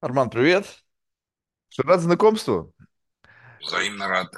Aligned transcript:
Арман, 0.00 0.30
привет. 0.30 0.84
Что, 1.70 1.82
рад 1.84 2.00
знакомству? 2.00 2.74
Взаимно 3.60 4.08
рад. 4.08 4.34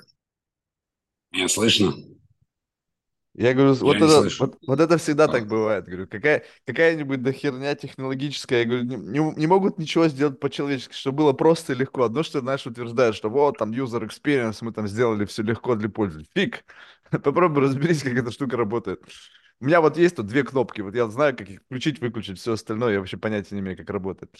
Меня 1.32 1.48
слышно? 1.48 1.92
Я 3.34 3.54
говорю, 3.54 3.74
Я 3.74 3.84
вот 3.84 4.02
это, 4.02 4.08
слышу. 4.14 4.38
вот, 4.38 4.58
вот 4.66 4.80
это 4.80 4.98
всегда 4.98 5.26
А, 5.26 5.32
так 5.32 5.46
бывает. 5.46 5.86
Говорю, 5.86 6.08
какая, 6.08 6.44
какая-нибудь 6.66 7.22
дохерня 7.22 7.74
технологическая. 7.76 8.60
Я 8.60 8.64
говорю, 8.66 8.84
не, 8.84 8.96
не- 8.96 9.34
не 9.36 9.46
могут 9.46 9.78
ничего 9.78 10.08
сделать 10.08 10.40
по-человечески, 10.40 10.92
чтобы 10.94 11.18
было 11.18 11.32
просто 11.32 11.72
и 11.72 11.76
легко. 11.76 12.02
Одно, 12.02 12.24
что, 12.24 12.40
знаешь, 12.40 12.66
утверждают, 12.66 13.14
что 13.16 13.30
вот 13.30 13.56
там 13.58 13.70
user 13.70 14.02
experience, 14.04 14.58
мы 14.62 14.72
там 14.72 14.88
сделали 14.88 15.24
все 15.26 15.42
легко 15.44 15.76
для 15.76 15.88
пользователя. 15.88 16.30
Фиг. 16.34 16.64
Попробуй 17.10 17.62
разберись, 17.62 18.02
как 18.02 18.14
эта 18.14 18.32
штука 18.32 18.56
работает. 18.56 19.00
У 19.60 19.66
меня 19.66 19.80
вот 19.80 19.96
есть 19.96 20.16
тут 20.16 20.26
две 20.26 20.42
кнопки. 20.42 20.80
Вот 20.80 20.94
я 20.96 21.06
знаю, 21.08 21.36
как 21.36 21.48
их 21.48 21.60
включить, 21.62 22.00
выключить, 22.00 22.38
все 22.40 22.54
остальное. 22.54 22.94
Я 22.94 22.98
вообще 22.98 23.16
понятия 23.16 23.54
не 23.54 23.60
имею, 23.60 23.76
как 23.76 23.88
работает. 23.90 24.34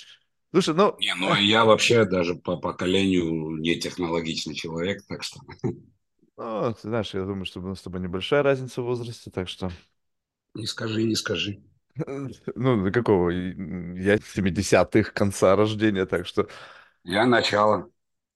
Слушай, 0.52 0.74
ну, 0.74 0.96
Не, 0.98 1.14
ну 1.14 1.34
я 1.34 1.64
вообще 1.64 2.04
даже 2.04 2.34
по 2.34 2.56
поколению 2.56 3.56
не 3.58 3.76
технологичный 3.76 4.54
человек, 4.54 5.02
так 5.06 5.22
что 5.22 5.40
ну, 6.36 6.72
ты 6.74 6.88
знаешь, 6.88 7.14
я 7.14 7.22
думаю, 7.24 7.44
что 7.44 7.60
у 7.60 7.62
нас 7.66 7.80
с 7.80 7.82
тобой 7.82 8.00
небольшая 8.00 8.42
разница 8.42 8.82
в 8.82 8.86
возрасте, 8.86 9.30
так 9.30 9.48
что... 9.48 9.70
не 10.54 10.66
скажи, 10.66 11.02
не 11.02 11.16
скажи. 11.16 11.60
Ну, 12.54 12.84
до 12.84 12.90
какого? 12.92 13.30
Я 13.30 14.18
70-х, 14.18 15.12
конца 15.12 15.56
рождения, 15.56 16.06
так 16.06 16.26
что... 16.26 16.48
Я 17.04 17.26
начало. 17.26 17.90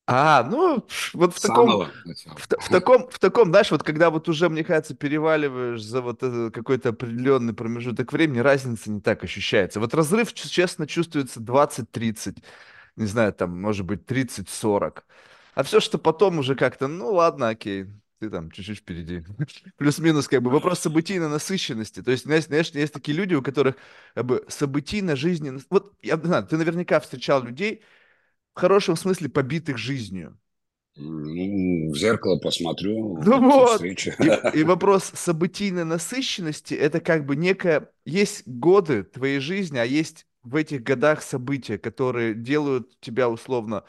А, 0.06 0.42
ну, 0.42 0.86
вот 1.14 1.34
в 1.34 1.40
таком, 1.40 1.88
начала. 2.04 2.36
в, 2.36 2.46
в 2.46 2.68
таком, 2.68 3.08
в 3.08 3.18
таком, 3.18 3.48
знаешь, 3.48 3.70
вот 3.70 3.82
когда 3.82 4.10
вот 4.10 4.28
уже, 4.28 4.50
мне 4.50 4.62
кажется, 4.62 4.94
переваливаешь 4.94 5.82
за 5.82 6.02
вот 6.02 6.22
это 6.22 6.50
какой-то 6.50 6.90
определенный 6.90 7.54
промежуток 7.54 8.12
времени, 8.12 8.40
разница 8.40 8.90
не 8.90 9.00
так 9.00 9.24
ощущается. 9.24 9.80
Вот 9.80 9.94
разрыв, 9.94 10.34
честно, 10.34 10.86
чувствуется 10.86 11.40
двадцать-тридцать, 11.40 12.36
не 12.96 13.06
знаю, 13.06 13.32
там, 13.32 13.58
может 13.58 13.86
быть, 13.86 14.04
тридцать-сорок. 14.04 15.06
А 15.54 15.62
все, 15.62 15.80
что 15.80 15.96
потом 15.96 16.38
уже 16.38 16.54
как-то, 16.54 16.86
ну, 16.86 17.12
ладно, 17.12 17.48
окей, 17.48 17.86
ты 18.18 18.28
там 18.28 18.50
чуть-чуть 18.50 18.80
впереди. 18.80 19.22
Плюс-минус, 19.78 20.28
как 20.28 20.42
бы, 20.42 20.50
вопрос 20.50 20.80
событийной 20.80 21.28
насыщенности. 21.28 22.02
То 22.02 22.10
есть, 22.10 22.24
знаешь, 22.24 22.44
знаешь, 22.44 22.70
есть 22.70 22.92
такие 22.92 23.16
люди, 23.16 23.34
у 23.34 23.42
которых, 23.42 23.76
как 24.14 24.26
бы, 24.26 24.44
событийно 24.48 25.16
жизненно... 25.16 25.60
Вот, 25.70 25.94
я 26.02 26.18
знаю, 26.18 26.46
ты 26.46 26.58
наверняка 26.58 27.00
встречал 27.00 27.42
людей, 27.42 27.82
в 28.54 28.60
хорошем 28.60 28.96
смысле 28.96 29.28
побитых 29.28 29.78
жизнью. 29.78 30.38
Ну, 30.96 31.90
в 31.92 31.96
зеркало 31.96 32.38
посмотрю, 32.38 33.18
Ну 33.24 33.40
вот 33.40 33.82
и. 33.82 33.96
И, 34.58 34.62
вопрос 34.62 35.04
событийной 35.14 35.84
насыщенности– 35.84 36.74
это 36.74 37.00
как 37.00 37.26
бы 37.26 37.34
некая... 37.34 37.90
Есть 38.04 38.46
годы 38.46 39.02
твоей 39.02 39.40
жизни, 39.40 39.78
а 39.78 39.84
есть 39.84 40.26
в 40.42 40.54
этих 40.56 40.82
годах 40.84 41.22
события, 41.22 41.78
которые 41.78 42.34
делают 42.34 43.00
тебя 43.00 43.28
условно 43.28 43.82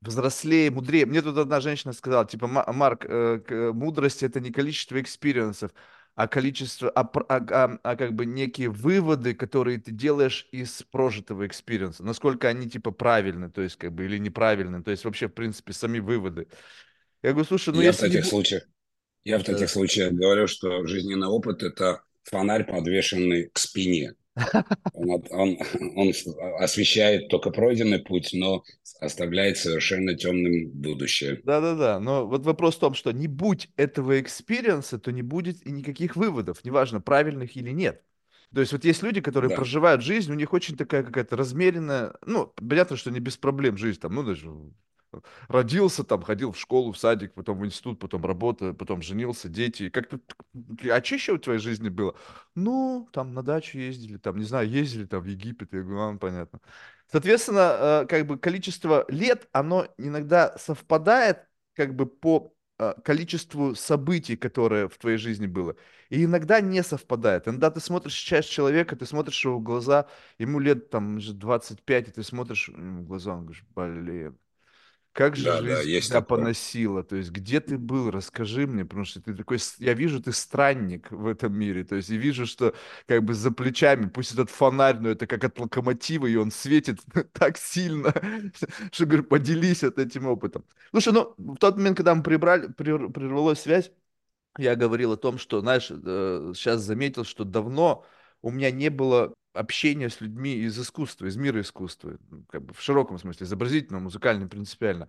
взрослее, 0.00 0.70
мудрее. 0.70 1.06
Мне 1.06 1.22
тут 1.22 1.36
одна 1.38 1.60
женщина 1.60 1.92
сказала, 1.92 2.24
типа, 2.26 2.46
«Ма- 2.46 2.66
Марк, 2.72 3.04
э, 3.04 3.40
к- 3.46 3.72
мудрость 3.72 4.22
это 4.22 4.40
не 4.40 4.50
количество 4.50 5.00
experience 5.00 5.55
ов, 5.55 5.72
а 6.18 6.26
количество, 6.28 6.90
а, 6.90 7.02
а- 7.02 7.46
а- 7.64 7.78
а 7.84 7.96
как 7.96 8.12
бы 8.14 8.26
некие 8.26 8.70
выводы, 8.70 9.34
которые 9.34 9.78
ты 9.78 9.92
делаешь 9.92 10.48
из 10.50 10.82
прожитого 10.82 11.46
experience 11.46 11.94
а, 11.94 12.04
насколько 12.04 12.48
они 12.48 12.68
типа 12.68 12.90
правильны, 12.90 13.50
то 13.50 13.62
есть 13.62 13.76
как 13.76 13.92
бы 13.92 14.04
или 14.06 14.18
неправильны, 14.18 14.82
то 14.82 14.90
есть 14.90 15.04
вообще 15.04 15.28
в 15.28 15.34
принципе 15.34 15.72
сами 15.72 16.00
выводы. 16.00 16.48
Я 17.22 17.32
говорю, 17.32 17.46
слушай, 17.46 17.74
ну 17.74 17.80
Я 17.80 17.92
в 17.92 17.96
если 17.96 18.08
не 18.08 18.16
таких 18.16 18.24
бу- 18.24 18.30
случаях, 18.30 18.64
я 19.24 19.38
в 19.38 19.44
таких 19.44 19.68
Да. 19.68 19.72
случаях 19.72 20.12
говорю, 20.12 20.46
что 20.48 20.86
жизненный 20.86 21.28
опыт– 21.28 21.62
это 21.62 22.02
фонарь, 22.24 22.64
подвешенный 22.66 23.50
к 23.50 23.58
спине. 23.58 24.14
Он, 24.92 25.22
он, 25.30 25.58
он 25.96 26.12
освещает 26.58 27.28
только 27.28 27.50
пройденный 27.50 28.00
путь, 28.00 28.30
но 28.32 28.64
оставляет 29.00 29.56
совершенно 29.56 30.14
темным 30.14 30.70
будущее. 30.70 31.40
Да-да-да, 31.44 32.00
но 32.00 32.26
вот 32.26 32.44
вопрос 32.44 32.76
в 32.76 32.80
том, 32.80 32.94
что 32.94 33.12
не 33.12 33.28
будь 33.28 33.68
этого 33.76 34.20
experience 34.20 34.85
а, 34.85 34.98
то 34.98 35.12
не 35.12 35.22
будет 35.22 35.64
и 35.66 35.70
никаких 35.70 36.16
выводов, 36.16 36.64
неважно, 36.64 37.00
правильных 37.00 37.56
или 37.56 37.70
нет. 37.70 38.02
То 38.52 38.60
есть 38.60 38.72
вот 38.72 38.84
есть 38.84 39.02
люди, 39.02 39.20
которые 39.20 39.50
Да. 39.50 39.56
проживают 39.56 40.02
жизнь, 40.02 40.32
у 40.32 40.34
них 40.34 40.52
очень 40.52 40.76
такая 40.76 41.02
какая-то 41.04 41.36
размеренная, 41.36 42.14
ну, 42.26 42.46
понятно, 42.56 42.96
что 42.96 43.10
не 43.10 43.20
без 43.20 43.36
проблем 43.36 43.76
жизнь, 43.76 44.00
там, 44.00 44.14
ну, 44.14 44.22
даже 44.24 44.50
родился, 45.48 46.04
там, 46.04 46.22
ходил 46.22 46.52
в 46.52 46.58
школу, 46.58 46.92
в 46.92 46.98
садик, 46.98 47.34
потом 47.34 47.58
в 47.58 47.66
институт, 47.66 47.98
потом 47.98 48.24
работа, 48.24 48.74
потом 48.74 49.02
женился, 49.02 49.48
дети. 49.48 49.88
Как-то, 49.90 50.20
а 50.90 51.00
чище 51.00 51.34
в 51.34 51.38
твоей 51.40 51.60
жизни 51.60 51.88
было? 51.88 52.14
Ну, 52.54 53.08
там 53.12 53.34
на 53.34 53.42
дачу 53.42 53.78
ездили, 53.78 54.18
там, 54.18 54.38
не 54.38 54.44
знаю, 54.44 54.68
ездили 54.68 55.06
там 55.06 55.22
в 55.22 55.26
Египет, 55.26 55.72
я 55.72 55.82
говорю, 55.82 56.00
а, 56.00 56.18
понятно. 56.18 56.60
Соответственно, 57.10 58.02
э, 58.02 58.06
как 58.06 58.26
бы 58.26 58.38
количество 58.38 59.04
лет, 59.08 59.48
оно 59.52 59.86
иногда 59.96 60.56
совпадает 60.58 61.46
как 61.74 61.94
бы 61.94 62.06
по 62.06 62.54
э, 62.78 62.94
количеству 63.04 63.74
событий, 63.74 64.36
которые 64.36 64.88
в 64.88 64.98
твоей 64.98 65.16
жизни 65.18 65.46
было. 65.46 65.76
И 66.10 66.24
иногда 66.24 66.60
не 66.60 66.82
совпадает. 66.82 67.48
Иногда 67.48 67.70
ты 67.70 67.80
смотришь 67.80 68.14
сейчас 68.14 68.44
человека, 68.46 68.96
ты 68.96 69.06
смотришь 69.06 69.44
его 69.44 69.58
в 69.58 69.62
глаза, 69.62 70.06
ему 70.38 70.58
лет 70.58 70.90
там 70.90 71.16
уже 71.16 71.32
25, 71.32 72.08
и 72.08 72.10
ты 72.12 72.22
смотришь 72.22 72.68
ему 72.68 73.02
в 73.02 73.06
глаза, 73.06 73.34
он 73.34 73.44
говоришь, 73.46 73.64
блин, 73.74 74.38
как 75.18 75.34
же 75.36 75.44
Да, 75.44 75.60
да, 75.62 75.80
жизнь 75.80 75.82
есть 75.82 76.10
тебя 76.10 76.20
такое. 76.20 76.22
поносила? 76.22 77.02
То 77.02 77.16
есть, 77.16 77.30
где 77.30 77.60
ты 77.60 77.76
был? 77.76 78.10
Расскажи 78.10 78.66
мне, 78.66 78.84
потому 78.84 79.04
что 79.04 79.20
ты 79.20 79.34
такой, 79.34 79.58
я 79.78 79.94
вижу, 79.94 80.22
ты 80.22 80.32
странник 80.32 81.10
в 81.10 81.26
этом 81.26 81.52
мире. 81.58 81.84
То 81.84 81.96
есть, 81.96 82.10
и 82.10 82.16
вижу, 82.16 82.46
что 82.46 82.74
как 83.06 83.24
бы 83.24 83.34
за 83.34 83.50
плечами, 83.50 84.06
пусть 84.08 84.32
этот 84.32 84.50
фонарь, 84.50 84.98
но 85.00 85.08
это 85.10 85.26
как 85.26 85.42
от 85.44 85.58
локомотива, 85.58 86.26
и 86.26 86.36
он 86.36 86.52
светит 86.52 87.00
так 87.32 87.58
сильно, 87.58 88.14
что, 88.92 89.06
говорю, 89.06 89.24
поделись 89.24 89.82
вот 89.82 89.98
этим 89.98 90.26
опытом. 90.28 90.64
Слушай, 90.92 91.12
ну, 91.12 91.34
в 91.36 91.56
тот 91.56 91.76
момент, 91.76 91.96
когда 91.96 92.14
мы 92.14 92.22
прибрали, 92.22 92.68
прер- 92.68 93.10
прервалась 93.12 93.60
связь, 93.60 93.90
я 94.58 94.74
говорил 94.76 95.12
о 95.12 95.16
том, 95.16 95.38
что, 95.38 95.60
знаешь, 95.60 95.86
сейчас 95.86 96.80
заметил, 96.82 97.24
что 97.24 97.44
давно 97.44 98.04
у 98.42 98.50
меня 98.50 98.70
не 98.70 98.88
было 98.90 99.34
общения 99.52 100.08
с 100.08 100.20
людьми 100.20 100.54
из 100.54 100.78
искусства, 100.78 101.26
из 101.26 101.36
мира 101.36 101.60
искусства, 101.60 102.18
как 102.48 102.64
бы 102.64 102.74
в 102.74 102.80
широком 102.80 103.18
смысле, 103.18 103.46
изобразительного, 103.46 104.02
музыкального, 104.02 104.48
принципиально. 104.48 105.08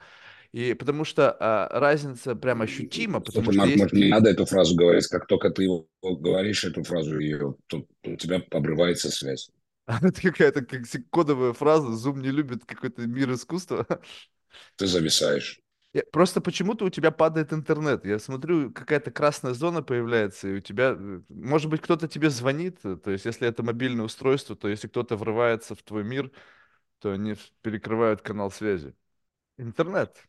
И 0.52 0.74
потому 0.74 1.06
что 1.06 1.36
а, 1.40 1.80
разница 1.80 2.36
прям 2.36 2.62
ощутима, 2.62 3.20
потому 3.20 3.46
Слушай, 3.46 3.54
что 3.54 3.60
Марк, 3.60 3.70
есть... 3.70 3.82
может, 3.82 3.94
не 3.94 4.10
надо 4.10 4.30
эту 4.32 4.46
фразу 4.46 4.76
говорить. 4.76 5.08
Как 5.08 5.28
только 5.28 5.52
ты 5.52 5.64
его 5.64 5.88
говоришь, 6.02 6.64
эту 6.64 6.84
фразу, 6.84 7.20
ее, 7.20 7.56
тут 7.68 7.88
у 8.04 8.16
тебя 8.16 8.42
обрывается 8.50 9.12
связь. 9.12 9.52
Это 9.88 10.22
какая-то 10.22 10.66
как 10.66 10.86
кодовая 11.12 11.54
фраза, 11.54 11.88
Zoom 11.88 12.20
не 12.20 12.32
любит 12.32 12.66
какой-то 12.66 13.06
мир 13.08 13.32
искусства. 13.32 13.86
Ты 14.76 14.88
зависаешь. 14.88 15.62
Просто 16.12 16.40
почему-то 16.42 16.86
у 16.86 16.90
тебя 16.90 17.10
падает 17.12 17.52
интернет. 17.52 18.06
Я 18.06 18.20
смотрю, 18.20 18.72
какая-то 18.72 19.10
красная 19.12 19.54
зона 19.54 19.82
появляется, 19.82 20.48
и 20.48 20.54
у 20.58 20.60
тебя, 20.60 20.96
э, 20.98 21.22
может 21.30 21.70
быть, 21.70 21.82
кто-то 21.82 22.08
тебе 22.08 22.30
звонит. 22.30 22.80
э, 22.86 22.96
То 22.98 23.10
есть, 23.12 23.26
если 23.26 23.48
это 23.48 23.64
мобильное 23.64 24.06
устройство, 24.06 24.56
то 24.56 24.68
если 24.68 24.88
кто-то 24.88 25.18
врывается 25.18 25.74
в 25.76 25.82
твой 25.84 26.04
мир, 26.04 26.32
то 27.00 27.12
они 27.14 27.36
перекрывают 27.64 28.22
канал 28.22 28.52
связи. 28.52 28.96
Интернет. 29.58 30.29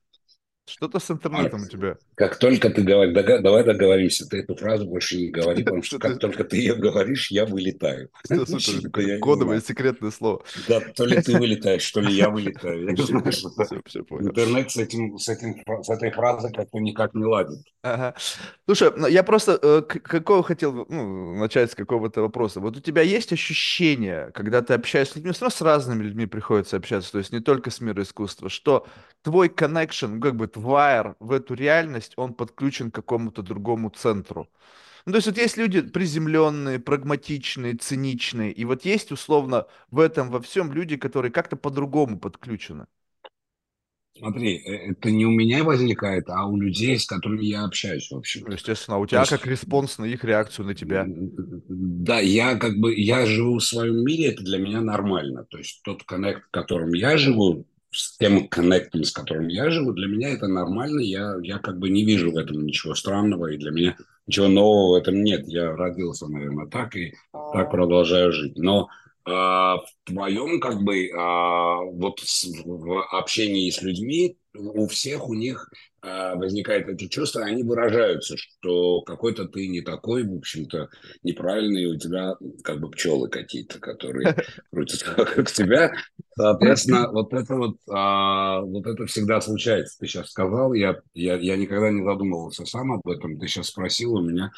Что-то 0.70 0.98
с 0.98 1.10
интернетом 1.10 1.62
у 1.62 1.66
тебя. 1.66 1.96
как 2.14 2.38
только 2.38 2.70
ты 2.70 2.82
говоришь, 2.82 3.14
дога- 3.14 3.40
давай 3.40 3.64
договоримся, 3.64 4.26
ты 4.26 4.38
эту 4.38 4.54
фразу 4.56 4.86
больше 4.86 5.16
не 5.16 5.28
говори, 5.28 5.62
потому 5.64 5.82
что 5.82 5.98
как 5.98 6.18
только 6.18 6.44
ты 6.44 6.56
ее 6.56 6.74
говоришь, 6.74 7.30
я 7.30 7.46
вылетаю. 7.46 8.10
кодовое 9.20 9.60
секретное 9.60 10.10
слово. 10.10 10.42
Да, 10.68 10.80
то 10.80 11.04
ли 11.04 11.20
ты 11.20 11.38
вылетаешь, 11.38 11.90
то 11.90 12.00
ли 12.00 12.12
я 12.12 12.30
вылетаю. 12.30 12.90
Интернет 12.90 14.70
с, 14.70 14.76
этим, 14.76 15.18
с, 15.18 15.28
этим, 15.28 15.62
с 15.82 15.90
этой 15.90 16.10
фразой 16.10 16.52
как-то 16.52 16.78
никак 16.78 17.14
не 17.14 17.24
ладит. 17.24 17.60
Ага. 17.82 18.14
Слушай, 18.66 18.92
ну, 18.96 19.06
я 19.06 19.22
просто 19.22 19.58
э, 19.62 19.82
какого 19.82 20.42
хотел 20.42 20.86
ну, 20.88 21.36
начать 21.36 21.72
с 21.72 21.74
какого-то 21.74 22.22
вопроса. 22.22 22.60
Вот 22.60 22.76
у 22.76 22.80
тебя 22.80 23.02
есть 23.02 23.32
ощущение, 23.32 24.30
когда 24.34 24.62
ты 24.62 24.74
общаешься 24.74 25.14
с 25.14 25.16
людьми, 25.16 25.32
с 25.32 25.62
разными 25.62 26.02
людьми 26.02 26.26
приходится 26.26 26.76
общаться, 26.76 27.12
то 27.12 27.18
есть 27.18 27.32
не 27.32 27.40
только 27.40 27.70
с 27.70 27.80
миром 27.80 28.00
искусства, 28.02 28.48
что 28.48 28.86
твой 29.22 29.48
connection, 29.48 30.20
как 30.20 30.36
бы 30.36 30.46
твой 30.48 30.82
wire 30.82 31.16
в 31.20 31.32
эту 31.32 31.54
реальность, 31.54 32.14
он 32.16 32.34
подключен 32.34 32.90
к 32.90 32.94
какому-то 32.96 33.42
другому 33.42 33.90
центру. 33.90 34.48
Ну, 35.06 35.12
то 35.12 35.16
есть 35.18 35.28
вот 35.28 35.38
есть 35.38 35.56
люди 35.58 35.82
приземленные, 35.82 36.78
прагматичные, 36.80 37.76
циничные, 37.76 38.52
и 38.52 38.64
вот 38.64 38.84
есть 38.84 39.12
условно 39.12 39.66
в 39.90 40.00
этом 40.00 40.30
во 40.30 40.40
всем 40.40 40.72
люди, 40.72 40.96
которые 40.96 41.32
как-то 41.32 41.56
по-другому 41.56 42.18
подключены. 42.20 42.86
Смотри, 44.16 44.58
э, 44.58 44.92
это 44.92 45.10
не 45.10 45.26
у 45.26 45.30
меня 45.30 45.64
возникает, 45.64 46.28
а 46.28 46.46
у 46.46 46.56
людей, 46.56 46.96
с 46.98 47.06
которыми 47.06 47.44
я 47.44 47.64
общаюсь, 47.64 48.10
в 48.10 48.16
Ну, 48.46 48.52
общем-то. 48.52 48.54
естественно, 48.54 48.96
а 48.96 49.00
у 49.00 49.06
То 49.10 49.16
тебя 49.16 49.26
как 49.26 49.46
есть 49.46 49.46
респонс 49.46 49.98
на 49.98 50.04
их 50.04 50.24
реакцию 50.24 50.66
на 50.66 50.74
тебя? 50.74 51.10
Да, 51.68 52.18
я 52.20 52.56
как 52.56 52.76
бы, 52.78 52.94
я 52.94 53.24
живу 53.26 53.58
в 53.58 53.64
своем 53.64 54.04
мире, 54.04 54.28
это 54.32 54.42
для 54.42 54.58
меня 54.58 54.80
нормально. 54.80 55.44
То 55.44 55.58
есть 55.58 55.82
тот 55.84 56.02
connect, 56.04 56.44
в 56.46 56.50
котором 56.50 56.92
я 56.94 57.16
живу, 57.16 57.64
с 57.90 58.16
тем 58.18 58.48
коннектом, 58.48 59.04
с 59.04 59.12
которым 59.12 59.48
я 59.48 59.70
живу, 59.70 59.92
для 59.92 60.06
меня 60.06 60.30
это 60.30 60.46
нормально. 60.46 61.00
Я, 61.00 61.36
я 61.42 61.58
как 61.58 61.78
бы 61.78 61.90
не 61.90 62.04
вижу 62.04 62.32
в 62.32 62.36
этом 62.36 62.64
ничего 62.64 62.94
странного, 62.94 63.48
и 63.48 63.58
для 63.58 63.70
меня 63.70 63.96
ничего 64.26 64.48
нового 64.48 64.92
в 64.92 65.00
этом 65.00 65.22
нет. 65.22 65.46
Я 65.46 65.74
родился, 65.74 66.28
наверное, 66.28 66.66
так 66.66 66.94
и 66.96 67.14
так 67.52 67.70
продолжаю 67.70 68.32
жить. 68.32 68.56
Но 68.56 68.88
а, 69.24 69.78
в 69.78 69.88
твоем 70.04 70.60
как 70.60 70.82
бы 70.82 71.10
а, 71.16 71.80
вот 71.82 72.20
в 72.64 73.02
общении 73.10 73.70
с 73.70 73.82
людьми 73.82 74.36
у 74.54 74.86
всех 74.86 75.28
у 75.28 75.34
них 75.34 75.70
а, 75.72 75.74
возникает 76.02 76.88
это 76.88 77.08
чувство, 77.08 77.42
они 77.42 77.62
выражаются, 77.62 78.36
что 78.36 79.02
какой-то 79.02 79.46
ты 79.46 79.68
не 79.68 79.82
такой, 79.82 80.24
в 80.24 80.34
общем-то, 80.36 80.88
неправильный, 81.22 81.86
у 81.86 81.98
тебя 81.98 82.34
как 82.62 82.80
бы 82.80 82.90
пчелы 82.90 83.28
какие-то, 83.28 83.78
которые 83.78 84.36
крутятся 84.72 85.14
вокруг 85.16 85.50
тебя. 85.50 85.92
Соответственно, 86.36 87.10
вот 87.10 87.32
это 87.34 87.54
вот, 87.54 87.76
вот 87.86 88.86
это 88.86 89.06
всегда 89.06 89.40
случается. 89.40 89.98
Ты 89.98 90.06
сейчас 90.06 90.30
сказал, 90.30 90.72
я, 90.72 91.00
я, 91.14 91.36
я 91.36 91.56
никогда 91.56 91.90
не 91.90 92.02
задумывался 92.02 92.64
сам 92.64 92.92
об 92.92 93.06
этом, 93.06 93.38
ты 93.38 93.46
сейчас 93.46 93.66
спросил 93.68 94.14
у 94.14 94.22
меня, 94.22 94.50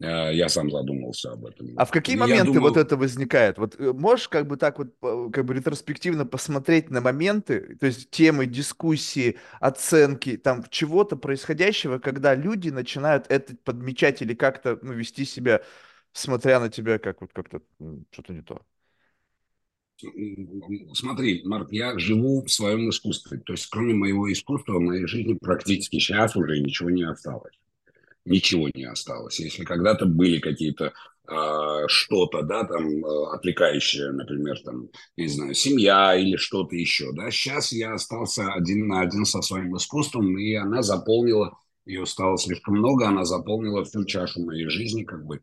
я 0.00 0.48
сам 0.48 0.70
задумался 0.70 1.32
об 1.32 1.44
этом. 1.44 1.74
А 1.76 1.84
в 1.84 1.90
какие 1.90 2.16
я 2.16 2.20
моменты 2.20 2.54
думал... 2.54 2.68
вот 2.68 2.78
это 2.78 2.96
возникает? 2.96 3.58
Вот 3.58 3.78
э, 3.78 3.92
можешь 3.92 4.28
как 4.28 4.46
бы 4.46 4.56
так 4.56 4.78
вот 4.78 4.94
как 5.32 5.44
бы 5.44 5.54
ретроспективно 5.54 6.24
посмотреть 6.24 6.88
на 6.90 7.02
моменты, 7.02 7.76
то 7.78 7.86
есть 7.86 8.10
темы, 8.10 8.46
дискуссии, 8.46 9.36
оценки, 9.60 10.38
там 10.38 10.64
чего-то 10.70 11.16
происходящего, 11.16 11.98
когда 11.98 12.34
люди 12.34 12.70
начинают 12.70 13.26
это 13.28 13.54
подмечать 13.62 14.22
или 14.22 14.34
как-то 14.34 14.78
ну, 14.80 14.94
вести 14.94 15.26
себя, 15.26 15.60
смотря 16.12 16.60
на 16.60 16.70
тебя, 16.70 16.98
как 16.98 17.20
вот 17.20 17.32
как-то 17.34 17.60
что-то 18.10 18.32
не 18.32 18.42
то? 18.42 18.62
Смотри, 20.94 21.42
Марк, 21.44 21.72
я 21.72 21.98
живу 21.98 22.42
в 22.42 22.50
своем 22.50 22.88
искусстве. 22.88 23.38
То 23.38 23.52
есть, 23.52 23.66
кроме 23.66 23.92
моего 23.92 24.32
искусства, 24.32 24.78
в 24.78 24.80
моей 24.80 25.06
жизни 25.06 25.34
практически 25.34 25.98
сейчас 25.98 26.34
уже 26.36 26.58
ничего 26.58 26.88
не 26.88 27.02
осталось 27.02 27.59
ничего 28.24 28.68
не 28.74 28.84
осталось. 28.84 29.40
Если 29.40 29.64
когда-то 29.64 30.06
были 30.06 30.38
какие-то 30.38 30.92
э, 31.28 31.84
что-то, 31.86 32.42
да, 32.42 32.64
там, 32.64 33.04
э, 33.04 33.34
отвлекающее, 33.34 34.12
например, 34.12 34.58
там, 34.64 34.88
не 35.16 35.28
знаю, 35.28 35.54
семья 35.54 36.14
или 36.16 36.36
что-то 36.36 36.76
еще, 36.76 37.12
да, 37.12 37.30
сейчас 37.30 37.72
я 37.72 37.94
остался 37.94 38.52
один 38.52 38.88
на 38.88 39.00
один 39.00 39.24
со 39.24 39.42
своим 39.42 39.76
искусством, 39.76 40.38
и 40.38 40.54
она 40.54 40.82
заполнила, 40.82 41.58
ее 41.86 42.06
стало 42.06 42.36
слишком 42.38 42.76
много, 42.76 43.08
она 43.08 43.24
заполнила 43.24 43.84
всю 43.84 44.04
чашу 44.04 44.44
моей 44.44 44.68
жизни, 44.68 45.04
как 45.04 45.24
бы 45.24 45.40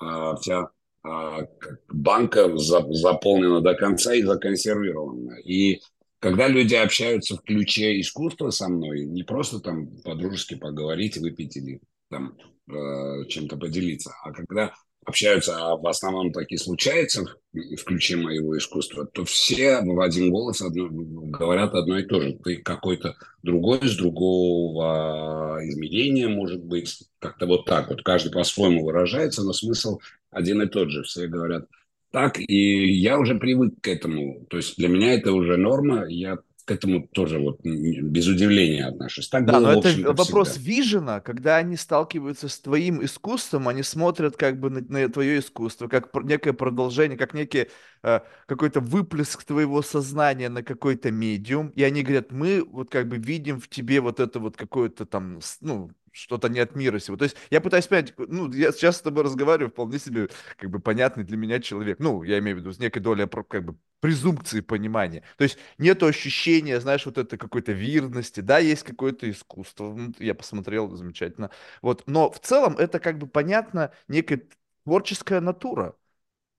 э, 0.00 0.34
вся 0.40 0.70
э, 1.04 1.46
банка 1.88 2.56
за, 2.56 2.86
заполнена 2.90 3.60
до 3.60 3.74
конца 3.74 4.14
и 4.14 4.22
законсервирована. 4.22 5.38
И 5.40 5.80
когда 6.20 6.48
люди 6.48 6.74
общаются 6.74 7.36
в 7.36 7.42
ключе 7.42 7.98
искусства 7.98 8.50
со 8.50 8.68
мной, 8.68 9.06
не 9.06 9.22
просто 9.22 9.58
там 9.58 9.88
по-дружески 10.04 10.54
поговорить, 10.54 11.16
выпить 11.16 11.56
или 11.56 11.80
там, 12.10 12.36
э, 12.68 13.24
чем-то 13.28 13.56
поделиться. 13.56 14.12
А 14.22 14.32
когда 14.32 14.72
общаются, 15.06 15.56
а 15.56 15.76
в 15.76 15.86
основном 15.86 16.32
такие 16.32 16.58
случается 16.58 17.24
в 17.52 17.84
ключе 17.84 18.16
моего 18.16 18.56
искусства, 18.58 19.06
то 19.06 19.24
все 19.24 19.80
в 19.80 20.00
один 20.00 20.30
голос 20.30 20.60
одно, 20.60 20.88
говорят 20.90 21.74
одно 21.74 21.98
и 21.98 22.04
то 22.04 22.20
же. 22.20 22.38
Ты 22.44 22.58
какой-то 22.58 23.16
другой, 23.42 23.88
с 23.88 23.96
другого 23.96 25.58
измерения, 25.62 26.28
может 26.28 26.62
быть, 26.62 27.02
как-то 27.18 27.46
вот 27.46 27.64
так 27.64 27.88
вот. 27.88 28.02
Каждый 28.02 28.30
по-своему 28.32 28.84
выражается, 28.84 29.42
но 29.42 29.52
смысл 29.52 29.98
один 30.30 30.62
и 30.62 30.66
тот 30.66 30.90
же. 30.90 31.02
Все 31.02 31.26
говорят 31.26 31.66
так, 32.12 32.38
и 32.38 32.92
я 32.92 33.18
уже 33.18 33.36
привык 33.36 33.80
к 33.80 33.88
этому. 33.88 34.44
То 34.46 34.56
есть 34.56 34.76
для 34.76 34.88
меня 34.88 35.14
это 35.14 35.32
уже 35.32 35.56
норма, 35.56 36.06
я 36.08 36.38
к 36.64 36.70
этому 36.70 37.06
тоже 37.08 37.38
вот 37.38 37.60
без 37.62 38.26
удивления 38.26 38.86
отношусь. 38.86 39.28
Так 39.28 39.46
да, 39.46 39.58
было, 39.58 39.72
но 39.72 39.80
это 39.80 40.12
вопрос 40.12 40.50
всегда. 40.50 40.66
вижена, 40.66 41.20
когда 41.20 41.56
они 41.56 41.76
сталкиваются 41.76 42.48
с 42.48 42.58
твоим 42.60 43.04
искусством, 43.04 43.68
они 43.68 43.82
смотрят 43.82 44.36
как 44.36 44.58
бы 44.58 44.70
на, 44.70 44.80
на 44.80 45.08
твое 45.08 45.38
искусство, 45.38 45.88
как 45.88 46.14
некое 46.24 46.52
продолжение, 46.52 47.18
как 47.18 47.34
некий 47.34 47.68
э, 48.02 48.20
какой-то 48.46 48.80
выплеск 48.80 49.44
твоего 49.44 49.82
сознания 49.82 50.48
на 50.48 50.62
какой-то 50.62 51.10
медиум, 51.10 51.68
и 51.68 51.82
они 51.82 52.02
говорят, 52.02 52.32
мы 52.32 52.64
вот 52.64 52.90
как 52.90 53.08
бы 53.08 53.16
видим 53.16 53.60
в 53.60 53.68
тебе 53.68 54.00
вот 54.00 54.20
это 54.20 54.38
вот 54.38 54.56
какое-то 54.56 55.06
там, 55.06 55.40
ну, 55.60 55.90
что-то 56.12 56.48
не 56.48 56.60
от 56.60 56.74
мира 56.76 56.98
сего. 56.98 57.16
То 57.16 57.24
есть 57.24 57.36
я 57.50 57.60
пытаюсь 57.60 57.86
понять, 57.86 58.14
ну, 58.18 58.50
я 58.52 58.72
сейчас 58.72 58.98
с 58.98 59.02
тобой 59.02 59.24
разговариваю, 59.24 59.70
вполне 59.70 59.98
себе, 59.98 60.28
как 60.56 60.70
бы, 60.70 60.80
понятный 60.80 61.24
для 61.24 61.36
меня 61.36 61.60
человек. 61.60 61.98
Ну, 62.00 62.22
я 62.22 62.38
имею 62.38 62.56
в 62.56 62.60
виду 62.60 62.72
с 62.72 62.78
некой 62.78 63.00
долей, 63.02 63.26
как 63.26 63.64
бы, 63.64 63.76
презумпции 64.00 64.60
понимания. 64.60 65.22
То 65.36 65.44
есть 65.44 65.58
нет 65.78 66.02
ощущения, 66.02 66.80
знаешь, 66.80 67.06
вот 67.06 67.18
этой 67.18 67.38
какой-то 67.38 67.72
вирности, 67.72 68.40
да, 68.40 68.58
есть 68.58 68.82
какое-то 68.82 69.30
искусство. 69.30 69.96
Я 70.18 70.34
посмотрел, 70.34 70.94
замечательно. 70.96 71.50
Вот, 71.82 72.04
но 72.06 72.30
в 72.30 72.40
целом 72.40 72.76
это 72.78 72.98
как 72.98 73.18
бы 73.18 73.26
понятно, 73.26 73.92
некая 74.08 74.42
творческая 74.84 75.40
натура 75.40 75.94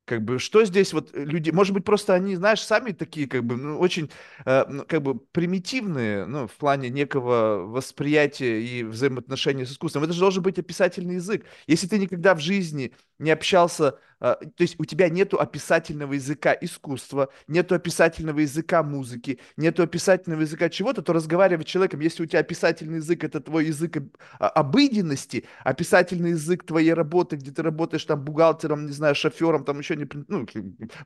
как 0.05 0.23
бы, 0.23 0.39
что 0.39 0.65
здесь 0.65 0.93
вот 0.93 1.11
люди, 1.13 1.51
может 1.51 1.73
быть, 1.73 1.85
просто 1.85 2.13
они, 2.13 2.35
знаешь, 2.35 2.61
сами 2.61 2.91
такие, 2.91 3.27
как 3.27 3.43
бы, 3.45 3.55
ну, 3.55 3.79
очень, 3.79 4.09
э, 4.45 4.65
ну, 4.67 4.83
как 4.85 5.01
бы, 5.01 5.19
примитивные, 5.19 6.25
ну, 6.25 6.47
в 6.47 6.53
плане 6.57 6.89
некого 6.89 7.63
восприятия 7.67 8.61
и 8.61 8.83
взаимоотношений 8.83 9.65
с 9.65 9.71
искусством. 9.71 10.03
Это 10.03 10.13
же 10.13 10.19
должен 10.19 10.43
быть 10.43 10.59
описательный 10.59 11.15
язык. 11.15 11.45
Если 11.67 11.87
ты 11.87 11.97
никогда 11.99 12.35
в 12.35 12.39
жизни 12.39 12.93
не 13.21 13.31
общался 13.31 13.97
а, 14.21 14.35
то 14.35 14.61
есть 14.61 14.75
у 14.77 14.85
тебя 14.85 15.09
нету 15.09 15.39
описательного 15.39 16.13
языка 16.13 16.55
искусства, 16.61 17.29
нету 17.47 17.73
описательного 17.73 18.39
языка 18.39 18.83
музыки, 18.83 19.39
нету 19.57 19.81
описательного 19.81 20.41
языка 20.41 20.69
чего-то, 20.69 21.01
то 21.01 21.11
разговаривать 21.11 21.67
с 21.67 21.71
человеком, 21.71 22.01
если 22.01 22.23
у 22.23 22.25
тебя 22.27 22.39
описательный 22.39 22.97
язык 22.97 23.23
это 23.23 23.41
твой 23.41 23.65
язык 23.65 23.97
а, 24.37 24.47
обыденности, 24.49 25.45
описательный 25.63 26.31
язык 26.31 26.63
твоей 26.63 26.93
работы, 26.93 27.35
где 27.35 27.49
ты 27.51 27.63
работаешь 27.63 28.05
там 28.05 28.23
бухгалтером, 28.23 28.85
не 28.85 28.91
знаю, 28.91 29.15
шофером, 29.15 29.65
там 29.65 29.79
еще 29.79 29.95
не, 29.95 30.07
ну, 30.27 30.45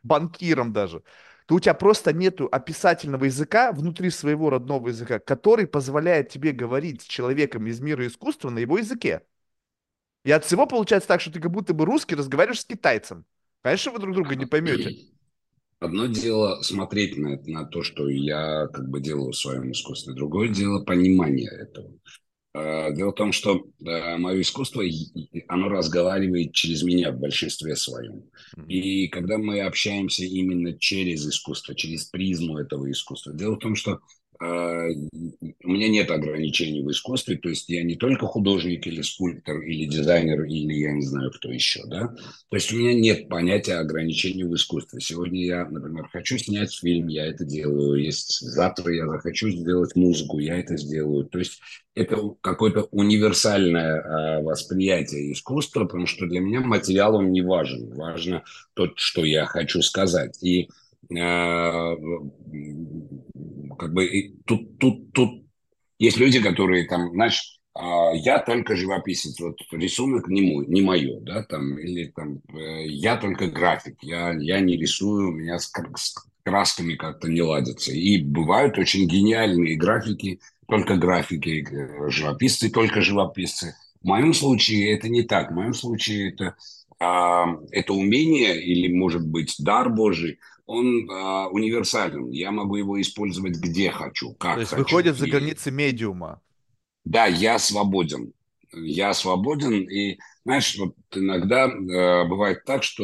банкиром 0.03 0.73
даже, 0.73 1.01
то 1.45 1.56
у 1.56 1.59
тебя 1.62 1.73
просто 1.73 2.12
нету 2.12 2.50
описательного 2.51 3.23
языка 3.25 3.71
внутри 3.71 4.09
своего 4.09 4.50
родного 4.50 4.89
языка, 4.89 5.19
который 5.19 5.67
позволяет 5.67 6.27
тебе 6.29 6.51
говорить 6.51 7.03
с 7.03 7.06
человеком 7.06 7.65
из 7.67 7.79
мира 7.79 8.06
искусства 8.06 8.50
на 8.50 8.59
его 8.59 8.77
языке. 8.77 9.21
И 10.25 10.31
от 10.31 10.44
всего 10.44 10.66
получается 10.66 11.07
так, 11.07 11.22
что 11.22 11.31
ты 11.31 11.39
как 11.39 11.51
будто 11.51 11.74
бы 11.74 11.86
русский 11.86 12.16
разговариваешь 12.16 12.62
с 12.62 12.66
китайцем. 12.66 13.25
Конечно, 13.62 13.92
вы 13.92 14.00
друг 14.00 14.16
друга 14.16 14.36
не 14.36 14.48
поймете. 14.48 14.98
Одно 15.80 16.07
дело 16.07 16.62
смотреть 16.63 17.16
на, 17.16 17.39
на 17.45 17.66
то, 17.66 17.83
что 17.83 18.10
я 18.10 18.68
как 18.74 18.89
бы 18.89 19.00
делаю 19.00 19.31
в 19.31 19.38
своем 19.38 19.72
искусстве. 19.72 20.13
Другое 20.13 20.50
дело 20.50 20.83
понимание 20.83 21.50
этого. 21.51 21.92
А, 22.54 22.89
дело 22.92 23.12
в 23.12 23.16
том, 23.16 23.33
что 23.33 23.68
мое 23.80 24.42
искусство, 24.42 24.83
оно 25.48 25.69
разговаривает 25.69 26.54
через 26.54 26.81
меня 26.81 27.12
в 27.12 27.19
большинстве 27.19 27.75
своем. 27.75 28.24
И 28.68 29.07
когда 29.10 29.38
мы 29.38 29.62
общаемся 29.62 30.24
именно 30.24 30.74
через 30.80 31.27
искусство, 31.27 31.75
через 31.75 32.06
призму 32.06 32.57
этого 32.57 32.89
искусства, 32.89 33.31
дело 33.33 33.56
в 33.56 33.60
том, 33.60 33.75
что 33.75 34.00
у 34.40 35.70
меня 35.70 35.88
нет 35.88 36.12
ограничений 36.12 36.82
в 36.82 36.92
искусстве, 36.92 37.38
то 37.38 37.50
есть 37.50 37.70
я 37.70 37.84
не 37.84 37.96
только 37.96 38.27
художник 38.27 38.86
или 38.88 39.01
скульптор, 39.01 39.62
или 39.62 39.86
дизайнер, 39.86 40.44
или 40.44 40.74
я 40.74 40.92
не 40.92 41.06
знаю 41.06 41.32
кто 41.32 41.51
еще, 41.51 41.82
да. 41.86 42.08
То 42.50 42.58
есть 42.58 42.72
у 42.74 42.77
меня 42.77 42.94
нет 42.94 43.30
понятия 43.30 43.75
ограничений 43.75 44.44
в 44.44 44.54
искусстве. 44.56 45.00
Сегодня 45.00 45.46
я, 45.46 45.65
например, 45.70 46.10
хочу 46.12 46.38
снять 46.38 46.74
фильм, 46.74 47.08
я 47.08 47.25
это 47.25 47.46
делаю. 47.46 48.01
Есть 48.01 48.39
завтра 48.42 48.94
я 48.94 49.08
захочу 49.08 49.50
сделать 49.50 49.96
музыку, 49.96 50.39
я 50.39 50.60
это 50.60 50.77
сделаю. 50.77 51.25
То 51.25 51.39
есть 51.39 51.62
это 51.96 52.18
какое-то 52.42 52.84
универсальное 52.92 54.01
э, 54.01 54.44
восприятие 54.44 55.32
искусства, 55.32 55.86
потому 55.86 56.08
что 56.08 56.25
для 56.25 56.42
меня 56.42 56.62
материал 56.62 57.15
он 57.15 57.32
не 57.32 57.42
важен. 57.42 57.94
Важно 57.94 58.44
то, 58.74 58.92
что 58.96 59.24
я 59.24 59.46
хочу 59.46 59.82
сказать. 59.82 60.38
И 60.44 60.70
э, 61.10 61.96
как 63.75 63.94
бы 63.94 64.36
тут, 64.46 64.77
тут, 64.79 65.12
тут 65.13 65.46
есть 66.00 66.17
люди, 66.17 66.41
которые 66.41 66.88
там, 66.88 67.12
знаешь, 67.12 67.60
а, 67.74 68.12
я 68.13 68.39
только 68.39 68.75
живописец, 68.75 69.39
вот 69.39 69.58
рисунок 69.72 70.27
не 70.27 70.41
мой, 70.41 70.65
не 70.67 70.82
мое, 70.82 71.20
да, 71.20 71.44
там, 71.44 71.77
или 71.77 72.05
там, 72.05 72.39
э, 72.53 72.88
я 72.88 73.17
только 73.17 73.48
график, 73.48 73.98
я, 74.01 74.34
я 74.34 74.60
не 74.62 74.77
рисую, 74.77 75.29
у 75.29 75.32
меня 75.34 75.60
с, 75.60 75.72
с 75.96 76.15
красками 76.44 76.96
как-то 76.96 77.27
не 77.27 77.41
ладится. 77.41 77.91
И 77.91 78.17
бывают 78.22 78.77
очень 78.77 79.08
гениальные 79.08 79.75
графики, 79.75 80.39
только 80.67 80.96
графики, 80.96 81.67
э, 81.70 82.10
живописцы, 82.10 82.70
только 82.70 83.01
живописцы. 83.01 83.75
В 84.01 84.08
моем 84.08 84.34
случае 84.34 84.94
это 84.96 85.10
не 85.10 85.24
так. 85.24 85.51
В 85.51 85.55
моем 85.55 85.74
случае 85.74 86.32
это, 86.32 86.55
а, 87.00 87.46
это 87.72 87.94
умение 87.94 88.63
или, 88.63 88.94
может 88.94 89.27
быть, 89.27 89.55
дар 89.60 89.89
Божий– 89.89 90.39
он 90.65 91.10
э, 91.10 91.48
универсален. 91.51 92.29
Я 92.31 92.51
могу 92.51 92.75
его 92.75 93.00
использовать 93.00 93.57
где 93.57 93.91
хочу, 93.91 94.34
как 94.34 94.55
То 94.55 94.60
есть 94.62 94.72
хочу. 94.72 94.84
выходит 94.84 95.15
за 95.17 95.27
границы 95.27 95.72
медиума. 95.72 96.41
Да, 97.03 97.27
я 97.27 97.60
свободен. 97.60 98.34
Я 98.74 99.13
свободен. 99.13 99.84
И, 99.84 100.17
знаешь, 100.43 100.75
вот 100.77 100.95
иногда 101.13 101.67
э, 101.67 102.27
бывает 102.27 102.65
так, 102.65 102.84
что 102.84 103.03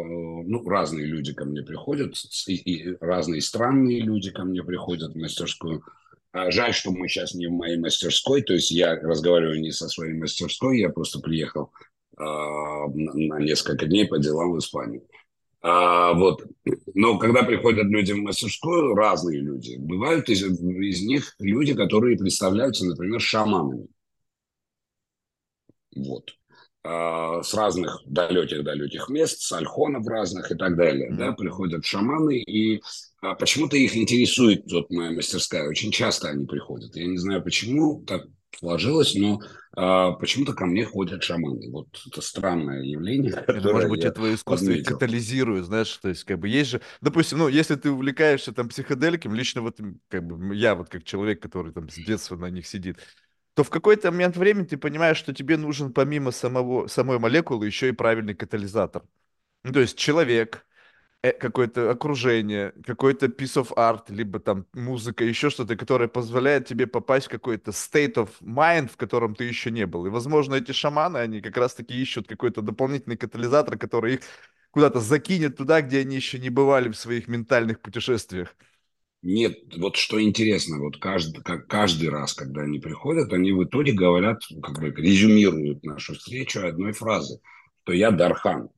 э, 0.00 0.44
ну, 0.46 0.66
разные 0.66 1.06
люди 1.06 1.34
ко 1.34 1.44
мне 1.44 1.62
приходят, 1.62 2.14
и, 2.46 2.54
и 2.54 2.96
разные 3.00 3.42
странные 3.42 4.00
люди 4.00 4.30
ко 4.30 4.44
мне 4.44 4.62
приходят 4.62 5.12
в 5.12 5.18
мастерскую. 5.18 5.84
А 6.32 6.50
жаль, 6.50 6.74
что 6.74 6.90
мы 6.90 7.08
сейчас 7.08 7.34
не 7.34 7.46
в 7.48 7.52
моей 7.52 7.78
мастерской, 7.78 8.42
то 8.42 8.54
есть 8.54 8.70
я 8.70 8.96
разговариваю 8.96 9.60
не 9.60 9.72
со 9.72 9.88
своей 9.88 10.14
мастерской, 10.14 10.80
я 10.80 10.88
просто 10.88 11.20
приехал 11.20 11.70
э, 12.18 12.22
на 12.22 13.40
несколько 13.40 13.86
дней 13.86 14.06
по 14.06 14.18
делам 14.18 14.52
в 14.52 14.58
Испанию. 14.58 15.02
А, 15.60 16.12
вот. 16.14 16.44
Но 16.94 17.18
когда 17.18 17.42
приходят 17.42 17.86
люди 17.86 18.12
в 18.12 18.18
мастерскую, 18.18 18.94
разные 18.94 19.40
люди, 19.40 19.76
бывают 19.78 20.28
из, 20.28 20.42
из 20.42 21.02
них 21.02 21.34
люди, 21.38 21.74
которые 21.74 22.16
представляются, 22.16 22.86
например, 22.86 23.20
шаманами. 23.20 23.88
Вот. 25.96 26.30
А, 26.84 27.42
с 27.42 27.54
разных 27.54 28.00
далеких-далеких 28.06 29.08
мест, 29.08 29.40
с 29.40 29.52
альхонов 29.52 30.06
разных 30.06 30.52
и 30.52 30.54
так 30.54 30.76
далее. 30.76 31.10
Mm-hmm. 31.10 31.16
Да, 31.16 31.32
приходят 31.32 31.84
шаманы, 31.84 32.38
и 32.38 32.80
а, 33.20 33.34
почему-то 33.34 33.76
их 33.76 33.96
интересует 33.96 34.70
вот 34.70 34.88
моя 34.90 35.10
мастерская. 35.10 35.68
Очень 35.68 35.90
часто 35.90 36.28
они 36.28 36.46
приходят. 36.46 36.94
Я 36.94 37.06
не 37.06 37.18
знаю 37.18 37.42
почему, 37.42 38.04
так 38.06 38.26
сложилось, 38.56 39.14
но 39.14 39.40
а, 39.76 40.12
почему-то 40.12 40.52
ко 40.52 40.66
мне 40.66 40.84
ходят 40.84 41.22
шаманы. 41.22 41.70
Вот 41.70 41.88
это 42.06 42.20
странное 42.20 42.82
явление. 42.82 43.32
Это, 43.32 43.72
может 43.72 43.88
быть, 43.88 44.00
это 44.00 44.12
твое 44.12 44.34
искусство 44.34 44.70
их 44.70 44.86
катализирует, 44.86 45.66
знаешь, 45.66 45.96
то 45.96 46.08
есть, 46.08 46.24
как 46.24 46.38
бы, 46.38 46.48
есть 46.48 46.70
же, 46.70 46.80
допустим, 47.00 47.38
ну, 47.38 47.48
если 47.48 47.76
ты 47.76 47.90
увлекаешься 47.90 48.52
там 48.52 48.68
психоделиком, 48.68 49.34
лично 49.34 49.62
вот, 49.62 49.78
как 50.08 50.26
бы, 50.26 50.54
я 50.54 50.74
вот 50.74 50.88
как 50.88 51.04
человек, 51.04 51.40
который 51.40 51.72
там 51.72 51.88
с 51.88 51.94
детства 51.94 52.36
на 52.36 52.50
них 52.50 52.66
сидит, 52.66 52.98
то 53.54 53.64
в 53.64 53.70
какой-то 53.70 54.10
момент 54.12 54.36
времени 54.36 54.64
ты 54.64 54.76
понимаешь, 54.76 55.16
что 55.16 55.34
тебе 55.34 55.56
нужен 55.56 55.92
помимо 55.92 56.30
самого, 56.30 56.86
самой 56.86 57.18
молекулы 57.18 57.66
еще 57.66 57.88
и 57.88 57.92
правильный 57.92 58.34
катализатор. 58.34 59.02
Ну, 59.64 59.72
то 59.72 59.80
есть 59.80 59.98
человек, 59.98 60.64
какое-то 61.22 61.90
окружение, 61.90 62.72
какой-то 62.86 63.26
piece 63.26 63.60
of 63.62 63.72
art, 63.76 64.04
либо 64.08 64.38
там 64.38 64.66
музыка, 64.72 65.24
еще 65.24 65.50
что-то, 65.50 65.76
которое 65.76 66.08
позволяет 66.08 66.66
тебе 66.66 66.86
попасть 66.86 67.26
в 67.26 67.30
какой-то 67.30 67.72
state 67.72 68.14
of 68.14 68.30
mind, 68.40 68.88
в 68.90 68.96
котором 68.96 69.34
ты 69.34 69.44
еще 69.44 69.70
не 69.70 69.86
был. 69.86 70.06
И, 70.06 70.10
возможно, 70.10 70.54
эти 70.54 70.72
шаманы, 70.72 71.18
они 71.18 71.40
как 71.40 71.56
раз-таки 71.56 71.94
ищут 72.00 72.28
какой-то 72.28 72.62
дополнительный 72.62 73.16
катализатор, 73.16 73.76
который 73.78 74.14
их 74.14 74.20
куда-то 74.70 75.00
закинет 75.00 75.56
туда, 75.56 75.80
где 75.82 76.00
они 76.00 76.16
еще 76.16 76.38
не 76.38 76.50
бывали 76.50 76.88
в 76.88 76.96
своих 76.96 77.28
ментальных 77.28 77.80
путешествиях. 77.80 78.54
Нет, 79.22 79.76
вот 79.76 79.96
что 79.96 80.22
интересно, 80.22 80.78
вот 80.78 80.98
каждый, 80.98 81.42
как 81.42 81.66
каждый 81.66 82.08
раз, 82.08 82.34
когда 82.34 82.62
они 82.62 82.78
приходят, 82.78 83.32
они 83.32 83.50
в 83.52 83.64
итоге 83.64 83.92
говорят, 83.92 84.42
как 84.62 84.78
бы 84.78 84.90
резюмируют 84.90 85.82
нашу 85.84 86.14
встречу 86.14 86.64
одной 86.64 86.92
фразой, 86.92 87.40
что 87.82 87.92
я 87.92 88.12
Дархан. 88.12 88.70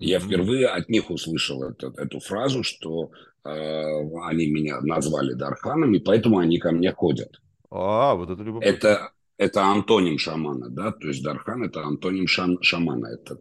Я 0.00 0.18
впервые 0.18 0.66
от 0.66 0.88
них 0.88 1.10
услышал 1.10 1.62
это, 1.62 1.92
эту 1.98 2.20
фразу, 2.20 2.62
что 2.62 3.10
э, 3.44 3.50
они 3.50 4.50
меня 4.50 4.80
назвали 4.80 5.34
Дарханом, 5.34 5.94
и 5.94 5.98
поэтому 5.98 6.38
они 6.38 6.58
ко 6.58 6.72
мне 6.72 6.90
ходят. 6.90 7.38
А, 7.70 8.14
вот 8.14 8.30
это 8.30 8.42
любопытно. 8.42 8.68
Это, 8.68 9.12
это 9.36 9.62
антоним 9.62 10.18
шамана, 10.18 10.70
да, 10.70 10.92
то 10.92 11.06
есть 11.06 11.22
Дархан– 11.22 11.62
это 11.64 11.82
антоним 11.82 12.26
шам, 12.26 12.62
шамана, 12.62 13.08
это 13.08 13.36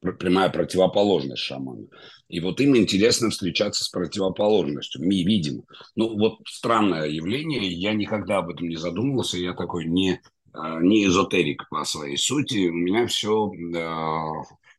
прямая 0.00 0.50
противоположность 0.50 1.42
шамана. 1.42 1.88
И 2.28 2.38
вот 2.38 2.60
им 2.60 2.76
интересно 2.76 3.30
встречаться 3.30 3.82
с 3.82 3.88
противоположностью, 3.88 5.02
ми, 5.02 5.24
видимо. 5.24 5.64
Ну, 5.96 6.16
вот 6.16 6.38
странное 6.46 7.08
явление, 7.08 7.72
я 7.72 7.92
никогда 7.92 8.38
об 8.38 8.50
этом 8.50 8.68
не 8.68 8.76
задумывался, 8.76 9.36
я 9.36 9.52
такой 9.52 9.86
не, 9.86 10.20
а, 10.52 10.80
не 10.80 11.06
эзотерик 11.06 11.68
по 11.68 11.84
своей 11.84 12.18
сути, 12.18 12.68
у 12.68 12.74
меня 12.74 13.08
все 13.08 13.50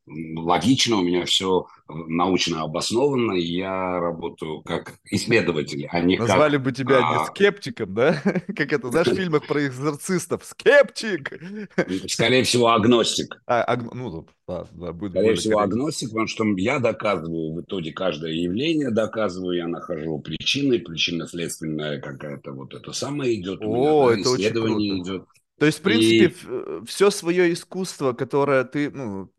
логично, 0.08 0.98
у 0.98 1.04
меня 1.04 1.26
все 1.26 1.68
научно 1.88 2.62
обоснованно, 2.62 3.34
и 3.34 3.42
я 3.42 4.00
работаю 4.00 4.62
как 4.62 4.96
исследователь, 5.06 5.88
а 5.92 6.00
не 6.02 6.18
Назвали 6.18 6.58
как... 6.58 6.64
бы 6.64 6.72
тебя 6.72 7.00
а... 7.02 7.20
не 7.20 7.26
скептиком, 7.26 7.94
да? 7.94 8.22
Как 8.56 8.74
это, 8.74 8.90
знаешь, 8.90 9.08
в 9.08 9.16
фильмах 9.16 9.48
про 9.48 9.68
экзорцистов. 9.68 10.44
Скептик! 10.46 11.34
Скорее 12.08 12.44
всего, 12.44 12.70
агностик. 12.70 13.42
А, 13.48 13.64
аг... 13.64 13.94
ну, 13.94 14.26
да, 14.48 14.66
да, 14.72 14.92
будет 14.92 15.12
Скорее 15.12 15.36
всего, 15.36 15.60
корректно. 15.60 15.82
агностик, 15.82 16.10
потому 16.10 16.28
что 16.28 16.46
я 16.58 16.80
доказываю 16.80 17.54
в 17.54 17.62
итоге 17.62 17.92
каждое 17.92 18.32
явление, 18.32 18.92
доказываю, 18.92 19.58
я 19.58 19.68
нахожу 19.68 20.20
причины, 20.20 20.80
причинно-следственная 20.80 22.02
какая-то 22.02 22.52
вот 22.54 22.74
это 22.74 22.92
самое 22.92 23.40
идет. 23.40 23.62
О, 23.62 23.66
меня, 23.66 24.16
да, 24.16 24.22
это 24.22 24.36
исследование 24.36 25.02
идет. 25.02 25.26
То 25.58 25.66
есть, 25.66 25.80
в 25.80 25.82
принципе, 25.84 26.26
и... 26.26 26.36
Э, 26.48 26.82
все 26.86 27.10
свое 27.10 27.54
искусство, 27.54 28.12
которое 28.12 28.66
ты 28.66 28.92
ну, 28.92 29.32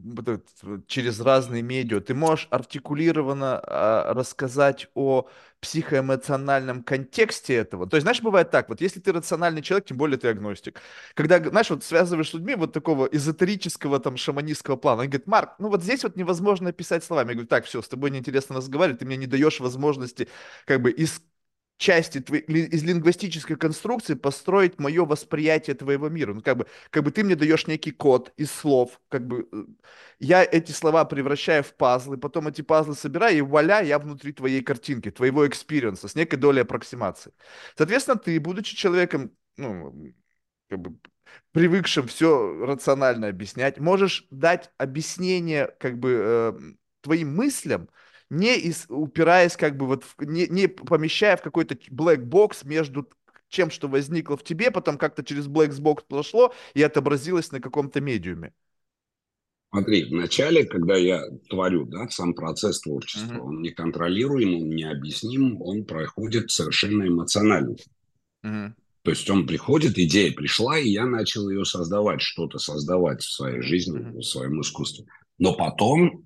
через 0.87 1.21
разные 1.21 1.63
медиа, 1.63 2.01
ты 2.01 2.15
можешь 2.15 2.49
артикулированно 2.51 3.61
а, 3.63 4.15
рассказать 4.15 4.89
о 4.95 5.29
психоэмоциональном 5.61 6.83
контексте 6.85 7.55
этого. 7.55 7.87
То 7.87 7.97
есть, 7.97 8.05
знаешь, 8.05 8.23
бывает 8.23 8.51
так, 8.51 8.71
вот 8.71 8.81
если 8.81 9.01
ты 9.01 9.13
рациональный 9.13 9.61
человек, 9.61 9.87
тем 9.87 9.99
более 9.99 10.17
ты 10.17 10.29
агностик, 10.29 10.81
когда, 11.15 11.39
знаешь, 11.39 11.69
вот 11.69 11.85
связываешь 11.85 12.31
с 12.31 12.35
людьми 12.35 12.55
вот 12.55 12.73
такого 12.73 13.07
эзотерического 13.07 14.01
там 14.01 14.17
шаманистского 14.17 14.77
плана, 14.77 15.03
он 15.03 15.09
говорит, 15.09 15.27
Марк, 15.27 15.57
ну 15.59 15.69
вот 15.69 15.83
здесь 15.83 16.03
вот 16.03 16.17
невозможно 16.17 16.71
описать 16.71 17.05
словами. 17.05 17.29
Я 17.29 17.35
говорю, 17.35 17.49
так, 17.49 17.67
все, 17.67 17.83
с 17.83 17.89
тобой 17.89 18.11
неинтересно 18.11 18.57
разговаривать, 18.57 19.01
ты 19.01 19.07
мне 19.07 19.17
не 19.17 19.27
даешь 19.27 19.61
возможности 19.61 20.29
как 20.65 20.81
бы 20.81 20.91
из 20.91 21.21
части 21.77 22.21
твоей, 22.21 22.43
из 22.45 22.83
лингвистической 22.83 23.57
конструкции 23.57 24.15
построить 24.15 24.79
мое 24.79 25.05
восприятие 25.05 25.77
твоего 25.77 26.09
мира. 26.09 26.35
Ну, 26.35 26.41
как 26.43 26.57
бы, 26.59 26.67
как 26.91 27.05
бы 27.05 27.11
ты 27.11 27.23
мне 27.25 27.37
даешь 27.37 27.67
некий 27.67 27.91
код 27.91 28.33
из 28.37 28.51
слов, 28.51 29.01
как 29.09 29.27
бы 29.27 29.49
э, 29.53 29.65
я 30.19 30.45
эти 30.45 30.73
слова 30.73 31.05
превращаю 31.05 31.63
в 31.63 31.75
пазлы, 31.75 32.17
потом 32.17 32.49
эти 32.49 32.63
пазлы 32.63 32.95
собираю, 32.95 33.37
и 33.39 33.41
вуаля, 33.41 33.83
я 33.83 33.99
внутри 33.99 34.33
твоей 34.33 34.63
картинки, 34.63 35.11
твоего 35.11 35.47
experience 35.47 35.99
а, 35.99 36.09
с 36.09 36.15
некой 36.15 36.39
долей 36.39 36.63
аппроксимации. 36.63 37.33
Соответственно, 37.77 38.19
ты, 38.19 38.39
будучи 38.41 38.75
человеком, 38.75 39.33
ну, 39.57 40.15
как 40.69 40.81
бы, 40.81 40.99
привыкшим 41.53 42.07
все 42.09 42.65
рационально 42.65 43.29
объяснять, 43.29 43.79
можешь 43.79 44.27
дать 44.31 44.71
объяснение, 44.79 45.75
как 45.79 45.99
бы, 45.99 46.21
э, 46.23 46.53
твоим 47.03 47.35
мыслям, 47.35 47.89
не 48.31 48.57
из, 48.59 48.87
упираясь 48.89 49.57
как 49.57 49.77
бы 49.77 49.87
вот, 49.87 50.05
в, 50.05 50.23
не, 50.23 50.47
не 50.49 50.69
помещая 50.69 51.37
в 51.37 51.43
какой-то 51.43 51.75
black 51.91 52.25
box 52.25 52.67
между 52.67 53.09
чем, 53.49 53.71
что 53.71 53.89
возникло 53.89 54.37
в 54.37 54.43
тебе, 54.43 54.71
потом 54.71 54.99
как-то 54.99 55.25
через 55.25 55.47
black 55.47 55.71
box 55.71 56.05
прошло 56.07 56.53
и 56.75 56.83
отобразилось 56.83 57.53
на 57.53 57.61
каком-то 57.61 58.01
медиуме. 58.01 58.53
Смотри, 59.71 60.05
вначале, 60.05 60.65
когда 60.65 60.97
я 60.97 61.23
творю, 61.51 61.85
да, 61.85 62.09
сам 62.09 62.35
процесс 62.35 62.81
творчества, 62.81 63.35
mm-hmm. 63.35 63.41
он 63.41 63.63
неконтролируем, 63.63 64.63
он 64.63 64.71
необъясним, 64.71 65.61
он 65.61 65.85
проходит 65.85 66.51
совершенно 66.51 67.07
эмоционально. 67.07 67.77
Mm-hmm. 68.45 68.73
То 69.03 69.11
есть 69.11 69.29
он 69.29 69.47
приходит, 69.47 69.99
идея 69.99 70.33
пришла, 70.33 70.79
и 70.79 70.89
я 70.89 71.05
начал 71.05 71.49
ее 71.51 71.65
создавать, 71.65 72.23
что-то 72.23 72.59
создавать 72.59 73.23
в 73.23 73.31
своей 73.31 73.61
жизни, 73.61 73.99
в 73.99 74.23
своем 74.23 74.61
искусстве. 74.61 75.05
Но 75.39 75.55
потом 75.55 76.25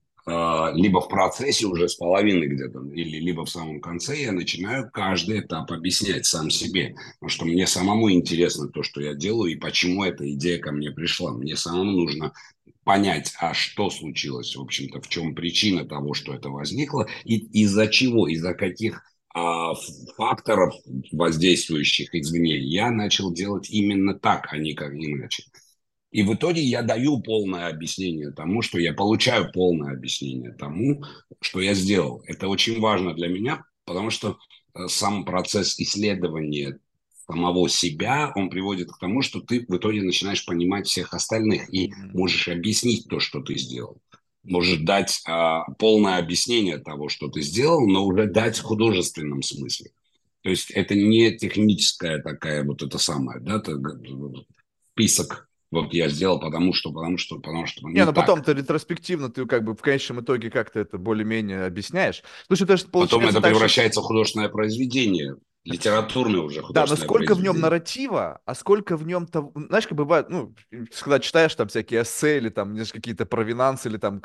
либо 0.75 1.01
в 1.01 1.09
процессе 1.09 1.67
уже 1.67 1.89
с 1.89 1.95
половины 1.95 2.45
где-то, 2.45 2.81
или 2.95 3.19
либо 3.19 3.45
в 3.45 3.51
самом 3.51 3.81
конце 3.81 4.23
я 4.23 4.33
начинаю 4.33 4.91
каждый 4.91 5.41
этап 5.41 5.73
объяснять 5.73 6.27
сам 6.27 6.51
себе, 6.51 6.95
потому 7.15 7.31
что 7.31 7.45
мне 7.45 7.67
самому 7.67 8.11
интересно 8.11 8.69
то, 8.69 8.83
что 8.83 9.01
я 9.01 9.15
делаю, 9.15 9.53
и 9.53 9.57
почему 9.57 10.05
эта 10.05 10.31
идея 10.33 10.59
ко 10.59 10.73
мне 10.73 10.91
пришла. 10.91 11.33
Мне 11.33 11.57
самому 11.57 11.93
нужно 11.93 12.33
понять, 12.85 13.33
а 13.39 13.55
что 13.55 13.91
случилось, 13.91 14.57
в 14.57 14.61
общем-то, 14.61 15.01
в 15.01 15.09
чем 15.09 15.35
причина 15.35 15.85
того, 15.85 16.15
что 16.15 16.35
это 16.35 16.49
возникло, 16.49 17.07
и 17.25 17.37
из-за 17.63 17.89
чего, 17.89 18.27
из-за 18.29 18.55
каких 18.55 19.03
а, 19.33 19.75
факторов, 20.17 20.75
воздействующих 21.13 22.15
извне, 22.15 22.59
я 22.59 22.91
начал 22.91 23.33
делать 23.33 23.71
именно 23.71 24.15
так, 24.15 24.49
а 24.51 24.59
не 24.59 24.75
как 24.75 24.93
иначе. 24.93 25.45
И 26.11 26.23
в 26.23 26.35
итоге 26.35 26.61
я 26.63 26.83
даю 26.83 27.21
полное 27.21 27.69
объяснение 27.69 28.33
тому, 28.33 28.63
что 28.63 28.79
я 28.79 28.93
получаю 28.93 29.53
полное 29.53 29.95
объяснение 29.95 30.53
тому, 30.53 31.05
что 31.41 31.61
я 31.61 31.75
сделал. 31.75 32.23
Это 32.27 32.49
очень 32.49 32.81
важно 32.81 33.15
для 33.15 33.29
меня, 33.29 33.65
потому 33.85 34.11
что 34.11 34.37
э, 34.75 34.89
сам 34.89 35.25
процесс 35.25 35.79
исследования 35.79 36.79
самого 37.27 37.69
себя, 37.69 38.33
он 38.35 38.51
приводит 38.51 38.91
к 38.91 38.99
тому, 38.99 39.23
что 39.23 39.41
ты 39.41 39.65
в 39.69 39.77
итоге 39.77 40.03
начинаешь 40.03 40.45
понимать 40.45 40.89
всех 40.89 41.15
остальных 41.15 41.73
и 41.73 41.93
можешь 42.13 42.49
объяснить 42.49 43.07
то, 43.09 43.21
что 43.21 43.41
ты 43.41 43.57
сделал. 43.57 44.01
Можешь 44.43 44.79
дать 44.79 45.21
а, 45.27 45.71
полное 45.75 46.19
объяснение 46.19 46.79
того, 46.79 47.09
что 47.09 47.29
ты 47.29 47.43
сделал, 47.43 47.87
но 47.87 48.05
уже 48.05 48.27
дать 48.27 48.59
в 48.59 48.63
художественном 48.63 49.43
смысле. 49.43 49.91
То 50.43 50.51
есть 50.51 50.71
это 50.71 50.95
не 50.95 51.37
техническая 51.37 52.21
такая 52.21 52.65
вот 52.65 52.83
это 52.83 52.99
самое, 52.99 53.39
да, 53.41 53.63
список 54.93 55.50
вот 55.71 55.93
я 55.95 56.09
сделал, 56.09 56.41
потому 56.41 56.73
что, 56.73 56.93
потому 56.93 57.17
что, 57.17 57.37
потому 57.37 57.67
что. 57.67 57.89
Не, 57.89 58.05
ну 58.05 58.13
потом 58.13 58.43
ты 58.43 58.55
ретроспективно, 58.55 59.31
ты 59.31 59.47
как 59.47 59.65
бы 59.65 59.75
в 59.75 59.81
конечном 59.81 60.21
итоге 60.21 60.51
как-то 60.51 60.81
это 60.81 60.99
более-менее 60.99 61.65
объясняешь. 61.65 62.23
Слушай, 62.49 62.67
то 62.67 62.73
есть 62.73 62.91
получается... 62.91 63.27
Потом 63.27 63.31
это 63.31 63.49
превращается 63.49 64.01
что... 64.01 64.07
в 64.07 64.09
художественное 64.09 64.49
произведение. 64.49 65.37
литературное 65.65 66.41
уже 66.41 66.57
Да, 66.57 66.61
но 66.61 66.67
художественное 66.67 67.07
сколько 67.07 67.35
в 67.35 67.43
нем 67.43 67.61
нарратива, 67.61 68.41
а 68.45 68.55
сколько 68.57 68.97
в 68.97 69.07
нем 69.07 69.27
того... 69.29 69.53
Знаешь, 69.55 69.87
как 69.87 69.97
бывает, 69.97 70.29
ну, 70.29 70.55
когда 71.01 71.21
читаешь 71.21 71.55
там 71.55 71.69
всякие 71.69 72.03
эссе 72.03 72.39
или 72.39 72.49
там, 72.49 72.73
знаешь, 72.73 72.93
какие-то 72.93 73.25
провинансы 73.25 73.89
или 73.89 73.97
там 73.97 74.21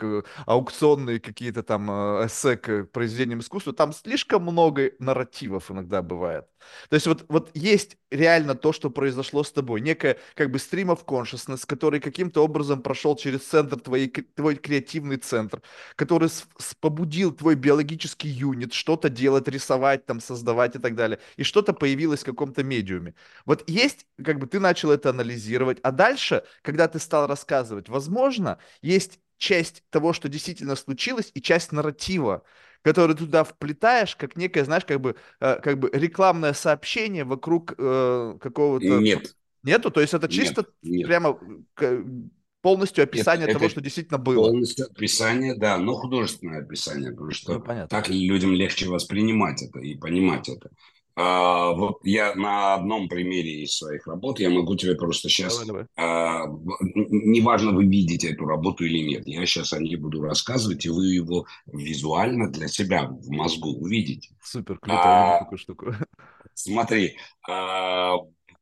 аукционные 0.47 1.19
какие-то 1.19 1.61
там 1.61 1.91
э, 1.91 2.25
эссе 2.25 2.57
к 2.57 2.85
произведениям 2.85 3.41
искусства, 3.41 3.73
там 3.73 3.93
слишком 3.93 4.43
много 4.43 4.93
нарративов 4.97 5.69
иногда 5.69 6.01
бывает. 6.01 6.45
То 6.89 6.95
есть 6.95 7.07
вот, 7.07 7.25
вот 7.29 7.51
есть 7.53 7.97
реально 8.11 8.55
то, 8.55 8.73
что 8.73 8.89
произошло 8.89 9.43
с 9.43 9.51
тобой, 9.51 9.81
некая 9.81 10.17
как 10.35 10.51
бы 10.51 10.57
stream 10.57 10.87
of 10.95 11.05
consciousness, 11.05 11.65
который 11.65 11.99
каким-то 11.99 12.43
образом 12.43 12.81
прошел 12.81 13.15
через 13.15 13.41
центр, 13.41 13.79
твоей, 13.79 14.07
твой 14.09 14.55
креативный 14.55 15.17
центр, 15.17 15.61
который 15.95 16.29
с- 16.29 16.45
с- 16.57 16.75
побудил 16.75 17.31
твой 17.33 17.55
биологический 17.55 18.29
юнит 18.29 18.73
что-то 18.73 19.09
делать, 19.09 19.47
рисовать, 19.47 20.05
там, 20.05 20.19
создавать 20.19 20.75
и 20.75 20.79
так 20.79 20.95
далее, 20.95 21.19
и 21.37 21.43
что-то 21.43 21.73
появилось 21.73 22.21
в 22.21 22.25
каком-то 22.25 22.63
медиуме. 22.63 23.13
Вот 23.45 23.63
есть, 23.69 24.05
как 24.23 24.39
бы 24.39 24.47
ты 24.47 24.59
начал 24.59 24.91
это 24.91 25.09
анализировать, 25.09 25.79
а 25.83 25.91
дальше, 25.91 26.43
когда 26.61 26.87
ты 26.87 26.99
стал 26.99 27.27
рассказывать, 27.27 27.89
возможно, 27.89 28.57
есть 28.81 29.19
часть 29.37 29.83
того, 29.89 30.13
что 30.13 30.29
действительно 30.29 30.75
случилось, 30.75 31.31
и 31.33 31.41
часть 31.41 31.71
нарратива, 31.71 32.43
который 32.85 33.15
туда 33.15 33.43
вплетаешь, 33.43 34.15
как 34.15 34.37
некое, 34.37 34.63
знаешь, 34.63 34.85
как 34.85 35.01
бы, 35.01 35.15
э, 35.41 35.59
как 35.61 35.79
бы 35.79 35.89
рекламное 35.91 36.53
сообщение 36.53 37.25
вокруг 37.25 37.73
э, 37.77 38.37
какого-то... 38.39 38.85
Нет, 39.01 39.35
Нету? 39.63 39.89
То 39.91 40.01
есть 40.01 40.13
это 40.13 40.27
нет, 40.27 40.33
чисто 40.35 40.65
нет. 40.83 41.07
прямо 41.07 41.39
полностью 42.61 43.03
Это, 43.03 43.09
описание 43.09 43.47
того, 43.47 43.65
это 43.65 43.69
что 43.69 43.81
действительно 43.81 44.19
было. 44.19 44.35
полностью 44.35 44.85
описание, 44.85 45.55
да, 45.55 45.77
но 45.77 45.93
художественное 45.95 46.61
описание, 46.61 47.11
потому 47.11 47.27
Ну, 47.27 47.31
что 47.31 47.59
понятно. 47.59 47.87
так 47.97 48.09
людям 48.09 48.53
легче 48.53 48.87
воспринимать 48.87 49.61
это 49.63 49.79
и 49.79 49.95
понимать 49.95 50.49
это. 50.49 50.69
А, 51.17 51.71
вот 51.71 51.99
я 52.03 52.35
на 52.35 52.73
одном 52.73 53.07
примере 53.07 53.63
из 53.63 53.77
своих 53.77 54.05
работ, 54.05 54.39
я 54.39 54.49
могу 54.49 54.75
тебе 54.75 54.95
просто 54.95 55.29
сейчас, 55.29 55.53
Давай, 55.65 55.67
давай. 55.67 55.85
а, 55.95 56.45
неважно, 56.93 57.71
вы 57.71 57.85
видите 57.85 58.31
эту 58.31 58.45
работу 58.45 58.83
или 58.83 58.99
нет, 58.99 59.25
я 59.25 59.45
сейчас 59.45 59.71
о 59.71 59.79
ней 59.79 59.95
буду 59.95 60.21
рассказывать, 60.21 60.85
и 60.85 60.89
вы 60.89 61.07
его 61.07 61.45
визуально 61.67 62.51
для 62.51 62.67
себя 62.67 63.07
в 63.07 63.29
мозгу 63.29 63.69
увидите. 63.69 64.29
Супер, 64.43 64.77
круто, 64.77 65.01
А, 65.03 65.39
такую 65.39 65.57
штуку. 65.57 65.93
Смотри, 66.53 67.15
а, 67.47 68.17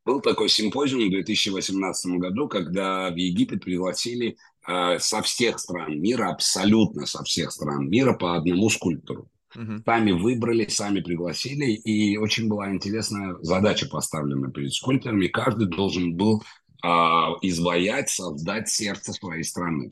был 0.06 0.22
такой 0.22 0.50
симпозиум 0.50 1.08
в 1.08 1.12
2018 1.12 2.18
году, 2.20 2.48
когда 2.48 3.10
в 3.10 3.16
Египет 3.16 3.64
пригласили 3.64 4.38
а, 4.66 5.00
со 5.00 5.22
всех 5.22 5.60
стран 5.60 6.00
мира, 6.00 6.30
абсолютно 6.30 7.06
со 7.06 7.24
всех 7.24 7.52
стран 7.52 7.90
мира 7.90 8.14
по 8.14 8.36
одному 8.36 8.70
скульптору. 8.70 9.28
Мгм. 9.56 9.84
Сами 9.86 10.12
выбрали, 10.12 10.66
сами 10.68 11.02
пригласили, 11.02 11.72
и 11.72 12.18
очень 12.18 12.48
была 12.48 12.72
интересная 12.72 13.36
задача 13.42 13.88
поставлена 13.88 14.52
перед 14.52 14.74
скульпторами. 14.74 15.28
Каждый 15.28 15.68
должен 15.68 16.16
был 16.16 16.44
а, 16.84 17.34
изваять, 17.42 18.10
создать 18.10 18.70
сердце 18.70 19.14
своей 19.14 19.44
страны. 19.44 19.92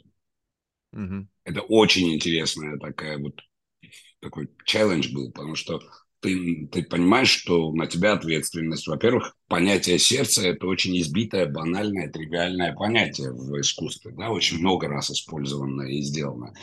Мгм. 0.91 1.29
Это 1.43 1.61
очень 1.61 2.13
интересная 2.13 2.77
такая 2.77 3.17
вот 3.17 3.39
такой 4.19 4.49
челлендж 4.65 5.11
был, 5.13 5.31
потому 5.31 5.55
что 5.55 5.81
ты, 6.19 6.67
ты 6.71 6.83
понимаешь, 6.83 7.29
что 7.29 7.71
на 7.73 7.87
тебя 7.87 8.13
ответственность. 8.13 8.87
Во-первых, 8.87 9.35
понятие 9.47 9.97
сердца– 9.97 10.41
это 10.43 10.67
очень 10.67 10.99
избитое, 10.99 11.47
банальное, 11.47 12.09
тривиальное 12.09 12.73
понятие 12.73 13.31
в 13.33 13.59
искусстве, 13.59 14.11
да, 14.15 14.29
очень 14.29 14.59
много 14.59 14.87
раз 14.87 15.09
использованное 15.09 15.89
и 15.89 16.01
сделано. 16.01 16.53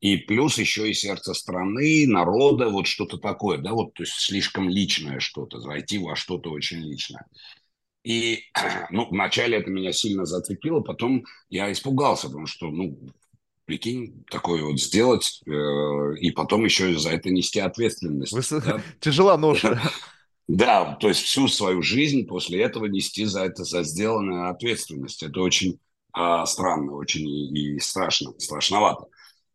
И 0.00 0.16
плюс 0.18 0.58
еще 0.58 0.90
и 0.90 0.94
сердце 0.94 1.34
страны, 1.34 2.06
народа, 2.06 2.68
вот 2.68 2.86
что-то 2.86 3.18
такое, 3.18 3.58
да, 3.58 3.72
вот, 3.72 3.94
то 3.94 4.02
есть 4.02 4.14
слишком 4.14 4.68
личное 4.68 5.20
что-то, 5.20 5.60
зайти 5.60 5.98
во 5.98 6.16
что-то 6.16 6.50
очень 6.50 6.78
личное. 6.78 7.24
И, 8.04 8.44
ну, 8.90 9.08
вначале 9.10 9.58
это 9.58 9.70
меня 9.70 9.92
сильно 9.92 10.26
зацепило, 10.26 10.80
потом 10.80 11.24
я 11.50 11.70
испугался, 11.72 12.28
потому 12.28 12.46
что, 12.46 12.68
ну, 12.70 12.98
прикинь, 13.64 14.24
такое 14.30 14.62
вот 14.62 14.80
сделать, 14.80 15.42
э, 15.46 15.50
и 16.20 16.30
потом 16.30 16.64
еще 16.64 16.96
за 16.98 17.10
это 17.10 17.30
нести 17.30 17.60
ответственность. 17.60 18.34
Выс- 18.34 18.60
Да? 18.64 18.80
Тяжела 19.00 19.36
ноша. 19.36 19.80
Да, 20.48 20.94
то 21.00 21.08
есть 21.08 21.22
всю 21.22 21.48
свою 21.48 21.82
жизнь 21.82 22.24
после 22.24 22.62
этого 22.62 22.86
нести 22.86 23.24
за 23.24 23.46
это, 23.46 23.64
за 23.64 23.82
сделанную 23.82 24.48
ответственность. 24.48 25.24
Это 25.24 25.40
очень 25.40 25.80
а, 26.12 26.46
странно, 26.46 26.92
очень 26.92 27.28
и, 27.28 27.74
и 27.74 27.80
страшно, 27.80 28.32
страшновато. 28.38 29.06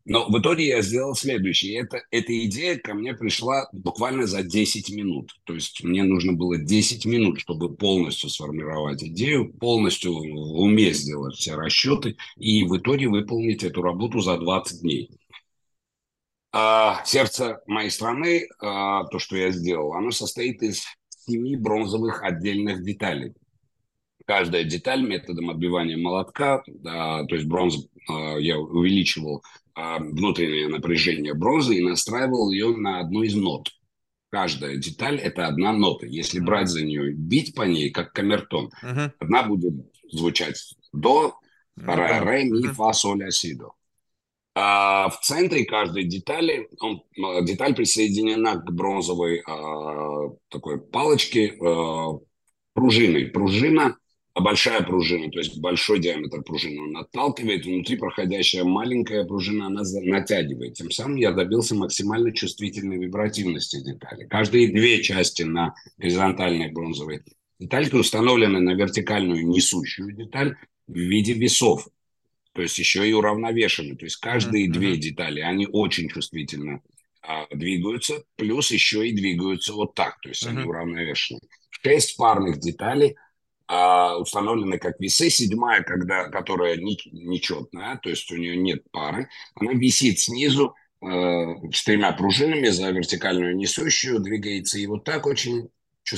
Но 0.04 0.28
в 0.28 0.38
итоге 0.40 0.66
я 0.66 0.82
сделал 0.82 1.14
следующее. 1.14 1.80
Это, 1.80 2.02
эта 2.10 2.46
идея 2.46 2.76
ко 2.76 2.92
мне 2.94 3.14
пришла 3.14 3.68
буквально 3.72 4.26
за 4.26 4.42
10 4.42 4.90
минут. 4.90 5.32
То 5.44 5.54
есть 5.54 5.84
мне 5.84 6.02
нужно 6.02 6.32
было 6.32 6.58
10 6.58 7.06
минут, 7.06 7.38
чтобы 7.38 7.74
полностью 7.74 8.28
сформировать 8.28 9.02
идею, 9.04 9.52
полностью 9.52 10.14
в 10.14 10.60
уме 10.60 10.92
сделать 10.92 11.36
все 11.36 11.54
расчеты 11.54 12.16
и 12.36 12.64
в 12.64 12.76
итоге 12.76 13.08
выполнить 13.08 13.62
эту 13.62 13.82
работу 13.82 14.20
за 14.20 14.38
20 14.38 14.80
дней. 14.80 15.10
А, 16.50 17.02
сердце 17.04 17.62
моей 17.66 17.90
страны, 17.90 18.48
а, 18.60 19.04
то, 19.04 19.18
что 19.18 19.36
я 19.36 19.52
сделал, 19.52 19.94
оно 19.94 20.10
состоит 20.10 20.62
из 20.62 20.84
семи 21.08 21.56
бронзовых 21.56 22.24
отдельных 22.24 22.82
деталей. 22.82 23.34
Каждая 24.26 24.64
деталь 24.64 25.02
методом 25.02 25.50
отбивания 25.50 25.96
молотка, 25.96 26.62
а, 26.84 27.24
то 27.24 27.34
есть 27.34 27.46
бронза, 27.46 27.86
а, 28.08 28.36
я 28.36 28.58
увеличивал 28.58 29.42
внутреннее 29.74 30.68
напряжение 30.68 31.34
бронзы 31.34 31.76
и 31.76 31.82
настраивал 31.82 32.50
ее 32.50 32.76
на 32.76 33.00
одну 33.00 33.22
из 33.22 33.34
нот. 33.34 33.70
Каждая 34.30 34.76
деталь– 34.76 35.16
это 35.22 35.46
одна 35.46 35.72
нота. 35.72 36.06
Если 36.06 36.40
брать 36.40 36.68
за 36.68 36.84
нее, 36.84 37.12
бить 37.12 37.54
по 37.54 37.62
ней, 37.62 37.90
как 37.90 38.12
камертон, 38.12 38.70
Мгм. 38.82 39.12
одна 39.18 39.42
будет 39.42 39.74
звучать 40.10 40.56
до, 40.92 41.34
Ну, 41.76 41.82
вторая 41.82 42.20
ре, 42.24 42.44
ми, 42.44 42.68
фа, 42.68 42.92
соль, 42.92 43.18
ля, 43.18 43.30
си, 43.30 43.54
до. 43.54 43.72
А 44.54 45.08
в 45.08 45.20
центре 45.20 45.64
каждой 45.64 46.04
детали, 46.04 46.68
он, 46.80 47.02
деталь 47.44 47.74
присоединена 47.74 48.56
к 48.56 48.70
бронзовой 48.70 49.42
а, 49.46 50.28
такой 50.48 50.78
палочке 50.80 51.56
а, 51.60 52.18
пружиной. 52.74 53.26
Пружина, 53.26 53.84
а 53.86 54.01
большая 54.40 54.82
пружина, 54.82 55.30
то 55.30 55.38
есть 55.38 55.58
большой 55.58 56.00
диаметр 56.00 56.42
пружины, 56.42 56.80
он 56.82 56.96
отталкивает, 56.96 57.66
внутри 57.66 57.96
проходящая 57.96 58.64
маленькая 58.64 59.24
пружина, 59.24 59.66
она 59.66 59.82
натягивает. 60.02 60.74
Тем 60.74 60.90
самым 60.90 61.16
я 61.16 61.32
добился 61.32 61.74
максимально 61.74 62.32
чувствительной 62.32 62.98
вибративности 62.98 63.82
детали. 63.82 64.26
Каждые 64.26 64.68
две 64.68 65.02
части 65.02 65.42
на 65.42 65.74
горизонтальной 65.98 66.70
бронзовой 66.72 67.20
детальке 67.58 67.96
установлены 67.96 68.60
на 68.60 68.74
вертикальную 68.74 69.46
несущую 69.46 70.12
деталь 70.12 70.56
в 70.86 70.96
виде 70.96 71.32
весов 71.34 71.88
то 72.54 72.62
есть 72.62 72.78
еще 72.78 73.08
и 73.08 73.12
уравновешены. 73.12 73.96
То 73.96 74.04
есть 74.04 74.16
каждые 74.16 74.68
Мгм, 74.68 74.72
две 74.78 74.96
детали, 74.96 75.40
они 75.40 75.66
очень 75.70 76.08
чувствительно 76.08 76.80
а, 77.22 77.46
двигаются, 77.54 78.24
плюс 78.36 78.70
еще 78.70 79.08
и 79.08 79.12
двигаются 79.14 79.72
вот 79.72 79.94
так, 79.94 80.20
то 80.20 80.28
есть 80.28 80.46
они 80.46 80.58
Мгм. 80.60 80.68
уравновешены. 80.68 81.40
Шесть 81.70 82.16
парных 82.16 82.60
деталей 82.60 83.14
а, 83.14 83.20
установлены 83.72 84.78
как 84.78 85.00
весы. 85.00 85.30
Седьмая, 85.30 85.82
когда, 85.82 86.28
которая 86.28 86.76
не, 86.76 86.98
нечетная, 87.12 87.98
то 88.02 88.10
есть 88.10 88.30
у 88.30 88.36
нее 88.36 88.56
нет 88.56 88.84
пары, 88.90 89.28
она 89.54 89.72
висит 89.72 90.18
снизу 90.18 90.74
э, 91.00 91.06
с 91.72 91.84
тремя 91.84 92.12
пружинами 92.12 92.68
за 92.68 92.90
вертикальную 92.90 93.56
несущую, 93.56 94.20
двигается 94.20 94.78
и 94.78 94.86
вот 94.86 95.04
так 95.04 95.26
очень 95.26 95.70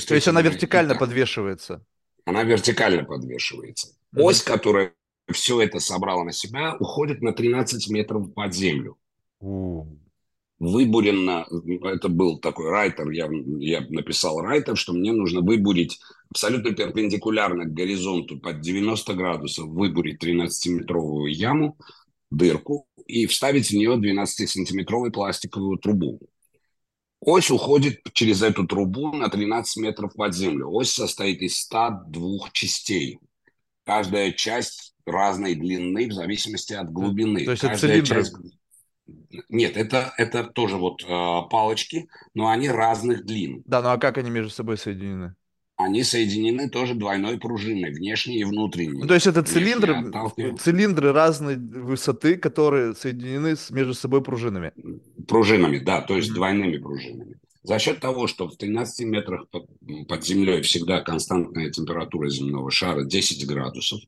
То 0.07 0.15
есть 0.15 0.27
она 0.27 0.41
чувствительно. 0.41 0.41
вертикально 0.41 0.95
подвешивается. 0.95 1.85
Она 2.25 2.43
вертикально 2.43 3.03
подвешивается. 3.03 3.95
Ось, 4.15 4.41
которая 4.41 4.93
все 5.31 5.61
это 5.61 5.79
собрала 5.79 6.23
на 6.23 6.31
себя, 6.31 6.75
уходит 6.79 7.21
на 7.21 7.33
13 7.33 7.89
метров 7.89 8.33
под 8.33 8.53
землю. 8.53 8.97
Выбурено, 10.59 11.45
это 11.83 12.07
был 12.09 12.39
такой 12.39 12.69
райтер, 12.69 13.09
я, 13.11 13.29
я 13.59 13.81
написал 13.89 14.39
райтер, 14.39 14.77
что 14.77 14.93
мне 14.93 15.11
нужно 15.11 15.41
выбурить 15.41 15.99
абсолютно 16.35 16.73
перпендикулярно 16.73 17.63
к 17.63 17.73
горизонту 17.73 18.37
под 18.37 18.59
90 18.59 19.13
градусов, 19.13 19.67
выбурить 19.67 20.21
13-метровую 20.21 21.29
яму, 21.29 21.77
дырку 22.29 22.87
и 23.07 23.25
вставить 23.25 23.69
в 23.69 23.71
нее 23.71 23.95
12-сантиметровую 23.95 25.11
пластиковую 25.11 25.77
трубу. 25.77 26.19
Ось 27.21 27.49
уходит 27.49 28.01
через 28.11 28.41
эту 28.41 28.67
трубу 28.67 29.13
на 29.13 29.29
13 29.29 29.77
метров 29.77 30.13
под 30.13 30.35
землю. 30.35 30.69
Ось 30.69 30.91
состоит 30.91 31.41
из 31.41 31.57
102 31.61 32.49
частей. 32.51 33.19
Каждая 33.85 34.33
часть 34.33 34.93
разной 35.05 35.55
длины 35.55 36.09
в 36.09 36.13
зависимости 36.13 36.73
от 36.73 36.91
глубины. 36.91 37.45
То 37.45 37.51
есть 37.51 37.63
это 37.63 37.71
Каждая 37.71 38.01
цилиндры? 38.01 38.23
часть... 38.23 38.35
Нет, 39.47 39.77
это, 39.77 40.13
это 40.17 40.43
тоже 40.43 40.75
вот 40.75 41.01
э, 41.01 41.07
палочки, 41.49 42.09
но 42.33 42.49
они 42.49 42.69
разных 42.69 43.23
длин. 43.23 43.63
Да, 43.65 43.81
ну 43.81 43.89
а 43.89 43.97
как 43.97 44.17
они 44.17 44.29
между 44.29 44.51
собой 44.51 44.77
соединены? 44.77 45.35
Они 45.77 46.03
соединены 46.03 46.69
тоже 46.69 46.93
двойной 46.93 47.37
пружиной, 47.37 47.91
внешней 47.91 48.39
и 48.39 48.43
внутренней. 48.45 49.01
Ну, 49.01 49.07
то 49.07 49.13
есть 49.13 49.27
это 49.27 49.43
цилиндры, 49.43 50.09
цилиндры 50.57 51.11
разной 51.11 51.57
высоты, 51.57 52.37
которые 52.37 52.95
соединены 52.95 53.57
с, 53.57 53.71
между 53.71 53.93
собой 53.93 54.23
пружинами. 54.23 54.71
пружинами, 55.27 55.79
да, 55.79 56.01
то 56.01 56.15
есть 56.15 56.29
Мгм. 56.29 56.35
двойными 56.35 56.77
пружинами. 56.77 57.39
За 57.63 57.79
счет 57.79 57.99
того, 57.99 58.27
что 58.27 58.47
в 58.47 58.55
13 58.55 59.05
метрах 59.07 59.49
под, 59.49 59.67
под 60.07 60.23
землей 60.23 60.61
всегда 60.61 61.01
константная 61.01 61.69
температура 61.71 62.29
земного 62.29 62.71
шара 62.71 63.03
10 63.03 63.45
градусов, 63.45 63.99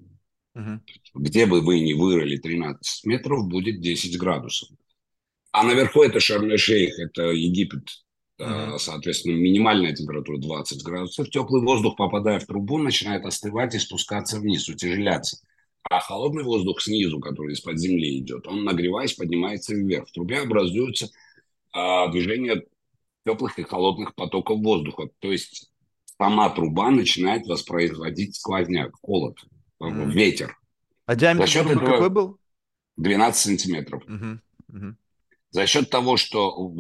угу. 0.56 0.80
где 1.16 1.46
бы 1.48 1.60
вы 1.60 1.82
ни 1.82 1.94
вырыли 1.94 2.38
13 2.38 3.06
метров, 3.06 3.46
будет 3.48 3.82
10 3.82 4.18
градусов. 4.18 4.70
А 5.52 5.64
наверху 5.64 6.04
это 6.04 6.20
Шарм-эль-Шейх, 6.20 7.00
это 7.00 7.24
Египет, 7.24 8.06
угу. 8.40 8.78
соответственно, 8.80 9.36
минимальная 9.36 9.94
температура 9.94 10.38
20 10.38 10.84
градусов. 10.84 11.30
Теплый 11.30 11.62
воздух, 11.62 11.96
попадая 11.96 12.40
в 12.40 12.46
трубу, 12.46 12.78
начинает 12.78 13.26
остывать 13.26 13.76
и 13.76 13.80
спускаться 13.80 14.40
вниз, 14.40 14.68
утяжеляться. 14.70 15.40
А 15.90 16.00
холодный 16.00 16.44
воздух 16.44 16.82
снизу, 16.82 17.20
который 17.20 17.54
из-под 17.54 17.80
земли 17.80 18.20
идет, 18.20 18.48
он, 18.48 18.64
нагреваясь, 18.64 19.14
поднимается 19.14 19.74
вверх. 19.74 20.10
В 20.10 20.12
трубе 20.12 20.42
образуется 20.42 21.10
а, 21.72 22.08
движение 22.10 22.66
теплых 23.26 23.58
и 23.60 23.64
холодных 23.64 24.14
потоков 24.16 24.60
воздуха. 24.60 25.10
То 25.20 25.32
есть 25.32 25.72
сама 26.18 26.50
труба 26.50 26.92
начинает 26.92 27.46
воспроизводить 27.46 28.36
сквозняк, 28.36 28.96
холод, 29.02 29.38
mm. 29.82 30.12
ветер. 30.12 30.58
А 31.06 31.16
диаметр 31.16 31.50
За 31.50 31.60
этого 31.60 31.86
какой 31.86 32.10
был? 32.10 32.40
12 32.98 33.42
сантиметров. 33.42 34.04
Uh-huh. 34.08 34.40
Uh-huh. 34.72 34.96
За 35.58 35.66
счет 35.66 35.90
того, 35.90 36.18
что 36.18 36.72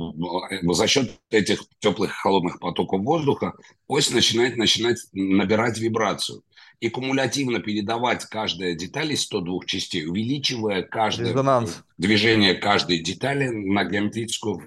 за 0.61 0.85
счет 0.85 1.19
этих 1.31 1.63
теплых 1.79 2.11
холодных 2.11 2.59
потоков 2.59 3.01
воздуха 3.01 3.53
ось 3.87 4.11
начинает, 4.11 4.55
начинать 4.55 4.99
набирать 5.13 5.79
вибрацию 5.79 6.43
и 6.79 6.87
кумулятивно 6.89 7.57
передавать 7.57 8.25
каждая 8.25 8.75
деталь 8.75 9.13
из 9.13 9.23
102 9.23 9.65
частей, 9.65 10.05
увеличивая 10.05 10.83
каждое 10.83 11.29
Резонанс. 11.31 11.83
движение 11.97 12.53
каждой 12.53 12.99
детали 12.99 13.47
на 13.47 13.83
геометрическую, 13.83 14.61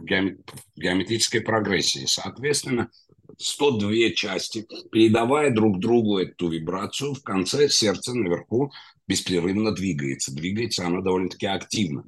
геометрической 0.75 1.43
прогрессии. 1.43 2.07
Соответственно, 2.07 2.91
102 3.39 4.11
части, 4.17 4.67
передавая 4.91 5.55
друг 5.55 5.79
другу 5.79 6.19
эту 6.19 6.49
вибрацию, 6.49 7.15
в 7.15 7.23
конце 7.23 7.69
сердце 7.69 8.13
наверху 8.15 8.73
беспрерывно 9.07 9.71
двигается. 9.71 10.35
Двигается 10.35 10.85
оно 10.85 11.01
довольно-таки 11.01 11.47
активно. 11.47 12.07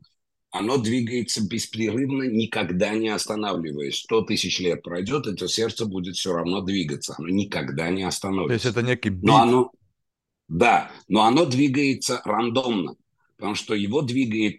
Оно 0.53 0.77
двигается 0.77 1.43
беспрерывно, 1.49 2.25
никогда 2.25 2.91
не 2.95 3.09
останавливаясь. 3.09 4.01
Сто 4.01 4.21
тысяч 4.21 4.61
лет 4.61 4.83
пройдет, 4.83 5.27
это 5.27 5.49
сердце 5.49 5.87
будет 5.87 6.17
все 6.17 6.35
равно 6.35 6.61
двигаться. 6.61 7.15
Оно 7.17 7.29
никогда 7.29 7.89
не 7.89 8.03
остановится. 8.03 8.49
То 8.49 8.53
есть 8.53 8.67
это 8.67 8.87
некий 8.87 9.09
бит. 9.09 9.23
Но 9.23 9.37
оно, 9.41 9.73
да, 10.49 10.91
но 11.09 11.23
оно 11.23 11.47
двигается 11.47 12.21
рандомно, 12.27 12.97
потому 13.39 13.55
что 13.55 13.75
его 13.75 14.03
двигает 14.03 14.57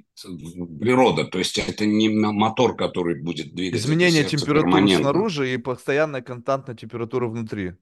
природа, 0.79 1.25
то 1.25 1.37
есть 1.37 1.59
это 1.59 1.85
не 1.85 2.09
мотор, 2.09 2.75
который 2.75 3.21
будет 3.21 3.53
двигаться. 3.53 3.87
Изменение 3.87 4.23
температуры 4.23 4.87
снаружи 4.97 5.53
и 5.53 5.57
постоянная 5.57 6.23
константная 6.23 6.75
температура 6.75 7.27
внутри. 7.27 7.73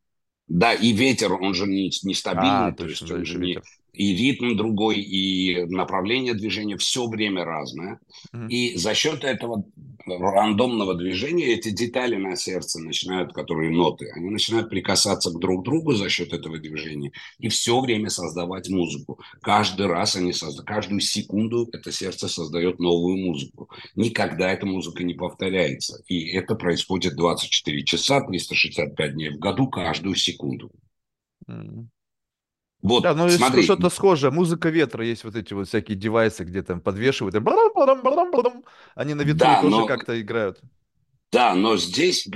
Да, 0.50 0.74
и 0.74 0.92
ветер, 0.92 1.32
он 1.32 1.54
же 1.54 1.66
не, 1.66 1.90
нестабильный, 2.04 2.68
а, 2.68 2.72
то 2.74 2.86
есть 2.86 3.10
он 3.10 3.24
же 3.24 3.40
не, 3.40 3.62
и 3.94 4.16
ритм 4.16 4.56
другой, 4.56 5.00
и 5.00 5.66
направление 5.66 6.34
движения 6.34 6.78
все 6.78 7.08
время 7.08 7.44
разное. 7.44 8.00
Mm-hmm. 8.34 8.48
И 8.50 8.76
за 8.78 8.94
счет 8.94 9.24
этого 9.24 9.66
рандомного 10.06 10.96
движения 10.96 11.54
эти 11.54 11.70
детали 11.70 12.16
на 12.16 12.36
сердце 12.36 12.80
начинают, 12.80 13.34
которые 13.34 13.72
ноты, 13.72 14.10
они 14.16 14.30
начинают 14.30 14.70
прикасаться 14.70 15.32
к 15.32 15.40
друг 15.40 15.64
другу 15.64 15.94
за 15.94 16.10
счет 16.10 16.34
этого 16.34 16.58
движения 16.58 17.12
и 17.40 17.50
все 17.50 17.80
время 17.80 18.10
создавать 18.10 18.70
музыку. 18.70 19.20
Каждый 19.42 19.88
раз 19.88 20.16
они 20.16 20.34
создают, 20.34 20.68
каждую 20.68 21.02
секунду 21.02 21.70
это 21.72 21.92
сердце 21.92 22.28
создает 22.28 22.80
новую 22.80 23.18
музыку. 23.18 23.70
Никогда 23.96 24.52
эта 24.52 24.66
музыка 24.66 25.04
не 25.04 25.14
повторяется. 25.14 26.02
И 26.08 26.30
это 26.32 26.56
происходит 26.56 27.16
24 27.16 27.84
часа, 27.84 28.22
365 28.22 29.14
дней 29.14 29.30
в 29.30 29.40
году, 29.40 29.68
каждую 29.68 30.16
секунду. 30.16 30.72
Mm-hmm. 31.48 31.88
Вот, 32.82 33.04
да, 33.04 33.14
ну 33.14 33.30
смотри. 33.30 33.64
что-то 33.64 33.90
схожее. 33.90 34.32
Музыка 34.32 34.70
ветра 34.70 35.06
есть 35.06 35.24
вот 35.24 35.36
эти 35.36 35.54
вот 35.54 35.68
всякие 35.68 35.96
девайсы, 35.98 36.44
где 36.44 36.64
там 36.64 36.82
подвешивают. 36.82 37.36
Они 38.96 39.14
на 39.14 39.22
ветру 39.22 39.48
да, 39.48 39.62
тоже 39.62 39.76
но... 39.76 39.86
как-то 39.86 40.20
играют. 40.20 40.60
Да, 41.32 41.56
но 41.56 41.78
здесь, 41.78 42.28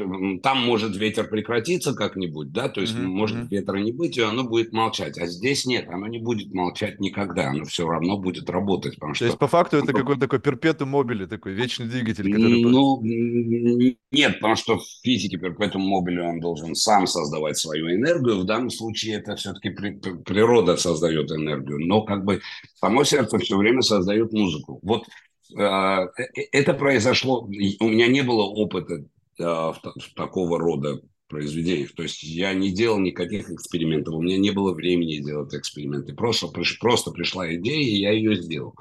там 0.41 0.65
может 0.65 0.95
ветер 0.95 1.27
прекратиться 1.27 1.93
как-нибудь, 1.93 2.53
да, 2.53 2.69
то 2.69 2.79
есть 2.79 2.95
mm-hmm. 2.95 3.07
может 3.07 3.51
ветра 3.51 3.75
не 3.75 3.91
быть, 3.91 4.17
и 4.17 4.21
оно 4.21 4.45
будет 4.45 4.71
молчать. 4.71 5.17
А 5.17 5.27
здесь 5.27 5.65
нет, 5.65 5.89
оно 5.89 6.07
не 6.07 6.19
будет 6.19 6.53
молчать 6.53 7.01
никогда, 7.01 7.49
оно 7.49 7.65
все 7.65 7.85
равно 7.85 8.17
будет 8.17 8.49
работать. 8.49 8.95
Потому 8.95 9.11
то 9.11 9.17
что... 9.17 9.25
есть 9.25 9.37
по 9.37 9.49
факту 9.49 9.77
это 9.77 9.91
какой-то 9.91 10.21
такой 10.21 10.39
перпетум 10.39 10.89
мобили, 10.89 11.25
такой 11.25 11.51
вечный 11.51 11.87
двигатель, 11.87 12.31
который... 12.31 12.63
Ну, 12.63 13.01
нет, 14.11 14.35
потому 14.35 14.55
что 14.55 14.79
в 14.79 14.85
физике 15.03 15.37
перпетум 15.37 15.81
мобили 15.81 16.21
он 16.21 16.39
должен 16.39 16.73
сам 16.73 17.05
создавать 17.05 17.57
свою 17.57 17.93
энергию. 17.93 18.39
В 18.39 18.45
данном 18.45 18.69
случае 18.69 19.15
это 19.15 19.35
все-таки 19.35 19.71
при... 19.71 19.91
природа 20.23 20.77
создает 20.77 21.29
энергию, 21.31 21.79
но 21.85 22.03
как 22.03 22.23
бы 22.23 22.39
само 22.75 23.03
сердце 23.03 23.39
все 23.39 23.57
время 23.57 23.81
создает 23.81 24.31
музыку. 24.31 24.79
Вот 24.83 25.03
это 25.53 26.73
произошло, 26.73 27.41
у 27.41 27.87
меня 27.87 28.07
не 28.07 28.21
было 28.21 28.43
опыта 28.43 29.05
а, 29.39 29.73
в 29.73 30.13
такого 30.15 30.59
рода 30.59 31.01
произведениях. 31.27 31.93
То 31.93 32.03
есть 32.03 32.23
я 32.23 32.53
не 32.53 32.71
делал 32.71 32.99
никаких 32.99 33.49
экспериментов, 33.49 34.15
у 34.15 34.21
меня 34.21 34.37
не 34.37 34.51
было 34.51 34.73
времени 34.73 35.17
делать 35.17 35.53
эксперименты. 35.53 36.13
Просто, 36.13 36.47
просто 36.79 37.11
пришла 37.11 37.53
идея, 37.55 37.81
и 37.81 37.99
я 37.99 38.11
ее 38.11 38.35
сделал. 38.35 38.75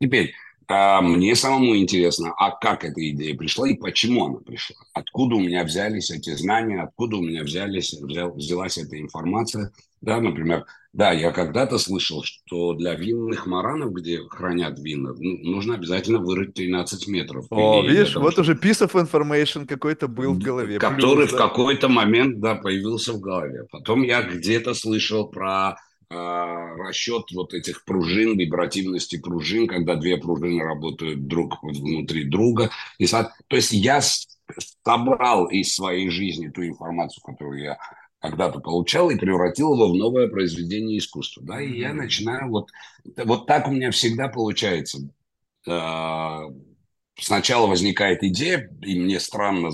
Теперь, 0.00 0.32
а 0.68 1.00
мне 1.00 1.34
самому 1.34 1.76
интересно, 1.76 2.34
а 2.36 2.50
как 2.50 2.84
эта 2.84 3.08
идея 3.10 3.34
пришла 3.36 3.68
и 3.68 3.74
почему 3.74 4.26
она 4.26 4.38
пришла? 4.38 4.76
Откуда 4.92 5.36
у 5.36 5.40
меня 5.40 5.64
взялись 5.64 6.10
эти 6.10 6.34
знания, 6.34 6.82
откуда 6.82 7.16
у 7.16 7.22
меня 7.22 7.42
взялись, 7.42 7.94
взял, 7.94 8.32
взялась 8.34 8.76
эта 8.76 9.00
информация? 9.00 9.72
Да, 10.02 10.20
например, 10.20 10.66
да, 10.98 11.12
я 11.12 11.30
когда-то 11.30 11.78
слышал, 11.78 12.24
что 12.24 12.74
для 12.74 12.96
винных 12.96 13.46
маранов, 13.46 13.92
где 13.92 14.18
хранят 14.28 14.80
вина, 14.80 15.14
ну, 15.16 15.38
нужно 15.44 15.74
обязательно 15.74 16.18
вырыть 16.18 16.54
13 16.54 17.06
метров. 17.06 17.46
О, 17.50 17.82
идее, 17.82 17.90
видишь, 17.90 18.16
вот 18.16 18.32
что... 18.32 18.40
уже 18.40 18.54
piece 18.54 18.84
of 18.84 18.92
information 18.94 19.64
какой-то 19.64 20.08
был 20.08 20.34
в 20.34 20.40
голове. 20.40 20.80
Который 20.80 21.18
плюс, 21.18 21.30
в 21.30 21.36
да? 21.36 21.38
какой-то 21.38 21.88
момент, 21.88 22.40
да, 22.40 22.56
появился 22.56 23.12
в 23.12 23.20
голове. 23.20 23.68
Потом 23.70 24.02
я 24.02 24.22
где-то 24.22 24.74
слышал 24.74 25.28
про 25.28 25.76
а, 26.10 26.74
расчет 26.74 27.26
вот 27.32 27.54
этих 27.54 27.84
пружин, 27.84 28.36
вибративности 28.36 29.20
пружин, 29.20 29.68
когда 29.68 29.94
две 29.94 30.16
пружины 30.16 30.64
работают 30.64 31.28
друг 31.28 31.62
внутри 31.62 32.24
друга. 32.24 32.70
И, 32.98 33.06
то 33.06 33.30
есть 33.50 33.70
я 33.70 34.00
собрал 34.84 35.46
из 35.46 35.76
своей 35.76 36.08
жизни 36.10 36.48
ту 36.48 36.64
информацию, 36.64 37.22
которую 37.22 37.62
я 37.62 37.78
когда-то 38.20 38.60
получал, 38.60 39.10
и 39.10 39.16
превратил 39.16 39.74
его 39.74 39.90
в 39.90 39.94
новое 39.94 40.28
произведение 40.28 40.98
искусства. 40.98 41.42
Да? 41.44 41.60
И 41.60 41.78
я 41.78 41.92
начинаю 41.92 42.50
вот, 42.50 42.70
вот 43.16 43.46
так 43.46 43.68
у 43.68 43.70
меня 43.70 43.90
всегда 43.90 44.28
получается. 44.28 44.98
А, 45.66 46.42
сначала 47.18 47.66
возникает 47.66 48.22
идея, 48.22 48.70
и 48.82 48.98
мне 48.98 49.20
странно 49.20 49.70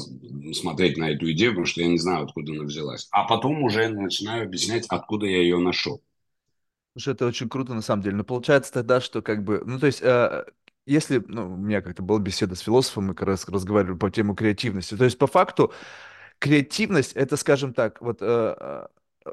смотреть 0.52 0.96
на 0.96 1.10
эту 1.10 1.30
идею, 1.32 1.52
потому 1.52 1.66
что 1.66 1.80
я 1.80 1.88
не 1.88 1.98
знаю, 1.98 2.24
откуда 2.24 2.52
она 2.52 2.64
взялась. 2.64 3.08
А 3.10 3.24
потом 3.24 3.62
уже 3.62 3.88
начинаю 3.88 4.44
объяснять, 4.44 4.86
откуда 4.88 5.26
я 5.26 5.38
ее 5.38 5.58
нашел. 5.58 6.02
Слушай, 6.92 7.14
это 7.14 7.26
очень 7.26 7.48
круто 7.48 7.74
на 7.74 7.82
самом 7.82 8.02
деле. 8.02 8.16
Но 8.16 8.24
получается 8.24 8.72
тогда, 8.72 9.00
что 9.00 9.20
как 9.20 9.42
бы, 9.42 9.62
ну 9.64 9.80
то 9.80 9.86
есть, 9.86 10.00
э, 10.00 10.44
если, 10.86 11.22
ну, 11.26 11.54
у 11.54 11.56
меня 11.56 11.80
как-то 11.80 12.02
была 12.02 12.20
беседа 12.20 12.54
с 12.54 12.60
философом, 12.60 13.06
мы 13.06 13.14
как 13.14 13.26
раз 13.26 13.48
разговаривали 13.48 13.96
по 13.96 14.10
тему 14.10 14.34
креативности. 14.34 14.96
То 14.96 15.04
есть 15.04 15.18
по 15.18 15.26
факту 15.26 15.72
креативность, 16.38 17.12
это, 17.12 17.36
скажем 17.36 17.72
так, 17.72 18.00
вот 18.00 18.18
э, 18.20 18.56
э 18.58 18.86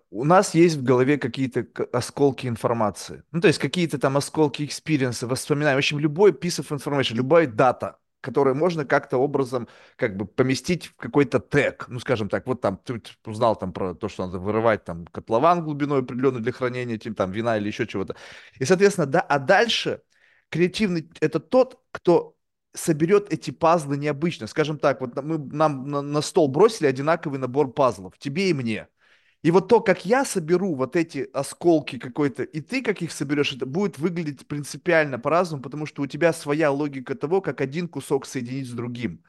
у 0.09 0.23
нас 0.23 0.55
есть 0.55 0.77
в 0.77 0.83
голове 0.83 1.17
какие-то 1.17 1.65
осколки 1.91 2.47
информации. 2.47 3.23
Ну, 3.31 3.41
то 3.41 3.47
есть 3.47 3.59
какие-то 3.59 3.99
там 3.99 4.15
осколки 4.15 4.63
experience 4.63 5.16
а, 5.16 5.27
воспоминания. 5.27 5.75
В 5.75 5.79
общем, 5.79 5.99
любой 5.99 6.31
piece 6.31 6.63
of 6.63 6.69
information, 6.69 7.15
любая 7.15 7.45
data, 7.45 7.97
которые 8.21 8.53
можно 8.53 8.85
как-то 8.85 9.17
образом 9.17 9.67
как 9.97 10.15
бы 10.15 10.25
поместить 10.25 10.87
в 10.87 10.95
какой-то 10.95 11.39
тег, 11.39 11.85
ну, 11.89 11.99
скажем 11.99 12.29
так, 12.29 12.47
вот 12.47 12.61
там 12.61 12.77
ты 12.77 13.01
узнал 13.25 13.55
там 13.55 13.73
про 13.73 13.93
то, 13.93 14.07
что 14.07 14.25
надо 14.25 14.39
вырывать 14.39 14.85
там 14.85 15.07
котлован 15.07 15.63
глубиной 15.63 15.99
определенную 15.99 16.41
для 16.41 16.51
хранения 16.51 16.97
тем, 16.97 17.15
там 17.15 17.31
вина 17.31 17.57
или 17.57 17.67
еще 17.67 17.87
чего-то. 17.87 18.15
И, 18.59 18.65
соответственно, 18.65 19.07
да, 19.07 19.21
а 19.21 19.39
дальше 19.39 20.01
креативный– 20.49 21.09
это 21.19 21.39
тот, 21.39 21.79
кто 21.91 22.35
соберет 22.73 23.31
эти 23.31 23.51
пазлы 23.51 23.97
необычно. 23.97 24.47
Скажем 24.47 24.77
так, 24.77 25.01
вот 25.01 25.15
мы, 25.21 25.37
нам 25.37 25.87
на, 25.87 26.01
на 26.01 26.21
стол 26.21 26.47
бросили 26.47 26.87
одинаковый 26.87 27.39
набор 27.39 27.71
пазлов, 27.73 28.17
тебе 28.17 28.49
и 28.49 28.53
мне– 28.53 28.87
и 29.43 29.49
вот 29.49 29.67
то, 29.67 29.81
как 29.81 30.05
я 30.05 30.23
соберу 30.23 30.75
вот 30.75 30.95
эти 30.95 31.27
осколки 31.33 31.97
какой-то, 31.97 32.43
и 32.43 32.61
ты 32.61 32.83
как 32.83 33.01
их 33.01 33.11
соберешь, 33.11 33.53
это 33.53 33.65
будет 33.65 33.97
выглядеть 33.97 34.45
принципиально 34.47 35.17
по-разному, 35.17 35.63
потому 35.63 35.87
что 35.87 36.03
у 36.03 36.07
тебя 36.07 36.31
своя 36.31 36.69
логика 36.69 37.15
того, 37.15 37.41
как 37.41 37.59
один 37.59 37.87
кусок 37.87 38.27
соединить 38.27 38.67
с 38.67 38.71
другим. 38.71 39.23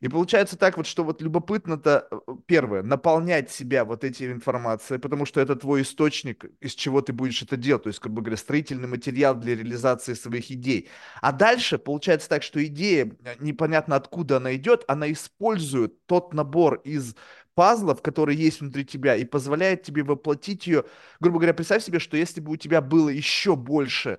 И 0.00 0.08
получается 0.08 0.56
так 0.56 0.78
вот, 0.78 0.86
что 0.86 1.04
вот 1.04 1.20
любопытно-то, 1.20 2.08
э, 2.10 2.16
первое, 2.46 2.82
наполнять 2.82 3.50
себя 3.50 3.84
вот 3.84 4.02
этой 4.02 4.32
информацией, 4.32 4.98
потому 4.98 5.26
что 5.26 5.40
это 5.40 5.56
твой 5.56 5.82
источник, 5.82 6.46
из 6.60 6.74
чего 6.74 7.02
ты 7.02 7.12
будешь 7.12 7.42
это 7.42 7.56
делать, 7.56 7.82
то 7.82 7.88
есть, 7.88 7.98
как 8.00 8.12
бы 8.12 8.22
говоря, 8.22 8.38
строительный 8.38 8.88
материал 8.88 9.34
для 9.34 9.54
реализации 9.54 10.14
своих 10.14 10.50
идей. 10.50 10.88
А 11.20 11.32
дальше 11.32 11.76
получается 11.78 12.28
так, 12.30 12.42
что 12.42 12.64
идея, 12.64 13.12
э, 13.24 13.34
непонятно 13.40 13.96
откуда 13.96 14.38
она 14.38 14.54
идет, 14.56 14.84
она 14.88 15.10
использует 15.12 16.06
тот 16.06 16.32
набор 16.32 16.80
из 16.84 17.14
пазлов, 17.54 18.00
которые 18.00 18.38
есть 18.38 18.60
внутри 18.60 18.86
тебя, 18.86 19.16
и 19.16 19.24
позволяет 19.24 19.82
тебе 19.82 20.02
воплотить 20.02 20.66
ее. 20.66 20.84
Грубо 21.20 21.38
говоря, 21.38 21.52
представь 21.52 21.84
себе, 21.84 21.98
что 21.98 22.16
если 22.16 22.40
бы 22.40 22.52
у 22.52 22.56
тебя 22.56 22.80
было 22.80 23.10
еще 23.10 23.54
больше 23.54 24.18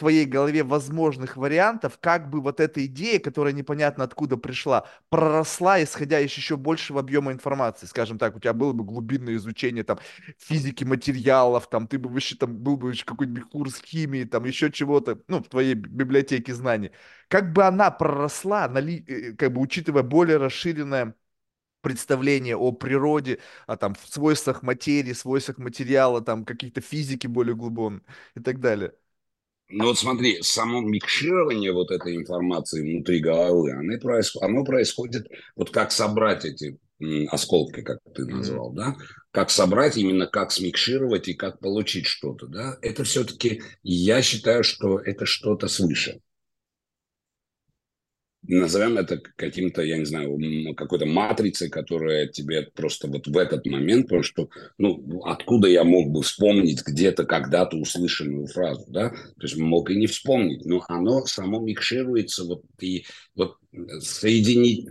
твоей 0.00 0.24
голове 0.24 0.64
возможных 0.64 1.36
вариантов, 1.36 1.98
как 2.00 2.30
бы 2.30 2.40
вот 2.40 2.60
эта 2.60 2.84
идея, 2.86 3.20
которая 3.20 3.52
непонятно 3.52 4.04
откуда 4.04 4.36
пришла, 4.36 4.86
проросла, 5.10 5.82
исходя 5.82 6.20
из 6.20 6.32
еще 6.32 6.56
большего 6.56 7.00
объема 7.00 7.32
информации. 7.32 7.86
Скажем 7.86 8.18
так, 8.18 8.36
у 8.36 8.40
тебя 8.40 8.52
было 8.54 8.72
бы 8.72 8.84
глубинное 8.84 9.36
изучение 9.36 9.84
там 9.84 9.98
физики 10.38 10.84
материалов, 10.84 11.68
там 11.70 11.86
ты 11.86 11.98
бы 11.98 12.08
вообще 12.08 12.36
там 12.36 12.56
был 12.56 12.76
бы 12.76 12.90
еще 12.90 13.04
какой-нибудь 13.04 13.44
курс 13.50 13.80
химии, 13.82 14.24
там 14.24 14.44
еще 14.44 14.70
чего-то, 14.72 15.20
ну, 15.28 15.42
в 15.42 15.48
твоей 15.48 15.74
библиотеке 15.74 16.54
знаний. 16.54 16.90
Как 17.28 17.52
бы 17.52 17.64
она 17.64 17.90
проросла, 17.90 18.68
э, 18.68 19.32
как 19.36 19.52
бы 19.52 19.60
учитывая 19.60 20.02
более 20.02 20.38
расширенное 20.38 21.14
представление 21.82 22.56
о 22.56 22.72
природе, 22.72 23.40
о 23.66 23.76
там 23.76 23.94
свойствах 23.96 24.62
материи, 24.62 25.12
свойствах 25.12 25.58
материала, 25.58 26.20
там 26.20 26.44
каких-то 26.44 26.80
физики 26.80 27.26
более 27.26 27.56
глубоком 27.56 28.02
и 28.34 28.40
так 28.40 28.60
далее. 28.60 28.92
Ну 29.70 29.84
вот 29.84 29.98
смотри, 29.98 30.42
само 30.42 30.80
микширование 30.80 31.72
вот 31.72 31.90
этой 31.90 32.16
информации 32.16 32.82
внутри 32.82 33.20
головы, 33.20 33.72
оно, 33.72 33.98
происходит, 33.98 34.48
оно 34.48 34.64
происходит, 34.64 35.28
вот 35.56 35.70
как 35.70 35.92
собрать 35.92 36.44
эти 36.44 36.78
осколки, 37.30 37.80
как 37.82 37.98
ты 38.14 38.26
назвал, 38.26 38.72
да, 38.72 38.96
как 39.30 39.50
собрать, 39.50 39.96
именно 39.96 40.26
как 40.26 40.52
смикшировать 40.52 41.28
и 41.28 41.34
как 41.34 41.60
получить 41.60 42.06
что-то, 42.06 42.46
да, 42.46 42.78
это 42.82 43.04
все-таки, 43.04 43.62
я 43.82 44.22
считаю, 44.22 44.64
что 44.64 44.98
это 44.98 45.24
что-то 45.24 45.68
свыше 45.68 46.20
назовем 48.42 48.98
это 48.98 49.20
каким-то, 49.36 49.82
я 49.82 49.98
не 49.98 50.04
знаю, 50.04 50.38
какой-то 50.74 51.06
матрицей, 51.06 51.68
которая 51.68 52.26
тебе 52.26 52.68
просто 52.74 53.08
вот 53.08 53.26
в 53.26 53.36
этот 53.36 53.66
момент, 53.66 54.06
потому 54.06 54.22
что, 54.22 54.48
ну, 54.78 55.22
откуда 55.24 55.68
я 55.68 55.84
мог 55.84 56.10
бы 56.10 56.22
вспомнить 56.22 56.82
где-то 56.84 57.24
когда-то 57.24 57.76
услышанную 57.76 58.46
фразу, 58.46 58.84
да, 58.88 59.10
то 59.10 59.42
есть 59.42 59.56
мог 59.56 59.90
и 59.90 59.96
не 59.96 60.06
вспомнить, 60.06 60.64
но 60.64 60.82
оно 60.88 61.24
само 61.26 61.60
микшируется, 61.60 62.44
вот 62.44 62.62
и 62.80 63.04
вот 63.34 63.56
соединить 64.00 64.86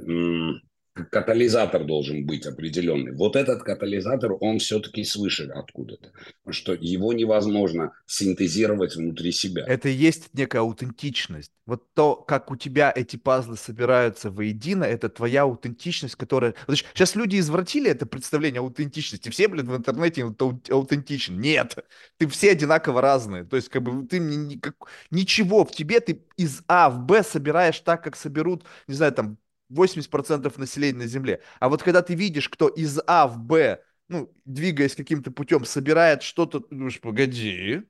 катализатор 1.05 1.85
должен 1.85 2.25
быть 2.25 2.45
определенный. 2.45 3.11
Вот 3.13 3.35
этот 3.35 3.63
катализатор, 3.63 4.33
он 4.39 4.59
все-таки 4.59 5.03
свыше 5.03 5.49
откуда-то. 5.49 6.11
Что 6.49 6.73
его 6.73 7.13
невозможно 7.13 7.93
синтезировать 8.05 8.95
внутри 8.95 9.31
себя. 9.31 9.65
Это 9.67 9.89
и 9.89 9.93
есть 9.93 10.29
некая 10.33 10.59
аутентичность. 10.59 11.51
Вот 11.65 11.83
то, 11.93 12.15
как 12.15 12.49
у 12.51 12.55
тебя 12.55 12.91
эти 12.95 13.15
пазлы 13.15 13.55
собираются 13.55 14.31
воедино, 14.31 14.83
это 14.83 15.07
твоя 15.09 15.43
аутентичность, 15.43 16.15
которая... 16.15 16.55
Вот 16.67 16.77
сейчас 16.77 17.15
люди 17.15 17.37
извратили 17.37 17.91
это 17.91 18.05
представление 18.05 18.59
аутентичности. 18.59 19.29
Все, 19.29 19.47
блин, 19.47 19.67
в 19.67 19.77
интернете 19.77 20.23
аутентичен. 20.23 21.39
Нет, 21.39 21.77
ты 22.17 22.27
все 22.27 22.51
одинаково 22.51 23.01
разные. 23.01 23.43
То 23.43 23.55
есть, 23.55 23.69
как 23.69 23.83
бы, 23.83 24.07
ты 24.07 24.17
никак... 24.19 24.75
ничего 25.11 25.63
в 25.63 25.71
тебе, 25.71 25.99
ты 25.99 26.23
из 26.37 26.63
А 26.67 26.89
в 26.89 27.05
Б 27.05 27.21
собираешь 27.23 27.79
так, 27.81 28.03
как 28.03 28.15
соберут, 28.15 28.63
не 28.87 28.95
знаю, 28.95 29.11
там, 29.13 29.37
80% 29.69 30.57
населения 30.57 30.99
на 30.99 31.07
Земле. 31.07 31.41
А 31.59 31.69
вот 31.69 31.83
когда 31.83 32.01
ты 32.01 32.15
видишь, 32.15 32.49
кто 32.49 32.67
из 32.67 32.99
А 33.07 33.27
в 33.27 33.39
Б, 33.39 33.83
ну, 34.07 34.33
двигаясь 34.45 34.95
каким-то 34.95 35.31
путем, 35.31 35.65
собирает 35.65 36.23
что-то, 36.23 36.59
ты 36.59 36.75
думаешь, 36.75 36.99
погоди, 36.99 37.83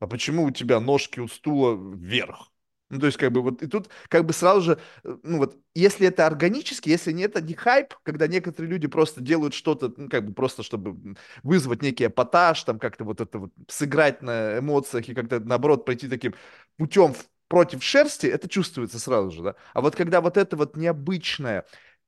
а 0.00 0.06
почему 0.06 0.44
у 0.44 0.50
тебя 0.50 0.80
ножки 0.80 1.20
у 1.20 1.28
стула 1.28 1.74
вверх? 1.76 2.50
Ну, 2.90 3.00
то 3.00 3.06
есть, 3.06 3.16
как 3.16 3.32
бы, 3.32 3.40
вот, 3.40 3.62
и 3.62 3.66
тут, 3.68 3.88
как 4.08 4.26
бы, 4.26 4.34
сразу 4.34 4.60
же, 4.60 4.80
ну, 5.02 5.38
вот, 5.38 5.56
если 5.74 6.08
это 6.08 6.26
органически, 6.26 6.90
если 6.90 7.12
не 7.12 7.22
это 7.22 7.40
не 7.40 7.54
хайп, 7.54 7.94
когда 8.02 8.26
некоторые 8.26 8.70
люди 8.70 8.86
просто 8.86 9.22
делают 9.22 9.54
что-то, 9.54 9.94
ну, 9.96 10.10
как 10.10 10.26
бы, 10.26 10.34
просто 10.34 10.62
чтобы 10.62 11.16
вызвать 11.42 11.80
некий 11.80 12.04
эпатаж, 12.06 12.62
там, 12.64 12.78
как-то 12.78 13.04
вот 13.04 13.22
это 13.22 13.38
вот, 13.38 13.52
сыграть 13.68 14.20
на 14.20 14.58
эмоциях 14.58 15.08
и 15.08 15.14
как-то, 15.14 15.40
наоборот, 15.40 15.86
пойти 15.86 16.06
таким 16.06 16.34
путем 16.76 17.14
против 17.52 17.84
шерсти, 17.84 18.24
это 18.24 18.48
чувствуется 18.48 18.98
сразу 18.98 19.30
же, 19.30 19.42
да. 19.42 19.56
А 19.74 19.82
вот 19.82 19.94
когда 19.94 20.22
вот 20.22 20.38
это 20.38 20.56
вот 20.56 20.74
необычное, 20.74 21.66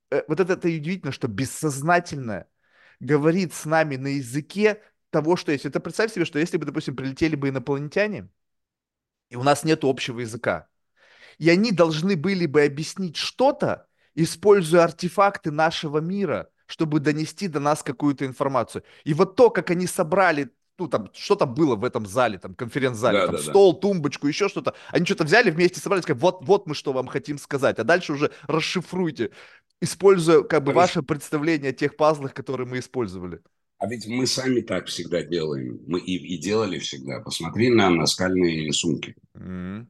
э, 0.09 0.23
вот 0.27 0.39
это, 0.39 0.53
это 0.53 0.67
удивительно, 0.67 1.11
что 1.11 1.27
бессознательное 1.27 2.47
говорит 2.99 3.53
с 3.53 3.65
нами 3.65 3.95
на 3.95 4.07
языке 4.07 4.81
того, 5.11 5.35
что 5.35 5.51
есть. 5.51 5.67
Это 5.67 5.79
представь 5.79 6.11
себе, 6.11 6.25
что 6.25 6.39
если 6.39 6.57
бы, 6.57 6.65
допустим, 6.65 6.95
прилетели 6.95 7.35
бы 7.35 7.49
инопланетяне, 7.49 8.27
и 9.29 9.35
у 9.35 9.43
нас 9.43 9.63
нет 9.63 9.83
общего 9.83 10.21
языка, 10.21 10.67
и 11.37 11.47
они 11.51 11.71
должны 11.71 12.15
были 12.15 12.47
бы 12.47 12.63
объяснить 12.63 13.15
что-то, 13.15 13.87
используя 14.15 14.85
артефакты 14.85 15.51
нашего 15.51 15.99
мира, 15.99 16.49
чтобы 16.65 16.99
донести 16.99 17.47
до 17.49 17.59
нас 17.59 17.83
какую-то 17.83 18.25
информацию. 18.25 18.83
И 19.03 19.13
вот 19.13 19.35
то, 19.35 19.51
как 19.51 19.69
они 19.69 19.85
собрали 19.85 20.49
ну, 20.77 20.87
там, 20.87 21.09
что 21.13 21.35
там 21.35 21.53
было 21.53 21.75
в 21.75 21.83
этом 21.83 22.05
зале, 22.05 22.37
там, 22.37 22.53
конференц-зале, 22.55 23.19
да, 23.19 23.25
там, 23.27 23.35
да, 23.35 23.41
стол, 23.41 23.73
да. 23.73 23.79
тумбочку, 23.79 24.27
еще 24.27 24.49
что-то. 24.49 24.75
Они 24.89 25.05
что-то 25.05 25.23
взяли 25.23 25.49
вместе, 25.49 25.79
собрали, 25.79 26.01
сказали, 26.01 26.21
вот, 26.21 26.45
вот 26.45 26.67
мы 26.67 26.75
что 26.75 26.93
вам 26.93 27.07
хотим 27.07 27.37
сказать, 27.37 27.79
а 27.79 27.83
дальше 27.83 28.13
уже 28.13 28.31
расшифруйте, 28.47 29.31
используя, 29.81 30.43
как 30.43 30.63
бы, 30.63 30.71
а 30.71 30.75
ваше 30.75 31.01
представление 31.01 31.71
о 31.71 31.73
тех 31.73 31.95
пазлах, 31.95 32.33
которые 32.33 32.67
мы 32.67 32.79
использовали. 32.79 33.41
А 33.77 33.87
ведь 33.87 34.07
мы 34.07 34.25
сами 34.25 34.61
так 34.61 34.87
всегда 34.87 35.21
делаем, 35.23 35.81
мы 35.87 35.99
и, 35.99 36.15
и 36.15 36.37
делали 36.37 36.79
всегда. 36.79 37.19
Посмотри 37.19 37.69
на 37.69 37.89
наскальные 37.89 38.65
рисунки. 38.65 39.15
Mm-hmm. 39.35 39.85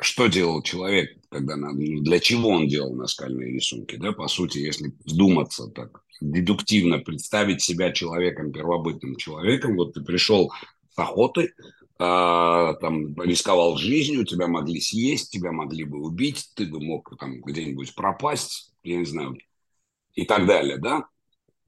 Что 0.00 0.26
делал 0.26 0.62
человек, 0.62 1.16
когда, 1.30 1.56
для 1.56 2.20
чего 2.20 2.50
он 2.50 2.68
делал 2.68 2.94
наскальные 2.94 3.54
рисунки, 3.54 3.96
да, 3.96 4.12
по 4.12 4.28
сути, 4.28 4.58
если 4.58 4.92
вдуматься 5.06 5.68
так 5.68 6.02
дедуктивно 6.20 6.98
представить 6.98 7.62
себя 7.62 7.92
человеком, 7.92 8.52
первобытным 8.52 9.16
человеком. 9.16 9.76
Вот 9.76 9.94
ты 9.94 10.02
пришел 10.02 10.52
с 10.94 10.98
охоты, 10.98 11.54
а, 11.98 12.74
там 12.74 13.20
рисковал 13.22 13.76
жизнью, 13.76 14.24
тебя 14.24 14.46
могли 14.46 14.80
съесть, 14.80 15.30
тебя 15.30 15.52
могли 15.52 15.84
бы 15.84 16.00
убить, 16.00 16.50
ты 16.54 16.66
бы 16.66 16.80
мог 16.80 17.16
там 17.18 17.40
где-нибудь 17.40 17.94
пропасть, 17.94 18.72
я 18.82 18.96
не 18.96 19.04
знаю, 19.04 19.36
и 20.14 20.24
так 20.24 20.46
далее, 20.46 20.78
да? 20.78 21.06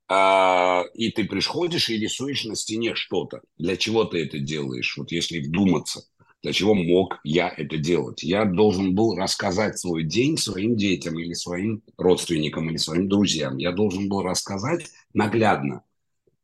А, 0.08 0.84
и 0.94 1.10
ты 1.10 1.24
приходишь 1.24 1.88
и 1.88 1.98
рисуешь 1.98 2.44
на 2.44 2.56
стене 2.56 2.94
что-то. 2.94 3.42
Для 3.56 3.76
чего 3.76 4.04
ты 4.04 4.24
это 4.24 4.38
делаешь? 4.38 4.96
Вот 4.96 5.12
если 5.12 5.40
вдуматься– 5.40 6.04
для 6.42 6.52
чего 6.52 6.74
мог 6.74 7.20
я 7.24 7.52
это 7.54 7.76
делать? 7.76 8.22
Я 8.22 8.44
должен 8.44 8.94
был 8.94 9.16
рассказать 9.16 9.78
свой 9.78 10.04
день 10.04 10.36
своим 10.38 10.76
детям 10.76 11.18
или 11.18 11.34
своим 11.34 11.82
родственникам 11.98 12.70
или 12.70 12.76
своим 12.76 13.08
друзьям. 13.08 13.58
Я 13.58 13.72
должен 13.72 14.08
был 14.08 14.22
рассказать 14.22 14.86
наглядно. 15.12 15.82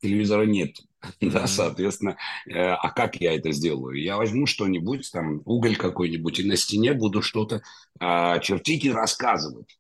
Телевизора 0.03 0.45
нет. 0.45 0.77
Mm-hmm. 1.21 1.31
Да, 1.31 1.47
соответственно, 1.47 2.17
э, 2.47 2.59
а 2.59 2.91
как 2.91 3.21
я 3.21 3.35
это 3.35 3.53
сделаю? 3.53 4.01
Я 4.01 4.17
возьму 4.17 4.47
что-нибудь, 4.47 5.11
там, 5.13 5.41
уголь 5.45 5.77
какой-нибудь, 5.77 6.41
и 6.41 6.45
на 6.45 6.57
стене 6.57 6.95
буду 6.95 7.23
что-то 7.23 7.63
э, 8.01 8.41
чертить 8.41 8.85
и 8.85 8.91
рассказывать 8.91 9.79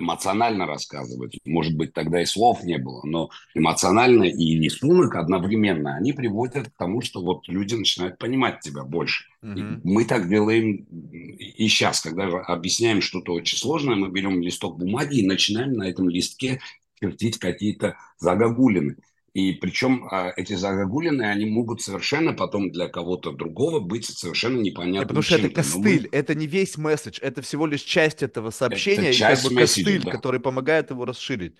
эмоционально 0.00 0.66
рассказывать. 0.66 1.38
Может 1.44 1.76
быть, 1.76 1.92
тогда 1.92 2.20
и 2.20 2.24
слов 2.24 2.64
не 2.64 2.78
было, 2.78 3.00
но 3.04 3.30
эмоционально 3.54 4.24
и 4.24 4.58
рисунок 4.58 5.14
одновременно, 5.14 5.94
они 5.96 6.12
приводят 6.12 6.68
к 6.68 6.76
тому, 6.76 7.02
что 7.02 7.22
вот 7.22 7.46
люди 7.48 7.74
начинают 7.74 8.18
понимать 8.18 8.60
тебя 8.60 8.84
больше. 8.84 9.24
Mm-hmm. 9.42 9.80
мы 9.84 10.04
так 10.04 10.28
делаем 10.28 10.84
и 11.30 11.66
сейчас, 11.68 12.02
когда 12.02 12.24
объясняем 12.24 13.00
что-то 13.00 13.32
очень 13.32 13.56
сложное, 13.56 13.96
мы 13.96 14.10
берем 14.10 14.42
листок 14.42 14.78
бумаги 14.78 15.20
и 15.20 15.26
начинаем 15.26 15.72
на 15.72 15.84
этом 15.84 16.10
листке 16.10 16.60
чертить 17.00 17.38
какие-то 17.38 17.96
загогулины. 18.18 18.96
И 19.32 19.52
причем 19.52 20.08
а, 20.10 20.32
эти 20.36 20.54
загогулины, 20.54 21.22
они 21.22 21.46
могут 21.46 21.82
совершенно 21.82 22.32
потом 22.32 22.72
для 22.72 22.88
кого-то 22.88 23.30
другого 23.32 23.78
быть 23.78 24.06
совершенно 24.06 24.60
непонятным. 24.60 25.02
Потому 25.02 25.22
что 25.22 25.36
это 25.36 25.48
костыль, 25.50 26.08
мы... 26.10 26.18
это 26.18 26.34
не 26.34 26.46
весь 26.46 26.76
месседж, 26.76 27.18
это 27.20 27.40
всего 27.42 27.66
лишь 27.66 27.82
часть 27.82 28.22
этого 28.22 28.50
сообщения, 28.50 29.10
это 29.10 29.18
часть 29.18 29.44
и 29.44 29.48
как 29.48 29.54
бы 29.54 29.60
костыль, 29.60 30.02
да. 30.02 30.10
который 30.10 30.40
помогает 30.40 30.90
его 30.90 31.04
расширить. 31.04 31.54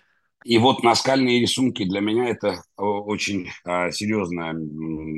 И 0.45 0.57
вот 0.57 0.83
наскальные 0.83 1.41
рисунки 1.41 1.85
для 1.85 2.01
меня 2.01 2.29
это 2.31 2.63
очень 2.77 3.51
а, 3.65 3.91
серьезная 3.91 4.57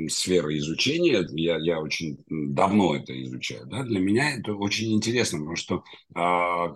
сфера 0.09 0.55
изучения. 0.57 1.25
Я, 1.31 1.57
я 1.59 1.79
очень 1.79 2.17
давно 2.27 2.95
это 2.95 3.19
изучаю. 3.23 3.65
Да? 3.67 3.83
Для 3.83 4.01
меня 4.01 4.35
это 4.35 4.53
очень 4.53 4.93
интересно, 4.93 5.39
потому 5.39 5.55
что 5.55 5.83
а, 6.13 6.73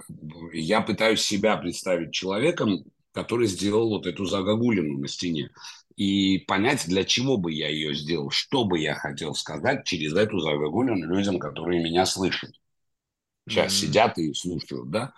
я 0.54 0.80
пытаюсь 0.80 1.22
себя 1.22 1.58
представить 1.58 2.14
человеком, 2.14 2.86
который 3.18 3.48
сделал 3.48 3.90
вот 3.90 4.06
эту 4.06 4.26
загогулину 4.26 5.00
на 5.00 5.08
стене. 5.08 5.50
И 5.96 6.38
понять, 6.38 6.86
для 6.86 7.04
чего 7.04 7.38
бы 7.38 7.52
я 7.52 7.68
ее 7.68 7.96
сделал, 7.96 8.30
что 8.30 8.64
бы 8.64 8.78
я 8.78 8.94
хотел 8.94 9.34
сказать 9.34 9.86
через 9.86 10.14
эту 10.14 10.38
загогулину 10.38 11.08
людям, 11.08 11.40
которые 11.40 11.84
меня 11.84 12.06
слышат. 12.06 12.52
Сейчас 13.50 13.74
mm-hmm. 13.74 13.76
сидят 13.76 14.18
и 14.20 14.32
слушают, 14.36 14.92
да. 14.92 15.14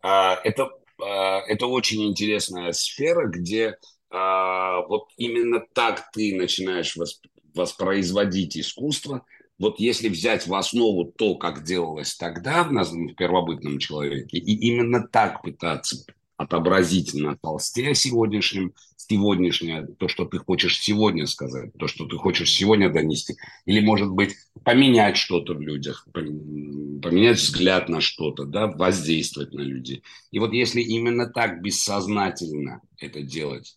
А, 0.00 0.36
Это, 0.44 0.70
а, 1.02 1.40
это 1.48 1.66
очень 1.66 2.04
интересная 2.04 2.70
сфера, 2.70 3.26
где 3.26 3.76
а, 4.10 4.82
вот 4.86 5.08
именно 5.16 5.58
так 5.74 6.12
ты 6.12 6.36
начинаешь 6.36 6.96
восп- 6.96 7.28
воспроизводить 7.52 8.56
искусство. 8.56 9.26
Вот 9.58 9.80
если 9.80 10.08
взять 10.08 10.46
в 10.46 10.54
основу 10.54 11.06
то, 11.06 11.34
как 11.34 11.64
делалось 11.64 12.14
тогда 12.14 12.62
в, 12.62 12.72
нас- 12.72 12.92
в 12.92 13.14
первобытном 13.14 13.80
человеке, 13.80 14.38
и 14.38 14.68
именно 14.68 15.04
так 15.08 15.42
пытаться 15.42 16.04
отобразить 16.40 17.12
на 17.12 17.36
холсте 17.42 17.94
сегодняшнем, 17.94 18.72
сегодняшнее, 18.96 19.86
то, 19.98 20.08
что 20.08 20.24
ты 20.24 20.38
хочешь 20.38 20.80
сегодня 20.80 21.26
сказать, 21.26 21.70
то, 21.78 21.86
что 21.86 22.06
ты 22.06 22.16
хочешь 22.16 22.50
сегодня 22.50 22.90
донести, 22.90 23.34
или, 23.66 23.84
может 23.84 24.10
быть, 24.10 24.36
поменять 24.64 25.18
что-то 25.18 25.52
в 25.52 25.60
людях, 25.60 26.08
пом- 26.14 26.98
поменять 27.02 27.36
взгляд 27.36 27.90
на 27.90 28.00
что-то, 28.00 28.44
да, 28.44 28.68
воздействовать 28.68 29.52
на 29.52 29.60
людей. 29.60 30.02
И 30.30 30.38
вот 30.38 30.54
если 30.54 30.80
именно 30.80 31.26
так 31.26 31.60
бессознательно 31.60 32.80
это 32.98 33.20
делать, 33.20 33.76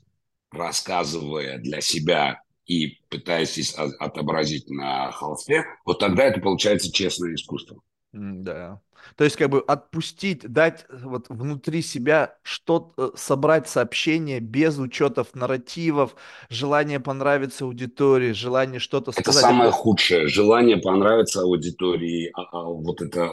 рассказывая 0.49 1.57
для 1.57 1.81
себя 1.81 2.43
и 2.65 2.99
пытаясь 3.09 3.75
о- 3.77 3.91
отобразить 3.99 4.69
на 4.69 5.11
холсте, 5.11 5.65
вот 5.83 5.99
тогда 5.99 6.23
это 6.23 6.39
получается 6.39 6.93
честное 6.93 7.33
искусство. 7.33 7.81
Да. 8.13 8.79
То 9.15 9.23
есть 9.23 9.35
как 9.35 9.49
бы 9.49 9.59
отпустить, 9.59 10.41
дать 10.51 10.85
э, 10.89 10.97
вот 11.03 11.25
внутри 11.29 11.81
себя 11.81 12.35
что-то, 12.43 13.11
э, 13.13 13.17
собрать 13.17 13.67
сообщение 13.69 14.39
без 14.39 14.77
учетов 14.79 15.27
нарративов, 15.33 16.15
желание 16.49 16.99
понравиться 16.99 17.65
аудитории, 17.65 18.31
желание 18.33 18.79
что-то 18.79 19.11
Это 19.11 19.21
сказать. 19.21 19.41
самое 19.41 19.69
Это 19.69 19.77
худшее. 19.77 20.27
Желание 20.27 20.77
понравиться 20.77 21.41
аудитории. 21.41 22.31
а- 22.33 22.43
а 22.51 22.63
вот 22.63 23.01
это, 23.01 23.29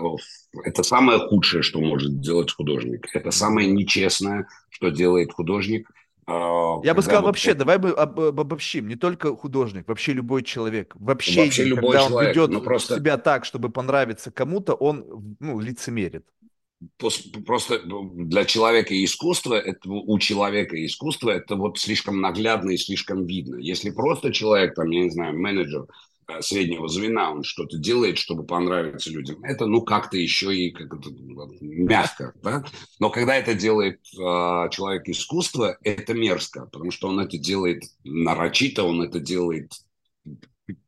это 0.65 0.83
самое 0.83 1.19
худшее, 1.19 1.63
что 1.63 1.81
может 1.81 2.21
делать 2.21 2.53
художник. 2.53 3.07
Это 3.15 3.31
самое 3.31 3.71
нечестное, 3.71 4.47
что 4.71 4.91
делает 4.91 5.33
художник. 5.33 5.89
А, 6.31 6.81
Я 6.83 6.95
бы 6.95 7.03
Когда 7.03 7.03
сказал 7.03 7.25
вообще, 7.25 7.55
давай 7.55 7.79
мы 7.79 7.91
об- 7.91 8.19
об- 8.21 8.41
обобщим, 8.41 8.89
не 8.89 8.97
только 8.97 9.37
художник, 9.37 9.87
вообще 9.89 10.13
любой 10.15 10.43
человек. 10.43 10.95
В 10.99 11.11
вообще 11.25 11.49
общении, 11.51 11.65
любой 11.65 11.75
когда 11.75 12.05
он 12.05 12.09
человек. 12.09 12.19
ведет 12.19 12.51
Ну 12.51 12.61
просто 12.63 12.95
себя 12.95 13.19
так, 13.19 13.45
чтобы 13.45 13.71
понравиться 13.71 14.31
кому-то, 14.31 14.75
он, 14.75 15.37
ну, 15.41 15.61
лицемерит. 15.61 16.27
просто 17.47 17.81
для 17.85 18.45
человека 18.45 18.95
искусства, 19.05 19.55
это, 19.55 19.89
у 19.91 20.19
человека 20.19 20.83
искусства 20.85 21.31
это 21.31 21.57
вот 21.57 21.79
слишком 21.79 22.21
наглядно 22.21 22.71
и 22.71 22.77
слишком 22.77 23.27
видно. 23.27 23.57
Если 23.57 23.91
просто 23.91 24.33
человек, 24.33 24.75
там, 24.75 24.91
я 24.91 25.03
не 25.05 25.11
знаю, 25.11 25.39
менеджер 25.39 25.87
среднего 26.41 26.89
звена, 26.89 27.31
он 27.33 27.43
что-то 27.43 27.79
делает, 27.79 28.19
чтобы 28.19 28.45
понравиться 28.45 29.11
людям, 29.11 29.43
это, 29.45 29.67
ну, 29.67 29.83
как-то 29.83 30.17
еще 30.17 30.55
и 30.55 30.71
как 30.71 30.95
это, 30.95 31.11
мягко, 31.61 32.33
да? 32.43 32.65
Но 32.99 33.11
когда 33.11 33.37
это 33.37 33.55
делает 33.55 34.01
э, 34.15 34.19
человек 34.71 35.09
искусства, 35.09 35.79
это 35.83 36.15
мерзко, 36.15 36.67
потому 36.67 36.91
что 36.91 37.09
он 37.09 37.21
это 37.21 37.39
делает 37.39 37.83
нарочито, 38.05 38.85
он 38.85 39.03
это 39.03 39.21
делает 39.21 39.73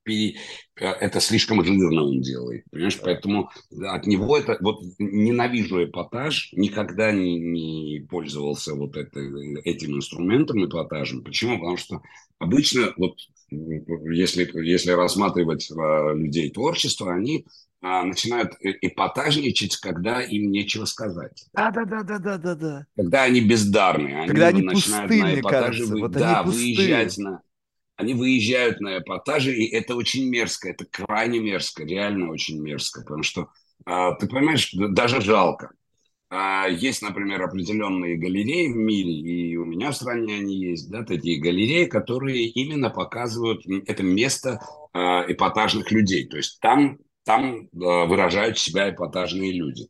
пи- 0.04 0.36
это 0.76 1.20
слишком 1.20 1.64
жирно 1.64 2.04
он 2.04 2.20
делает, 2.20 2.64
понимаешь? 2.70 2.98
Поэтому 3.02 3.50
от 3.86 4.06
него 4.06 4.36
это 4.36 4.56
вот 4.60 4.82
ненавижу 4.98 5.84
эпатаж, 5.84 6.50
никогда 6.52 7.12
не, 7.12 7.38
не 7.38 8.00
пользовался 8.08 8.74
вот 8.74 8.96
это, 8.96 9.20
этим 9.64 9.96
инструментом 9.96 10.64
эпатажем. 10.64 11.22
Почему? 11.22 11.58
Потому 11.58 11.76
что 11.76 12.02
обычно 12.38 12.92
вот 12.96 13.16
если 13.50 14.48
если 14.66 14.92
рассматривать 14.92 15.70
а, 15.70 16.12
людей 16.14 16.50
творчества, 16.50 17.12
они 17.14 17.46
а, 17.80 18.04
начинают 18.04 18.54
э- 18.60 18.74
эпатажничать, 18.80 19.76
когда 19.76 20.22
им 20.22 20.50
нечего 20.50 20.84
сказать. 20.84 21.44
Да, 21.54 21.70
да, 21.70 21.84
да, 21.84 22.02
да, 22.02 22.18
да, 22.18 22.38
да, 22.38 22.54
да. 22.54 22.86
Когда 22.96 23.22
они 23.24 23.40
бездарные, 23.40 24.16
Когда 24.26 24.46
они 24.48 24.58
они 24.58 24.62
начинают 24.62 25.10
пусты, 25.10 25.20
на 25.22 25.34
эпатаже, 25.40 25.80
кажется, 25.80 25.92
вы, 25.94 26.00
вот 26.00 26.16
они 26.16 26.26
да, 26.26 26.42
пусты. 26.42 26.56
выезжать 26.56 27.18
на 27.18 27.42
они 28.02 28.14
выезжают 28.14 28.80
на 28.80 28.98
эпатаже, 28.98 29.54
и 29.54 29.66
это 29.74 29.96
очень 29.96 30.28
мерзко, 30.28 30.68
это 30.68 30.84
крайне 30.84 31.40
мерзко, 31.40 31.84
реально 31.84 32.30
очень 32.30 32.60
мерзко, 32.60 33.00
потому 33.00 33.22
что, 33.22 33.48
а, 33.86 34.14
ты 34.14 34.28
понимаешь, 34.28 34.70
даже 34.72 35.20
жалко. 35.20 35.70
А, 36.30 36.66
есть, 36.68 37.02
например, 37.02 37.42
определенные 37.42 38.16
галереи 38.16 38.68
в 38.68 38.76
мире, 38.76 39.12
и 39.12 39.56
у 39.56 39.64
меня 39.64 39.90
в 39.90 39.96
стране 39.96 40.36
они 40.36 40.56
есть, 40.56 40.90
да, 40.90 41.04
такие 41.04 41.40
галереи, 41.40 41.86
которые 41.86 42.46
именно 42.46 42.90
показывают 42.90 43.62
это 43.86 44.02
место 44.02 44.60
а, 44.92 45.24
эпатажных 45.26 45.90
людей, 45.90 46.26
то 46.26 46.36
есть 46.36 46.60
там, 46.60 46.98
там 47.24 47.68
выражают 47.72 48.58
себя 48.58 48.90
эпатажные 48.90 49.52
люди 49.52 49.88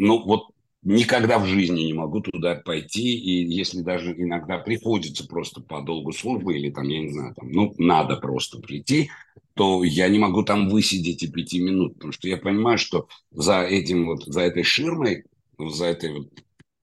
ну 0.00 0.22
вот 0.24 0.48
никогда 0.82 1.38
в 1.38 1.46
жизни 1.46 1.82
не 1.82 1.92
могу 1.92 2.20
туда 2.20 2.56
пойти, 2.56 3.16
и 3.16 3.44
если 3.44 3.82
даже 3.82 4.12
иногда 4.12 4.58
приходится 4.58 5.26
просто 5.26 5.60
по 5.60 5.82
долгу 5.82 6.12
службы 6.12 6.56
или 6.56 6.70
там, 6.70 6.88
я 6.88 7.00
не 7.00 7.12
знаю, 7.12 7.34
там, 7.34 7.50
ну, 7.50 7.74
надо 7.78 8.16
просто 8.16 8.58
прийти, 8.60 9.10
то 9.54 9.84
я 9.84 10.08
не 10.08 10.18
могу 10.18 10.42
там 10.42 10.68
высидеть 10.68 11.22
и 11.22 11.30
пяти 11.30 11.60
минут, 11.60 11.94
потому 11.94 12.12
что 12.12 12.28
я 12.28 12.38
понимаю, 12.38 12.78
что 12.78 13.08
за 13.30 13.62
этим 13.62 14.06
вот, 14.06 14.24
за 14.24 14.40
этой 14.40 14.62
ширмой, 14.62 15.24
за 15.58 15.86
этой 15.86 16.12
вот 16.14 16.28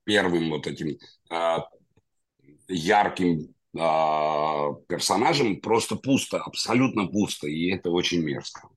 первым 0.04 0.50
вот 0.50 0.66
этим 0.66 0.96
а, 1.28 1.66
ярким 2.68 3.54
а, 3.76 4.74
персонажем 4.86 5.60
просто 5.60 5.96
пусто, 5.96 6.38
абсолютно 6.38 7.06
пусто, 7.06 7.48
и 7.48 7.70
это 7.70 7.90
очень 7.90 8.22
мерзко. 8.22 8.68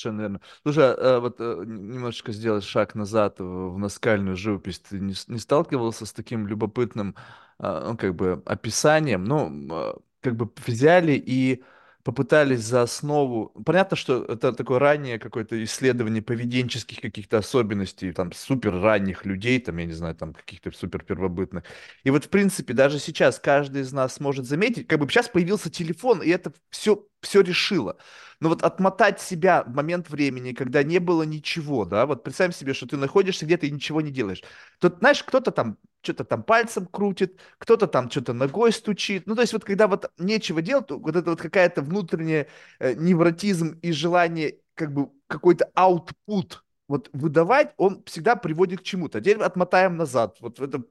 Совершенно 0.00 0.20
верно. 0.22 0.40
Слушай, 0.62 0.84
а, 0.94 1.16
а 1.16 1.20
вот 1.20 1.36
э, 1.40 1.62
немножечко 1.66 2.32
сделать 2.32 2.64
шаг 2.64 2.94
назад 2.94 3.38
в 3.38 3.76
наскальную 3.78 4.36
живопись. 4.36 4.80
Ты 4.80 4.98
не, 4.98 5.14
не 5.28 5.38
сталкивался 5.38 6.06
с 6.06 6.12
таким 6.12 6.46
любопытным, 6.46 7.14
а, 7.58 7.90
ну, 7.90 7.96
как 7.98 8.14
бы, 8.14 8.42
описанием? 8.46 9.24
Ну, 9.24 10.00
как 10.20 10.36
бы 10.36 10.50
взяли 10.66 11.12
и 11.12 11.62
попытались 12.02 12.60
за 12.60 12.82
основу... 12.82 13.52
Понятно, 13.64 13.96
что 13.96 14.24
это 14.24 14.52
такое 14.52 14.78
раннее 14.78 15.18
какое-то 15.18 15.62
исследование 15.64 16.22
поведенческих 16.22 17.00
каких-то 17.00 17.38
особенностей, 17.38 18.12
там, 18.12 18.32
супер 18.32 18.80
ранних 18.80 19.26
людей, 19.26 19.60
там, 19.60 19.76
я 19.78 19.86
не 19.86 19.92
знаю, 19.92 20.14
там, 20.14 20.32
каких-то 20.32 20.70
супер 20.72 21.04
первобытных. 21.04 21.64
И 22.04 22.10
вот, 22.10 22.24
в 22.24 22.28
принципе, 22.28 22.72
даже 22.72 22.98
сейчас 22.98 23.38
каждый 23.38 23.82
из 23.82 23.92
нас 23.92 24.20
может 24.20 24.46
заметить, 24.46 24.88
как 24.88 24.98
бы 24.98 25.08
сейчас 25.08 25.28
появился 25.28 25.70
телефон, 25.70 26.22
и 26.22 26.30
это 26.30 26.52
все, 26.70 27.06
все 27.20 27.42
решило. 27.42 27.98
Но 28.40 28.48
вот 28.48 28.62
отмотать 28.62 29.20
себя 29.20 29.62
в 29.64 29.74
момент 29.74 30.08
времени, 30.08 30.52
когда 30.52 30.82
не 30.82 30.98
было 30.98 31.24
ничего, 31.24 31.84
да, 31.84 32.06
вот 32.06 32.22
представь 32.24 32.56
себе, 32.56 32.72
что 32.72 32.86
ты 32.86 32.96
находишься 32.96 33.44
где-то 33.44 33.66
и 33.66 33.70
ничего 33.70 34.00
не 34.00 34.10
делаешь. 34.10 34.42
Тут, 34.78 34.98
знаешь, 35.00 35.22
кто-то 35.22 35.50
там 35.50 35.76
что-то 36.02 36.24
там 36.24 36.42
пальцем 36.42 36.86
крутит, 36.86 37.38
кто-то 37.58 37.86
там 37.86 38.10
что-то 38.10 38.32
ногой 38.32 38.72
стучит. 38.72 39.26
Ну, 39.26 39.34
то 39.34 39.42
есть 39.42 39.52
вот 39.52 39.64
когда 39.64 39.86
вот 39.88 40.10
нечего 40.18 40.62
делать, 40.62 40.90
вот 40.90 41.16
это 41.16 41.30
вот 41.30 41.40
какая-то 41.40 41.82
внутренняя 41.82 42.46
э, 42.78 42.94
невротизм 42.94 43.78
и 43.82 43.92
желание 43.92 44.58
как 44.74 44.92
бы 44.92 45.10
какой-то 45.26 45.70
output 45.76 46.58
вот 46.88 47.08
выдавать, 47.12 47.72
он 47.76 48.02
всегда 48.04 48.34
приводит 48.34 48.80
к 48.80 48.82
чему-то. 48.82 49.18
А 49.18 49.20
Теперь 49.20 49.38
отмотаем 49.38 49.96
назад, 49.96 50.38
вот 50.40 50.58
в 50.58 50.62
этот 50.62 50.90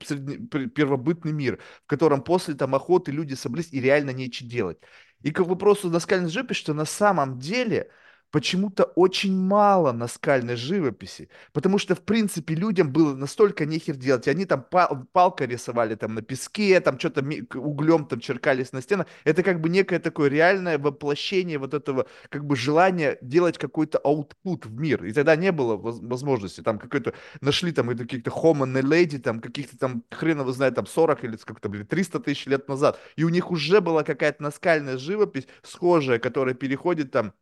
первобытный 0.74 1.34
мир, 1.34 1.60
в 1.84 1.88
котором 1.88 2.22
после 2.22 2.54
там 2.54 2.74
охоты 2.74 3.12
люди 3.12 3.34
собрались 3.34 3.74
и 3.74 3.82
реально 3.82 4.12
нечего 4.12 4.50
делать. 4.50 4.78
И 5.24 5.32
к 5.32 5.42
вопросу 5.42 5.90
наскальной 5.90 6.30
живописи, 6.30 6.62
что 6.62 6.74
на 6.74 6.86
самом 6.86 7.40
деле 7.40 7.92
почему-то 8.32 8.84
очень 8.84 9.36
мало 9.36 9.92
наскальной 9.92 10.56
живописи, 10.56 11.30
потому 11.54 11.78
что, 11.78 11.96
в 11.96 12.02
принципе, 12.02 12.56
людям 12.56 12.92
было 12.92 13.16
настолько 13.16 13.66
нехер 13.66 13.96
делать, 13.96 14.28
и 14.28 14.30
они 14.30 14.46
там 14.46 14.64
пал- 14.70 15.06
палкой 15.12 15.48
рисовали 15.48 15.96
там 15.96 16.14
на 16.14 16.22
песке, 16.22 16.80
там 16.80 17.00
что-то 17.00 17.22
углем 17.56 18.06
там 18.06 18.20
черкались 18.20 18.72
на 18.72 18.82
стенах, 18.82 19.08
это 19.24 19.44
как 19.44 19.62
бы 19.62 19.70
некое 19.70 20.00
такое 20.00 20.30
реальное 20.30 20.78
воплощение 20.78 21.58
вот 21.58 21.74
этого 21.74 22.08
как 22.30 22.46
бы 22.46 22.56
желания 22.56 23.18
делать 23.22 23.58
какой-то 23.58 23.98
аутпут 23.98 24.66
в 24.66 24.80
мир, 24.80 25.04
и 25.06 25.12
тогда 25.12 25.36
не 25.36 25.52
было 25.52 25.76
воз- 25.76 26.00
возможности, 26.02 26.62
там 26.62 26.78
какой-то, 26.80 27.14
нашли 27.42 27.72
там 27.72 27.88
каких-то 27.98 28.32
homo 28.32 28.66
naledi, 28.66 29.20
там 29.20 29.40
каких-то 29.40 29.78
там, 29.78 30.04
хрен 30.12 30.40
его 30.42 30.52
знает, 30.52 30.76
там 30.76 30.86
40 30.86 31.24
или 31.24 31.36
сколько 31.38 31.62
там, 31.62 31.74
или 31.74 31.84
300 31.84 32.20
тысяч 32.20 32.46
лет 32.46 32.68
назад, 32.68 33.00
и 33.16 33.24
у 33.24 33.30
них 33.30 33.52
уже 33.52 33.82
была 33.82 34.04
какая-то 34.04 34.44
наскальная 34.44 34.98
живопись 34.98 35.48
схожая, 35.64 36.20
которая 36.20 36.54
переходит 36.56 37.12
там 37.12 37.34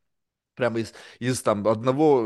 прямо 0.58 0.80
из, 0.80 0.94
из 1.20 1.42
там 1.42 1.68
одного 1.68 2.24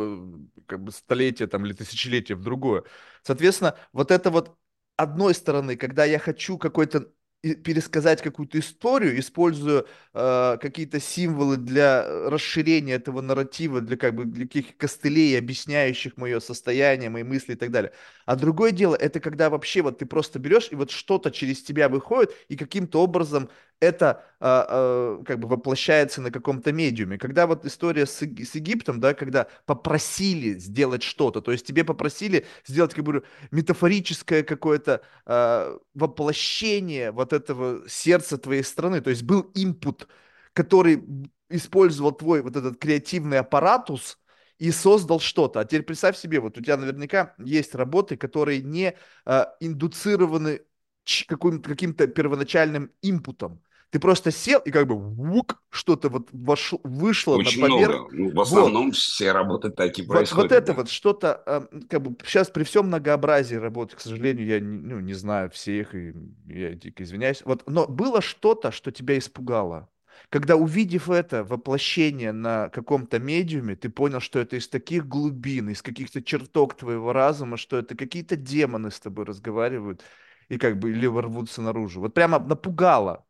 э, 0.57 0.61
как 0.67 0.83
бы 0.83 0.91
столетия 0.91 1.47
там 1.47 1.65
или 1.65 1.73
тысячелетия 1.73 2.35
в 2.35 2.41
другое. 2.41 2.83
Соответственно, 3.23 3.77
вот 3.93 4.11
это 4.11 4.31
вот 4.31 4.57
одной 4.97 5.33
стороны, 5.35 5.75
когда 5.77 6.05
я 6.05 6.19
хочу 6.19 6.57
какой-то 6.57 7.09
и- 7.43 7.55
пересказать 7.55 8.21
какую-то 8.21 8.59
историю, 8.59 9.19
используя 9.19 9.85
э, 10.13 10.57
какие-то 10.61 10.99
символы 10.99 11.57
для 11.57 12.03
э, 12.05 12.29
расширения 12.29 12.93
этого 12.93 13.21
нарратива, 13.21 13.81
для 13.81 13.97
как 13.97 14.13
бы 14.15 14.25
для 14.25 14.45
каких 14.45 14.77
костылей, 14.77 15.37
объясняющих 15.37 16.17
мое 16.17 16.39
состояние, 16.39 17.09
мои 17.09 17.23
мысли 17.23 17.53
и 17.53 17.55
так 17.55 17.71
далее. 17.71 17.93
А 18.25 18.35
другое 18.35 18.71
дело, 18.71 18.95
это 18.95 19.19
когда 19.19 19.49
вообще 19.49 19.81
вот 19.81 19.97
ты 19.99 20.05
просто 20.05 20.37
берешь 20.39 20.67
и 20.71 20.75
вот 20.75 20.91
что-то 20.91 21.31
через 21.31 21.63
тебя 21.63 21.89
выходит 21.89 22.31
и 22.47 22.55
каким-то 22.55 23.01
образом 23.01 23.49
это 23.81 24.23
а, 24.39 24.65
а, 24.69 25.23
как 25.25 25.39
бы 25.39 25.47
воплощается 25.47 26.21
на 26.21 26.31
каком-то 26.31 26.71
медиуме. 26.71 27.17
Когда 27.17 27.47
вот 27.47 27.65
история 27.65 28.05
с, 28.05 28.21
с 28.21 28.55
Египтом, 28.55 28.99
да, 29.01 29.13
когда 29.13 29.47
попросили 29.65 30.53
сделать 30.57 31.03
что-то, 31.03 31.41
то 31.41 31.51
есть 31.51 31.65
тебе 31.65 31.83
попросили 31.83 32.45
сделать 32.65 32.93
как 32.93 33.03
бы 33.03 33.23
метафорическое 33.49 34.43
какое-то 34.43 35.01
а, 35.25 35.77
воплощение 35.95 37.11
вот 37.11 37.33
этого 37.33 37.87
сердца 37.89 38.37
твоей 38.37 38.63
страны, 38.63 39.01
то 39.01 39.09
есть 39.09 39.23
был 39.23 39.51
инпут, 39.55 40.07
который 40.53 41.03
использовал 41.49 42.11
твой 42.13 42.41
вот 42.41 42.55
этот 42.55 42.77
креативный 42.77 43.39
аппаратус 43.39 44.19
и 44.59 44.71
создал 44.71 45.19
что-то. 45.19 45.59
А 45.59 45.65
теперь 45.65 45.83
представь 45.83 46.17
себе, 46.17 46.39
вот 46.39 46.57
у 46.57 46.61
тебя 46.61 46.77
наверняка 46.77 47.33
есть 47.39 47.73
работы, 47.73 48.15
которые 48.15 48.61
не 48.61 48.95
а, 49.25 49.55
индуцированы 49.59 50.61
каким-то 51.03 52.07
первоначальным 52.07 52.91
импутом. 53.01 53.61
Ты 53.91 53.99
просто 53.99 54.31
сел 54.31 54.59
и 54.61 54.71
как 54.71 54.87
бы 54.87 54.97
вук, 54.97 55.61
что-то 55.69 56.09
вот 56.09 56.29
вошло, 56.31 56.79
вышло 56.83 57.37
на 57.37 57.39
Очень 57.39 57.61
поверх. 57.61 57.97
много. 57.97 58.09
Ну, 58.11 58.31
в 58.31 58.39
Вот. 58.47 58.47
основном 58.47 58.91
все 58.91 59.31
работы 59.31 59.69
так 59.69 59.97
и 59.99 60.03
Вот, 60.07 60.31
вот 60.31 60.51
происходят, 60.51 60.51
это 60.51 60.73
да. 60.73 60.73
вот 60.73 60.89
что-то, 60.89 61.41
э, 61.45 61.61
как 61.89 62.01
бы 62.01 62.15
сейчас 62.25 62.49
при 62.49 62.63
всем 62.63 62.87
многообразии 62.87 63.55
работы, 63.55 63.95
к 63.95 64.01
сожалению, 64.01 64.45
я 64.45 64.59
не, 64.59 64.77
ну, 64.77 64.99
не 64.99 65.13
знаю 65.13 65.49
всех, 65.51 65.95
и 65.95 66.13
я 66.47 66.71
дико 66.75 67.03
извиняюсь. 67.03 67.41
Вот, 67.45 67.63
но 67.69 67.87
было 67.87 68.21
что-то, 68.21 68.71
что 68.71 68.91
тебя 68.91 69.17
испугало. 69.17 69.89
Когда, 70.29 70.55
увидев 70.57 71.09
это 71.09 71.43
воплощение 71.45 72.31
на 72.33 72.69
каком-то 72.69 73.19
медиуме, 73.19 73.75
ты 73.75 73.89
понял, 73.89 74.19
что 74.19 74.39
это 74.39 74.57
из 74.57 74.67
таких 74.67 75.07
глубин, 75.07 75.69
из 75.69 75.81
каких-то 75.81 76.21
чертог 76.21 76.75
твоего 76.75 77.13
разума, 77.13 77.55
что 77.57 77.77
это 77.77 77.95
какие-то 77.95 78.35
демоны 78.35 78.91
с 78.91 78.99
тобой 78.99 79.25
разговаривают 79.25 80.03
и 80.49 80.57
как 80.57 80.77
бы 80.79 80.91
или 80.91 81.05
рвутся 81.07 81.61
наружу. 81.61 82.01
Вот 82.01 82.13
прямо 82.13 82.39
напугало. 82.39 83.25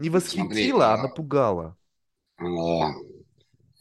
Не 0.00 0.08
Смотри, 0.08 0.48
восхитило, 0.48 0.92
а 0.92 0.94
а, 0.94 1.02
напугало. 1.02 1.76
а, 2.38 2.92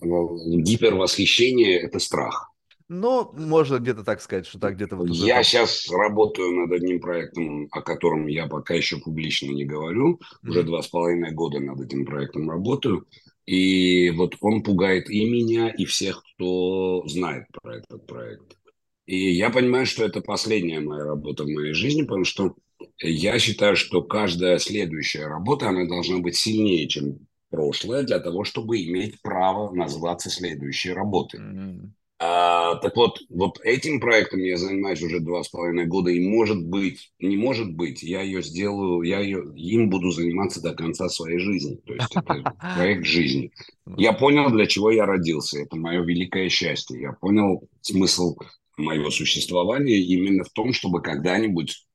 гипервосхищение– 0.01 1.79
это 1.79 1.99
страх. 1.99 2.51
Ну, 2.89 3.31
можно 3.37 3.77
где-то 3.77 4.03
так 4.03 4.19
сказать, 4.19 4.47
что 4.47 4.59
так 4.59 4.75
где-то 4.75 4.95
вот 4.95 5.09
Я 5.09 5.43
сейчас 5.43 5.89
работаю 5.91 6.51
над 6.53 6.71
одним 6.71 6.99
проектом, 6.99 7.67
о 7.71 7.81
котором 7.81 8.25
я 8.27 8.47
пока 8.47 8.73
еще 8.73 8.97
публично 8.97 9.51
не 9.51 9.63
говорю. 9.63 10.19
Уже 10.43 10.63
два 10.63 10.81
с 10.81 10.87
половиной 10.87 11.31
года 11.31 11.59
над 11.59 11.79
этим 11.79 12.05
проектом 12.05 12.49
работаю. 12.49 13.05
И 13.45 14.09
вот 14.11 14.35
он 14.41 14.63
пугает 14.63 15.09
и 15.09 15.29
меня, 15.29 15.69
и 15.69 15.85
всех, 15.85 16.23
кто 16.35 17.03
знает 17.07 17.45
про 17.61 17.77
этот 17.77 18.05
проект. 18.07 18.57
И 19.05 19.31
я 19.31 19.49
понимаю, 19.51 19.85
что 19.85 20.03
это 20.03 20.21
последняя 20.21 20.79
моя 20.79 21.03
работа 21.03 21.43
в 21.43 21.47
моей 21.47 21.73
жизни, 21.73 22.03
потому 22.03 22.25
что 22.25 22.55
я 22.99 23.39
считаю, 23.39 23.75
что 23.75 24.01
каждая 24.01 24.57
следующая 24.59 25.27
работа, 25.27 25.69
она 25.69 25.85
должна 25.85 26.19
быть 26.19 26.35
сильнее, 26.35 26.87
чем 26.87 27.27
прошлое, 27.49 28.03
для 28.03 28.19
того, 28.19 28.43
чтобы 28.43 28.81
иметь 28.83 29.21
право 29.21 29.73
называться 29.73 30.29
следующей 30.29 30.91
работой. 30.91 31.39
Мгм. 31.39 31.95
А, 32.21 32.75
так 32.75 32.97
вот, 32.97 33.21
вот 33.29 33.61
этим 33.63 34.01
проектом 34.01 34.41
я 34.41 34.57
занимаюсь 34.57 35.01
уже 35.01 35.21
два 35.21 35.41
с 35.41 35.47
половиной 35.47 35.85
года, 35.85 36.11
и 36.11 36.19
может 36.19 36.61
быть, 36.61 37.13
не 37.19 37.37
может 37.37 37.73
быть, 37.73 38.03
я 38.03 38.21
ее 38.21 38.41
сделаю, 38.41 39.03
я 39.03 39.21
ее, 39.21 39.53
им 39.55 39.89
буду 39.89 40.11
заниматься 40.11 40.61
до 40.61 40.73
конца 40.73 41.07
своей 41.07 41.39
жизни. 41.39 41.79
То 41.85 41.93
есть 41.93 42.13
это 42.13 42.43
проект 42.75 43.05
жизни. 43.05 43.51
Я 43.95 44.11
понял, 44.11 44.49
для 44.49 44.65
чего 44.65 44.91
я 44.91 45.05
родился. 45.05 45.61
Это 45.61 45.77
мое 45.77 46.03
великое 46.03 46.49
счастье. 46.49 46.99
Я 46.99 47.13
понял 47.13 47.63
смысл 47.79 48.35
моего 48.75 49.11
существования 49.11 49.97
именно 49.97 50.43
в 50.43 50.49
том, 50.49 50.73
чтобы 50.73 51.01
когда-нибудь 51.01 51.85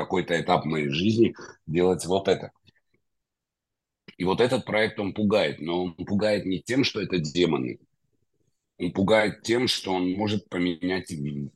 какой-то 0.00 0.40
этап 0.40 0.64
моей 0.64 0.88
жизни 0.88 1.34
делать 1.66 2.06
вот 2.06 2.28
это. 2.28 2.52
И 4.16 4.24
вот 4.24 4.40
этот 4.40 4.64
проект, 4.64 4.98
он 4.98 5.12
пугает, 5.14 5.60
но 5.60 5.84
он 5.84 5.94
пугает 5.94 6.46
не 6.46 6.60
тем, 6.60 6.84
что 6.84 7.00
это 7.00 7.18
демоны, 7.18 7.78
он 8.78 8.92
пугает 8.92 9.42
тем, 9.42 9.68
что 9.68 9.92
он 9.92 10.12
может 10.12 10.48
поменять 10.48 11.12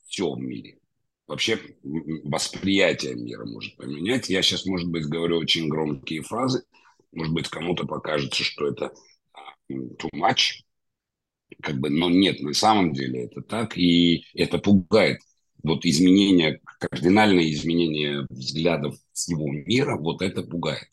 все 0.07 0.30
в 0.30 0.38
мире. 0.38 0.78
Вообще 1.26 1.59
восприятие 1.82 3.14
мира 3.14 3.47
может 3.47 3.76
поменять. 3.76 4.28
Я 4.28 4.42
сейчас, 4.42 4.66
может 4.66 4.90
быть, 4.90 5.07
говорю 5.07 5.38
очень 5.38 5.68
громкие 5.68 6.20
фразы. 6.20 6.64
Может 7.12 7.32
быть, 7.32 7.49
кому-то 7.49 7.86
покажется, 7.86 8.45
что 8.45 8.66
это 8.66 8.92
too 9.70 10.11
much. 10.14 10.64
Как 11.62 11.76
бы, 11.76 11.88
но 11.88 12.11
нет, 12.11 12.40
на 12.40 12.53
самом 12.53 12.92
деле 12.92 13.24
это 13.24 13.40
так. 13.40 13.78
И 13.78 14.26
это 14.34 14.59
пугает. 14.59 15.20
Вот 15.62 15.86
изменение, 15.86 16.61
кардинальное 16.89 17.51
изменение 17.51 18.26
взглядов 18.30 18.97
всего 19.12 19.51
мира, 19.51 19.97
вот 19.97 20.22
это 20.22 20.43
пугает 20.43 20.89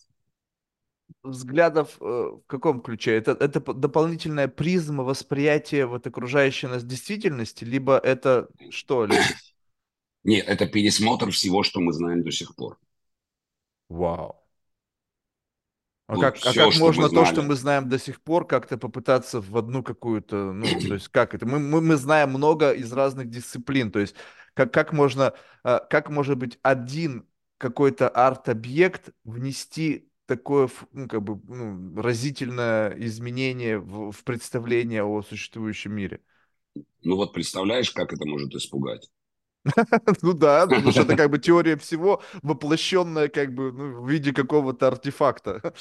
взглядов 1.24 1.98
э, 2.00 2.04
в 2.04 2.42
каком 2.48 2.82
ключе? 2.82 3.16
Это, 3.16 3.32
это 3.32 3.60
дополнительная 3.74 4.48
призма 4.48 5.04
восприятия 5.04 5.86
вот 5.86 6.08
окружающей 6.08 6.68
нас 6.68 6.84
действительности, 6.84 7.64
либо 7.64 7.98
это 7.98 8.50
что-либо? 8.70 9.22
Нет, 10.24 10.48
это 10.48 10.68
пересмотр 10.68 11.32
всего, 11.32 11.64
что 11.64 11.80
мы 11.80 11.94
знаем 11.94 12.24
до 12.24 12.32
сих 12.32 12.56
пор. 12.56 12.78
Вау. 13.90 14.38
А 16.08 16.16
Вот 16.16 16.22
как, 16.22 16.36
а 16.36 16.52
все, 16.52 16.66
как 16.66 16.74
что 16.74 16.82
мы 16.82 16.88
можно 16.88 17.10
то, 17.10 17.26
что 17.26 17.42
мы 17.42 17.56
знаем 17.56 17.88
до 17.88 17.98
сих 17.98 18.22
пор, 18.22 18.46
как-то 18.46 18.78
попытаться 18.78 19.40
в 19.40 19.56
одну 19.58 19.82
какую-то, 19.82 20.52
ну, 20.52 20.66
то 20.66 20.96
есть 20.96 21.08
как 21.08 21.34
это? 21.34 21.46
Мы, 21.46 21.60
мы, 21.60 21.80
мы 21.82 21.96
знаем 21.96 22.32
много 22.32 22.74
из 22.74 22.92
разных 22.92 23.30
дисциплин, 23.30 23.92
то 23.92 24.00
есть 24.00 24.16
как, 24.54 24.74
как 24.74 24.94
можно, 24.94 25.34
а, 25.64 25.80
как 25.80 26.10
может 26.10 26.38
быть 26.38 26.60
один 26.62 27.28
какой-то 27.58 28.10
арт-объект 28.10 29.10
внести 29.24 30.10
такое, 30.26 30.70
ну, 30.94 31.08
как 31.08 31.22
бы, 31.24 31.40
ну, 31.54 32.02
разительное 32.02 32.92
изменение 33.00 33.80
в, 33.80 34.12
в 34.12 34.24
представление 34.24 35.04
о 35.04 35.22
существующем 35.22 35.94
мире? 35.94 36.22
Ну 37.04 37.16
вот 37.16 37.32
представляешь, 37.32 37.92
как 37.92 38.12
это 38.12 38.26
может 38.26 38.56
испугать? 38.56 39.08
Ну 40.22 40.34
да, 40.34 40.68
потому 40.68 40.92
что 40.92 41.04
это 41.04 41.16
как 41.16 41.30
бы 41.30 41.40
теория 41.40 41.78
всего, 41.78 42.22
воплощенная 42.42 43.28
как 43.30 43.54
бы 43.54 43.72
ну, 43.72 44.02
в 44.02 44.10
виде 44.10 44.34
какого-то 44.34 44.88
артефакта. 44.88 45.74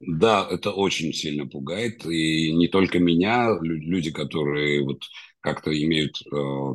Да, 0.00 0.48
это 0.50 0.70
очень 0.72 1.12
сильно 1.12 1.46
пугает. 1.46 2.04
И 2.06 2.52
не 2.54 2.68
только 2.68 2.98
меня, 2.98 3.50
лю- 3.60 3.76
люди, 3.80 4.10
которые 4.10 4.82
вот 4.82 5.02
как-то 5.40 5.70
имеют 5.70 6.20
э, 6.20 6.28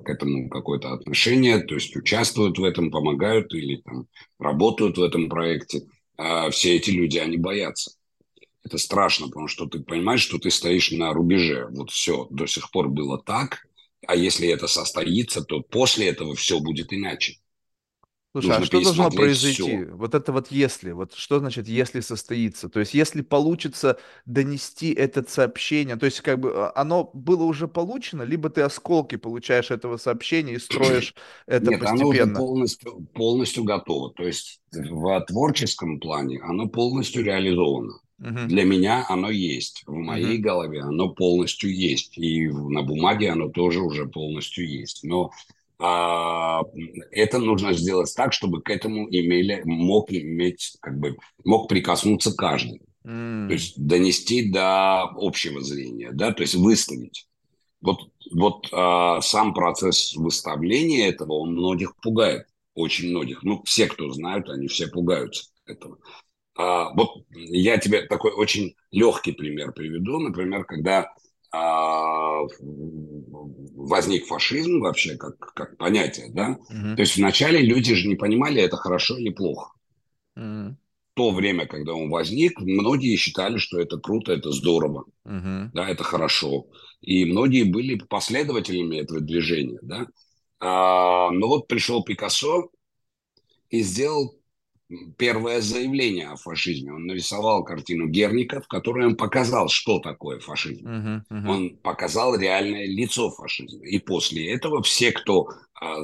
к 0.03 0.09
этому 0.09 0.49
какое-то 0.49 0.93
отношение, 0.93 1.59
то 1.59 1.75
есть 1.75 1.95
участвуют 1.95 2.57
в 2.57 2.63
этом, 2.63 2.91
помогают 2.91 3.53
или 3.53 3.77
там 3.77 4.07
работают 4.39 4.97
в 4.97 5.03
этом 5.03 5.29
проекте, 5.29 5.83
а 6.17 6.49
все 6.49 6.75
эти 6.75 6.89
люди, 6.89 7.17
они 7.17 7.37
боятся. 7.37 7.91
Это 8.63 8.77
страшно, 8.79 9.27
потому 9.27 9.47
что 9.47 9.67
ты 9.67 9.79
понимаешь, 9.79 10.21
что 10.21 10.39
ты 10.39 10.49
стоишь 10.49 10.91
на 10.91 11.13
рубеже. 11.13 11.67
Вот 11.69 11.91
все 11.91 12.27
до 12.31 12.47
сих 12.47 12.71
пор 12.71 12.89
было 12.89 13.21
так, 13.21 13.67
а 14.07 14.15
если 14.15 14.47
это 14.47 14.67
состоится, 14.67 15.43
то 15.43 15.61
после 15.61 16.07
этого 16.07 16.35
все 16.35 16.59
будет 16.59 16.91
иначе. 16.91 17.37
Слушай, 18.35 18.57
а 18.57 18.61
Нужно 18.61 18.65
что 18.65 18.81
должно 18.81 19.11
произойти? 19.11 19.85
все. 19.85 19.85
Вот 19.85 20.13
это 20.13 20.33
вот 20.33 20.51
если, 20.51 20.91
вот 20.91 21.13
что 21.13 21.39
значит 21.39 21.69
если 21.69 22.01
состоится? 22.01 22.67
То 22.67 22.81
есть 22.81 22.93
если 22.93 23.21
получится 23.21 23.97
донести 24.25 24.93
это 24.93 25.23
сообщение, 25.25 25.95
то 25.95 26.05
есть 26.05 26.19
как 26.19 26.41
бы 26.41 26.51
а, 26.53 26.73
оно 26.75 27.09
было 27.13 27.43
уже 27.43 27.69
получено, 27.69 28.23
либо 28.23 28.49
ты 28.49 28.61
осколки 28.61 29.15
получаешь 29.15 29.71
этого 29.71 29.95
сообщения 29.95 30.55
и 30.55 30.59
строишь 30.59 31.15
это 31.47 31.71
Нет, 31.71 31.81
оно 31.85 32.07
уже 32.07 32.27
постепенно. 32.27 32.35
полностью, 32.35 33.07
полностью 33.13 33.63
готово. 33.63 34.11
То 34.13 34.23
есть 34.23 34.59
в 34.73 35.21
творческом 35.27 35.99
плане 36.01 36.41
оно 36.41 36.67
полностью 36.67 37.23
реализовано. 37.23 37.93
Мгм, 38.17 38.49
Для 38.49 38.63
меня 38.65 39.05
оно 39.07 39.29
есть. 39.29 39.83
В 39.87 39.93
моей 39.93 40.37
мгм. 40.37 40.41
голове 40.41 40.81
оно 40.81 41.09
полностью 41.13 41.73
есть. 41.73 42.17
И 42.17 42.47
на 42.49 42.81
бумаге 42.83 43.31
оно 43.31 43.47
тоже 43.49 43.79
уже 43.79 44.05
полностью 44.07 44.67
есть. 44.69 45.03
Но 45.03 45.31
а, 45.79 46.61
это 47.11 47.39
нужно 47.39 47.73
сделать 47.73 48.13
так, 48.15 48.33
чтобы 48.33 48.61
к 48.61 48.69
этому 48.69 49.07
имели, 49.09 49.61
мог 49.65 50.11
иметь, 50.11 50.77
как 50.81 50.99
бы, 50.99 51.17
мог 51.43 51.69
прикоснуться 51.69 52.33
каждый. 52.35 52.81
То 53.47 53.53
М, 53.53 53.55
есть 53.55 53.75
донести 53.77 54.51
до 54.51 55.03
общего 55.03 55.61
зрения, 55.61 56.11
да, 56.13 56.33
то 56.33 56.41
есть 56.43 56.55
выставить. 56.55 57.27
Вот, 57.81 57.99
вот 58.33 58.67
а, 58.73 59.21
сам 59.21 59.53
процесс 59.53 60.15
выставления 60.15 61.09
этого, 61.09 61.33
он 61.33 61.53
многих 61.53 61.95
пугает, 61.97 62.47
очень 62.75 63.09
многих. 63.11 63.43
Ну, 63.43 63.61
все, 63.65 63.87
кто 63.87 64.11
знают, 64.11 64.49
они 64.49 64.67
все 64.67 64.87
пугаются 64.87 65.45
этого. 65.65 65.99
А, 66.57 66.93
вот 66.93 67.25
я 67.31 67.77
тебе 67.77 68.03
такой 68.03 68.31
очень 68.31 68.75
легкий 68.91 69.33
пример 69.33 69.73
приведу. 69.73 70.19
Например, 70.19 70.63
когда 70.65 71.13
возник 73.75 74.25
фашизм 74.27 74.79
вообще 74.79 75.15
как, 75.17 75.37
как 75.53 75.77
понятие, 75.77 76.29
да, 76.31 76.57
мгм, 76.69 76.95
то 76.95 77.01
есть 77.01 77.17
вначале 77.17 77.61
люди 77.61 77.93
же 77.95 78.07
не 78.07 78.15
понимали, 78.15 78.61
это 78.61 78.77
хорошо 78.77 79.17
или 79.17 79.29
плохо. 79.29 79.71
мгм, 80.35 80.77
В 81.13 81.17
то 81.17 81.31
время, 81.31 81.65
когда 81.65 81.93
он 81.93 82.09
возник, 82.09 82.59
многие 82.59 83.15
считали, 83.15 83.57
что 83.57 83.79
это 83.79 83.97
круто, 83.97 84.33
это 84.33 84.51
здорово, 84.51 85.05
мгм. 85.25 85.71
да, 85.73 85.89
это 85.89 86.03
хорошо. 86.03 86.67
И 87.01 87.25
многие 87.25 87.63
были 87.63 87.95
последователями 87.97 88.97
этого 88.97 89.21
движения, 89.21 89.79
да. 89.81 90.07
А, 90.59 91.31
но 91.31 91.47
вот 91.47 91.67
пришел 91.67 92.03
Пикассо 92.03 92.69
и 93.69 93.81
сделал 93.81 94.35
первое 95.17 95.61
заявление 95.61 96.27
о 96.29 96.35
фашизме. 96.35 96.93
Он 96.93 97.05
нарисовал 97.05 97.63
картину 97.63 98.07
Герника, 98.07 98.61
в 98.61 98.67
которой 98.67 99.07
он 99.07 99.15
показал, 99.15 99.67
что 99.67 99.99
такое 99.99 100.39
фашизм. 100.39 100.87
Мгм, 100.87 101.25
мгм. 101.29 101.49
Он 101.49 101.77
показал 101.77 102.37
реальное 102.37 102.85
лицо 102.85 103.31
фашизма. 103.31 103.85
И 103.85 103.99
после 103.99 104.51
этого 104.51 104.83
все, 104.83 105.11
кто... 105.11 105.47
а, 105.81 105.95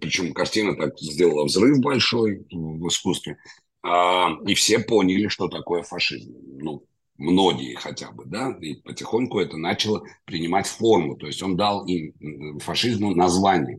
Причем 0.00 0.32
картина 0.32 0.74
так 0.74 0.98
сделала 0.98 1.44
взрыв 1.44 1.78
большой 1.80 2.44
в 2.50 2.88
искусстве. 2.88 3.36
а, 3.82 4.30
И 4.46 4.54
все 4.54 4.80
поняли, 4.80 5.28
что 5.28 5.48
такое 5.48 5.82
фашизм. 5.82 6.34
Ну, 6.58 6.84
многие 7.18 7.74
хотя 7.74 8.10
бы, 8.10 8.24
да, 8.26 8.56
и 8.60 8.74
потихоньку 8.74 9.38
это 9.38 9.56
начало 9.56 10.04
принимать 10.24 10.66
форму. 10.66 11.16
То 11.16 11.26
есть 11.28 11.42
он 11.42 11.56
дал 11.56 11.86
им 11.86 12.58
фашизму 12.58 13.14
название. 13.14 13.78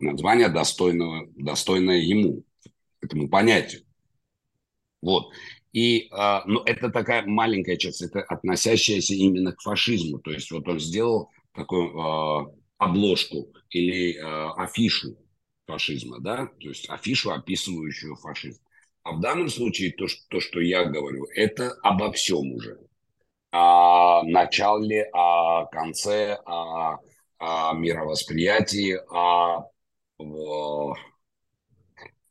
Название 0.00 0.48
достойного, 0.48 1.26
достойное 1.34 1.98
ему, 1.98 2.44
этому 3.00 3.28
понятию. 3.28 3.82
Вот. 5.00 5.30
И 5.72 6.08
а, 6.10 6.44
ну, 6.46 6.60
это 6.64 6.90
такая 6.90 7.24
маленькая 7.26 7.76
часть, 7.76 8.02
это 8.02 8.20
относящаяся 8.22 9.14
именно 9.14 9.52
к 9.52 9.60
фашизму. 9.60 10.18
То 10.18 10.32
есть 10.32 10.50
вот 10.50 10.66
он 10.68 10.80
сделал 10.80 11.30
такую 11.52 11.98
а, 11.98 12.46
обложку 12.78 13.52
или 13.70 14.16
а, 14.18 14.52
афишу 14.54 15.16
фашизма, 15.66 16.18
да, 16.20 16.46
то 16.46 16.68
есть 16.68 16.88
афишу, 16.88 17.30
описывающую 17.30 18.16
фашизм. 18.16 18.62
А 19.02 19.12
в 19.12 19.20
данном 19.20 19.48
случае 19.48 19.92
то, 19.92 20.08
что, 20.08 20.20
то, 20.28 20.40
что 20.40 20.60
я 20.60 20.84
говорю, 20.84 21.26
это 21.34 21.72
обо 21.82 22.10
всем 22.12 22.52
уже. 22.52 22.78
О 23.50 24.22
начале, 24.24 25.08
о 25.12 25.66
конце, 25.66 26.38
о, 26.44 26.98
о 27.38 27.72
мировосприятии, 27.74 28.98
о, 29.10 29.70
о 30.18 30.94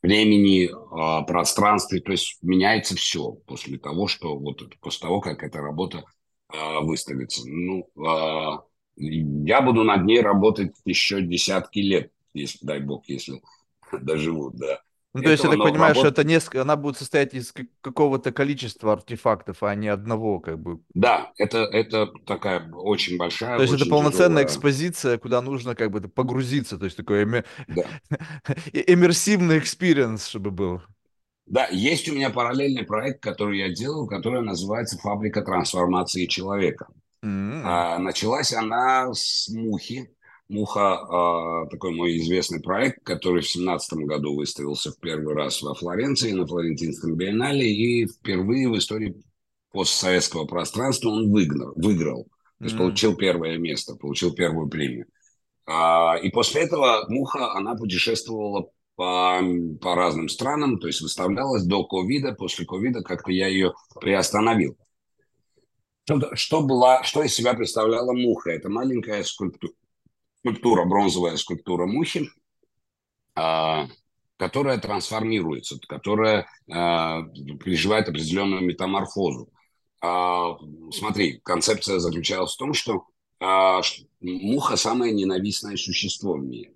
времени, 0.01 0.69
о 0.91 1.23
пространстве. 1.23 2.01
То 2.01 2.11
есть 2.11 2.37
меняется 2.41 2.95
все 2.95 3.31
после 3.45 3.77
того, 3.77 4.07
что 4.07 4.37
вот 4.37 4.61
после 4.79 5.01
того, 5.01 5.21
как 5.21 5.43
эта 5.43 5.59
работа 5.59 6.03
а, 6.49 6.81
выставится. 6.81 7.41
Ну, 7.45 7.89
а, 8.05 8.63
я 8.95 9.61
буду 9.61 9.83
над 9.83 10.05
ней 10.05 10.21
работать 10.21 10.73
еще 10.85 11.21
десятки 11.21 11.79
лет, 11.79 12.11
если, 12.33 12.65
дай 12.65 12.79
бог, 12.79 13.07
если 13.07 13.41
доживу 13.91 14.51
до 14.51 14.81
Ну, 15.17 15.23
то 15.23 15.29
есть 15.29 15.43
я 15.43 15.49
так 15.49 15.59
понимаю, 15.63 15.95
что 15.95 16.03
работа 16.03 16.21
это 16.21 16.23
несколько, 16.23 16.61
она 16.61 16.75
будет 16.75 16.97
состоять 16.97 17.33
из 17.33 17.51
как- 17.51 17.67
какого-то 17.81 18.31
количества 18.31 18.93
артефактов, 18.93 19.63
а 19.63 19.75
не 19.75 19.87
одного, 19.87 20.39
как 20.39 20.59
бы. 20.59 20.79
Да, 20.93 21.31
это, 21.37 21.59
это 21.59 22.07
такая 22.25 22.69
очень 22.71 23.17
большая, 23.17 23.57
То 23.57 23.63
есть 23.63 23.73
это 23.73 23.85
полноценная 23.85 24.43
тяжелая, 24.43 24.45
экспозиция, 24.45 25.17
куда 25.17 25.41
нужно 25.41 25.75
как 25.75 25.91
бы 25.91 26.01
погрузиться, 26.01 26.77
то 26.77 26.85
есть 26.85 26.97
такой 26.97 27.23
эме- 27.23 27.45
да. 27.67 27.83
иммерсивный 28.73 29.59
experience, 29.59 30.27
чтобы 30.27 30.51
был. 30.51 30.81
Да, 31.45 31.67
есть 31.71 32.09
у 32.09 32.13
меня 32.13 32.29
параллельный 32.29 32.83
проект, 32.83 33.21
который 33.23 33.59
я 33.59 33.69
делаю, 33.69 34.07
который 34.07 34.41
называется 34.41 34.97
«Фабрика 34.97 35.41
трансформации 35.41 36.25
человека». 36.25 36.87
М. 37.23 37.61
А, 37.65 37.97
началась 37.99 38.53
она 38.53 39.13
с 39.13 39.49
«Мухи». 39.49 40.11
«Муха» 40.49 40.93
а, 40.95 41.65
такой 41.67 41.91
мой 41.93 42.17
известный 42.17 42.61
проект, 42.61 43.03
который 43.03 43.41
в 43.41 43.49
семнадцатом 43.49 44.05
году 44.05 44.35
выставился 44.35 44.91
в 44.91 44.99
первый 44.99 45.35
раз 45.35 45.61
во 45.61 45.73
Флоренции, 45.75 46.31
на 46.31 46.47
Флорентинском 46.47 47.15
биеннале, 47.15 47.69
и 47.69 48.07
впервые 48.07 48.69
в 48.69 48.77
истории 48.77 49.15
постсоветского 49.71 50.45
пространства 50.45 51.09
он 51.09 51.31
выиграл, 51.31 51.73
выиграл. 51.75 52.23
То 52.59 52.65
есть 52.65 52.75
М. 52.75 52.79
получил 52.79 53.15
первое 53.15 53.57
место, 53.57 53.95
получил 53.95 54.33
первую 54.33 54.69
премию. 54.69 55.05
А, 55.65 56.17
И 56.17 56.29
после 56.29 56.61
этого 56.61 57.05
Муха, 57.09 57.53
она 57.53 57.75
путешествовала 57.75 58.69
по, 58.95 59.41
по 59.81 59.95
разным 59.95 60.29
странам, 60.29 60.79
то 60.79 60.87
есть 60.87 61.01
выставлялась 61.01 61.63
до 61.65 61.83
ковида, 61.85 62.33
после 62.33 62.65
ковида 62.65 63.01
как-то 63.03 63.31
я 63.31 63.47
ее 63.47 63.73
приостановил. 63.99 64.77
Что, 66.05 66.35
что, 66.35 66.61
была, 66.61 67.03
что 67.03 67.21
из 67.21 67.35
себя 67.35 67.53
представляла 67.53 68.13
Муха? 68.13 68.51
Это 68.51 68.69
маленькая 68.69 69.23
скульптура, 69.23 69.73
скульптура 70.47 70.85
бронзовая 70.85 71.35
скульптура 71.35 71.85
Мухи, 71.85 72.29
а, 73.35 73.87
которая 74.37 74.77
трансформируется, 74.77 75.77
которая 75.87 76.47
а, 76.71 77.23
переживает 77.63 78.07
определенную 78.07 78.61
метаморфозу. 78.61 79.49
А, 80.01 80.57
смотри, 80.91 81.41
концепция 81.43 81.99
заключалась 81.99 82.53
в 82.53 82.57
том, 82.57 82.73
что 82.73 83.05
муха 84.19 84.77
самое 84.77 85.13
ненавистное 85.13 85.77
существо 85.77 86.33
в 86.33 86.43
мире. 86.43 86.73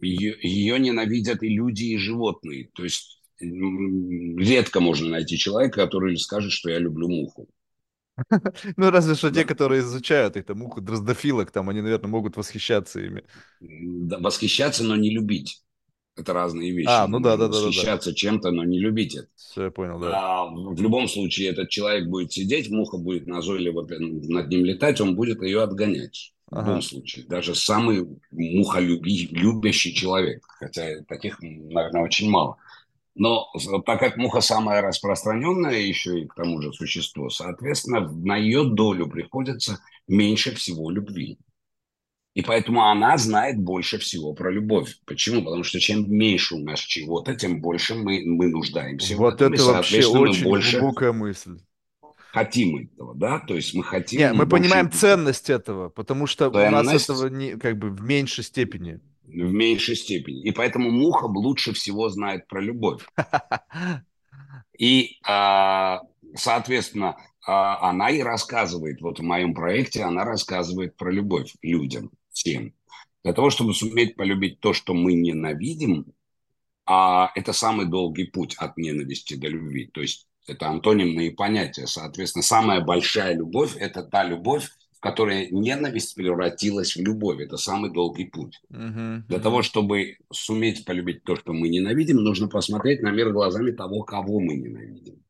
Ее, 0.00 0.78
ненавидят 0.78 1.42
и 1.42 1.48
люди, 1.48 1.86
и 1.86 1.96
животные. 1.96 2.70
То 2.72 2.84
есть 2.84 3.20
редко 3.40 4.78
можно 4.78 5.08
найти 5.08 5.36
человека, 5.36 5.82
который 5.82 6.16
скажет, 6.18 6.52
что 6.52 6.70
я 6.70 6.78
люблю 6.78 7.08
муху. 7.08 7.48
Ну, 8.76 8.90
разве 8.90 9.14
что 9.14 9.30
те, 9.30 9.40
Да. 9.40 9.44
которые 9.44 9.80
изучают 9.80 10.36
их, 10.36 10.44
там, 10.46 10.58
муху 10.58 10.80
дроздофилок, 10.80 11.50
там, 11.50 11.68
они, 11.68 11.80
наверное, 11.82 12.08
могут 12.08 12.36
восхищаться 12.36 13.00
ими. 13.00 13.24
Да, 13.60 14.18
Восхищаться, 14.18 14.84
но 14.84 14.96
не 14.96 15.10
любить. 15.10 15.62
Это 16.16 16.32
разные 16.32 16.72
вещи. 16.72 16.88
А, 16.88 17.06
ну 17.06 17.20
да, 17.20 17.36
да, 17.36 17.48
да, 17.48 17.60
да, 17.60 17.60
да. 17.60 17.66
восхищаться 17.68 18.14
чем-то, 18.14 18.50
но 18.50 18.64
не 18.64 18.80
любить 18.80 19.14
это. 19.14 19.28
Все, 19.36 19.64
я 19.64 19.70
понял, 19.70 20.00
да. 20.00 20.10
А 20.10 20.46
в 20.46 20.74
в 20.74 20.80
любом 20.82 21.08
случае 21.08 21.48
этот 21.50 21.70
человек 21.70 22.08
будет 22.08 22.32
сидеть, 22.32 22.70
муха 22.70 22.98
будет 22.98 23.26
назойливо 23.26 23.86
над 23.88 24.48
ним 24.48 24.64
летать, 24.64 25.00
он 25.00 25.14
будет 25.14 25.42
ее 25.42 25.62
отгонять. 25.62 26.34
В 26.50 26.56
Ага. 26.56 26.68
любом 26.68 26.82
случае. 26.82 27.26
Даже 27.26 27.54
самый 27.54 28.06
мухолюбящий 28.32 29.92
человек. 29.94 30.44
Хотя 30.58 31.02
таких, 31.06 31.40
наверное, 31.40 32.02
очень 32.02 32.30
мало. 32.30 32.56
Но 33.18 33.48
так 33.84 33.98
как 33.98 34.16
муха 34.16 34.40
самая 34.40 34.80
распространенная 34.80 35.80
еще 35.80 36.20
и 36.20 36.26
к 36.26 36.34
тому 36.34 36.62
же 36.62 36.72
существо, 36.72 37.28
соответственно, 37.30 38.08
на 38.08 38.36
ее 38.36 38.62
долю 38.62 39.08
приходится 39.08 39.80
меньше 40.06 40.54
всего 40.54 40.88
любви. 40.88 41.36
И 42.34 42.42
поэтому 42.42 42.84
она 42.84 43.18
знает 43.18 43.58
больше 43.58 43.98
всего 43.98 44.34
про 44.34 44.52
любовь. 44.52 45.00
Почему? 45.04 45.42
Потому 45.42 45.64
что 45.64 45.80
чем 45.80 46.08
меньше 46.08 46.54
у 46.54 46.60
нас 46.60 46.78
чего-то, 46.78 47.34
тем 47.34 47.60
больше 47.60 47.96
мы, 47.96 48.22
мы 48.24 48.46
нуждаемся 48.50 49.16
в 49.16 49.18
Вот 49.18 49.34
этом, 49.34 49.52
и, 49.52 49.56
это 49.56 49.64
вообще 49.64 50.02
соответственно, 50.02 50.20
мы 50.20 50.30
очень 50.30 50.44
больше 50.44 50.78
глубокая 50.78 51.12
мысль. 51.12 51.58
хотим 52.30 52.76
этого, 52.76 53.16
да? 53.16 53.40
То 53.40 53.56
есть 53.56 53.74
мы 53.74 53.82
хотим... 53.82 54.20
Не, 54.20 54.32
мы 54.32 54.46
больше 54.46 54.62
понимаем 54.62 54.92
ценность 54.92 55.50
этого, 55.50 55.88
потому 55.88 56.28
что 56.28 56.50
у 56.50 56.52
нас 56.52 56.86
Ценность? 56.86 57.10
этого 57.10 57.26
не, 57.26 57.56
как 57.56 57.76
бы 57.76 57.90
в 57.90 58.00
меньшей 58.02 58.44
степени. 58.44 59.00
В 59.28 59.52
меньшей 59.52 59.96
степени. 59.96 60.42
И 60.42 60.52
поэтому 60.52 60.90
муха 60.90 61.26
лучше 61.26 61.72
всего 61.72 62.08
знает 62.08 62.46
про 62.46 62.60
любовь. 62.60 63.06
И, 64.78 65.18
а, 65.26 66.02
соответственно, 66.34 67.16
а, 67.46 67.90
она 67.90 68.10
и 68.10 68.20
рассказывает, 68.20 69.00
вот 69.00 69.18
в 69.18 69.22
моем 69.22 69.54
проекте 69.54 70.04
она 70.04 70.24
рассказывает 70.24 70.96
про 70.96 71.10
любовь 71.10 71.52
людям, 71.62 72.12
всем. 72.30 72.74
Для 73.24 73.32
того, 73.32 73.50
чтобы 73.50 73.74
суметь 73.74 74.14
полюбить 74.14 74.60
то, 74.60 74.72
что 74.72 74.94
мы 74.94 75.14
ненавидим, 75.14 76.06
а 76.86 77.32
это 77.34 77.52
самый 77.52 77.86
долгий 77.86 78.24
путь 78.24 78.54
от 78.56 78.76
ненависти 78.78 79.34
до 79.34 79.48
любви. 79.48 79.90
То 79.92 80.00
есть 80.00 80.28
это 80.46 80.68
антонимные 80.68 81.32
понятия. 81.32 81.86
Соответственно, 81.86 82.42
самая 82.42 82.80
большая 82.80 83.34
любовь– 83.34 83.76
это 83.78 84.02
та 84.02 84.24
любовь, 84.24 84.68
в 84.98 85.00
которой 85.00 85.48
ненависть 85.52 86.16
превратилась 86.16 86.96
в 86.96 87.00
любовь. 87.00 87.40
Это 87.40 87.56
самый 87.56 87.92
долгий 87.92 88.24
путь. 88.24 88.60
Мгм, 88.68 89.26
Для 89.28 89.38
того, 89.38 89.62
чтобы 89.62 90.16
суметь 90.32 90.84
полюбить 90.84 91.22
то, 91.22 91.36
что 91.36 91.52
мы 91.52 91.68
ненавидим, 91.68 92.16
нужно 92.16 92.48
посмотреть 92.48 93.00
на 93.00 93.12
мир 93.12 93.30
глазами 93.32 93.70
того, 93.70 94.02
кого 94.02 94.40
мы 94.40 94.56
ненавидим. 94.56 95.22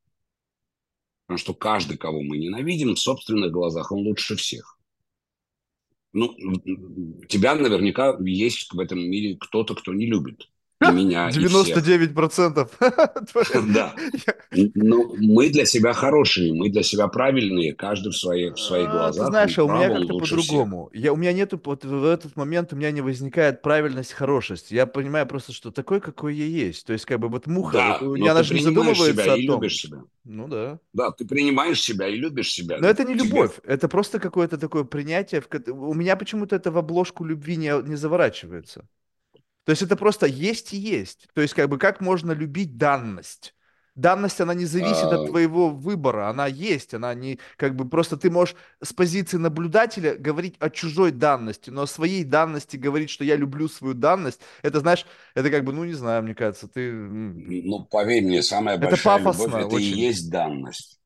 Потому 1.26 1.38
что 1.38 1.52
каждый, 1.52 1.98
кого 1.98 2.22
мы 2.22 2.38
ненавидим, 2.38 2.94
в 2.94 2.98
собственных 2.98 3.52
глазах 3.52 3.92
он 3.92 3.98
лучше 3.98 4.36
всех. 4.36 4.78
Ну, 6.14 6.34
у 6.34 7.26
тебя 7.26 7.54
наверняка 7.54 8.16
есть 8.24 8.72
в 8.72 8.80
этом 8.80 8.98
мире 8.98 9.36
кто-то, 9.38 9.74
кто 9.74 9.92
не 9.92 10.06
любит. 10.06 10.48
И 10.80 10.90
меня, 10.92 11.28
и 11.28 11.32
всех. 11.32 11.78
99%. 11.78 12.68
Да. 13.74 13.94
Но 14.74 15.12
мы 15.18 15.48
для 15.50 15.64
себя 15.66 15.92
хорошие, 15.92 16.52
мы 16.54 16.70
для 16.70 16.82
себя 16.82 17.08
правильные, 17.08 17.74
каждый 17.74 18.10
в 18.10 18.16
своих, 18.16 18.54
в 18.54 18.60
своих 18.60 18.88
А, 18.88 18.92
глазах. 18.92 19.26
Ты 19.26 19.30
знаешь, 19.30 19.58
а 19.58 19.64
у 19.64 19.68
меня 19.68 19.88
как-то 19.88 20.18
по-другому. 20.18 20.90
Я, 20.92 21.12
у 21.12 21.16
меня 21.16 21.32
нету, 21.32 21.60
вот 21.64 21.84
в 21.84 22.04
этот 22.04 22.36
момент 22.36 22.72
у 22.72 22.76
меня 22.76 22.90
не 22.90 23.00
возникает 23.00 23.62
правильность, 23.62 24.12
хорошесть. 24.12 24.70
Я 24.70 24.86
понимаю 24.86 25.26
просто, 25.26 25.52
что 25.52 25.70
такой, 25.70 26.00
какой 26.00 26.34
я 26.34 26.44
есть. 26.46 26.86
То 26.86 26.92
есть, 26.92 27.04
как 27.04 27.18
бы 27.20 27.28
вот 27.28 27.46
муха, 27.46 27.72
Да, 27.76 27.98
вот, 28.00 28.08
у 28.08 28.16
меня 28.16 28.30
она 28.32 28.40
ты 28.40 28.46
же 28.48 28.54
не 28.54 28.60
принимаешь 28.64 28.96
задумывается 28.98 29.22
себя 29.24 29.32
о 29.32 29.36
и 29.36 29.46
том. 29.46 29.56
любишь 29.56 29.76
себя. 29.76 29.98
Ну 30.24 30.48
да. 30.48 30.78
Да, 30.92 31.10
ты 31.10 31.26
принимаешь 31.26 31.80
себя 31.80 32.08
и 32.08 32.16
любишь 32.16 32.50
себя. 32.52 32.78
Но 32.80 32.86
это 32.88 33.04
не 33.04 33.14
Тебе- 33.14 33.24
любовь, 33.28 33.52
это 33.64 33.88
просто 33.88 34.18
какое-то 34.20 34.58
такое 34.58 34.84
принятие. 34.84 35.42
У 35.72 35.94
меня 35.94 36.16
почему-то 36.16 36.54
это 36.56 36.70
в 36.70 36.78
обложку 36.78 37.24
любви 37.24 37.56
не, 37.56 37.72
не 37.88 37.96
заворачивается. 37.96 38.86
То 39.68 39.72
есть 39.72 39.82
это 39.82 39.96
просто 39.96 40.24
есть 40.24 40.72
и 40.72 40.78
есть. 40.78 41.28
То 41.34 41.42
есть 41.42 41.52
как 41.52 41.68
бы 41.68 41.76
как 41.76 42.00
можно 42.00 42.32
любить 42.32 42.78
данность? 42.78 43.54
Данность, 43.94 44.40
она 44.40 44.54
не 44.54 44.64
зависит 44.64 45.04
от 45.04 45.26
твоего 45.26 45.68
выбора, 45.68 46.30
она 46.30 46.46
есть, 46.46 46.94
она 46.94 47.12
не, 47.12 47.38
как 47.58 47.76
бы, 47.76 47.86
просто 47.86 48.16
ты 48.16 48.30
можешь 48.30 48.56
с 48.82 48.94
позиции 48.94 49.36
наблюдателя 49.36 50.14
говорить 50.14 50.54
о 50.58 50.70
чужой 50.70 51.10
данности, 51.10 51.68
но 51.68 51.82
о 51.82 51.86
своей 51.86 52.24
данности 52.24 52.78
говорить, 52.78 53.10
что 53.10 53.24
я 53.24 53.36
люблю 53.36 53.68
свою 53.68 53.92
данность, 53.92 54.40
это, 54.62 54.80
знаешь, 54.80 55.04
это 55.34 55.50
как 55.50 55.64
бы, 55.64 55.74
ну, 55.74 55.84
не 55.84 55.92
знаю, 55.92 56.22
мне 56.22 56.34
кажется, 56.34 56.66
ты... 56.66 56.90
Ну, 56.90 57.84
поверь 57.84 58.24
мне, 58.24 58.42
самая 58.42 58.76
это 58.76 58.86
большая 58.86 59.18
пафосно, 59.18 59.58
любовь, 59.58 59.66
это 59.66 59.76
очень. 59.76 59.98
и 59.98 60.00
есть 60.00 60.30
данность. 60.30 60.98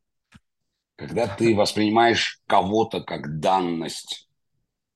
Когда 0.94 1.26
ты 1.26 1.52
воспринимаешь 1.56 2.40
кого-то 2.46 3.02
как 3.02 3.40
данность, 3.40 4.28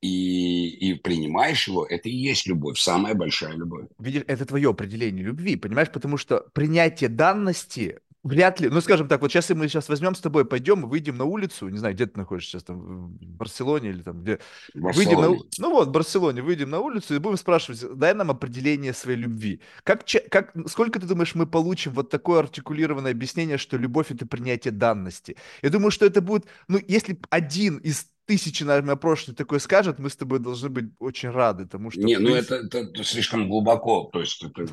и, 0.01 0.69
и 0.69 0.95
принимаешь 0.95 1.69
его, 1.69 1.87
это 1.87 2.09
и 2.09 2.15
есть 2.15 2.47
любовь, 2.47 2.79
самая 2.79 3.15
большая 3.15 3.55
любовь. 3.55 3.87
Видишь, 3.99 4.25
это 4.27 4.45
твое 4.45 4.71
определение 4.71 5.25
любви, 5.25 5.57
понимаешь? 5.57 5.91
Потому 5.91 6.17
что 6.17 6.47
принятие 6.53 7.09
данности 7.09 8.01
вряд 8.27 8.61
ли, 8.61 8.69
ну, 8.69 8.81
скажем 8.81 9.09
так, 9.09 9.21
вот 9.21 9.31
сейчас 9.31 9.49
мы 9.51 9.69
сейчас 9.69 9.89
возьмем 9.89 10.15
с 10.15 10.21
тобой, 10.21 10.45
пойдем, 10.45 10.89
выйдем 10.89 11.17
на 11.17 11.25
улицу, 11.25 11.69
не 11.69 11.79
знаю, 11.79 11.95
где 11.95 12.07
ты 12.07 12.19
находишься 12.19 12.53
сейчас, 12.53 12.65
там, 12.65 12.81
в 12.81 13.37
Барселоне 13.37 13.91
или 13.91 14.03
там, 14.03 14.23
где, 14.23 14.41
выйдем 14.75 15.21
на, 15.21 15.29
ну 15.59 15.71
вот, 15.71 15.89
в 15.89 15.93
Барселоне, 15.93 16.43
выйдем 16.43 16.71
на 16.71 16.81
улицу 16.81 17.15
и 17.15 17.19
будем 17.19 17.37
спрашивать, 17.37 17.85
дай 17.97 18.15
нам 18.15 18.31
определение 18.31 18.93
своей 18.93 19.19
любви. 19.19 19.61
Как, 19.85 20.05
как, 20.31 20.53
сколько 20.67 20.99
ты 20.99 21.07
думаешь, 21.07 21.35
мы 21.35 21.47
получим 21.47 21.93
вот 21.93 22.11
такое 22.11 22.41
артикулированное 22.41 23.13
объяснение, 23.13 23.59
что 23.59 23.77
любовь— 23.77 24.07
это 24.11 24.27
принятие 24.27 24.73
данности? 24.73 25.37
Я 25.63 25.71
думаю, 25.71 25.91
что 25.91 26.05
это 26.05 26.21
будет, 26.21 26.47
ну, 26.69 26.81
если 26.87 27.19
один 27.31 27.79
из 27.79 28.09
тысячи, 28.27 28.65
наверное, 28.65 28.97
прошлый 28.97 29.37
такой 29.37 29.61
скажет, 29.61 29.99
мы 29.99 30.11
с 30.11 30.17
тобой 30.17 30.41
должны 30.41 30.69
быть 30.69 30.87
очень 30.99 31.31
рады 31.31 31.67
тому, 31.67 31.91
что... 31.91 32.01
Не, 32.01 32.19
ну 32.19 32.35
это, 32.35 32.57
это, 32.57 32.79
это 32.79 33.05
слишком 33.05 33.49
глубоко, 33.49 34.11
то 34.13 34.21
есть 34.21 34.45
это 34.45 34.65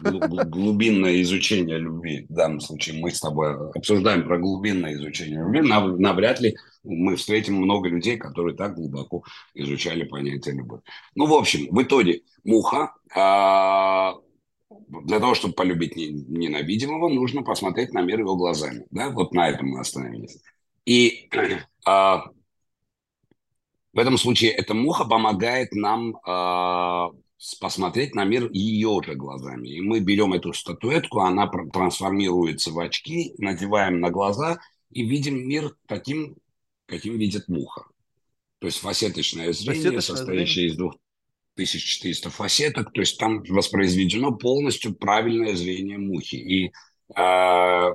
глубинное 0.45 1.22
изучение 1.22 1.78
любви. 1.78 2.26
В 2.28 2.34
данном 2.34 2.60
случае 2.60 2.99
мы 2.99 3.12
с 3.12 3.20
тобой 3.20 3.70
обсуждаем 3.72 4.24
про 4.24 4.39
глубинное 4.39 4.93
изучение 4.95 5.39
любви. 5.39 5.62
Навряд 5.62 6.41
ли 6.41 6.56
мы 6.84 7.16
встретим 7.16 7.56
много 7.56 7.88
людей, 7.88 8.18
которые 8.18 8.56
так 8.56 8.76
глубоко 8.76 9.24
изучали 9.54 10.04
понятие 10.04 10.56
любовь. 10.56 10.82
Ну, 11.16 11.28
в 11.28 11.34
общем, 11.34 11.68
в 11.70 11.82
итоге 11.82 12.22
муха 12.43 12.93
а, 13.16 14.16
для 14.70 15.20
того, 15.20 15.36
чтобы 15.36 15.54
полюбить 15.54 15.95
ненавидимого, 15.95 17.10
нужно 17.10 17.43
посмотреть 17.43 17.93
на 17.93 18.01
мир 18.01 18.20
его 18.20 18.36
глазами. 18.36 18.86
Да? 18.91 19.10
Вот 19.10 19.34
на 19.34 19.49
этом 19.49 19.68
мы 19.68 19.80
остановились. 19.80 20.39
И 20.86 21.30
а, 21.86 22.24
в 23.94 24.00
этом 24.00 24.18
случае 24.18 24.52
эта 24.52 24.74
муха 24.74 25.06
помогает 25.06 25.72
нам 25.74 26.16
э, 26.16 27.10
посмотреть 27.60 28.16
на 28.16 28.26
мир 28.26 28.50
ее 28.52 29.02
же 29.06 29.14
глазами. 29.16 29.70
И 29.70 29.82
мы 29.82 30.00
берем 30.00 30.34
эту 30.34 30.52
статуэтку, 30.54 31.20
она 31.20 31.48
трансформируется 31.48 32.72
в 32.72 32.80
очки, 32.80 33.34
надеваем 33.38 34.00
на 34.00 34.10
глаза 34.10 34.60
и 34.89 35.04
видим 35.04 35.48
мир 35.48 35.76
таким, 35.88 36.36
каким 36.88 37.18
видит 37.18 37.48
муха. 37.48 37.86
То 38.60 38.68
есть 38.68 38.80
фасеточное 38.80 39.54
зрение, 39.54 39.76
фасеточное 39.76 40.02
состоящее 40.02 40.70
зрение. 40.70 40.74
из 40.74 40.78
2400 41.56 42.30
фасеток, 42.32 42.94
то 42.94 43.02
есть 43.02 43.20
там 43.20 43.44
воспроизведено 43.44 44.32
полностью 44.32 44.96
правильное 44.96 45.56
зрение 45.56 46.00
мухи. 46.00 46.36
И 46.36 46.72
э, 47.16 47.94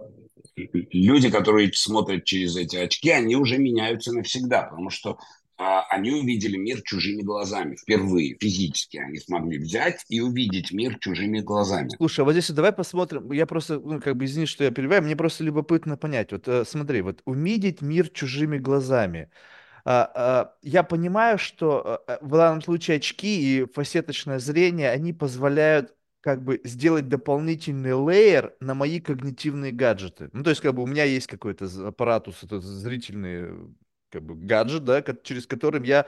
люди, 0.92 1.30
которые 1.30 1.72
смотрят 1.72 2.24
через 2.24 2.56
эти 2.56 2.76
очки, 2.76 3.10
они 3.10 3.34
уже 3.34 3.58
меняются 3.58 4.12
навсегда, 4.12 4.62
потому 4.62 4.90
что 4.90 5.18
они 5.58 6.12
увидели 6.12 6.56
мир 6.56 6.82
чужими 6.82 7.22
глазами 7.22 7.74
впервые, 7.74 8.36
физически. 8.40 8.98
Они 8.98 9.18
смогли 9.18 9.58
взять 9.58 10.04
и 10.08 10.20
увидеть 10.20 10.72
мир 10.72 10.98
чужими 11.00 11.40
глазами. 11.40 11.90
Слушай, 11.96 12.20
а 12.20 12.24
вот 12.24 12.32
здесь 12.32 12.50
давай 12.50 12.72
посмотрим. 12.72 13.32
Я 13.32 13.46
просто, 13.46 13.80
ну, 13.80 14.00
как 14.00 14.16
бы, 14.16 14.24
извини, 14.24 14.46
что 14.46 14.64
я 14.64 14.70
перебиваю, 14.70 15.02
мне 15.02 15.16
просто 15.16 15.42
любопытно 15.42 15.96
понять. 15.96 16.30
Вот 16.30 16.46
э, 16.46 16.64
смотри, 16.64 17.00
вот 17.02 17.22
увидеть 17.24 17.82
мир 17.82 18.08
чужими 18.08 18.58
глазами. 18.58 19.30
А, 19.84 20.10
а, 20.14 20.54
я 20.62 20.82
понимаю, 20.82 21.38
что 21.38 22.04
э, 22.06 22.18
в 22.20 22.30
данном 22.30 22.62
случае 22.62 22.98
очки 22.98 23.60
и 23.60 23.64
фасеточное 23.64 24.38
зрение, 24.38 24.90
они 24.90 25.12
позволяют 25.12 25.94
как 26.20 26.42
бы 26.42 26.60
сделать 26.64 27.08
дополнительный 27.08 27.94
лейер 27.94 28.54
на 28.60 28.74
мои 28.74 29.00
когнитивные 29.00 29.72
гаджеты. 29.72 30.30
Ну, 30.32 30.44
то 30.44 30.50
есть, 30.50 30.60
как 30.60 30.74
бы 30.74 30.82
у 30.82 30.86
меня 30.86 31.04
есть 31.04 31.26
какой-то 31.26 31.66
аппаратус, 31.86 32.44
это 32.44 32.60
зрительный 32.60 33.72
как 34.10 34.22
бы 34.22 34.34
гаджет, 34.34 34.84
да, 34.84 35.02
через 35.22 35.46
которым 35.46 35.82
я, 35.82 36.06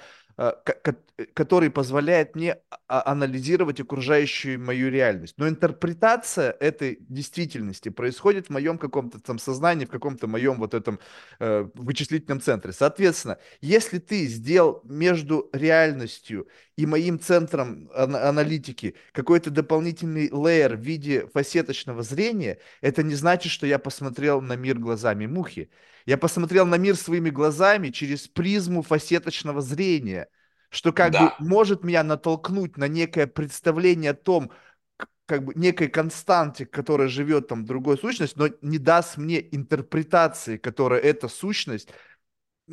который 1.34 1.70
позволяет 1.70 2.34
мне 2.34 2.58
а, 2.88 3.10
анализировать 3.12 3.80
окружающую 3.80 4.58
мою 4.58 4.90
реальность. 4.90 5.34
Но 5.36 5.48
интерпретация 5.48 6.52
этой 6.60 6.98
действительности 7.08 7.90
происходит 7.90 8.46
в 8.46 8.50
моем 8.50 8.78
каком-то 8.78 9.20
там 9.20 9.38
сознании, 9.38 9.84
в 9.84 9.90
каком-то 9.90 10.26
моем 10.26 10.58
вот 10.58 10.72
этом 10.72 10.98
э, 11.38 11.68
вычислительном 11.74 12.40
центре. 12.40 12.72
Соответственно, 12.72 13.38
если 13.60 13.98
ты 13.98 14.26
сделал 14.26 14.80
между 14.84 15.50
реальностью 15.52 16.48
и 16.76 16.86
моим 16.86 17.20
центром 17.20 17.90
аналитики 17.94 18.94
какой-то 19.12 19.50
дополнительный 19.50 20.30
лейер 20.30 20.76
в 20.76 20.80
виде 20.80 21.26
фасеточного 21.26 22.02
зрения, 22.02 22.58
это 22.80 23.02
не 23.02 23.14
значит, 23.14 23.52
что 23.52 23.66
я 23.66 23.78
посмотрел 23.78 24.40
на 24.40 24.56
мир 24.56 24.78
глазами 24.78 25.26
мухи. 25.26 25.68
Я 26.06 26.16
посмотрел 26.16 26.64
на 26.66 26.76
мир 26.76 26.96
своими 26.96 27.30
глазами 27.30 27.90
через 27.90 28.26
призму 28.26 28.82
фасеточного 28.82 29.60
зрения, 29.60 30.28
что 30.70 30.92
как 30.92 31.12
да. 31.12 31.36
бы 31.38 31.46
может 31.46 31.84
меня 31.84 32.02
натолкнуть 32.02 32.76
на 32.76 32.88
некое 32.88 33.26
представление 33.26 34.12
о 34.12 34.14
том, 34.14 34.50
как 35.26 35.44
бы 35.44 35.52
некой 35.54 35.88
константе, 35.88 36.66
которая 36.66 37.08
живет 37.08 37.48
там 37.48 37.64
другой 37.64 37.98
сущность, 37.98 38.36
но 38.36 38.48
не 38.62 38.78
даст 38.78 39.16
мне 39.16 39.40
интерпретации, 39.54 40.56
которая 40.56 41.00
эта 41.00 41.28
сущность 41.28 41.88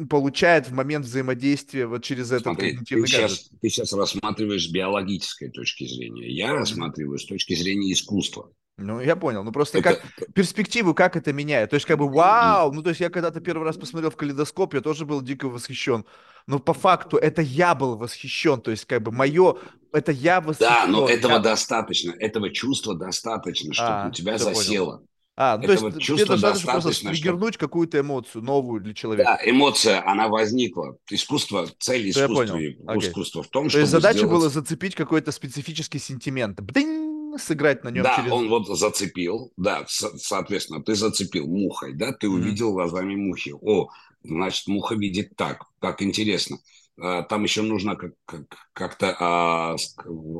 получает 0.09 0.67
в 0.67 0.73
момент 0.73 1.05
взаимодействия 1.05 1.87
вот 1.87 2.03
через 2.03 2.31
этот 2.31 2.43
Смотри, 2.43 2.71
когнитивный 2.71 3.07
ты 3.07 3.11
сейчас, 3.11 3.49
ты 3.61 3.69
сейчас 3.69 3.93
рассматриваешь 3.93 4.67
с 4.67 4.71
биологической 4.71 5.49
точки 5.49 5.87
зрения. 5.87 6.29
Я 6.31 6.53
рассматриваю 6.53 7.17
с 7.17 7.25
точки 7.25 7.55
зрения 7.55 7.91
искусства. 7.93 8.51
Ну, 8.77 9.01
я 9.01 9.15
понял. 9.15 9.43
Ну, 9.43 9.51
просто 9.51 9.79
это... 9.79 9.95
как 9.95 10.33
перспективу, 10.33 10.93
как 10.93 11.15
это 11.15 11.33
меняет. 11.33 11.71
То 11.71 11.75
есть, 11.75 11.87
как 11.87 11.97
бы, 11.97 12.07
вау! 12.07 12.71
Ну, 12.71 12.83
то 12.83 12.89
есть, 12.89 13.01
я 13.01 13.09
когда-то 13.09 13.41
первый 13.41 13.63
раз 13.63 13.75
посмотрел 13.75 14.11
в 14.11 14.15
калейдоскоп, 14.15 14.75
я 14.75 14.81
тоже 14.81 15.05
был 15.05 15.21
дико 15.21 15.49
восхищен. 15.49 16.05
Но 16.45 16.59
по 16.59 16.73
факту 16.73 17.17
это 17.17 17.41
я 17.41 17.73
был 17.73 17.97
восхищен. 17.97 18.61
То 18.61 18.69
есть, 18.69 18.85
как 18.85 19.01
бы, 19.01 19.11
мое, 19.11 19.57
это 19.91 20.11
я 20.11 20.41
восхищен. 20.41 20.69
Да, 20.69 20.85
но 20.85 21.09
этого 21.09 21.33
я... 21.33 21.39
достаточно. 21.39 22.11
Этого 22.19 22.51
чувства 22.51 22.93
достаточно, 22.93 23.73
чтобы 23.73 23.89
а, 23.89 24.07
у 24.09 24.11
тебя 24.11 24.37
засело. 24.37 24.97
Понял. 24.97 25.07
А, 25.39 25.57
ну, 25.57 25.65
то 25.65 25.71
есть 25.71 25.83
чувство 25.99 26.35
тебе 26.35 26.41
достаточно, 26.41 26.73
достаточно 26.73 26.81
просто 26.81 27.07
триггернуть 27.09 27.53
чтобы... 27.55 27.67
какую-то 27.67 27.99
эмоцию 27.99 28.43
новую 28.43 28.81
для 28.81 28.93
человека. 28.93 29.37
Да, 29.43 29.49
эмоция, 29.49 30.07
она 30.07 30.27
возникла. 30.29 30.97
Искусство, 31.09 31.67
цель 31.79 32.09
искусства, 32.09 32.59
искусства 32.99 33.43
в 33.43 33.47
том, 33.47 33.65
то 33.65 33.69
чтобы 33.69 33.81
есть 33.81 33.91
задача 33.91 34.19
сделать... 34.19 34.35
была 34.35 34.49
зацепить 34.49 34.95
какой-то 34.95 35.31
специфический 35.31 35.99
сентимент. 35.99 36.59
Бдинь! 36.59 37.16
Сыграть 37.37 37.83
на 37.83 37.89
нем 37.89 38.03
да, 38.03 38.15
через... 38.15 38.31
он 38.31 38.49
вот 38.49 38.67
зацепил, 38.67 39.51
да, 39.57 39.85
соответственно, 39.87 40.83
ты 40.83 40.95
зацепил 40.95 41.47
мухой, 41.47 41.93
да, 41.93 42.11
ты 42.11 42.27
mm-hmm. 42.27 42.31
увидел 42.31 42.73
глазами 42.73 43.15
мухи. 43.15 43.53
О, 43.59 43.89
значит, 44.23 44.67
муха 44.67 44.95
видит 44.95 45.35
так, 45.35 45.65
так 45.79 46.01
интересно. 46.01 46.57
А, 46.99 47.21
там 47.23 47.43
еще 47.43 47.61
нужно 47.61 47.95
как- 47.95 48.15
как- 48.25 48.69
как-то 48.73 49.15
а, 49.19 49.75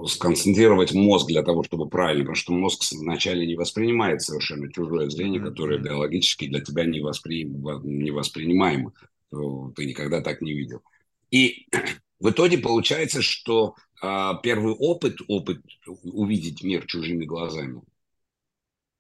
сконцентрировать 0.07 0.93
мозг 0.93 1.27
для 1.27 1.43
того, 1.43 1.63
чтобы 1.63 1.87
правильно, 1.87 2.23
потому 2.23 2.35
что 2.35 2.53
мозг 2.53 2.83
вначале 2.93 3.45
не 3.45 3.55
воспринимает 3.55 4.21
совершенно 4.21 4.71
чужое 4.71 5.09
зрение, 5.09 5.41
mm-hmm. 5.41 5.49
которое 5.49 5.79
биологически 5.79 6.47
для 6.47 6.61
тебя 6.61 6.85
не, 6.85 6.99
воспри... 7.01 7.43
не 7.43 8.11
воспринимаемо. 8.11 8.93
Ты 9.29 9.85
никогда 9.85 10.21
так 10.21 10.41
не 10.41 10.53
видел. 10.53 10.81
И 11.29 11.67
в 12.19 12.29
итоге 12.29 12.57
получается, 12.57 13.21
что 13.21 13.75
а, 13.75 13.86
первый 14.01 14.73
опыт, 14.73 15.19
опыт 15.27 15.61
увидеть 16.03 16.63
мир 16.63 16.85
чужими 16.85 17.25
глазами, 17.25 17.81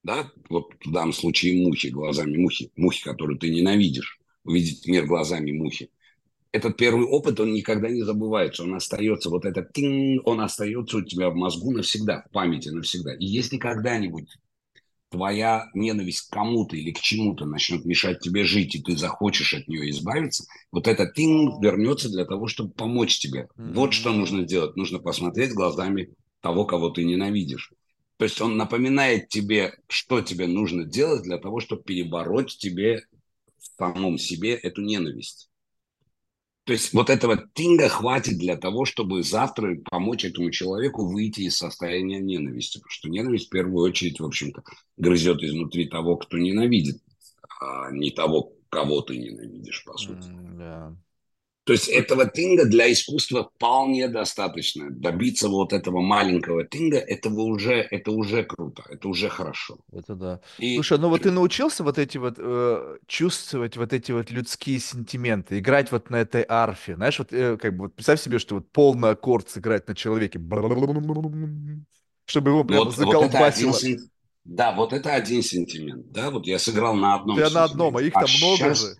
да, 0.03 0.31
вот 0.49 0.71
в 0.85 0.91
данном 0.91 1.13
случае 1.13 1.65
мухи, 1.65 1.87
глазами 1.87 2.37
мухи, 2.37 2.71
мухи, 2.75 3.03
которую 3.03 3.37
ты 3.37 3.49
ненавидишь, 3.49 4.19
увидеть 4.43 4.87
мир 4.87 5.05
глазами 5.05 5.51
мухи. 5.51 5.89
Этот 6.53 6.77
первый 6.77 7.05
опыт, 7.05 7.39
он 7.41 7.53
никогда 7.53 7.89
не 7.89 8.03
забывается, 8.03 8.63
он 8.63 8.73
остается, 8.73 9.29
вот 9.29 9.45
этот 9.45 9.73
тинг, 9.73 10.25
он 10.25 10.39
остается 10.39 10.97
у 10.97 11.01
тебя 11.01 11.29
в 11.29 11.35
мозгу 11.35 11.71
навсегда, 11.71 12.23
в 12.27 12.31
памяти 12.31 12.69
навсегда. 12.69 13.15
И 13.15 13.25
если 13.25 13.57
когда-нибудь 13.57 14.29
твоя 15.09 15.69
ненависть 15.73 16.27
к 16.27 16.33
кому-то 16.33 16.75
или 16.75 16.91
к 16.91 16.99
чему-то 16.99 17.45
начнет 17.45 17.85
мешать 17.85 18.19
тебе 18.19 18.43
жить, 18.43 18.75
и 18.75 18.81
ты 18.81 18.97
захочешь 18.97 19.53
от 19.53 19.67
нее 19.67 19.89
избавиться, 19.89 20.45
вот 20.71 20.87
этот 20.87 21.13
тинг 21.13 21.63
вернется 21.63 22.09
для 22.09 22.25
того, 22.25 22.47
чтобы 22.47 22.71
помочь 22.71 23.19
тебе. 23.19 23.47
Mm-hmm. 23.57 23.73
Вот 23.73 23.93
что 23.93 24.11
нужно 24.11 24.43
сделать. 24.43 24.75
Нужно 24.75 24.99
посмотреть 24.99 25.53
глазами 25.53 26.13
того, 26.41 26.65
кого 26.65 26.89
ты 26.89 27.03
ненавидишь. 27.03 27.71
То 28.17 28.25
есть 28.25 28.41
он 28.41 28.57
напоминает 28.57 29.29
тебе, 29.29 29.73
что 29.87 30.21
тебе 30.21 30.47
нужно 30.47 30.85
делать 30.85 31.23
для 31.23 31.37
того, 31.37 31.59
чтобы 31.59 31.83
перебороть 31.83 32.57
тебе 32.57 33.03
в 33.59 33.65
самом 33.77 34.17
себе 34.17 34.55
эту 34.55 34.81
ненависть. 34.81 35.46
То 36.67 36.73
есть 36.73 36.93
вот 36.93 37.09
этого 37.09 37.41
тинга 37.53 37.87
хватит 37.87 38.37
для 38.37 38.57
того, 38.57 38.83
чтобы 38.83 39.23
завтра 39.23 39.77
помочь 39.89 40.25
этому 40.25 40.51
человеку 40.51 41.07
выйти 41.07 41.41
из 41.41 41.57
состояния 41.57 42.19
ненависти. 42.19 42.79
Потому 42.79 42.91
что 42.91 43.09
ненависть 43.09 43.47
в 43.47 43.51
первую 43.51 43.89
очередь, 43.89 44.19
в 44.19 44.25
общем-то, 44.25 44.63
грызет 44.97 45.41
изнутри 45.41 45.87
того, 45.87 46.17
кто 46.17 46.37
ненавидит, 46.37 47.01
а 47.61 47.89
не 47.91 48.11
того, 48.11 48.51
кого 48.67 48.99
ты 48.99 49.15
ненавидишь, 49.15 49.85
по 49.85 49.97
сути. 49.97 50.27
Mm, 50.27 50.57
yeah. 50.57 50.95
То 51.67 51.73
есть 51.73 51.89
этого 51.89 52.25
тинга 52.25 52.63
для 52.63 52.89
искусства 52.89 53.51
вполне 53.53 54.07
достаточно. 54.07 54.89
Добиться 54.89 55.49
вот 55.49 55.73
этого 55.73 55.99
маленького 55.99 56.63
тинга, 56.63 56.97
этого 56.97 57.41
уже, 57.41 57.85
это 57.91 58.11
уже 58.11 58.45
круто, 58.45 58.85
это 58.89 59.09
уже 59.09 59.27
хорошо. 59.27 59.77
Это 59.91 60.15
да. 60.15 60.39
И... 60.59 60.75
Слушай, 60.75 60.97
ну 60.99 61.09
вот 61.09 61.23
ты 61.23 61.31
научился 61.31 61.83
вот 61.83 61.97
эти 61.97 62.17
вот 62.17 62.35
э, 62.37 62.97
чувствовать 63.05 63.75
вот 63.75 63.91
эти 63.91 64.13
вот 64.13 64.31
людские 64.31 64.79
сентименты, 64.79 65.59
играть 65.59 65.91
вот 65.91 66.09
на 66.09 66.15
этой 66.15 66.45
арфе, 66.47 66.95
знаешь, 66.95 67.19
вот 67.19 67.33
э, 67.33 67.57
как 67.57 67.75
бы 67.75 67.83
вот 67.83 67.95
представь 67.95 68.21
себе, 68.21 68.39
что 68.39 68.55
вот 68.55 68.71
полный 68.71 69.09
аккорд 69.09 69.49
сыграть 69.49 69.89
на 69.89 69.95
человеке, 69.95 70.39
чтобы 70.39 72.49
его 72.49 72.63
прям 72.63 72.85
вот, 72.85 72.95
заколбасило. 72.95 73.71
Вот 73.71 73.83
один, 73.83 74.09
да, 74.45 74.71
вот 74.71 74.93
это 74.93 75.13
один 75.13 75.43
сентимент, 75.43 76.13
да, 76.13 76.31
вот 76.31 76.47
я 76.47 76.59
сыграл 76.59 76.95
на 76.95 77.15
одном. 77.15 77.35
Ты 77.35 77.49
на 77.49 77.65
одном, 77.65 77.97
а 77.97 78.01
их 78.01 78.13
а 78.15 78.21
там 78.21 78.29
много 78.37 78.55
сейчас... 78.55 78.79
же. 78.79 78.95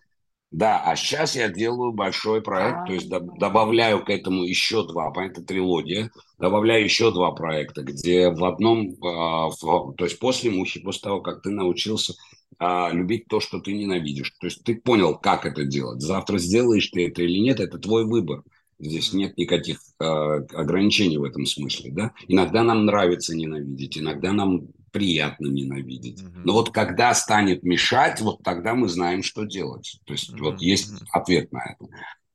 Да, 0.51 0.81
а 0.81 0.95
сейчас 0.95 1.35
я 1.35 1.49
делаю 1.49 1.91
большой 1.91 2.41
проект, 2.41 2.87
то 2.87 2.93
есть 2.93 3.09
добавляю 3.09 4.03
к 4.05 4.09
этому 4.09 4.45
еще 4.45 4.87
два, 4.87 5.11
это 5.17 5.43
трилогия, 5.43 6.09
добавляю 6.39 6.85
еще 6.85 7.11
два 7.11 7.31
проекта, 7.33 7.83
где 7.83 8.29
в 8.29 8.45
одном, 8.45 8.95
а, 9.03 9.49
то 9.51 10.05
есть 10.05 10.19
после 10.19 10.49
мухи, 10.49 10.79
после 10.79 11.01
того, 11.01 11.21
как 11.21 11.41
ты 11.41 11.49
научился 11.49 12.13
а, 12.59 12.89
любить 12.93 13.27
то, 13.27 13.41
что 13.41 13.59
ты 13.59 13.73
ненавидишь, 13.73 14.31
то 14.39 14.47
есть 14.47 14.63
ты 14.63 14.75
понял, 14.75 15.17
как 15.17 15.45
это 15.45 15.65
делать, 15.65 16.01
завтра 16.01 16.37
сделаешь 16.37 16.87
ты 16.87 17.07
это 17.07 17.23
или 17.23 17.39
нет, 17.39 17.59
это 17.59 17.77
твой 17.77 18.05
выбор. 18.05 18.43
Здесь 18.79 19.11
нет 19.11 19.35
никаких 19.37 19.79
э, 19.99 20.03
ограничений 20.03 21.17
в 21.17 21.23
этом 21.23 21.47
смысле, 21.47 21.91
да. 21.91 22.11
Иногда 22.27 22.61
нам 22.63 22.85
нравится 22.85 23.35
ненавидеть, 23.35 23.97
иногда 23.97 24.33
нам 24.33 24.67
приятно 24.97 25.47
ненавидеть. 25.47 26.23
Но 26.43 26.53
вот 26.53 26.71
когда 26.71 27.13
станет 27.13 27.63
мешать, 27.63 28.19
вот 28.21 28.41
тогда 28.43 28.73
мы 28.73 28.87
знаем, 28.87 29.21
что 29.21 29.43
делать. 29.43 29.99
То 30.05 30.13
есть 30.13 30.39
вот 30.39 30.59
есть 30.59 30.91
ответ 31.11 31.51
на 31.51 31.59
это. 31.59 31.87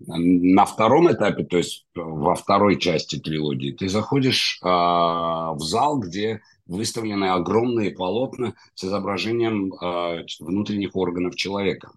На 0.06 0.64
втором 0.64 1.10
этапе, 1.12 1.44
то 1.44 1.58
есть 1.58 1.86
во 1.94 2.34
второй 2.34 2.78
части 2.78 3.18
трилогии, 3.18 3.72
ты 3.72 3.88
заходишь 3.88 4.58
э, 4.62 4.66
в 4.66 5.58
зал, 5.60 5.98
где 5.98 6.40
выставлены 6.66 7.26
огромные 7.26 7.90
полотна 7.90 8.54
с 8.74 8.84
изображением 8.84 9.72
э, 9.74 10.24
внутренних 10.40 10.96
органов 10.96 11.36
человека. 11.36 11.92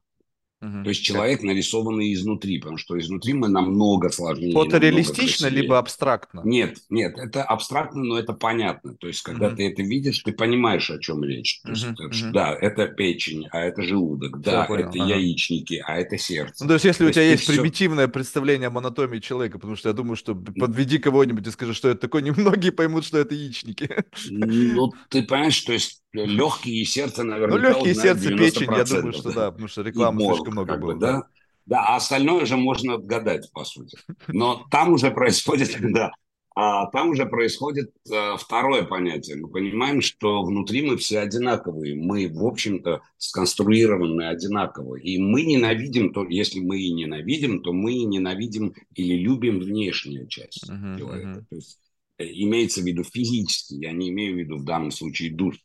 Угу. 0.65 0.83
То 0.83 0.89
есть 0.89 1.03
человек 1.03 1.43
нарисованный 1.43 2.11
изнутри, 2.13 2.57
потому 2.59 2.77
что 2.77 2.97
изнутри 2.99 3.33
мы 3.33 3.49
намного 3.49 4.09
сложнее. 4.09 4.53
Фотореалистично, 4.53 5.47
либо 5.47 5.77
абстрактно? 5.77 6.41
Нет, 6.43 6.77
нет, 6.89 7.17
это 7.17 7.43
абстрактно, 7.43 8.03
но 8.03 8.17
это 8.17 8.33
понятно. 8.33 8.95
То 8.95 9.07
есть, 9.07 9.21
когда 9.21 9.47
угу. 9.47 9.57
ты 9.57 9.67
это 9.67 9.83
видишь, 9.83 10.19
ты 10.19 10.31
понимаешь, 10.31 10.89
о 10.89 10.97
чем 10.97 11.23
речь. 11.23 11.61
То 11.61 11.69
есть, 11.69 11.85
угу. 11.85 12.11
что, 12.11 12.31
да, 12.31 12.57
это 12.59 12.87
печень, 12.87 13.47
а 13.51 13.61
это 13.61 13.83
желудок, 13.83 14.41
да, 14.41 14.65
это 14.65 14.89
ага. 14.89 15.05
яичники, 15.05 15.83
а 15.85 15.97
это 15.97 16.17
сердце. 16.17 16.63
Ну, 16.63 16.69
то 16.69 16.73
есть, 16.73 16.85
если 16.85 17.03
то 17.03 17.09
у 17.09 17.13
тебя 17.13 17.29
есть 17.29 17.43
все... 17.43 17.53
примитивное 17.53 18.07
представление 18.07 18.67
об 18.67 18.77
анатомии 18.77 19.19
человека, 19.19 19.59
потому 19.59 19.75
что 19.75 19.89
я 19.89 19.93
думаю, 19.93 20.15
что 20.15 20.33
подведи 20.33 20.97
кого-нибудь 20.97 21.45
и 21.45 21.51
скажи, 21.51 21.73
что 21.73 21.89
это 21.89 22.01
такое, 22.01 22.21
немногие 22.23 22.71
поймут, 22.71 23.05
что 23.05 23.19
это 23.19 23.35
яичники. 23.35 23.89
Ну, 24.29 24.93
ты 25.09 25.21
понимаешь, 25.23 25.59
то 25.61 25.73
есть 25.73 26.01
легкие 26.23 26.81
и 26.81 26.85
сердце, 26.85 27.23
наверное, 27.23 27.57
Ну, 27.57 27.67
легкие 27.67 27.93
сердце, 27.95 28.29
печень, 28.29 28.71
я 28.71 28.83
думаю, 28.83 29.13
что 29.13 29.31
да, 29.31 29.51
потому 29.51 29.67
что 29.67 29.81
рекламы 29.81 30.21
слишком 30.21 30.54
много 30.63 30.77
было. 30.77 30.95
да? 30.95 31.23
Да, 31.65 31.83
а 31.83 31.95
остальное 31.95 32.43
уже 32.43 32.57
можно 32.57 32.93
отгадать, 32.95 33.51
по 33.51 33.63
сути. 33.63 33.97
Но 34.27 34.65
там 34.69 34.93
уже 34.93 35.09
происходит, 35.09 35.75
да, 35.81 36.11
а 36.57 36.85
там 36.87 37.09
уже 37.09 37.25
происходит 37.25 37.91
а, 38.09 38.37
второе 38.37 38.83
понятие. 38.83 39.35
Мы 39.35 39.49
понимаем, 39.49 39.99
что 39.99 40.41
внутри 40.41 40.83
мы 40.83 40.95
все 40.95 41.19
одинаковые. 41.19 41.95
Мы, 41.95 42.29
в 42.29 42.45
общем-то, 42.45 43.01
сконструированы 43.17 44.29
одинаково. 44.29 44.95
И 44.95 45.17
мы 45.17 45.43
ненавидим, 45.43 46.13
то, 46.13 46.25
если 46.25 46.61
мы 46.61 46.79
и 46.79 46.93
ненавидим, 46.93 47.61
то 47.61 47.73
мы 47.73 47.95
ненавидим 48.05 48.73
или 48.93 49.15
любим 49.15 49.59
внешнюю 49.59 50.27
часть 50.27 50.69
uh-huh, 50.69 50.97
человека. 50.97 51.39
Uh-huh. 51.39 51.45
То 51.49 51.55
есть 51.57 51.79
э, 52.19 52.25
имеется 52.25 52.81
в 52.81 52.85
виду 52.85 53.03
физически, 53.03 53.73
я 53.73 53.91
не 53.91 54.09
имею 54.09 54.35
в 54.35 54.37
виду 54.37 54.57
в 54.57 54.63
данном 54.63 54.91
случае 54.91 55.35
душу. 55.35 55.59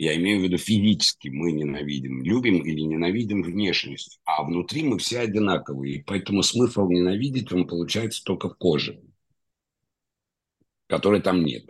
Я 0.00 0.16
имею 0.16 0.40
в 0.40 0.42
виду 0.42 0.56
физически 0.56 1.28
мы 1.28 1.52
ненавидим, 1.52 2.22
любим 2.22 2.62
или 2.62 2.80
ненавидим 2.80 3.42
внешность, 3.42 4.18
а 4.24 4.42
внутри 4.44 4.82
мы 4.82 4.96
все 4.96 5.18
одинаковые. 5.18 5.96
И 5.96 6.02
поэтому 6.02 6.42
смысл 6.42 6.88
ненавидеть, 6.88 7.52
он 7.52 7.66
получается 7.66 8.24
только 8.24 8.48
в 8.48 8.56
коже, 8.56 8.98
которой 10.86 11.20
там 11.20 11.44
нет. 11.44 11.64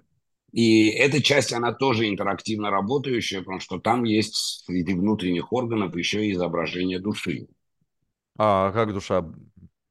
И 0.53 0.91
эта 0.91 1.21
часть, 1.21 1.53
она 1.53 1.73
тоже 1.73 2.09
интерактивно 2.09 2.71
работающая, 2.71 3.41
потому 3.41 3.59
что 3.59 3.81
там 3.81 4.05
есть 4.05 4.65
среди 4.65 4.95
внутренних 4.95 5.53
органов 5.53 5.97
еще 5.97 6.25
и 6.25 6.33
изображение 6.33 7.01
души. 7.01 7.49
А 8.39 8.71
как 8.71 8.93
душа? 8.93 9.29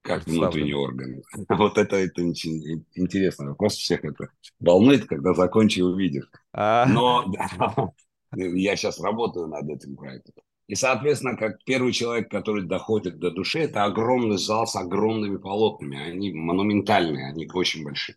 Как 0.02 0.26
внутренний 0.26 0.76
орган. 0.76 1.24
Вот 1.50 1.78
это, 1.78 1.98
это 1.98 2.22
интересно. 2.22 3.50
Вопрос 3.50 3.74
всех 3.74 4.06
это 4.06 4.30
волнует, 4.62 5.08
когда 5.08 5.34
закончи 5.34 5.82
увидишь. 5.82 6.32
А... 6.54 6.86
Но 6.86 7.26
Я 8.36 8.76
сейчас 8.76 9.00
работаю 9.00 9.48
над 9.48 9.70
этим 9.70 9.96
проектом. 9.96 10.36
И, 10.68 10.76
соответственно, 10.76 11.36
как 11.36 11.64
первый 11.64 11.92
человек, 11.94 12.30
который 12.30 12.64
доходит 12.64 13.18
до 13.18 13.32
души, 13.32 13.60
это 13.60 13.86
огромный 13.86 14.38
зал 14.38 14.68
с 14.68 14.76
огромными 14.76 15.38
полотнами. 15.38 16.00
Они 16.00 16.32
монументальные, 16.32 17.28
они 17.28 17.50
очень 17.52 17.84
большие. 17.84 18.16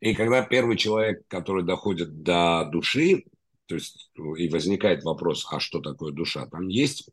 И 0.00 0.14
когда 0.14 0.42
первый 0.42 0.76
человек, 0.76 1.22
который 1.28 1.62
доходит 1.62 2.22
до 2.22 2.68
души, 2.72 3.24
то 3.66 3.76
есть 3.76 4.10
и 4.36 4.48
возникает 4.48 5.04
вопрос, 5.04 5.46
а 5.48 5.60
что 5.60 5.80
такое 5.80 6.12
душа, 6.12 6.46
там 6.46 6.66
есть 6.66 7.08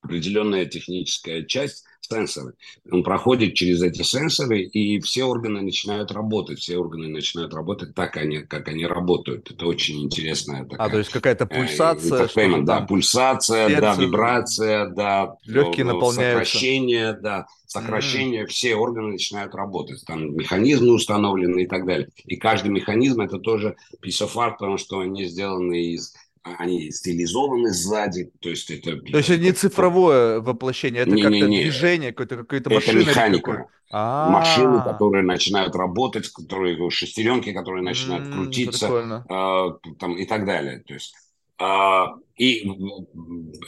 определенная 0.00 0.66
техническая 0.66 1.44
часть, 1.44 1.84
сенсоры. 2.00 2.54
Он 2.90 3.02
проходит 3.02 3.54
через 3.54 3.82
эти 3.82 4.02
сенсоры, 4.02 4.62
и 4.62 5.00
все 5.00 5.24
органы 5.24 5.60
начинают 5.60 6.10
работать. 6.12 6.58
Все 6.58 6.78
органы 6.78 7.08
начинают 7.08 7.54
работать 7.54 7.94
так, 7.94 8.16
они, 8.16 8.38
как 8.38 8.68
они 8.68 8.86
работают. 8.86 9.50
Это 9.50 9.66
очень 9.66 10.02
интересная 10.02 10.64
такая... 10.64 10.86
А, 10.86 10.90
то 10.90 10.98
есть 10.98 11.10
какая-то 11.10 11.44
э, 11.44 11.46
пульсация? 11.46 12.28
Э, 12.34 12.62
да, 12.62 12.80
пульсация, 12.82 13.68
сердце, 13.68 13.80
да, 13.80 13.94
вибрация, 13.94 14.86
да. 14.86 15.36
Легкие 15.44 15.84
наполняются. 15.84 16.44
Сокращение, 16.44 17.12
да. 17.14 17.46
Сокращение, 17.66 18.44
mm. 18.44 18.46
все 18.46 18.76
органы 18.76 19.12
начинают 19.12 19.54
работать. 19.54 20.02
Там 20.06 20.34
механизмы 20.34 20.94
установлены 20.94 21.64
и 21.64 21.66
так 21.66 21.84
далее. 21.86 22.08
И 22.24 22.36
каждый 22.36 22.70
механизм 22.70 23.20
это 23.20 23.38
тоже 23.38 23.76
piece 24.02 24.24
of 24.24 24.34
art, 24.36 24.52
потому 24.52 24.78
что 24.78 25.00
они 25.00 25.24
сделаны 25.24 25.92
из 25.92 26.14
они 26.58 26.90
стилизованы 26.90 27.72
сзади, 27.72 28.30
то 28.40 28.48
есть 28.48 28.70
это... 28.70 28.96
То 28.96 29.18
есть 29.18 29.30
это 29.30 29.42
не 29.42 29.52
цифровое 29.52 30.40
воплощение, 30.40 31.02
это 31.02 31.16
как-то 31.16 31.46
движение, 31.46 32.12
какое-то 32.12 32.36
какая-то 32.38 32.70
машина. 32.70 33.00
Это 33.00 33.08
механика. 33.10 33.66
А-а-а. 33.90 34.30
Машины, 34.30 34.82
которые 34.82 35.24
начинают 35.24 35.74
работать, 35.74 36.28
которые 36.28 36.90
шестеренки, 36.90 37.52
которые 37.52 37.82
начинают 37.82 38.28
крутиться, 38.28 39.24
э, 39.28 39.92
там 39.98 40.16
и 40.16 40.26
так 40.26 40.44
далее. 40.44 40.82
То 40.86 40.94
есть 40.94 41.14
и, 42.36 42.70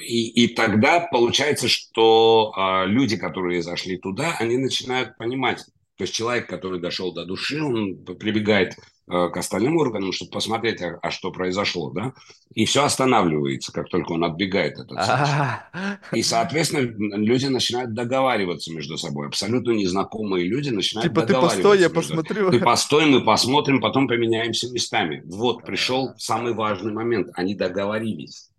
и, 0.06 0.44
и 0.44 0.54
тогда 0.54 1.00
получается, 1.00 1.66
что 1.66 2.54
люди, 2.86 3.16
которые 3.16 3.62
зашли 3.62 3.98
туда, 3.98 4.36
они 4.38 4.58
начинают 4.58 5.18
понимать, 5.18 5.64
то 5.96 6.04
есть 6.04 6.14
человек, 6.14 6.46
который 6.46 6.78
дошел 6.80 7.12
до 7.12 7.24
души, 7.24 7.60
он 7.60 7.96
прибегает 7.96 8.76
к 9.10 9.36
остальным 9.36 9.76
органам, 9.76 10.12
чтобы 10.12 10.30
посмотреть, 10.30 10.80
а, 10.82 10.98
а 11.02 11.10
что 11.10 11.32
произошло, 11.32 11.90
да, 11.90 12.12
и 12.54 12.64
все 12.64 12.84
останавливается, 12.84 13.72
как 13.72 13.88
только 13.88 14.12
он 14.12 14.24
отбегает 14.24 14.78
этот 14.78 14.98
И, 16.12 16.22
соответственно, 16.22 17.16
люди 17.16 17.46
начинают 17.46 17.94
договариваться 17.94 18.72
между 18.72 18.96
собой. 18.96 19.28
Абсолютно 19.28 19.72
незнакомые 19.72 20.46
люди 20.46 20.70
начинают 20.70 21.10
типа, 21.10 21.26
договариваться. 21.26 21.56
Ты 21.56 21.62
постой, 21.62 21.80
я 21.80 21.90
посмотрю. 21.90 22.50
Ты 22.50 22.60
постой, 22.60 23.06
мы 23.06 23.24
посмотрим, 23.24 23.80
потом 23.80 24.08
поменяемся 24.08 24.70
местами. 24.72 25.22
Вот, 25.26 25.64
пришел 25.64 26.12
самый 26.16 26.54
важный 26.54 26.92
момент. 26.92 27.30
Они 27.34 27.54
договорились 27.54 28.49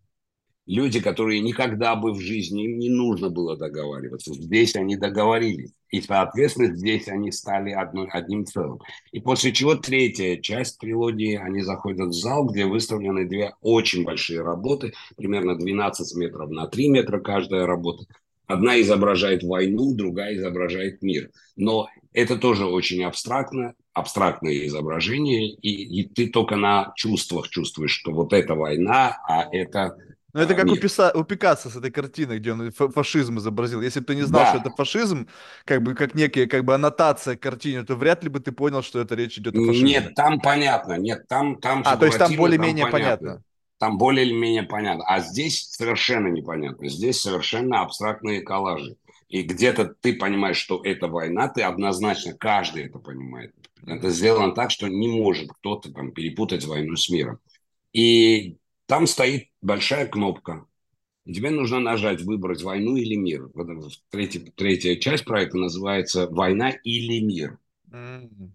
люди, 0.71 1.01
которые 1.01 1.41
никогда 1.41 1.95
бы 1.95 2.13
в 2.13 2.21
жизни 2.21 2.63
им 2.63 2.79
не 2.79 2.89
нужно 2.89 3.29
было 3.29 3.57
договариваться. 3.57 4.33
Здесь 4.33 4.75
они 4.75 4.95
договорились. 4.95 5.71
И, 5.89 6.01
соответственно, 6.01 6.73
здесь 6.73 7.09
они 7.09 7.31
стали 7.33 7.71
одной, 7.71 8.07
одним 8.07 8.45
целым. 8.45 8.79
И 9.11 9.19
после 9.19 9.51
чего 9.51 9.75
третья 9.75 10.37
часть 10.37 10.79
трилогии, 10.79 11.35
они 11.35 11.61
заходят 11.61 12.09
в 12.09 12.13
зал, 12.13 12.45
где 12.45 12.65
выставлены 12.65 13.27
две 13.27 13.53
очень 13.59 14.05
большие 14.05 14.41
работы, 14.41 14.93
примерно 15.17 15.57
12 15.57 16.15
метров 16.15 16.49
на 16.49 16.67
3 16.67 16.87
метра 16.87 17.19
каждая 17.19 17.65
работа. 17.65 18.05
Одна 18.47 18.79
изображает 18.79 19.43
войну, 19.43 19.93
другая 19.93 20.35
изображает 20.35 21.01
мир. 21.01 21.31
Но 21.57 21.89
это 22.13 22.37
тоже 22.37 22.65
очень 22.65 23.03
абстрактно, 23.03 23.73
абстрактное 23.91 24.65
изображение, 24.67 25.49
и, 25.49 26.01
и 26.01 26.07
ты 26.07 26.27
только 26.27 26.55
на 26.55 26.93
чувствах 26.95 27.49
чувствуешь, 27.49 27.91
что 27.91 28.11
вот 28.11 28.31
это 28.31 28.55
война, 28.55 29.17
а 29.27 29.47
это 29.51 29.97
Ну, 30.33 30.39
это 30.41 30.55
как 30.55 30.65
у, 30.67 30.75
Писа, 30.75 31.11
у 31.13 31.23
Пикассо 31.23 31.69
с 31.69 31.75
этой 31.75 31.91
картиной, 31.91 32.39
где 32.39 32.53
он 32.53 32.71
фашизм 32.71 33.37
изобразил. 33.37 33.81
Если 33.81 33.99
бы 33.99 34.05
ты 34.05 34.15
не 34.15 34.21
знал, 34.21 34.43
да. 34.43 34.49
что 34.49 34.57
это 34.59 34.69
фашизм, 34.69 35.27
как 35.65 35.83
бы 35.83 35.93
как 35.93 36.15
некая 36.15 36.47
как 36.47 36.63
бы 36.63 36.73
аннотация 36.73 37.35
к 37.35 37.41
картине, 37.41 37.83
то 37.83 37.95
вряд 37.95 38.23
ли 38.23 38.29
бы 38.29 38.39
ты 38.39 38.51
понял, 38.51 38.81
что 38.81 38.99
это 38.99 39.15
речь 39.15 39.37
идет 39.37 39.55
о 39.55 39.65
фашизме. 39.65 39.89
Нет, 39.89 40.15
там 40.15 40.39
понятно. 40.39 40.97
Нет, 40.97 41.27
там, 41.27 41.57
там 41.57 41.83
А, 41.85 41.97
то 41.97 42.05
есть 42.05 42.17
там 42.17 42.35
более-менее 42.35 42.87
понятно. 42.87 43.27
понятно. 43.27 43.43
Там 43.77 43.97
более-менее 43.97 44.63
понятно. 44.63 45.03
А 45.07 45.19
здесь 45.19 45.67
совершенно 45.71 46.27
непонятно. 46.27 46.87
Здесь 46.87 47.19
совершенно 47.19 47.81
абстрактные 47.81 48.41
коллажи. 48.41 48.95
И 49.27 49.43
где-то 49.43 49.85
ты 49.85 50.13
понимаешь, 50.13 50.57
что 50.57 50.81
это 50.83 51.07
война, 51.07 51.47
ты 51.47 51.63
однозначно, 51.63 52.33
каждый 52.33 52.83
это 52.83 52.99
понимает. 52.99 53.53
Это 53.87 54.09
сделано 54.09 54.53
так, 54.53 54.71
что 54.71 54.87
не 54.87 55.07
может 55.07 55.51
кто-то 55.51 55.91
там 55.91 56.11
перепутать 56.11 56.65
войну 56.65 56.95
с 56.95 57.09
миром. 57.09 57.39
И 57.93 58.57
там 58.91 59.07
стоит 59.07 59.47
большая 59.61 60.05
кнопка. 60.05 60.65
И 61.23 61.33
тебе 61.33 61.49
нужно 61.49 61.79
нажать, 61.79 62.23
выбрать 62.23 62.61
войну 62.61 62.97
или 62.97 63.15
мир. 63.15 63.49
Вот 63.53 63.67
третья, 64.09 64.41
третья 64.53 64.97
часть 64.97 65.23
проекта 65.23 65.57
называется 65.57 66.27
«Война 66.27 66.71
или 66.71 67.21
мир». 67.21 67.57
Mm-hmm. 67.89 68.49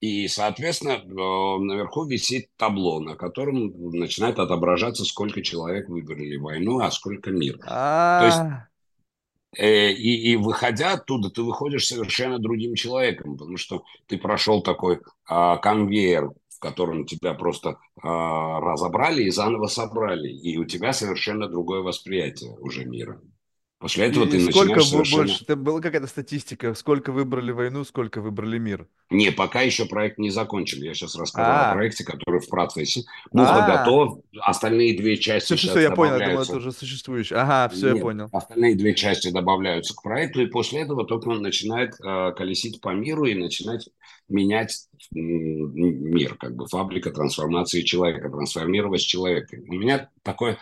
И, 0.00 0.28
соответственно, 0.28 1.02
наверху 1.02 2.04
висит 2.04 2.50
табло, 2.58 3.00
на 3.00 3.16
котором 3.16 3.72
начинает 3.98 4.38
отображаться, 4.38 5.06
сколько 5.06 5.40
человек 5.40 5.88
выбрали 5.88 6.36
войну, 6.36 6.80
а 6.80 6.90
сколько 6.90 7.30
мир. 7.30 7.56
То 7.56 8.26
есть 8.26 8.38
а. 8.38 8.68
э, 9.56 9.92
и, 9.92 10.32
и 10.32 10.36
выходя 10.36 10.92
оттуда, 10.92 11.30
ты 11.30 11.40
выходишь 11.40 11.86
совершенно 11.86 12.38
другим 12.38 12.74
человеком, 12.74 13.38
потому 13.38 13.56
что 13.56 13.84
ты 14.08 14.18
прошел 14.18 14.62
такой 14.62 15.00
а, 15.24 15.56
конвейер 15.56 16.32
котором 16.60 17.06
тебя 17.06 17.34
просто 17.34 17.70
э, 17.70 17.76
разобрали 18.02 19.24
и 19.24 19.30
заново 19.30 19.66
собрали, 19.66 20.28
и 20.28 20.56
у 20.58 20.64
тебя 20.64 20.92
совершенно 20.92 21.48
другое 21.48 21.80
восприятие 21.80 22.56
уже 22.58 22.84
мира. 22.84 23.20
После 23.80 24.08
этого 24.08 24.26
и 24.26 24.30
ты 24.30 24.40
сколько 24.40 24.74
начинаешь 24.76 24.88
совершенно... 24.88 25.22
больше? 25.22 25.44
Там 25.46 25.64
была 25.64 25.80
какая-то 25.80 26.06
статистика, 26.06 26.74
сколько 26.74 27.12
выбрали 27.12 27.50
войну, 27.50 27.82
сколько 27.84 28.20
выбрали 28.20 28.58
мир? 28.58 28.86
Не, 29.08 29.32
пока 29.32 29.62
еще 29.62 29.86
проект 29.86 30.18
не 30.18 30.28
закончен. 30.28 30.82
Я 30.82 30.92
сейчас 30.92 31.16
расскажу 31.16 31.48
А-а-а. 31.48 31.70
о 31.70 31.74
проекте, 31.74 32.04
который 32.04 32.40
в 32.40 32.48
процессе. 32.50 33.04
Муха 33.32 33.64
готов, 33.66 34.20
остальные 34.42 34.98
две 34.98 35.16
части 35.16 35.56
все, 35.56 35.70
все, 35.70 35.80
я 35.80 35.92
понял, 35.92 36.18
я 36.18 36.28
думал, 36.28 36.42
это 36.42 36.56
уже 36.56 36.72
существующее. 36.72 37.38
Ага, 37.38 37.74
все, 37.74 37.86
Нет, 37.86 37.96
я 37.96 38.02
понял. 38.02 38.28
Остальные 38.32 38.74
две 38.74 38.94
части 38.94 39.30
добавляются 39.30 39.96
к 39.96 40.02
проекту, 40.02 40.42
и 40.42 40.46
после 40.46 40.82
этого 40.82 41.06
только 41.06 41.28
он 41.28 41.40
начинает 41.40 41.94
э, 42.04 42.32
колесить 42.36 42.82
по 42.82 42.90
миру 42.90 43.24
и 43.24 43.34
начинать 43.34 43.88
менять 44.28 44.76
мир, 45.10 46.34
как 46.34 46.54
бы 46.54 46.66
фабрика 46.66 47.10
трансформации 47.10 47.80
человека, 47.80 48.28
трансформировать 48.28 49.00
человека. 49.00 49.56
У 49.66 49.72
меня 49.72 50.10
такое 50.22 50.52
а, 50.52 50.58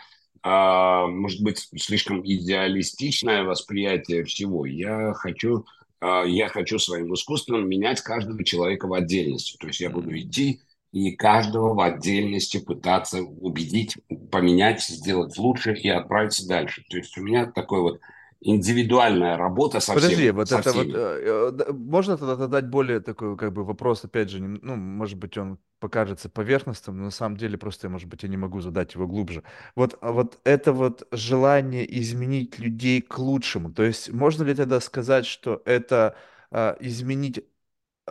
может 1.08 1.42
быть, 1.42 1.68
слишком 1.76 2.22
идеалистичное 2.24 3.42
восприятие 3.44 4.24
всего. 4.24 4.64
Я 4.66 5.12
хочу, 5.14 5.66
а, 6.00 6.24
я 6.24 6.48
хочу 6.48 6.78
своим 6.78 7.12
искусством 7.14 7.68
менять 7.68 8.00
каждого 8.00 8.42
человека 8.44 8.86
в 8.86 8.94
отдельности. 8.94 9.56
То 9.58 9.66
есть 9.66 9.80
я 9.80 9.90
буду 9.90 10.16
идти 10.16 10.60
и 10.92 11.10
каждого 11.12 11.74
в 11.74 11.80
отдельности 11.80 12.58
пытаться 12.58 13.20
убедить, 13.20 13.96
поменять, 14.30 14.82
сделать 14.82 15.36
лучше 15.36 15.74
и 15.74 15.88
отправиться 15.88 16.46
дальше. 16.48 16.84
То 16.88 16.96
есть 16.96 17.16
у 17.18 17.22
меня 17.22 17.46
такой 17.46 17.82
вот 17.82 18.00
индивидуальная 18.40 19.36
работа 19.36 19.80
со 19.80 19.94
Подожди, 19.94 20.14
всеми. 20.14 20.30
вот 20.30 20.48
со 20.48 20.58
это 20.58 20.70
всеми. 20.70 20.92
вот, 20.92 20.96
э, 20.96 21.52
э, 21.68 21.72
можно 21.72 22.16
тогда 22.16 22.36
задать 22.36 22.68
более 22.68 23.00
такой 23.00 23.36
как 23.36 23.52
бы 23.52 23.64
вопрос, 23.64 24.04
опять 24.04 24.30
же, 24.30 24.40
ну, 24.40 24.76
может 24.76 25.18
быть, 25.18 25.36
он 25.36 25.58
покажется 25.80 26.28
поверхностным, 26.28 26.98
но 26.98 27.04
на 27.04 27.10
самом 27.10 27.36
деле 27.36 27.58
просто, 27.58 27.88
может 27.88 28.08
быть, 28.08 28.22
я 28.22 28.28
не 28.28 28.36
могу 28.36 28.60
задать 28.60 28.94
его 28.94 29.06
глубже. 29.06 29.42
Вот, 29.74 29.98
а 30.00 30.12
вот 30.12 30.38
это 30.44 30.72
вот 30.72 31.06
желание 31.12 31.84
изменить 32.00 32.58
людей 32.58 33.00
к 33.00 33.18
лучшему, 33.18 33.72
то 33.72 33.82
есть 33.82 34.12
можно 34.12 34.44
ли 34.44 34.54
тогда 34.54 34.80
сказать, 34.80 35.26
что 35.26 35.62
это 35.64 36.16
а, 36.50 36.76
изменить 36.80 37.44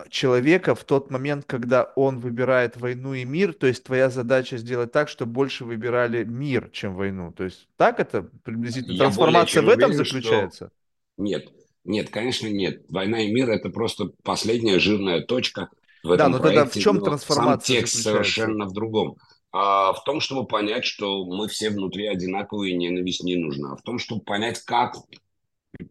человека 0.09 0.75
в 0.75 0.83
тот 0.83 1.11
момент, 1.11 1.45
когда 1.45 1.91
он 1.95 2.19
выбирает 2.19 2.77
войну 2.77 3.13
и 3.13 3.25
мир, 3.25 3.53
то 3.53 3.67
есть 3.67 3.83
твоя 3.83 4.09
задача 4.09 4.57
сделать 4.57 4.91
так, 4.91 5.09
чтобы 5.09 5.31
больше 5.31 5.65
выбирали 5.65 6.23
мир, 6.23 6.69
чем 6.71 6.95
войну. 6.95 7.31
То 7.31 7.43
есть 7.43 7.67
так 7.77 7.99
это 7.99 8.23
приблизительно 8.43 8.93
Я 8.93 8.99
трансформация 8.99 9.61
в 9.61 9.69
этом 9.69 9.91
уверен, 9.91 10.05
заключается? 10.05 10.65
Что... 10.65 10.71
Нет, 11.17 11.49
нет, 11.83 12.09
конечно, 12.09 12.47
нет. 12.47 12.85
Война 12.89 13.21
и 13.21 13.31
мир 13.31 13.49
это 13.49 13.69
просто 13.69 14.11
последняя 14.23 14.79
жирная 14.79 15.21
точка 15.21 15.69
в 16.03 16.11
этом 16.11 16.17
Да, 16.17 16.37
но 16.37 16.39
проекте, 16.39 16.63
тогда 16.63 16.71
в 16.71 16.83
чем 16.83 17.01
трансформация 17.01 17.75
сам 17.75 17.81
текст 17.81 18.03
совершенно 18.03 18.65
в 18.65 18.73
другом. 18.73 19.17
А 19.51 19.93
в 19.93 20.03
том, 20.03 20.19
чтобы 20.19 20.45
понять, 20.45 20.85
что 20.85 21.25
мы 21.25 21.47
все 21.47 21.69
внутри 21.69 22.07
одинаковые, 22.07 22.75
ненависть 22.75 23.23
не 23.23 23.37
нужна. 23.37 23.73
А 23.73 23.75
в 23.77 23.81
том, 23.81 23.97
чтобы 23.97 24.21
понять, 24.21 24.59
как 24.63 24.95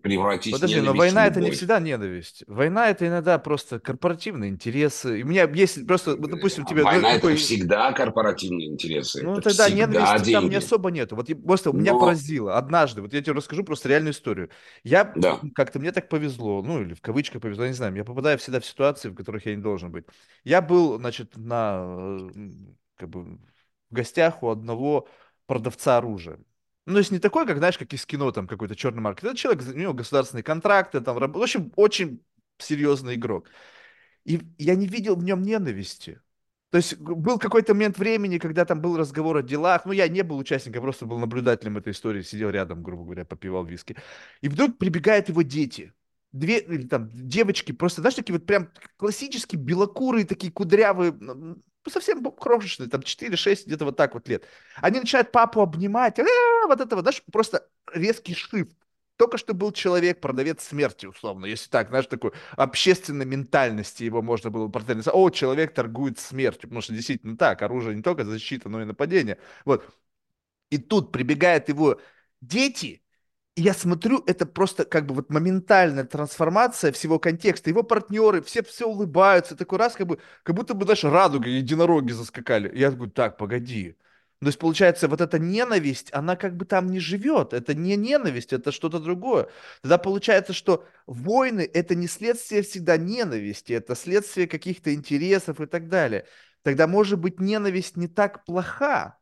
превратить 0.02 0.52
Подожди, 0.52 0.80
но 0.80 0.94
война 0.94 1.26
это 1.26 1.40
не 1.40 1.50
всегда 1.50 1.78
ненависть. 1.78 2.44
Война 2.46 2.88
это 2.88 3.06
иногда 3.06 3.38
просто 3.38 3.78
корпоративные 3.78 4.50
интересы. 4.50 5.22
У 5.22 5.26
меня 5.26 5.44
есть 5.44 5.86
просто, 5.86 6.16
вот, 6.16 6.30
допустим, 6.30 6.64
тебе... 6.64 6.82
Война 6.82 7.10
ну, 7.10 7.16
это 7.16 7.36
всегда 7.36 7.92
корпоративные 7.92 8.68
интересы. 8.68 9.22
Ну 9.22 9.38
это 9.38 9.50
тогда 9.50 9.70
ненависти 9.70 10.24
деньги. 10.24 10.32
там 10.32 10.48
не 10.48 10.56
особо 10.56 10.90
нету. 10.90 11.14
Вот 11.14 11.28
просто 11.44 11.72
но... 11.72 11.78
меня 11.78 11.94
поразило 11.94 12.56
однажды, 12.56 13.02
вот 13.02 13.12
я 13.12 13.22
тебе 13.22 13.32
расскажу 13.34 13.64
просто 13.64 13.88
реальную 13.88 14.12
историю. 14.12 14.50
Я 14.82 15.12
да. 15.14 15.40
как-то, 15.54 15.78
мне 15.78 15.92
так 15.92 16.08
повезло, 16.08 16.62
ну 16.62 16.82
или 16.82 16.94
в 16.94 17.00
кавычках 17.00 17.42
повезло, 17.42 17.64
я 17.64 17.70
не 17.70 17.76
знаю, 17.76 17.94
я 17.94 18.04
попадаю 18.04 18.38
всегда 18.38 18.60
в 18.60 18.66
ситуации, 18.66 19.10
в 19.10 19.14
которых 19.14 19.46
я 19.46 19.54
не 19.54 19.62
должен 19.62 19.92
быть. 19.92 20.04
Я 20.42 20.62
был, 20.62 20.98
значит, 20.98 21.36
на, 21.36 22.28
э, 22.34 22.50
как 22.96 23.08
бы, 23.10 23.38
в 23.90 23.94
гостях 23.94 24.42
у 24.42 24.48
одного 24.48 25.06
продавца 25.46 25.98
оружия. 25.98 26.38
Ну, 26.86 26.92
то 26.92 26.98
есть 26.98 27.10
не 27.10 27.18
такой, 27.18 27.46
как, 27.46 27.58
знаешь, 27.58 27.78
как 27.78 27.92
из 27.92 28.06
кино, 28.06 28.30
там, 28.30 28.46
какой-то 28.46 28.76
черный 28.76 29.02
маркет. 29.02 29.24
Это 29.24 29.36
человек, 29.36 29.62
у 29.66 29.76
него 29.76 29.92
государственные 29.92 30.44
контракты, 30.44 31.00
там, 31.00 31.16
в 31.16 31.42
общем, 31.42 31.72
очень 31.74 32.22
серьезный 32.58 33.16
игрок. 33.16 33.50
И 34.24 34.40
я 34.58 34.76
не 34.76 34.86
видел 34.86 35.16
в 35.16 35.24
нем 35.24 35.42
ненависти. 35.42 36.20
То 36.70 36.78
есть 36.78 36.98
был 36.98 37.38
какой-то 37.38 37.74
момент 37.74 37.98
времени, 37.98 38.38
когда 38.38 38.64
там 38.64 38.80
был 38.80 38.96
разговор 38.96 39.36
о 39.36 39.42
делах. 39.42 39.84
Ну, 39.84 39.92
я 39.92 40.08
не 40.08 40.22
был 40.22 40.36
участником, 40.36 40.82
просто 40.82 41.06
был 41.06 41.18
наблюдателем 41.18 41.76
этой 41.78 41.92
истории, 41.92 42.22
сидел 42.22 42.50
рядом, 42.50 42.82
грубо 42.82 43.04
говоря, 43.04 43.24
попивал 43.24 43.64
виски. 43.64 43.96
И 44.40 44.48
вдруг 44.48 44.78
прибегают 44.78 45.28
его 45.28 45.42
дети. 45.42 45.92
Две, 46.32 46.58
или 46.58 46.86
там, 46.86 47.08
девочки, 47.12 47.72
просто, 47.72 48.00
знаешь, 48.00 48.16
такие 48.16 48.34
вот 48.36 48.46
прям 48.46 48.70
классические 48.96 49.60
белокурые, 49.60 50.26
такие 50.26 50.52
кудрявые, 50.52 51.16
совсем 51.90 52.22
крошечные, 52.24 52.88
там 52.88 53.02
4-6, 53.02 53.66
где-то 53.66 53.84
вот 53.84 53.96
так 53.96 54.14
вот 54.14 54.28
лет. 54.28 54.44
Они 54.76 55.00
начинают 55.00 55.32
папу 55.32 55.60
обнимать, 55.60 56.18
а, 56.18 56.24
вот 56.66 56.80
этого, 56.80 57.02
знаешь, 57.02 57.22
просто 57.32 57.68
резкий 57.92 58.34
шрифт. 58.34 58.76
Только 59.16 59.38
что 59.38 59.54
был 59.54 59.72
человек, 59.72 60.20
продавец 60.20 60.62
смерти, 60.62 61.06
условно, 61.06 61.46
если 61.46 61.70
так, 61.70 61.88
знаешь, 61.88 62.06
такой 62.06 62.32
общественной 62.56 63.24
ментальности 63.24 64.04
его 64.04 64.20
можно 64.20 64.50
было 64.50 64.68
портретировать. 64.68 65.08
О, 65.14 65.30
человек 65.30 65.72
торгует 65.72 66.18
смертью, 66.18 66.62
потому 66.62 66.82
что 66.82 66.92
действительно 66.92 67.36
так, 67.36 67.62
оружие 67.62 67.96
не 67.96 68.02
только 68.02 68.24
защита, 68.24 68.68
но 68.68 68.82
и 68.82 68.84
нападение. 68.84 69.38
Вот. 69.64 69.84
И 70.70 70.78
тут 70.78 71.12
прибегают 71.12 71.68
его 71.68 72.00
дети, 72.40 73.02
я 73.56 73.72
смотрю, 73.74 74.22
это 74.26 74.44
просто 74.46 74.84
как 74.84 75.06
бы 75.06 75.14
вот 75.14 75.30
моментальная 75.30 76.04
трансформация 76.04 76.92
всего 76.92 77.18
контекста. 77.18 77.70
Его 77.70 77.82
партнеры, 77.82 78.42
все 78.42 78.62
все 78.62 78.86
улыбаются, 78.86 79.56
такой 79.56 79.78
раз 79.78 79.94
как 79.94 80.06
бы, 80.06 80.18
как 80.42 80.54
будто 80.54 80.74
бы 80.74 80.84
даже 80.84 81.10
радуга, 81.10 81.48
единороги 81.48 82.12
заскакали. 82.12 82.70
Я 82.76 82.90
говорю, 82.90 83.10
так, 83.10 83.38
погоди. 83.38 83.96
То 84.40 84.48
есть, 84.48 84.58
получается, 84.58 85.08
вот 85.08 85.22
эта 85.22 85.38
ненависть, 85.38 86.12
она 86.12 86.36
как 86.36 86.56
бы 86.56 86.66
там 86.66 86.88
не 86.88 87.00
живет. 87.00 87.54
Это 87.54 87.74
не 87.74 87.96
ненависть, 87.96 88.52
это 88.52 88.70
что-то 88.70 88.98
другое. 89.00 89.48
Тогда 89.80 89.96
получается, 89.96 90.52
что 90.52 90.86
войны— 91.06 91.68
это 91.74 91.94
не 91.94 92.06
следствие 92.06 92.62
всегда 92.62 92.98
ненависти, 92.98 93.72
это 93.72 93.94
следствие 93.94 94.46
каких-то 94.46 94.92
интересов 94.92 95.60
и 95.62 95.66
так 95.66 95.88
далее. 95.88 96.26
Тогда, 96.62 96.86
может 96.86 97.18
быть, 97.18 97.40
ненависть 97.40 97.96
не 97.96 98.08
так 98.08 98.44
плоха, 98.44 99.18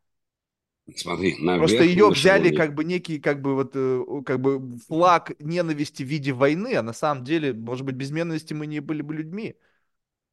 Смотри, 0.97 1.37
наверх, 1.39 1.61
Просто 1.61 1.83
ее 1.83 2.11
взяли 2.11 2.51
как 2.55 2.75
бы 2.75 2.85
некий 2.85 3.19
как 3.19 3.41
бы 3.41 3.55
вот 3.55 3.73
э, 3.75 4.05
как 4.27 4.41
бы 4.41 4.79
флаг 4.87 5.33
ненависти 5.41 6.03
в 6.03 6.07
виде 6.07 6.33
войны, 6.33 6.75
а 6.75 6.83
на 6.83 6.93
самом 6.93 7.25
деле, 7.25 7.55
может 7.55 7.87
быть, 7.87 7.95
без 7.95 8.11
ненависти 8.11 8.53
мы 8.53 8.67
не 8.67 8.81
были 8.81 9.01
бы 9.01 9.15
людьми. 9.15 9.57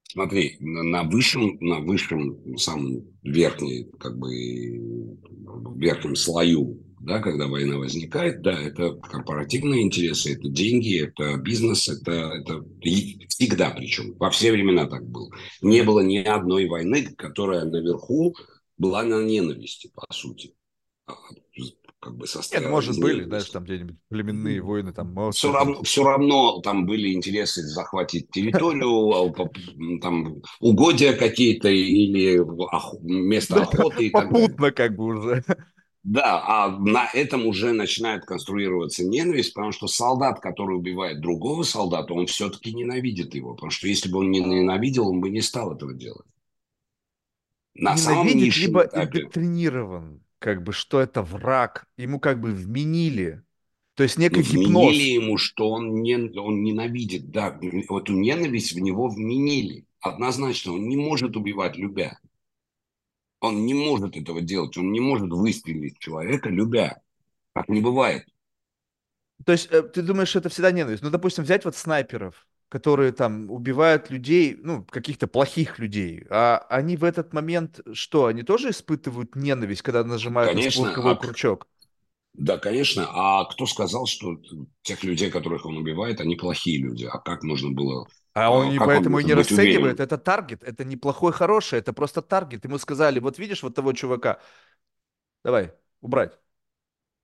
Смотри, 0.10 0.58
на 0.60 1.04
высшем, 1.04 1.58
на 1.62 1.80
высшем, 1.80 2.58
самом 2.58 3.06
верхней, 3.24 3.90
как 3.98 4.18
бы 4.20 4.30
верхнем 5.78 6.18
слою, 6.18 6.84
да, 7.00 7.20
когда 7.20 7.48
война 7.48 7.78
возникает, 7.78 8.42
да, 8.42 8.52
это 8.52 8.94
корпоративные 8.96 9.84
интересы, 9.84 10.34
это 10.34 10.50
деньги, 10.50 11.02
это 11.02 11.38
бизнес, 11.38 11.88
это, 11.88 12.12
это 12.12 12.64
всегда 13.30 13.72
причем, 13.72 14.16
во 14.20 14.30
все 14.30 14.52
времена 14.52 14.86
так 14.86 15.08
было. 15.08 15.30
Не 15.62 15.82
было 15.84 16.02
ни 16.02 16.18
одной 16.18 16.68
войны, 16.68 17.08
которая 17.18 17.64
наверху 17.64 18.36
была 18.82 19.04
на 19.04 19.22
ненависти, 19.24 19.92
по 19.94 20.12
сути. 20.12 20.56
А, 21.06 21.14
как 22.00 22.18
бы 22.18 22.26
Нет, 22.52 22.68
может, 22.68 23.00
были, 23.00 23.26
знаешь, 23.26 23.50
там 23.50 23.64
где-нибудь 23.64 23.96
племенные 24.10 24.60
войны, 24.60 24.92
там... 24.92 25.14
Может, 25.14 25.36
все, 25.36 25.52
равно, 25.52 25.84
все 25.84 26.04
равно 26.04 26.60
там 26.62 26.88
были 26.88 27.14
интересы 27.14 27.62
захватить 27.62 28.32
территорию, 28.32 29.12
а, 29.14 30.00
там 30.02 30.42
угодья 30.60 31.14
какие-то 31.14 31.70
или 31.70 32.42
место 33.04 33.62
охоты 33.62 34.10
далее. 34.12 34.72
как 34.72 34.96
бы 34.96 35.04
уже. 35.06 35.44
Да, 36.04 36.44
а 36.48 36.70
на 36.80 37.08
этом 37.14 37.46
уже 37.46 37.74
начинает 37.74 38.26
конструироваться 38.26 39.06
ненависть, 39.06 39.54
потому 39.54 39.72
что 39.72 39.86
солдат, 39.86 40.40
который 40.40 40.78
убивает 40.78 41.22
другого 41.22 41.62
солдата, 41.62 42.16
он 42.16 42.26
все-таки 42.26 42.74
ненавидит 42.74 43.36
его. 43.36 43.54
Потому 43.54 43.70
что 43.70 43.88
если 43.88 44.10
бы 44.10 44.20
он 44.20 44.32
не 44.32 44.40
ненавидел, 44.40 45.08
он 45.08 45.22
бы 45.22 45.30
не 45.30 45.42
стал 45.42 45.76
этого 45.76 45.94
делать. 45.94 46.26
На 47.76 47.98
самом 47.98 48.34
низшем 48.38 48.54
либо 48.62 48.82
этапе. 48.84 49.30
индоктринирован, 49.30 50.24
как 50.40 50.64
бы, 50.64 50.74
что 50.74 51.00
это 51.00 51.22
враг, 51.24 51.88
ему 51.98 52.20
как 52.20 52.40
бы 52.42 52.52
вменили. 52.54 53.44
То 53.96 54.04
есть 54.04 54.18
Ну, 54.30 54.40
некий 54.40 54.42
вменили 54.42 55.04
гипноз. 55.04 55.20
ему, 55.22 55.38
что 55.38 55.70
он, 55.70 56.02
не, 56.02 56.16
он 56.40 56.64
ненавидит. 56.64 57.30
Да, 57.32 57.60
эту 57.62 58.14
ненависть 58.14 58.74
в 58.74 58.80
него 58.80 59.10
вменили. 59.10 59.86
Однозначно, 60.00 60.74
он 60.74 60.88
не 60.90 60.98
может 60.98 61.36
убивать 61.38 61.78
любя. 61.78 62.18
Он 63.42 63.66
не 63.66 63.74
может 63.74 64.16
этого 64.16 64.42
делать. 64.42 64.78
Он 64.78 64.92
не 64.92 65.00
может 65.02 65.30
выстрелить 65.32 66.00
человека, 66.00 66.50
любя. 66.50 67.02
Так 67.54 67.70
не 67.70 67.82
бывает. 67.82 68.26
То 69.46 69.52
есть 69.54 69.68
э, 69.72 69.82
ты 69.84 70.02
думаешь, 70.02 70.36
это 70.36 70.50
всегда 70.50 70.72
ненависть? 70.72 71.04
Ну, 71.04 71.10
допустим, 71.10 71.44
взять 71.44 71.66
вот 71.66 71.76
снайперов, 71.76 72.48
которые 72.72 73.14
там 73.14 73.52
убивают 73.52 74.12
людей, 74.12 74.58
ну, 74.64 74.86
каких-то 74.86 75.28
плохих 75.28 75.80
людей, 75.80 76.26
а 76.32 76.60
они 76.72 76.98
в 76.98 77.04
этот 77.06 77.34
момент 77.34 77.82
что, 77.94 78.28
они 78.28 78.44
тоже 78.44 78.72
испытывают 78.72 79.36
ненависть, 79.36 79.84
когда 79.84 80.04
нажимают 80.06 80.56
на 80.56 80.62
Конечно, 80.62 80.64
спусковой 80.64 81.18
а 81.18 81.18
крючок? 81.18 81.68
Да, 82.34 82.58
конечно. 82.58 83.08
А 83.12 83.46
кто 83.46 83.66
сказал, 83.66 84.06
что 84.08 84.38
тех 84.84 85.04
людей, 85.04 85.30
которых 85.30 85.66
он 85.66 85.78
убивает, 85.78 86.22
они 86.22 86.36
плохие 86.36 86.82
люди? 86.82 87.06
А 87.06 87.20
как 87.20 87.44
можно 87.44 87.72
было, 87.72 88.08
А 88.34 88.50
он 88.54 88.70
а, 88.70 88.72
не 88.72 88.80
как 88.80 88.96
он 88.96 89.10
поэтому 89.10 89.20
и 89.20 89.24
не 89.26 89.34
расценивает, 89.34 90.00
уверен? 90.00 90.00
это 90.00 90.18
таргет, 90.18 90.64
это 90.64 90.86
не 90.86 90.96
плохой, 90.96 91.34
хороший, 91.34 91.80
это 91.80 91.92
просто 91.94 92.22
таргет. 92.22 92.64
Ему 92.64 92.78
сказали, 92.78 93.20
вот 93.20 93.38
видишь 93.40 93.62
вот 93.64 93.76
того 93.76 93.92
чувака, 93.94 94.40
давай, 95.44 95.74
убрать. 96.02 96.40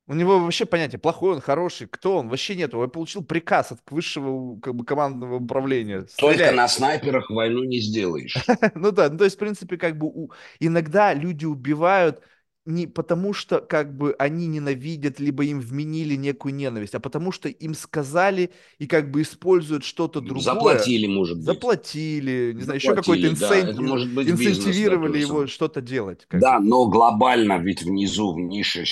У 0.07 0.13
него 0.13 0.39
вообще 0.39 0.65
понятие, 0.65 0.99
плохой 0.99 1.33
он, 1.35 1.41
хороший, 1.41 1.87
кто 1.87 2.17
он, 2.17 2.29
вообще 2.29 2.55
нету. 2.55 2.79
Он 2.79 2.89
получил 2.89 3.23
приказ 3.25 3.73
от 3.73 3.79
высшего 3.89 4.57
как 4.61 4.73
бы, 4.73 4.85
командного 4.85 5.35
управления, 5.35 6.05
Только 6.17 6.51
на 6.53 6.67
снайперах 6.67 7.29
войну 7.29 7.63
не 7.63 7.79
сделаешь. 7.79 8.35
Ну 8.75 8.91
да, 8.91 9.09
ну 9.09 9.17
то 9.17 9.23
есть, 9.25 9.35
в 9.35 9.39
принципе, 9.39 9.77
как 9.77 9.97
бы 9.97 10.07
у- 10.07 10.31
иногда 10.59 11.13
люди 11.13 11.45
убивают 11.45 12.21
не 12.67 12.85
потому, 12.87 13.33
что 13.33 13.59
как 13.61 13.95
бы 13.97 14.15
они 14.19 14.47
ненавидят, 14.47 15.19
либо 15.19 15.43
им 15.45 15.59
вменили 15.59 16.15
некую 16.15 16.53
ненависть, 16.53 16.95
а 16.95 16.99
потому 16.99 17.31
что 17.31 17.49
им 17.49 17.73
сказали 17.73 18.51
и 18.77 18.87
как 18.87 19.09
бы 19.11 19.21
используют 19.23 19.83
что-то 19.85 20.21
другое, 20.21 20.43
Заплатили, 20.43 21.07
может 21.07 21.37
быть. 21.37 21.45
заплатили, 21.45 22.51
не 22.53 22.63
знаю, 22.63 22.77
еще 22.77 22.93
какой-то 22.93 23.27
Заплатили, 23.27 23.39
да. 23.39 23.47
инсен- 23.57 23.69
Это 23.69 23.81
ин- 23.81 23.87
может 23.87 24.13
быть 24.13 24.27
бизнес, 24.27 24.35
да, 24.35 24.61
инцентивировали 24.63 25.17
его 25.19 25.47
что-то 25.47 25.81
делать, 25.81 26.25
как 26.27 26.41
бы. 26.41 26.41
Да, 26.41 26.59
но 26.59 26.87
глобально 26.87 27.57
ведь 27.59 27.83
внизу, 27.83 28.33
в 28.33 28.39
нише, 28.39 28.83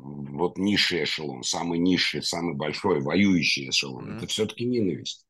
вот 0.00 0.58
низший 0.58 1.04
эшелон, 1.04 1.42
самый 1.42 1.78
низший, 1.78 2.22
самый 2.22 2.54
большой, 2.54 3.00
воюющий 3.00 3.70
эшелон, 3.70 4.04
это 4.16 4.26
Мгм. 4.26 4.26
все-таки 4.26 4.64
ненависть. 4.64 5.26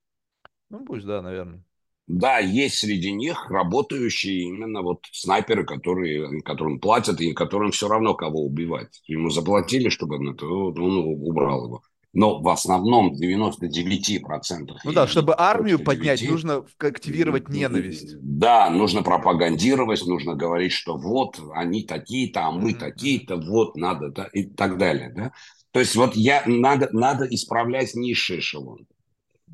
Ну 0.71 0.85
пусть, 0.85 1.07
да, 1.07 1.23
наверное. 1.23 1.63
Да, 2.07 2.39
есть 2.39 2.77
среди 2.79 3.13
них 3.13 3.49
работающие 3.51 4.43
именно 4.43 4.83
вот 4.83 5.07
снайперы, 5.11 5.65
которые, 5.65 6.43
которым 6.43 6.79
платят 6.79 7.21
и 7.21 7.33
которым 7.33 7.73
все 7.73 7.89
равно 7.89 8.15
кого 8.15 8.45
убивать. 8.45 9.03
Ему 9.07 9.31
заплатили, 9.31 9.89
чтобы 9.89 10.17
он, 10.17 10.31
это, 10.35 10.47
он 10.47 10.99
убрал 11.23 11.65
его. 11.65 11.83
Но 12.13 12.41
в 12.41 12.49
основном 12.49 13.15
в 13.15 13.19
99%, 13.19 14.77
Ну 14.85 14.93
да, 14.93 15.07
чтобы 15.07 15.35
армию 15.37 15.79
точно 15.79 15.85
поднять, 15.85 16.21
9, 16.21 16.31
нужно 16.31 16.65
активировать 16.79 17.49
ненависть. 17.49 18.19
да, 18.21 18.71
нужно 18.71 19.03
пропагандировать, 19.03 20.05
нужно 20.07 20.35
говорить, 20.37 20.73
что 20.73 20.97
вот 20.97 21.41
они 21.55 21.83
такие-то, 21.85 22.47
а 22.47 22.53
мы 22.53 22.71
мгм, 22.71 22.79
такие-то, 22.79 23.37
вот 23.37 23.77
надо, 23.77 24.11
да, 24.11 24.27
и 24.33 24.45
так 24.45 24.79
далее. 24.79 25.13
Да? 25.17 25.33
То 25.73 25.81
есть 25.81 25.97
вот 25.97 26.15
я, 26.15 26.43
надо, 26.47 26.89
надо 26.93 27.25
исправлять 27.27 27.95
низший 27.95 28.39
эшелон. 28.41 28.87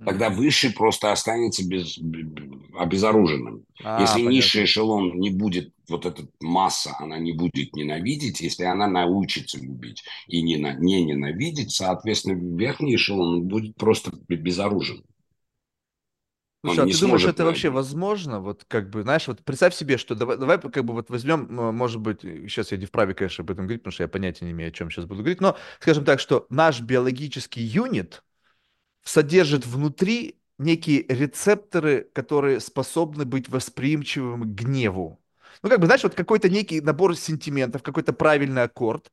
Тогда 0.04 0.30
высший 0.30 0.72
просто 0.72 1.12
останется 1.12 1.66
без, 1.66 1.98
обезоруженным. 2.78 3.64
А, 3.82 4.00
Если 4.00 4.22
низший 4.22 4.60
понятно. 4.60 4.64
эшелон 4.70 5.20
не 5.20 5.30
будет, 5.30 5.72
вот 5.88 6.06
эта 6.06 6.26
масса, 6.40 6.96
она 6.98 7.18
не 7.18 7.32
будет 7.32 7.74
ненавидеть, 7.74 8.40
если 8.40 8.64
она 8.64 8.86
научится 8.88 9.58
любить 9.58 10.02
и 10.26 10.42
не, 10.42 10.56
не 10.56 11.04
ненавидеть, 11.04 11.72
соответственно, 11.72 12.38
верхний 12.56 12.96
эшелон 12.96 13.42
будет 13.42 13.76
просто 13.76 14.12
безоружен. 14.28 15.04
Слушай, 16.62 16.80
Он 16.80 16.88
а 16.88 16.92
ты 16.92 16.98
думаешь, 17.00 17.24
это 17.24 17.44
вообще 17.44 17.70
возможно? 17.70 18.40
Вот 18.40 18.64
как 18.68 18.90
бы, 18.90 19.02
знаешь, 19.02 19.26
вот 19.26 19.42
представь 19.42 19.74
себе, 19.74 19.96
что 19.96 20.14
давай, 20.14 20.36
давай 20.36 20.60
как 20.60 20.84
бы 20.84 20.92
вот 20.92 21.08
возьмем, 21.08 21.46
может 21.74 22.00
быть, 22.00 22.20
сейчас 22.20 22.70
я 22.70 22.78
не 22.78 22.84
вправе, 22.84 23.14
конечно, 23.14 23.42
об 23.42 23.50
этом 23.50 23.64
говорить, 23.64 23.82
потому 23.82 23.92
что 23.92 24.02
я 24.02 24.08
понятия 24.08 24.44
не 24.44 24.50
имею, 24.50 24.68
о 24.68 24.72
чем 24.72 24.90
сейчас 24.90 25.06
буду 25.06 25.20
говорить, 25.20 25.40
но, 25.40 25.56
скажем 25.80 26.04
так, 26.04 26.20
что 26.20 26.46
наш 26.50 26.80
биологический 26.82 27.62
юнит 27.62 28.22
содержит 29.04 29.66
внутри 29.66 30.40
некие 30.58 31.04
рецепторы, 31.08 32.08
которые 32.12 32.60
способны 32.60 33.24
быть 33.24 33.48
восприимчивыми 33.48 34.44
к 34.44 34.54
гневу. 34.54 35.20
Ну, 35.62 35.68
как 35.68 35.80
бы, 35.80 35.86
знаешь, 35.86 36.02
вот 36.02 36.14
какой-то 36.14 36.48
некий 36.48 36.80
набор 36.80 37.16
сентиментов, 37.16 37.82
какой-то 37.82 38.12
правильный 38.12 38.62
аккорд, 38.62 39.10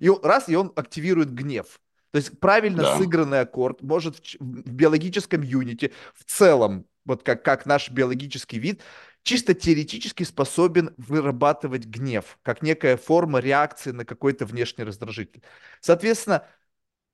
и 0.00 0.08
он- 0.08 0.20
раз, 0.22 0.48
и 0.48 0.56
он 0.56 0.72
активирует 0.76 1.32
гнев. 1.32 1.80
То 2.10 2.18
есть 2.18 2.38
правильно 2.38 2.82
Да. 2.82 2.96
сыгранный 2.96 3.40
аккорд 3.40 3.82
может 3.82 4.18
в 4.38 4.70
биологическом 4.70 5.42
юните 5.42 5.92
в 6.14 6.24
целом, 6.24 6.86
вот 7.04 7.22
как, 7.22 7.44
как 7.44 7.66
наш 7.66 7.90
биологический 7.90 8.58
вид, 8.58 8.82
чисто 9.22 9.54
теоретически 9.54 10.22
способен 10.22 10.94
вырабатывать 10.96 11.86
гнев, 11.86 12.38
как 12.42 12.62
некая 12.62 12.96
форма 12.96 13.40
реакции 13.40 13.90
на 13.90 14.04
какой-то 14.04 14.46
внешний 14.46 14.84
раздражитель. 14.84 15.42
Соответственно, 15.80 16.46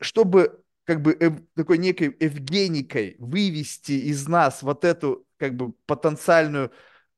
чтобы 0.01 0.63
как 0.91 1.03
бы 1.03 1.13
эв- 1.21 1.41
такой 1.55 1.79
некой 1.79 2.17
Евгеникой 2.19 3.15
вывести 3.21 3.93
из 3.93 4.27
нас 4.27 4.63
вот 4.63 4.85
эту 4.85 5.25
как 5.39 5.55
бы 5.55 5.73
потенциальную 5.87 6.73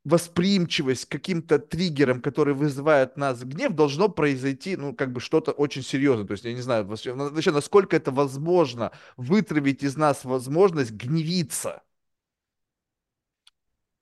восприимчивость 0.05 1.07
каким-то 1.07 1.59
триггерам, 1.59 2.21
которые 2.21 2.55
вызывают 2.55 3.17
нас 3.17 3.43
гнев, 3.43 3.73
должно 3.73 4.11
произойти, 4.11 4.77
ну, 4.77 4.95
как 4.95 5.13
бы 5.13 5.21
что-то 5.21 5.53
очень 5.53 5.83
серьезное. 5.83 6.27
То 6.27 6.33
есть, 6.33 6.45
я 6.45 6.53
не 6.53 6.61
знаю, 6.61 6.85
вообще, 6.87 7.15
на- 7.15 7.31
вообще, 7.31 7.51
насколько 7.51 7.97
это 7.97 8.11
возможно 8.11 8.93
вытравить 9.17 9.83
из 9.83 9.97
нас 9.97 10.25
возможность 10.25 10.91
гневиться. 10.93 11.83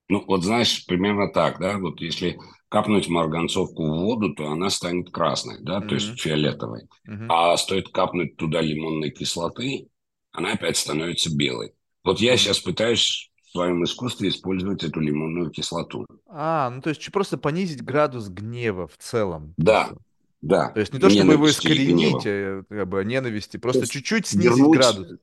Ну, 0.09 0.23
вот 0.27 0.43
знаешь, 0.43 0.85
примерно 0.85 1.31
так, 1.31 1.59
да, 1.59 1.77
вот 1.79 2.01
если 2.01 2.37
капнуть 2.71 3.09
марганцовку 3.09 3.83
в 3.85 3.99
воду, 4.01 4.33
то 4.33 4.47
она 4.51 4.71
станет 4.71 5.11
красной, 5.11 5.57
да, 5.61 5.81
то 5.81 5.95
есть 5.95 6.19
фиолетовой. 6.19 6.83
Мгм. 7.05 7.27
А 7.27 7.57
стоит 7.57 7.89
капнуть 7.89 8.37
туда 8.37 8.61
лимонной 8.61 9.11
кислоты, 9.11 9.89
она 10.31 10.53
опять 10.53 10.77
становится 10.77 11.35
белой. 11.35 11.73
Вот 12.03 12.19
я 12.21 12.33
Мгм. 12.33 12.37
сейчас 12.37 12.59
пытаюсь 12.59 13.31
в 13.43 13.51
своем 13.51 13.83
искусстве 13.83 14.29
использовать 14.29 14.83
эту 14.83 15.01
лимонную 15.01 15.51
кислоту. 15.51 16.07
А, 16.27 16.69
ну, 16.69 16.81
то 16.81 16.89
есть, 16.89 17.11
просто 17.11 17.37
понизить 17.37 17.83
градус 17.83 18.29
гнева 18.29 18.87
в 18.87 18.97
целом. 18.97 19.55
Да, 19.57 19.89
Просто. 19.89 19.95
То 19.95 20.01
да, 20.41 20.75
есть, 20.81 20.93
не 20.93 20.99
то, 20.99 21.09
чтобы 21.09 21.33
и 21.33 21.37
искоренить, 21.51 22.25
а, 22.25 22.63
как 22.69 22.89
бы, 22.89 23.01
а 23.01 23.03
ненависти, 23.03 23.57
То 23.59 23.67
просто 23.67 23.79
есть 23.79 23.91
чуть-чуть 23.93 24.27
снизить 24.27 24.69
вернуть, 24.69 24.71
градус. 24.71 25.19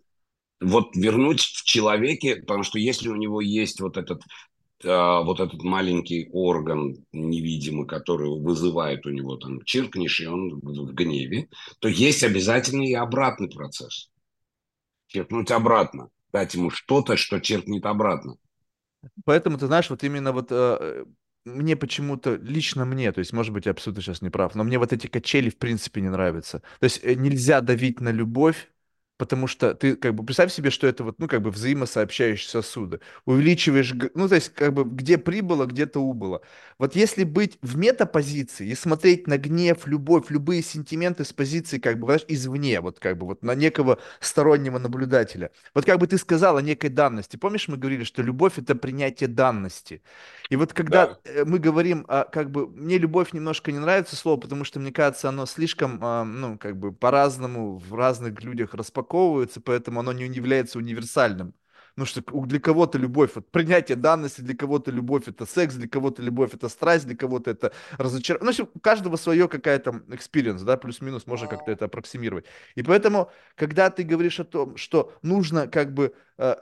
вот 0.60 0.96
вернуть 0.96 1.40
в 1.42 1.64
человеке, 1.64 2.36
потому 2.36 2.64
что 2.64 2.78
если 2.78 3.08
у 3.08 3.16
него 3.16 3.40
есть 3.40 3.80
вот 3.80 3.96
этот 3.96 4.22
вот 4.84 5.40
этот 5.40 5.62
маленький 5.62 6.28
орган 6.32 7.04
невидимый, 7.12 7.86
который 7.86 8.28
вызывает 8.28 9.06
у 9.06 9.10
него 9.10 9.36
там 9.36 9.64
чиркнешь, 9.64 10.20
и 10.20 10.26
он 10.26 10.60
в 10.60 10.94
гневе, 10.94 11.48
то 11.80 11.88
есть 11.88 12.22
обязательно 12.22 12.82
и 12.82 12.94
обратный 12.94 13.50
процесс. 13.50 14.10
Черкнуть 15.08 15.50
обратно. 15.50 16.10
Дать 16.32 16.54
ему 16.54 16.70
что-то, 16.70 17.16
что 17.16 17.40
черкнет 17.40 17.86
обратно. 17.86 18.36
Поэтому, 19.24 19.58
ты 19.58 19.66
знаешь, 19.66 19.90
вот 19.90 20.04
именно 20.04 20.32
вот 20.32 20.48
э, 20.50 21.04
мне 21.44 21.76
почему-то, 21.76 22.36
лично 22.36 22.84
мне, 22.84 23.10
то 23.12 23.20
есть, 23.20 23.32
может 23.32 23.52
быть, 23.52 23.66
я 23.66 23.72
абсолютно 23.72 24.02
сейчас 24.02 24.22
не 24.22 24.30
прав, 24.30 24.54
но 24.54 24.64
мне 24.64 24.78
вот 24.78 24.92
эти 24.92 25.06
качели 25.06 25.50
в 25.50 25.56
принципе 25.56 26.00
не 26.00 26.10
нравятся. 26.10 26.62
То 26.80 26.84
есть 26.84 27.00
э, 27.02 27.14
нельзя 27.14 27.60
давить 27.60 28.00
на 28.00 28.10
любовь, 28.10 28.70
потому 29.18 29.46
что 29.48 29.74
ты 29.74 29.96
как 29.96 30.14
бы 30.14 30.24
представь 30.24 30.52
себе, 30.52 30.70
что 30.70 30.86
это 30.86 31.04
вот, 31.04 31.16
ну, 31.18 31.28
как 31.28 31.42
бы 31.42 31.50
взаимосообщающие 31.50 32.48
сосуды. 32.48 33.00
Увеличиваешь, 33.26 33.92
ну, 34.14 34.28
то 34.28 34.36
есть, 34.36 34.50
как 34.54 34.72
бы 34.72 34.84
где 34.84 35.18
прибыло, 35.18 35.66
где-то 35.66 36.00
убыло. 36.00 36.40
Вот 36.78 36.96
если 36.96 37.24
быть 37.24 37.58
в 37.62 37.76
метапозиции 37.76 38.68
и 38.68 38.74
смотреть 38.74 39.26
на 39.26 39.36
гнев, 39.38 39.86
любовь, 39.86 40.26
любые 40.30 40.62
сентименты 40.62 41.24
с 41.24 41.32
позиции, 41.32 41.78
как 41.78 41.98
бы, 41.98 42.06
знаешь, 42.06 42.24
извне, 42.28 42.80
вот 42.80 43.00
как 43.00 43.18
бы 43.18 43.26
вот 43.26 43.42
на 43.42 43.54
некого 43.54 43.98
стороннего 44.20 44.78
наблюдателя. 44.78 45.50
Вот 45.74 45.84
как 45.84 45.98
бы 45.98 46.06
ты 46.06 46.16
сказал 46.18 46.56
о 46.56 46.62
некой 46.62 46.90
данности. 46.90 47.36
Помнишь, 47.36 47.68
мы 47.68 47.76
говорили, 47.76 48.04
что 48.04 48.22
любовь 48.22 48.58
это 48.58 48.74
принятие 48.76 49.28
данности. 49.28 50.02
И 50.50 50.56
вот 50.56 50.72
когда 50.72 51.18
Да. 51.24 51.44
мы 51.44 51.58
говорим, 51.58 52.04
а, 52.08 52.24
как 52.24 52.50
бы, 52.50 52.66
мне 52.68 52.98
любовь 52.98 53.32
немножко 53.32 53.72
не 53.72 53.78
нравится 53.78 54.16
слово, 54.16 54.38
потому 54.40 54.64
что, 54.64 54.80
мне 54.80 54.92
кажется, 54.92 55.28
оно 55.28 55.46
слишком, 55.46 55.98
а, 56.02 56.24
ну, 56.24 56.58
как 56.58 56.76
бы, 56.78 56.92
по-разному 56.92 57.76
в 57.78 57.94
разных 57.94 58.42
людях 58.42 58.74
распаковывается, 59.08 59.60
поэтому 59.60 60.00
оно 60.00 60.12
не 60.12 60.24
является 60.24 60.78
универсальным 60.78 61.54
Ну 61.96 62.04
что 62.04 62.22
для 62.46 62.60
кого-то 62.60 62.98
любовь, 62.98 63.30
вот 63.34 63.50
принятие 63.50 63.96
данности, 63.96 64.42
для 64.42 64.54
кого-то 64.54 64.90
любовь 64.92 65.24
это 65.26 65.46
секс, 65.46 65.74
для 65.74 65.88
кого-то 65.88 66.22
любовь 66.22 66.54
это 66.54 66.68
страсть, 66.68 67.06
для 67.06 67.16
кого-то 67.16 67.50
это 67.50 67.72
разочарование. 67.98 68.44
Ну, 68.44 68.52
в 68.52 68.54
общем, 68.54 68.70
у 68.74 68.80
каждого 68.80 69.16
свое 69.16 69.48
какая-то 69.48 69.90
experience, 70.08 70.64
да, 70.64 70.76
плюс-минус 70.76 71.26
можно 71.26 71.48
как-то 71.48 71.72
это 71.72 71.86
аппроксимировать. 71.86 72.44
И 72.76 72.82
поэтому, 72.82 73.30
когда 73.56 73.90
ты 73.90 74.04
говоришь 74.04 74.40
о 74.40 74.44
том, 74.44 74.76
что 74.76 75.12
нужно 75.22 75.66
как 75.66 75.92
бы 75.92 76.14
э, 76.38 76.56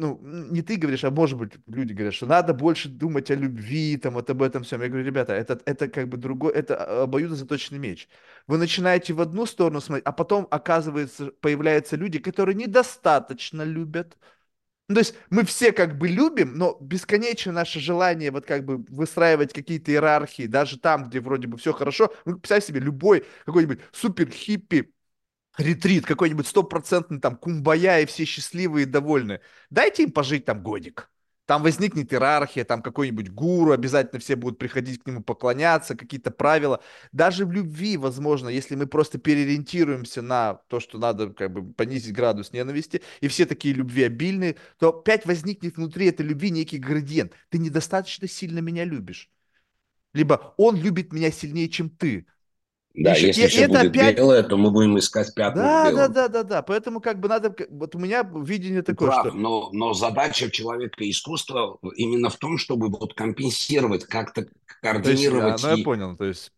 ну, 0.00 0.18
не 0.22 0.62
ты 0.62 0.76
говоришь, 0.76 1.04
а 1.04 1.10
может 1.10 1.38
быть, 1.38 1.52
люди 1.66 1.92
говорят, 1.92 2.14
что 2.14 2.26
надо 2.26 2.54
больше 2.54 2.88
думать 2.88 3.30
о 3.30 3.34
любви, 3.34 3.96
там, 3.98 4.14
вот 4.14 4.30
об 4.30 4.42
этом 4.42 4.62
всем. 4.62 4.80
Я 4.80 4.88
говорю, 4.88 5.04
ребята, 5.04 5.34
это, 5.34 5.60
это 5.66 5.88
как 5.88 6.08
бы 6.08 6.16
другой, 6.16 6.52
это 6.52 6.76
а, 6.76 7.02
обоюдозаточный 7.04 7.78
меч. 7.78 8.08
Вы 8.46 8.58
начинаете 8.58 9.12
в 9.12 9.20
одну 9.20 9.44
сторону 9.46 9.80
смотреть, 9.80 10.06
а 10.06 10.12
потом, 10.12 10.48
оказывается, 10.50 11.32
появляются 11.40 11.96
люди, 11.96 12.18
которые 12.18 12.54
недостаточно 12.56 13.62
любят. 13.62 14.16
Ну, 14.88 14.94
то 14.94 15.00
есть 15.00 15.14
мы 15.30 15.44
все 15.44 15.72
как 15.72 15.98
бы 15.98 16.08
любим, 16.08 16.56
но 16.56 16.76
бесконечно 16.80 17.52
наше 17.52 17.78
желание 17.78 18.30
вот 18.30 18.46
как 18.46 18.64
бы 18.64 18.78
выстраивать 18.88 19.52
какие-то 19.52 19.92
иерархии, 19.92 20.46
даже 20.46 20.78
там, 20.78 21.08
где 21.08 21.20
вроде 21.20 21.46
бы 21.46 21.58
все 21.58 21.72
хорошо. 21.72 22.12
Ну, 22.24 22.38
представь 22.38 22.64
себе, 22.64 22.80
любой 22.80 23.24
какой-нибудь 23.44 23.80
супер 23.92 24.30
хиппи 24.30 24.92
ретрит, 25.58 26.06
какой-нибудь 26.06 26.46
стопроцентный 26.46 27.20
там 27.20 27.36
кумбая, 27.36 28.00
и 28.00 28.06
все 28.06 28.24
счастливые 28.24 28.84
и 28.84 28.88
довольны. 28.88 29.40
Дайте 29.70 30.04
им 30.04 30.12
пожить 30.12 30.44
там 30.44 30.62
годик. 30.62 31.10
Там 31.50 31.64
возникнет 31.64 32.12
иерархия, 32.12 32.64
там 32.64 32.80
какой-нибудь 32.80 33.30
гуру, 33.30 33.72
обязательно 33.72 34.20
все 34.20 34.36
будут 34.36 34.60
приходить 34.60 35.02
к 35.02 35.06
нему 35.08 35.20
поклоняться, 35.20 35.96
какие-то 35.96 36.30
правила. 36.30 36.80
Даже 37.10 37.44
в 37.44 37.50
любви, 37.50 37.96
возможно, 37.96 38.48
если 38.48 38.76
мы 38.76 38.86
просто 38.86 39.18
переориентируемся 39.18 40.22
на 40.22 40.54
то, 40.68 40.78
что 40.78 40.98
надо 40.98 41.30
как 41.30 41.52
бы 41.52 41.72
понизить 41.72 42.14
градус 42.14 42.52
ненависти, 42.52 43.02
и 43.20 43.26
все 43.26 43.46
такие 43.46 43.74
любви 43.74 44.04
обильные, 44.04 44.58
то 44.78 44.90
опять 44.90 45.26
возникнет 45.26 45.76
внутри 45.76 46.06
этой 46.06 46.24
любви 46.24 46.50
некий 46.50 46.78
градиент. 46.78 47.32
Ты 47.48 47.58
недостаточно 47.58 48.28
сильно 48.28 48.60
меня 48.60 48.84
любишь. 48.84 49.28
Либо 50.12 50.54
он 50.56 50.76
любит 50.76 51.12
меня 51.12 51.32
сильнее, 51.32 51.68
чем 51.68 51.90
ты. 51.90 52.26
Да, 52.94 53.12
еще, 53.12 53.28
если 53.28 53.44
и, 53.44 53.46
все 53.46 53.62
это 53.62 53.80
будет 53.80 53.90
опять... 53.92 54.16
белое, 54.16 54.42
то 54.42 54.56
мы 54.56 54.70
будем 54.70 54.98
искать 54.98 55.32
пятна 55.34 55.62
да, 55.62 55.92
Да, 55.92 56.08
да, 56.08 56.28
да, 56.28 56.42
да. 56.42 56.62
Поэтому 56.62 57.00
как 57.00 57.20
бы 57.20 57.28
надо... 57.28 57.54
Вот 57.70 57.94
у 57.94 57.98
меня 57.98 58.28
видение 58.34 58.82
такое, 58.82 59.10
прав, 59.10 59.26
что... 59.28 59.36
Но, 59.36 59.70
но 59.72 59.92
задача 59.94 60.50
человека 60.50 61.08
искусства 61.08 61.78
именно 61.94 62.30
в 62.30 62.36
том, 62.36 62.58
чтобы 62.58 62.88
вот 62.88 63.14
компенсировать, 63.14 64.04
как-то 64.04 64.46
координировать. 64.82 65.42
То 65.42 65.52
есть, 65.52 65.62
да, 65.62 65.70
ну, 65.70 65.76
я 65.76 65.84
понял, 65.84 66.16
то 66.16 66.24
есть... 66.24 66.52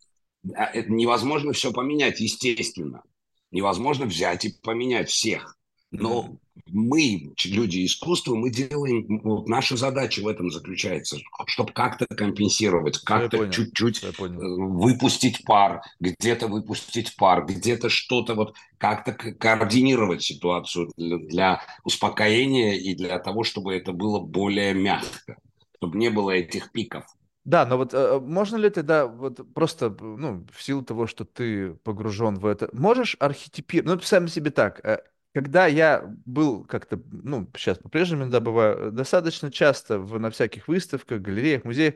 Это 0.54 0.90
невозможно 0.90 1.52
все 1.52 1.70
поменять, 1.70 2.20
естественно. 2.20 3.02
Невозможно 3.50 4.06
взять 4.06 4.46
и 4.46 4.54
поменять 4.62 5.10
всех. 5.10 5.56
Но 5.90 6.38
мы, 6.66 7.32
люди 7.44 7.86
искусства, 7.86 8.34
мы 8.34 8.50
делаем, 8.50 9.20
вот 9.22 9.48
наша 9.48 9.76
задача 9.76 10.20
в 10.20 10.28
этом 10.28 10.50
заключается, 10.50 11.18
чтобы 11.46 11.72
как-то 11.72 12.06
компенсировать, 12.06 12.98
как-то 12.98 13.48
чуть-чуть 13.48 14.02
э, 14.02 14.12
выпустить 14.18 15.44
пар, 15.44 15.82
где-то 16.00 16.48
выпустить 16.48 17.16
пар, 17.16 17.44
где-то 17.46 17.88
что-то 17.88 18.34
вот 18.34 18.54
как-то 18.78 19.12
координировать 19.12 20.22
ситуацию 20.22 20.92
для, 20.96 21.18
для 21.18 21.62
успокоения 21.84 22.74
и 22.74 22.94
для 22.94 23.18
того, 23.18 23.44
чтобы 23.44 23.74
это 23.74 23.92
было 23.92 24.20
более 24.20 24.74
мягко, 24.74 25.36
чтобы 25.76 25.98
не 25.98 26.10
было 26.10 26.30
этих 26.30 26.70
пиков. 26.72 27.04
Да, 27.44 27.66
но 27.66 27.76
вот 27.76 27.92
э, 27.92 28.20
можно 28.20 28.56
ли 28.56 28.70
ты, 28.70 28.82
да, 28.84 29.06
вот 29.06 29.40
просто, 29.52 29.90
ну, 30.00 30.46
в 30.52 30.62
силу 30.62 30.82
того, 30.82 31.08
что 31.08 31.24
ты 31.24 31.74
погружен 31.82 32.36
в 32.36 32.46
это, 32.46 32.68
можешь 32.72 33.16
архетипировать, 33.18 34.00
ну, 34.00 34.06
сам 34.06 34.28
себе 34.28 34.52
так, 34.52 34.84
э, 34.84 35.02
когда 35.34 35.66
я 35.66 36.02
был 36.26 36.64
как-то, 36.64 37.00
ну, 37.10 37.50
сейчас 37.56 37.78
по-прежнему 37.78 38.28
да, 38.28 38.40
бываю, 38.40 38.92
достаточно 38.92 39.50
часто 39.50 39.98
в, 39.98 40.18
на 40.18 40.30
всяких 40.30 40.68
выставках, 40.68 41.22
галереях, 41.22 41.64
музеях, 41.64 41.94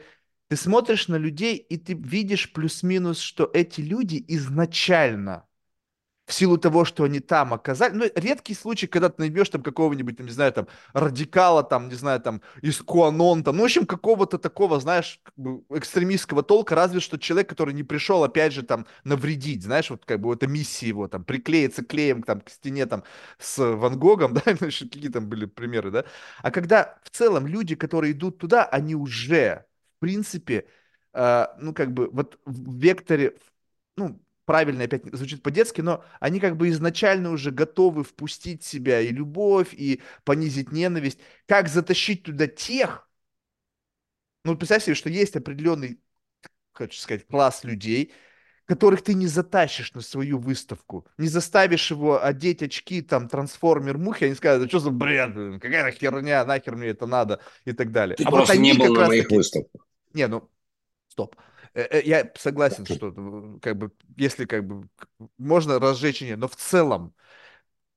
ты 0.49 0.57
смотришь 0.57 1.09
на 1.09 1.16
людей, 1.16 1.57
и 1.57 1.76
ты 1.76 1.95
видишь 1.95 2.53
плюс-минус, 2.53 3.18
что 3.18 3.51
эти 3.53 3.80
люди 3.80 4.24
изначально 4.28 5.47
в 6.27 6.33
силу 6.33 6.59
того, 6.59 6.85
что 6.85 7.05
они 7.05 7.20
там 7.20 7.55
оказались. 7.55 7.95
Ну, 7.97 8.05
редкий 8.16 8.55
случай, 8.55 8.87
когда 8.89 9.09
ты 9.09 9.14
найдешь 9.22 9.49
там 9.49 9.62
какого-нибудь, 9.62 10.16
там, 10.16 10.27
не 10.27 10.33
знаю, 10.33 10.53
там, 10.53 10.66
радикала, 10.93 11.62
там, 11.62 11.89
не 11.89 11.95
знаю, 11.95 12.20
там, 12.20 12.43
из 12.62 12.79
Куанон, 12.83 13.45
там, 13.45 13.57
ну, 13.57 13.62
в 13.62 13.64
общем, 13.66 13.87
какого-то 13.87 14.39
такого, 14.39 14.81
знаешь, 14.81 15.20
как 15.22 15.35
бы 15.37 15.62
экстремистского 15.70 16.43
толка, 16.43 16.74
разве 16.74 16.99
что 17.01 17.16
человек, 17.18 17.49
который 17.49 17.74
не 17.74 17.85
пришел, 17.85 18.24
опять 18.24 18.53
же, 18.53 18.62
там, 18.64 18.87
навредить, 19.05 19.62
знаешь, 19.62 19.89
вот, 19.91 20.05
как 20.05 20.20
бы, 20.20 20.35
это 20.35 20.49
миссия 20.49 20.89
его, 20.89 21.07
там, 21.07 21.22
приклеиться 21.24 21.85
клеем, 21.85 22.22
там, 22.24 22.41
к 22.41 22.51
стене, 22.51 22.87
там, 22.87 23.05
с 23.39 23.59
Ван 23.59 23.99
Гогом, 23.99 24.35
да, 24.35 24.41
какие 24.41 25.09
там 25.09 25.29
были 25.29 25.45
примеры, 25.47 25.91
да, 25.93 26.05
а 26.43 26.51
когда 26.51 26.99
в 27.05 27.11
целом 27.11 27.47
люди, 27.47 27.74
которые 27.77 28.12
идут 28.12 28.39
туда, 28.39 28.64
они 28.64 28.95
уже, 28.95 29.64
в 29.99 30.01
принципе, 30.01 30.66
э, 31.12 31.47
ну, 31.61 31.72
как 31.72 31.93
бы, 31.93 32.09
вот 32.11 32.39
в 32.45 32.79
векторе, 32.79 33.37
ну, 33.97 34.20
правильно 34.47 34.84
опять 34.84 35.05
звучит 35.12 35.42
по-детски, 35.42 35.82
но 35.82 36.05
они 36.20 36.40
как 36.40 36.57
бы 36.57 36.70
изначально 36.70 37.30
уже 37.30 37.51
готовы 37.51 38.05
впустить 38.05 38.64
себя 38.64 39.01
и 39.01 39.09
любовь, 39.09 39.74
и 39.74 40.01
понизить 40.24 40.72
ненависть. 40.72 41.18
Как 41.47 41.68
затащить 41.68 42.22
туда 42.22 42.47
тех, 42.47 43.11
ну, 44.44 44.57
представь 44.57 44.84
себе, 44.84 44.94
что 44.94 45.11
есть 45.11 45.36
определенный, 45.36 46.01
хочу 46.72 46.99
сказать, 46.99 47.26
класс 47.26 47.64
людей, 47.64 48.14
которых 48.64 49.03
ты 49.03 49.14
не 49.14 49.26
затащишь 49.26 49.92
на 49.94 50.01
свою 50.01 50.38
выставку, 50.38 51.07
не 51.18 51.28
заставишь 51.28 51.90
его 51.90 52.22
одеть 52.22 52.62
очки, 52.62 53.03
там, 53.03 53.28
трансформер 53.28 53.99
мухи, 53.99 54.24
они 54.24 54.34
скажут, 54.34 54.62
да 54.62 54.68
что 54.68 54.78
за 54.78 54.90
бред, 54.90 55.61
какая 55.61 55.90
херня, 55.92 56.44
нахер 56.44 56.76
мне 56.76 56.88
это 56.88 57.07
надо, 57.07 57.40
и 57.64 57.72
так 57.72 57.90
далее. 57.92 58.16
Ты 58.16 58.24
а 58.24 58.30
просто 58.30 58.55
вот 58.55 58.61
они 58.61 58.72
не 58.72 58.78
был 58.78 58.94
на 58.94 59.07
моих 59.09 59.24
таки... 59.24 59.36
выставках. 59.36 59.86
Не, 60.14 60.28
ну, 60.28 60.49
стоп. 61.09 61.36
Э, 61.77 61.83
э, 61.91 62.03
я 62.07 62.33
согласен, 62.37 62.87
что 62.87 63.12
ну, 63.12 63.61
как 63.61 63.77
бы, 63.77 63.93
если 64.16 64.47
как 64.47 64.66
бы 64.66 64.89
можно 65.37 65.79
разжечь 65.79 66.22
ее, 66.22 66.37
но 66.37 66.49
в 66.49 66.57
целом 66.57 67.14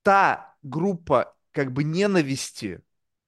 та 0.04 0.58
группа 0.64 1.34
как 1.52 1.72
бы 1.72 1.86
ненависти, 1.86 2.84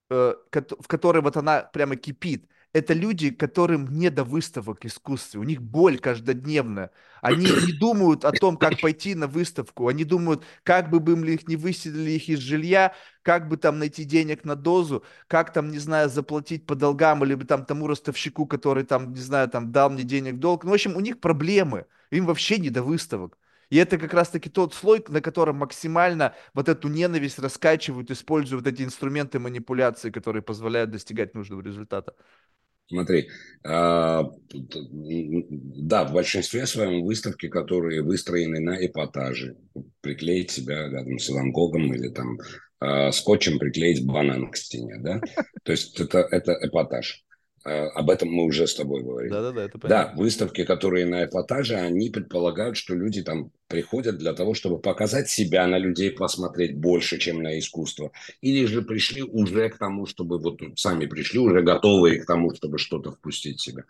э, 0.09 0.35
в 0.51 0.87
которой 0.87 1.21
вот 1.21 1.37
она 1.37 1.61
прямо 1.61 1.95
кипит, 1.95 2.49
это 2.73 2.93
люди, 2.93 3.31
которым 3.31 3.87
не 3.87 4.09
до 4.09 4.23
выставок 4.23 4.85
искусства, 4.85 5.39
у 5.39 5.43
них 5.43 5.61
боль 5.61 5.99
каждодневная. 5.99 6.91
Они 7.21 7.45
не 7.45 7.73
думают 7.79 8.23
о 8.23 8.31
том, 8.31 8.57
как 8.57 8.79
пойти 8.79 9.13
на 9.15 9.27
выставку, 9.27 9.87
они 9.87 10.03
думают, 10.03 10.43
как 10.63 10.89
бы 10.89 10.99
бы 10.99 11.13
их 11.31 11.47
не 11.47 11.55
выселили 11.55 12.11
их 12.11 12.29
из 12.29 12.39
жилья, 12.39 12.93
как 13.23 13.47
бы 13.49 13.57
там 13.57 13.79
найти 13.79 14.03
денег 14.05 14.45
на 14.45 14.55
дозу, 14.55 15.03
как 15.27 15.51
там, 15.53 15.69
не 15.69 15.79
знаю, 15.79 16.09
заплатить 16.09 16.65
по 16.65 16.75
долгам, 16.75 17.23
или 17.23 17.35
бы 17.35 17.45
там 17.45 17.65
тому 17.65 17.87
ростовщику, 17.87 18.45
который 18.45 18.83
там, 18.83 19.13
не 19.13 19.19
знаю, 19.19 19.49
там 19.49 19.71
дал 19.71 19.89
мне 19.89 20.03
денег 20.03 20.35
в 20.35 20.39
долг. 20.39 20.63
Ну, 20.63 20.71
в 20.71 20.73
общем, 20.73 20.95
у 20.95 21.01
них 21.01 21.19
проблемы, 21.19 21.85
им 22.09 22.25
вообще 22.25 22.57
не 22.57 22.69
до 22.69 22.83
выставок. 22.83 23.37
И 23.71 23.77
это 23.77 23.97
как 23.97 24.13
раз-таки 24.13 24.49
тот 24.49 24.73
слой, 24.73 25.03
на 25.07 25.21
котором 25.21 25.57
максимально 25.57 26.35
вот 26.53 26.67
эту 26.67 26.89
ненависть 26.89 27.39
раскачивают, 27.39 28.11
используя 28.11 28.59
вот 28.59 28.67
эти 28.67 28.83
инструменты 28.83 29.39
манипуляции, 29.39 30.09
которые 30.11 30.43
позволяют 30.43 30.91
достигать 30.91 31.33
нужного 31.35 31.61
результата. 31.61 32.13
Смотри, 32.91 33.29
а, 33.63 34.29
да, 34.53 36.03
в 36.03 36.11
большинстве 36.11 36.65
своем 36.65 37.03
выставки, 37.05 37.47
которые 37.47 38.01
выстроены 38.01 38.59
на 38.59 38.85
эпатаже, 38.85 39.55
приклеить 40.01 40.51
себя 40.51 40.89
рядом 40.89 41.17
с 41.17 41.29
Ван 41.29 41.53
Гогом 41.53 41.93
или 41.93 42.09
там 42.09 42.37
а, 42.81 43.13
скотчем 43.13 43.59
приклеить 43.59 44.05
банан 44.05 44.51
к 44.51 44.57
стене, 44.57 44.97
да, 44.99 45.21
то 45.63 45.71
есть 45.71 45.97
это, 46.01 46.19
это 46.19 46.57
эпатаж. 46.61 47.23
Э, 47.63 47.87
об 47.89 48.09
этом 48.09 48.29
мы 48.29 48.45
уже 48.45 48.65
с 48.65 48.73
тобой 48.73 49.03
говорили. 49.03 49.31
Да-да-да, 49.31 49.65
это 49.65 49.77
понятно. 49.77 50.13
Да, 50.13 50.21
выставки, 50.21 50.63
которые 50.63 51.05
на 51.05 51.25
эпатаже, 51.25 51.75
они 51.75 52.09
предполагают, 52.09 52.75
что 52.75 52.95
люди 52.95 53.21
там 53.21 53.51
приходят 53.67 54.17
для 54.17 54.33
того, 54.33 54.53
чтобы 54.53 54.79
показать 54.79 55.29
себя 55.29 55.67
на 55.67 55.77
людей, 55.77 56.11
посмотреть 56.11 56.75
больше, 56.75 57.19
чем 57.19 57.43
на 57.43 57.59
искусство. 57.59 58.11
Или 58.41 58.65
же 58.65 58.81
пришли 58.81 59.21
уже 59.21 59.69
к 59.69 59.77
тому, 59.77 60.07
чтобы 60.07 60.39
вот 60.39 60.59
сами 60.75 61.05
пришли 61.05 61.39
уже 61.39 61.61
готовые 61.61 62.21
к 62.21 62.25
тому, 62.25 62.53
чтобы 62.55 62.79
что-то 62.79 63.11
впустить 63.11 63.59
в 63.59 63.63
себя. 63.63 63.83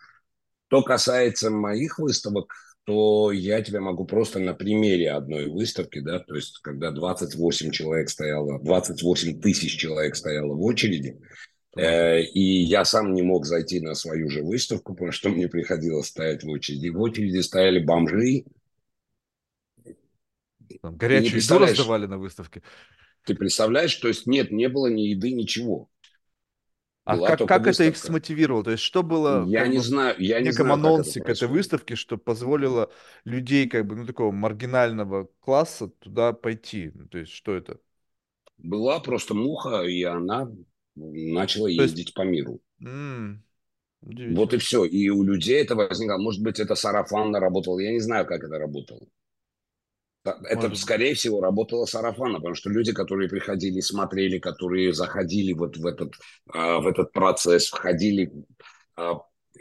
Что 0.68 0.82
касается 0.82 1.50
моих 1.50 1.98
выставок, 1.98 2.52
то 2.84 3.30
я 3.32 3.62
тебе 3.62 3.80
могу 3.80 4.04
просто 4.04 4.38
на 4.38 4.54
примере 4.54 5.12
одной 5.12 5.46
выставки, 5.46 6.00
да, 6.00 6.18
то 6.18 6.34
есть 6.34 6.58
когда 6.62 6.90
28 6.90 7.70
человек 7.70 8.10
стояло, 8.10 8.58
28 8.58 9.40
тысяч 9.40 9.78
человек 9.78 10.16
стояло 10.16 10.52
в 10.54 10.62
очереди, 10.62 11.20
и 11.76 12.40
я 12.40 12.84
сам 12.84 13.14
не 13.14 13.22
мог 13.22 13.46
зайти 13.46 13.80
на 13.80 13.94
свою 13.94 14.28
же 14.28 14.42
выставку, 14.42 14.94
потому 14.94 15.12
что 15.12 15.30
мне 15.30 15.48
приходилось 15.48 16.08
стоять 16.08 16.44
в 16.44 16.48
очереди. 16.48 16.88
В 16.88 17.00
очереди 17.00 17.40
стояли 17.40 17.82
бомжи. 17.82 18.44
Там 20.82 20.96
горячую 20.96 21.40
еду 21.40 21.58
раздавали 21.58 22.06
на 22.06 22.18
выставке. 22.18 22.62
Ты 23.24 23.34
представляешь, 23.34 23.94
то 23.96 24.08
есть 24.08 24.26
нет, 24.26 24.50
не 24.50 24.68
было 24.68 24.88
ни 24.88 25.02
еды, 25.02 25.32
ничего. 25.32 25.88
А 27.04 27.16
Была 27.16 27.36
как, 27.36 27.48
как 27.48 27.66
это 27.66 27.84
их 27.84 27.96
смотивировало? 27.96 28.62
То 28.62 28.70
есть 28.70 28.82
что 28.82 29.02
было 29.02 29.44
я 29.46 29.66
не 29.66 29.78
знаю, 29.78 30.14
я 30.18 30.40
не 30.40 30.52
знаю, 30.52 30.74
анонсе 30.74 31.20
к 31.20 31.28
этой 31.28 31.48
выставке, 31.48 31.96
что 31.96 32.16
позволило 32.16 32.90
людей 33.24 33.68
как 33.68 33.86
бы 33.86 33.96
ну 33.96 34.06
такого 34.06 34.30
маргинального 34.30 35.28
класса 35.40 35.88
туда 35.88 36.32
пойти? 36.32 36.92
То 37.10 37.18
есть 37.18 37.32
что 37.32 37.56
это? 37.56 37.78
Была 38.58 39.00
просто 39.00 39.34
муха, 39.34 39.82
и 39.82 40.04
она 40.04 40.48
начало 40.94 41.66
То 41.76 41.82
есть, 41.82 41.94
ездить 41.94 42.14
по 42.14 42.22
миру. 42.22 42.60
м, 42.80 43.42
Вот 44.26 44.52
и 44.52 44.58
все. 44.58 44.84
И 44.84 45.08
у 45.10 45.22
людей 45.22 45.62
это 45.62 45.76
возникло. 45.76 46.16
Может 46.18 46.42
быть, 46.42 46.58
это 46.58 46.74
сарафанно 46.74 47.38
работало. 47.38 47.78
Я 47.78 47.92
не 47.92 48.00
знаю, 48.00 48.26
как 48.26 48.42
это 48.42 48.58
работало. 48.58 49.06
Это, 50.24 50.68
Может 50.68 50.78
скорее 50.78 51.14
всего, 51.14 51.40
работало 51.40 51.84
сарафанно, 51.84 52.36
потому 52.38 52.54
что 52.54 52.70
люди, 52.70 52.92
которые 52.92 53.28
приходили, 53.28 53.80
смотрели, 53.80 54.38
которые 54.38 54.92
заходили 54.92 55.52
вот 55.52 55.76
в 55.76 55.84
этот, 55.84 56.14
а, 56.52 56.78
в 56.78 56.86
этот 56.86 57.10
процесс, 57.12 57.66
входили, 57.68 58.32
а, 58.96 59.14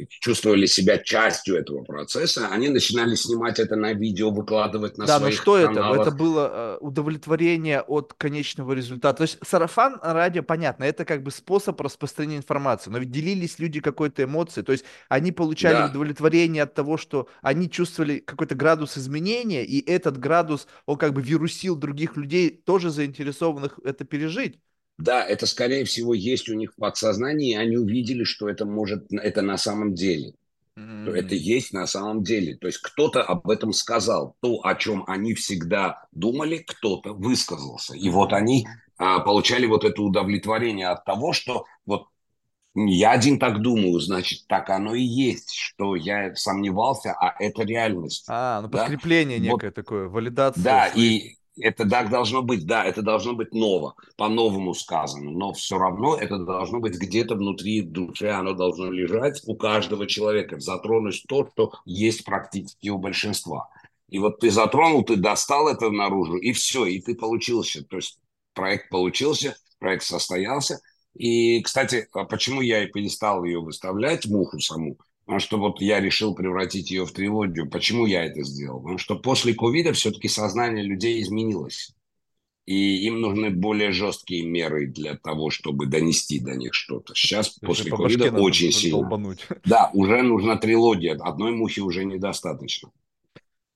чувствовали 0.07 0.65
себя 0.65 0.97
частью 0.97 1.55
этого 1.57 1.83
процесса, 1.83 2.47
они 2.49 2.69
начинали 2.69 3.15
снимать 3.15 3.59
это 3.59 3.75
на 3.75 3.93
видео, 3.93 4.31
выкладывать 4.31 4.97
на 4.97 5.05
Да, 5.05 5.19
но 5.19 5.31
своих 5.31 5.41
что 5.41 5.57
это? 5.57 5.81
Это 5.81 6.11
каналах. 6.11 6.15
было 6.17 6.49
э, 6.53 6.77
удовлетворение 6.81 7.81
от 7.81 8.13
конечного 8.13 8.73
результата. 8.73 9.17
То 9.17 9.23
есть 9.23 9.37
сарафан 9.43 9.99
радио, 10.01 10.43
понятно, 10.43 10.83
это 10.85 11.05
как 11.05 11.23
бы 11.23 11.31
способ 11.31 11.79
распространения 11.81 12.37
информации, 12.37 12.89
но 12.89 12.97
ведь 12.99 13.11
делились 13.11 13.59
люди 13.59 13.79
какой-то 13.81 14.23
эмоцией, 14.23 14.65
то 14.65 14.71
есть 14.71 14.85
они 15.09 15.31
получали 15.31 15.73
Да, 15.73 15.85
удовлетворение 15.87 16.63
от 16.63 16.73
того, 16.73 16.97
что 16.97 17.27
они 17.41 17.69
чувствовали 17.69 18.19
какой-то 18.19 18.55
градус 18.55 18.97
изменения, 18.97 19.65
и 19.65 19.79
этот 19.89 20.17
градус, 20.17 20.67
он 20.85 20.97
как 20.97 21.13
бы 21.13 21.21
вирусил 21.21 21.75
других 21.75 22.17
людей, 22.17 22.49
тоже 22.49 22.89
заинтересованных 22.89 23.79
это 23.83 24.05
пережить. 24.05 24.59
Да, 25.03 25.23
это, 25.23 25.45
скорее 25.45 25.85
всего, 25.85 26.13
есть 26.13 26.49
у 26.49 26.53
них 26.53 26.73
в 26.73 26.75
подсознании, 26.75 27.51
и 27.51 27.57
они 27.57 27.77
увидели, 27.77 28.23
что 28.23 28.49
это 28.49 28.65
может, 28.65 29.11
это 29.11 29.41
на 29.41 29.57
самом 29.57 29.93
деле. 29.93 30.33
то 31.05 31.11
это 31.15 31.35
есть 31.35 31.73
на 31.73 31.85
самом 31.85 32.23
деле. 32.23 32.55
То 32.55 32.67
есть 32.67 32.79
кто-то 32.79 33.21
об 33.21 33.49
этом 33.49 33.73
сказал. 33.73 34.35
То, 34.41 34.65
о 34.65 34.73
чем 34.75 35.03
они 35.07 35.33
всегда 35.33 36.05
думали, 36.11 36.59
кто-то 36.59 37.13
высказался. 37.13 37.95
И 37.95 38.09
вот 38.09 38.33
они 38.33 38.65
а, 38.97 39.19
получали 39.19 39.65
вот 39.65 39.83
это 39.83 40.01
удовлетворение 40.01 40.87
от 40.87 41.03
того, 41.03 41.33
что 41.33 41.65
вот 41.85 42.07
я 42.73 43.11
один 43.11 43.37
так 43.37 43.61
думаю, 43.61 43.99
значит, 43.99 44.47
так 44.47 44.69
оно 44.69 44.95
и 44.95 45.03
есть, 45.03 45.51
что 45.51 45.95
я 45.95 46.33
сомневался, 46.35 47.13
а 47.19 47.35
это 47.37 47.63
реальность. 47.63 48.25
А, 48.29 48.61
ну 48.61 48.69
Да? 48.69 48.79
подкрепление 48.79 49.39
Вот 49.39 49.45
некое 49.45 49.71
такое, 49.71 50.07
валидация 50.07 50.63
да, 50.63 50.89
своих 50.89 50.97
и 50.97 51.37
это 51.57 51.89
так 51.89 52.09
должно 52.09 52.41
быть, 52.41 52.65
да, 52.65 52.85
это 52.85 53.01
должно 53.01 53.33
быть 53.33 53.53
ново, 53.53 53.95
по-новому 54.17 54.73
сказано, 54.73 55.31
но 55.31 55.53
все 55.53 55.77
равно 55.77 56.15
это 56.15 56.37
должно 56.37 56.79
быть 56.79 56.97
где-то 56.97 57.35
внутри 57.35 57.81
души, 57.81 58.27
оно 58.27 58.53
должно 58.53 58.89
лежать 58.91 59.41
у 59.45 59.55
каждого 59.55 60.07
человека, 60.07 60.59
затронуть 60.59 61.23
то, 61.27 61.47
что 61.51 61.71
есть 61.85 62.23
практически 62.23 62.89
у 62.89 62.97
большинства. 62.97 63.69
И 64.09 64.19
вот 64.19 64.39
ты 64.39 64.51
затронул, 64.51 65.03
ты 65.03 65.15
достал 65.15 65.67
это 65.67 65.89
наружу, 65.89 66.37
и 66.37 66.51
все, 66.51 66.85
и 66.85 67.01
ты 67.01 67.15
получился. 67.15 67.83
То 67.85 67.95
есть 67.97 68.19
проект 68.53 68.89
получился, 68.89 69.55
проект 69.79 70.03
состоялся. 70.03 70.79
И, 71.13 71.61
кстати, 71.61 72.07
а 72.13 72.25
почему 72.25 72.61
я 72.61 72.83
и 72.83 72.87
перестал 72.87 73.43
ее 73.43 73.61
выставлять, 73.61 74.25
муху 74.27 74.59
саму, 74.59 74.97
что 75.37 75.57
вот 75.57 75.81
я 75.81 75.99
решил 75.99 76.35
превратить 76.35 76.91
ее 76.91 77.05
в 77.05 77.11
трилогию. 77.11 77.69
Почему 77.69 78.05
я 78.05 78.25
это 78.25 78.43
сделал? 78.43 78.79
Потому 78.79 78.97
что 78.97 79.15
после 79.17 79.53
ковида 79.53 79.93
все-таки 79.93 80.27
сознание 80.27 80.83
людей 80.83 81.21
изменилось. 81.21 81.93
И 82.65 83.05
им 83.07 83.21
нужны 83.21 83.49
более 83.49 83.91
жесткие 83.91 84.45
меры 84.45 84.87
для 84.87 85.17
того, 85.17 85.49
чтобы 85.49 85.87
донести 85.87 86.39
до 86.39 86.55
них 86.55 86.73
что-то. 86.73 87.15
Сейчас, 87.15 87.55
То 87.55 87.67
есть 87.67 87.79
после 87.79 87.91
по 87.91 87.97
ковида, 87.97 88.31
очень 88.33 88.71
сильно. 88.71 88.99
долбануть. 88.99 89.47
Да, 89.65 89.89
уже 89.93 90.21
нужна 90.21 90.57
трилогия. 90.57 91.17
Одной 91.19 91.51
мухи 91.51 91.79
уже 91.79 92.05
недостаточно. 92.05 92.91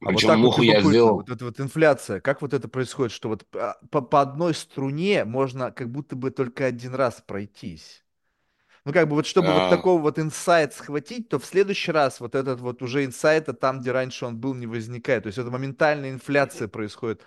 А 0.01 0.11
вот 0.11 0.17
Причем 0.17 0.29
вот 0.29 0.37
муху 0.37 0.61
я 0.61 0.73
любопытно, 0.73 0.91
сделал... 0.91 1.15
вот 1.15 1.29
эта 1.29 1.45
вот 1.45 1.59
инфляция, 1.59 2.19
как 2.21 2.41
вот 2.41 2.53
это 2.53 2.67
происходит, 2.67 3.11
что 3.11 3.29
вот 3.29 3.45
а, 3.55 3.75
по, 3.89 4.01
по 4.01 4.21
одной 4.21 4.53
струне 4.53 5.25
можно 5.25 5.71
как 5.71 5.91
будто 5.91 6.15
бы 6.15 6.29
только 6.29 6.65
один 6.65 6.93
раз 6.93 7.23
пройтись. 7.25 8.04
Ну, 8.85 8.93
как 8.93 9.09
бы 9.09 9.15
вот 9.15 9.25
чтобы 9.25 9.51
вот 9.53 9.67
э, 9.67 9.69
такого 9.69 9.99
вот 10.01 10.19
инсайт 10.19 10.73
схватить, 10.73 11.27
то 11.29 11.39
в 11.39 11.45
следующий 11.45 11.91
раз 11.91 12.19
вот 12.19 12.35
этот 12.35 12.59
вот 12.61 12.81
уже 12.83 13.03
инсайт, 13.03 13.49
а 13.49 13.53
там, 13.53 13.81
где 13.81 13.91
раньше 13.91 14.25
он 14.25 14.37
был, 14.39 14.53
не 14.53 14.67
возникает. 14.67 15.23
То 15.23 15.27
есть 15.27 15.39
это 15.39 15.49
моментальная 15.49 16.11
инфляция 16.11 16.67
происходит. 16.67 17.21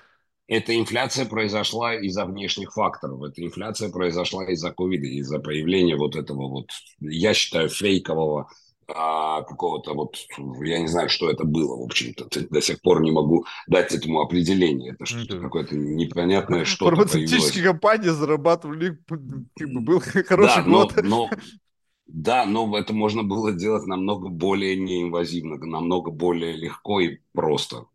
эта 0.47 0.77
инфляция 0.79 1.27
произошла 1.27 1.95
из-за 1.95 2.25
внешних 2.25 2.73
факторов. 2.73 3.23
Эта 3.23 3.45
инфляция 3.45 3.91
произошла 3.91 4.45
из-за 4.51 4.73
ковида, 4.73 5.07
из-за 5.07 5.41
появления 5.41 5.97
вот 5.97 6.17
этого 6.17 6.49
вот, 6.49 6.71
я 7.01 7.35
считаю, 7.35 7.69
фейкового 7.69 8.49
а, 8.95 9.43
какого-то 9.43 9.95
вот, 9.95 10.17
я 10.63 10.79
не 10.79 10.89
знаю, 10.89 11.09
что 11.09 11.31
это 11.31 11.45
было, 11.45 11.77
в 11.77 11.83
общем-то. 11.83 12.29
До 12.49 12.61
сих 12.61 12.81
пор 12.81 13.03
не 13.03 13.11
могу 13.11 13.45
дать 13.67 13.93
этому 13.93 14.21
определение. 14.21 14.93
Это 14.95 15.05
что-то 15.07 15.35
это 15.35 15.43
какое-то 15.43 15.77
непонятное 15.77 16.65
что-то 16.65 16.97
Фармацевтические 16.97 17.65
компании 17.65 18.09
зарабатывали, 18.09 18.99
как 19.07 19.21
бы 19.21 19.81
был 19.81 20.01
хороший 20.27 20.57
Да, 20.57 20.63
год. 20.63 20.95
но, 20.97 21.09
но 21.09 21.31
да, 22.07 22.47
но 22.47 22.77
это 22.79 22.93
можно 22.95 23.23
было 23.23 23.53
делать 23.53 23.87
намного 23.87 24.29
более 24.29 24.77
неинвазивно, 24.77 25.57
намного 25.59 26.11
более 26.11 26.57
легко 26.57 27.01
и 27.01 27.19
просто. 27.33 27.87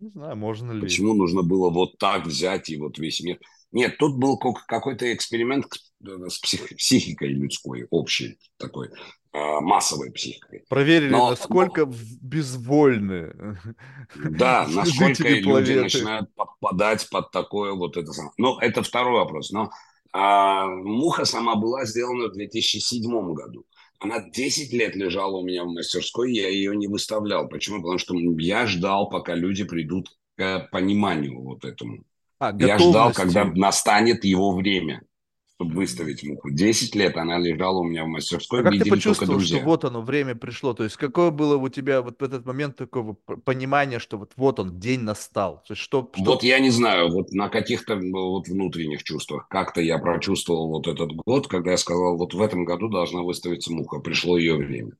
Не 0.00 0.08
знаю, 0.08 0.36
можно 0.36 0.72
ли. 0.72 0.80
Почему 0.80 1.14
нужно 1.14 1.42
было 1.42 1.68
вот 1.68 1.98
так 1.98 2.24
взять 2.26 2.70
и 2.70 2.78
вот 2.78 2.98
весь 2.98 3.20
мир? 3.20 3.38
Нет, 3.72 3.98
тут 3.98 4.16
был 4.16 4.38
какой-то 4.38 5.12
эксперимент 5.12 5.66
с 6.02 6.40
псих- 6.40 6.74
психикой 6.76 7.28
людской, 7.28 7.86
общей 7.90 8.38
такой, 8.56 8.88
а, 9.32 9.60
массовой 9.60 10.10
психикой. 10.10 10.64
Проверили, 10.68 11.10
Но 11.10 11.30
насколько 11.30 11.84
в- 11.86 12.22
безвольны 12.22 13.58
да, 14.16 14.66
насколько 14.74 15.28
люди 15.28 15.42
планеты. 15.44 15.80
начинают 15.82 16.34
подпадать 16.34 17.08
под 17.10 17.30
такое 17.30 17.72
вот 17.72 17.96
это 17.96 18.12
самое. 18.12 18.32
Ну, 18.38 18.58
это 18.58 18.82
второй 18.82 19.12
вопрос. 19.20 19.50
Но 19.50 19.70
а, 20.12 20.66
«Муха» 20.66 21.24
сама 21.24 21.54
была 21.56 21.84
сделана 21.84 22.28
в 22.28 22.32
2007 22.32 23.32
году. 23.34 23.64
Она 24.00 24.18
10 24.30 24.72
лет 24.72 24.96
лежала 24.96 25.36
у 25.36 25.44
меня 25.44 25.62
в 25.64 25.68
мастерской, 25.68 26.32
я 26.32 26.48
ее 26.48 26.74
не 26.74 26.88
выставлял. 26.88 27.48
Почему? 27.48 27.82
Потому 27.82 27.98
что 27.98 28.14
я 28.38 28.66
ждал, 28.66 29.10
пока 29.10 29.34
люди 29.34 29.62
придут 29.64 30.08
к 30.36 30.68
пониманию 30.72 31.40
вот 31.42 31.64
этому. 31.66 32.04
А, 32.38 32.56
Я 32.58 32.78
ждал, 32.78 33.12
когда 33.12 33.44
настанет 33.44 34.24
его 34.24 34.52
время, 34.56 35.02
чтобы 35.60 35.74
выставить 35.74 36.24
муху. 36.24 36.50
Десять 36.50 36.94
лет 36.94 37.18
она 37.18 37.38
лежала 37.38 37.80
у 37.80 37.84
меня 37.84 38.04
в 38.04 38.06
А 38.06 38.08
мастерской, 38.08 38.62
как 38.62 38.72
ты 38.72 38.88
почувствовал, 38.88 39.40
что 39.40 39.58
вот 39.58 39.84
оно, 39.84 40.00
время 40.00 40.34
пришло? 40.34 40.72
То 40.72 40.84
есть 40.84 40.96
какое 40.96 41.30
было 41.30 41.56
у 41.56 41.68
тебя 41.68 42.00
вот 42.00 42.18
в 42.18 42.22
этот 42.22 42.46
момент 42.46 42.76
такого 42.76 43.12
понимания, 43.12 43.98
что 43.98 44.16
вот 44.16 44.32
вот 44.36 44.58
он, 44.58 44.80
день 44.80 45.00
настал? 45.00 45.62
То 45.66 45.74
есть 45.74 45.82
что, 45.82 46.10
Вот 46.16 46.38
что... 46.38 46.46
я 46.46 46.60
не 46.60 46.70
знаю, 46.70 47.10
вот 47.10 47.32
на 47.32 47.50
каких-то 47.50 47.96
вот 47.96 48.48
внутренних 48.48 49.02
чувствах. 49.02 49.48
Как-то 49.48 49.82
я 49.82 49.98
прочувствовал 49.98 50.68
вот 50.68 50.86
этот 50.86 51.12
год, 51.12 51.46
когда 51.46 51.72
я 51.72 51.76
сказал, 51.76 52.16
вот 52.16 52.32
в 52.32 52.40
этом 52.40 52.64
году 52.64 52.88
должна 52.88 53.22
выставиться 53.22 53.70
муха, 53.70 53.98
пришло 53.98 54.38
ее 54.38 54.56
время. 54.56 54.92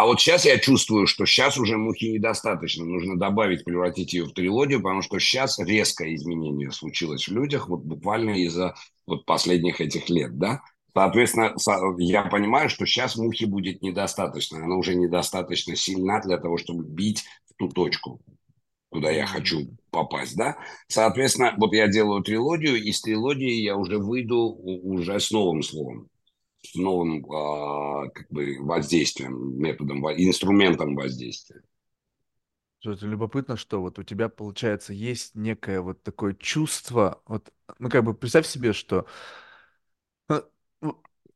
А 0.00 0.06
вот 0.06 0.18
сейчас 0.18 0.46
я 0.46 0.56
чувствую, 0.58 1.06
что 1.06 1.26
сейчас 1.26 1.58
уже 1.58 1.76
мухи 1.76 2.06
недостаточно. 2.06 2.86
Нужно 2.86 3.18
добавить, 3.18 3.66
превратить 3.66 4.14
ее 4.14 4.24
в 4.24 4.32
трилогию, 4.32 4.80
потому 4.80 5.02
что 5.02 5.18
сейчас 5.18 5.58
резкое 5.58 6.14
изменение 6.14 6.70
случилось 6.70 7.28
в 7.28 7.32
людях, 7.32 7.68
вот 7.68 7.80
буквально 7.82 8.30
из-за 8.30 8.74
вот 9.06 9.26
последних 9.26 9.82
этих 9.82 10.08
лет, 10.08 10.38
да. 10.38 10.62
Соответственно, 10.94 11.52
со- 11.58 11.82
я 11.98 12.22
понимаю, 12.22 12.70
что 12.70 12.86
сейчас 12.86 13.16
мухи 13.16 13.44
будет 13.44 13.82
недостаточно. 13.82 14.64
Она 14.64 14.76
уже 14.76 14.94
недостаточно 14.94 15.76
сильна 15.76 16.18
для 16.22 16.38
того, 16.38 16.56
чтобы 16.56 16.82
бить 16.82 17.24
в 17.50 17.58
ту 17.58 17.68
точку, 17.68 18.22
куда 18.90 19.10
я 19.10 19.26
хочу 19.26 19.68
попасть, 19.90 20.36
да. 20.36 20.58
Соответственно, 20.88 21.54
вот 21.58 21.74
я 21.74 21.88
делаю 21.88 22.22
трилогию, 22.22 22.82
и 22.82 22.92
с 22.92 23.02
трилогии 23.02 23.62
я 23.62 23.76
уже 23.76 23.98
выйду 23.98 24.38
уже 24.38 25.20
с 25.20 25.30
новым 25.30 25.62
словом 25.62 26.09
новым 26.74 27.24
а, 27.30 28.08
как 28.10 28.28
бы 28.30 28.56
воздействием, 28.60 29.58
методом, 29.58 30.04
инструментом 30.12 30.94
воздействия. 30.94 31.62
Это 32.82 33.06
любопытно, 33.06 33.56
что 33.56 33.80
вот 33.82 33.98
у 33.98 34.02
тебя, 34.02 34.28
получается, 34.30 34.94
есть 34.94 35.34
некое 35.34 35.82
вот 35.82 36.02
такое 36.02 36.34
чувство, 36.34 37.22
вот, 37.26 37.52
ну, 37.78 37.90
как 37.90 38.04
бы 38.04 38.14
представь 38.14 38.46
себе, 38.46 38.72
что 38.72 39.06
э, 40.28 40.42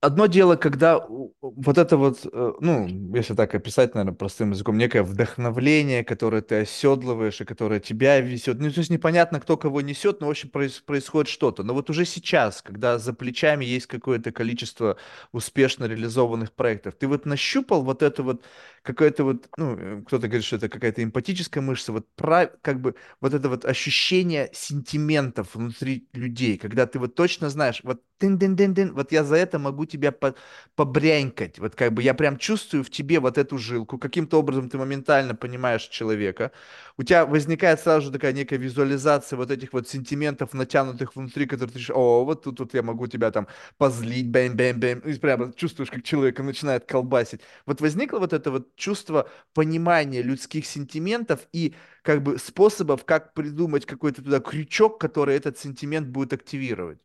одно 0.04 0.26
дело, 0.26 0.56
когда 0.56 1.00
вот 1.40 1.78
это 1.78 1.96
вот, 1.96 2.26
э, 2.30 2.52
ну, 2.60 2.86
если 3.14 3.34
так 3.34 3.54
описать, 3.54 3.94
наверное, 3.94 4.14
простым 4.16 4.50
языком, 4.52 4.78
некое 4.78 5.02
вдохновление, 5.02 6.04
которое 6.04 6.42
ты 6.42 6.56
оседлываешь 6.60 7.40
и 7.40 7.44
которое 7.44 7.80
тебя 7.80 8.20
везет. 8.20 8.60
Ну, 8.60 8.70
то 8.70 8.78
есть 8.80 8.90
непонятно, 8.90 9.40
кто 9.40 9.56
кого 9.56 9.80
несет, 9.80 10.20
но, 10.20 10.26
в 10.26 10.30
общем, 10.30 10.50
проис- 10.52 10.82
происходит 10.84 11.28
что-то. 11.28 11.62
Но 11.62 11.74
вот 11.74 11.90
уже 11.90 12.04
сейчас, 12.04 12.62
когда 12.62 12.98
за 12.98 13.12
плечами 13.14 13.64
есть 13.64 13.86
какое-то 13.86 14.32
количество 14.32 14.96
успешно 15.32 15.84
реализованных 15.84 16.52
проектов, 16.52 16.94
ты 16.98 17.06
вот 17.08 17.26
нащупал 17.26 17.82
вот 17.82 18.02
это 18.02 18.22
вот 18.22 18.44
какая-то 18.84 19.24
вот, 19.24 19.48
ну, 19.56 19.76
э, 19.78 20.02
кто-то 20.06 20.28
говорит, 20.28 20.44
что 20.44 20.56
это 20.56 20.68
какая-то 20.68 21.02
эмпатическая 21.02 21.62
мышца, 21.62 21.92
вот 21.92 22.06
прав, 22.16 22.50
как 22.62 22.80
бы 22.80 22.94
вот 23.20 23.34
это 23.34 23.48
вот 23.48 23.64
ощущение 23.64 24.50
сентиментов 24.52 25.54
внутри 25.54 26.08
людей, 26.12 26.58
когда 26.58 26.86
ты 26.86 27.00
вот 27.00 27.16
точно 27.16 27.50
знаешь, 27.50 27.80
вот 27.84 28.02
тын-дын-дын-дын, 28.18 28.92
вот 28.94 29.12
я 29.12 29.24
за 29.24 29.36
это 29.36 29.58
могу 29.58 29.86
тебя 29.86 30.12
по 30.12 30.34
побренькать, 30.76 31.58
вот 31.58 31.74
как 31.74 31.92
бы 31.94 32.02
я 32.02 32.14
прям 32.14 32.38
чувствую 32.38 32.84
в 32.84 32.90
тебе 32.90 33.20
вот 33.20 33.38
эту 33.38 33.58
жилку, 33.58 33.98
каким-то 33.98 34.38
образом 34.38 34.68
ты 34.70 34.78
моментально 34.78 35.34
понимаешь 35.34 35.82
человека, 35.88 36.52
у 36.96 37.02
тебя 37.02 37.26
возникает 37.26 37.80
сразу 37.80 38.06
же 38.06 38.12
такая 38.12 38.32
некая 38.32 38.56
визуализация 38.56 39.36
вот 39.36 39.50
этих 39.50 39.72
вот 39.72 39.88
сентиментов, 39.88 40.52
натянутых 40.54 41.16
внутри, 41.16 41.46
которые 41.46 41.72
ты 41.72 41.78
решишь, 41.78 41.94
о, 41.94 42.24
вот 42.24 42.42
тут 42.44 42.60
вот 42.60 42.74
я 42.74 42.82
могу 42.82 43.06
тебя 43.06 43.30
там 43.30 43.48
позлить, 43.78 44.26
бэм-бэм-бэм, 44.28 45.00
и 45.00 45.18
прямо 45.18 45.52
чувствуешь, 45.54 45.90
как 45.90 46.02
человека 46.04 46.42
начинает 46.42 46.84
колбасить. 46.86 47.40
Вот 47.66 47.80
возникло 47.80 48.18
вот 48.18 48.32
это 48.32 48.50
вот 48.50 48.73
чувство 48.76 49.30
понимания 49.52 50.22
людских 50.22 50.66
сентиментов 50.66 51.48
и 51.52 51.74
как 52.02 52.22
бы 52.22 52.38
способов, 52.38 53.04
как 53.04 53.34
придумать 53.34 53.86
какой-то 53.86 54.22
туда 54.22 54.40
крючок, 54.40 55.00
который 55.00 55.36
этот 55.36 55.58
сентимент 55.58 56.08
будет 56.08 56.32
активировать. 56.32 56.98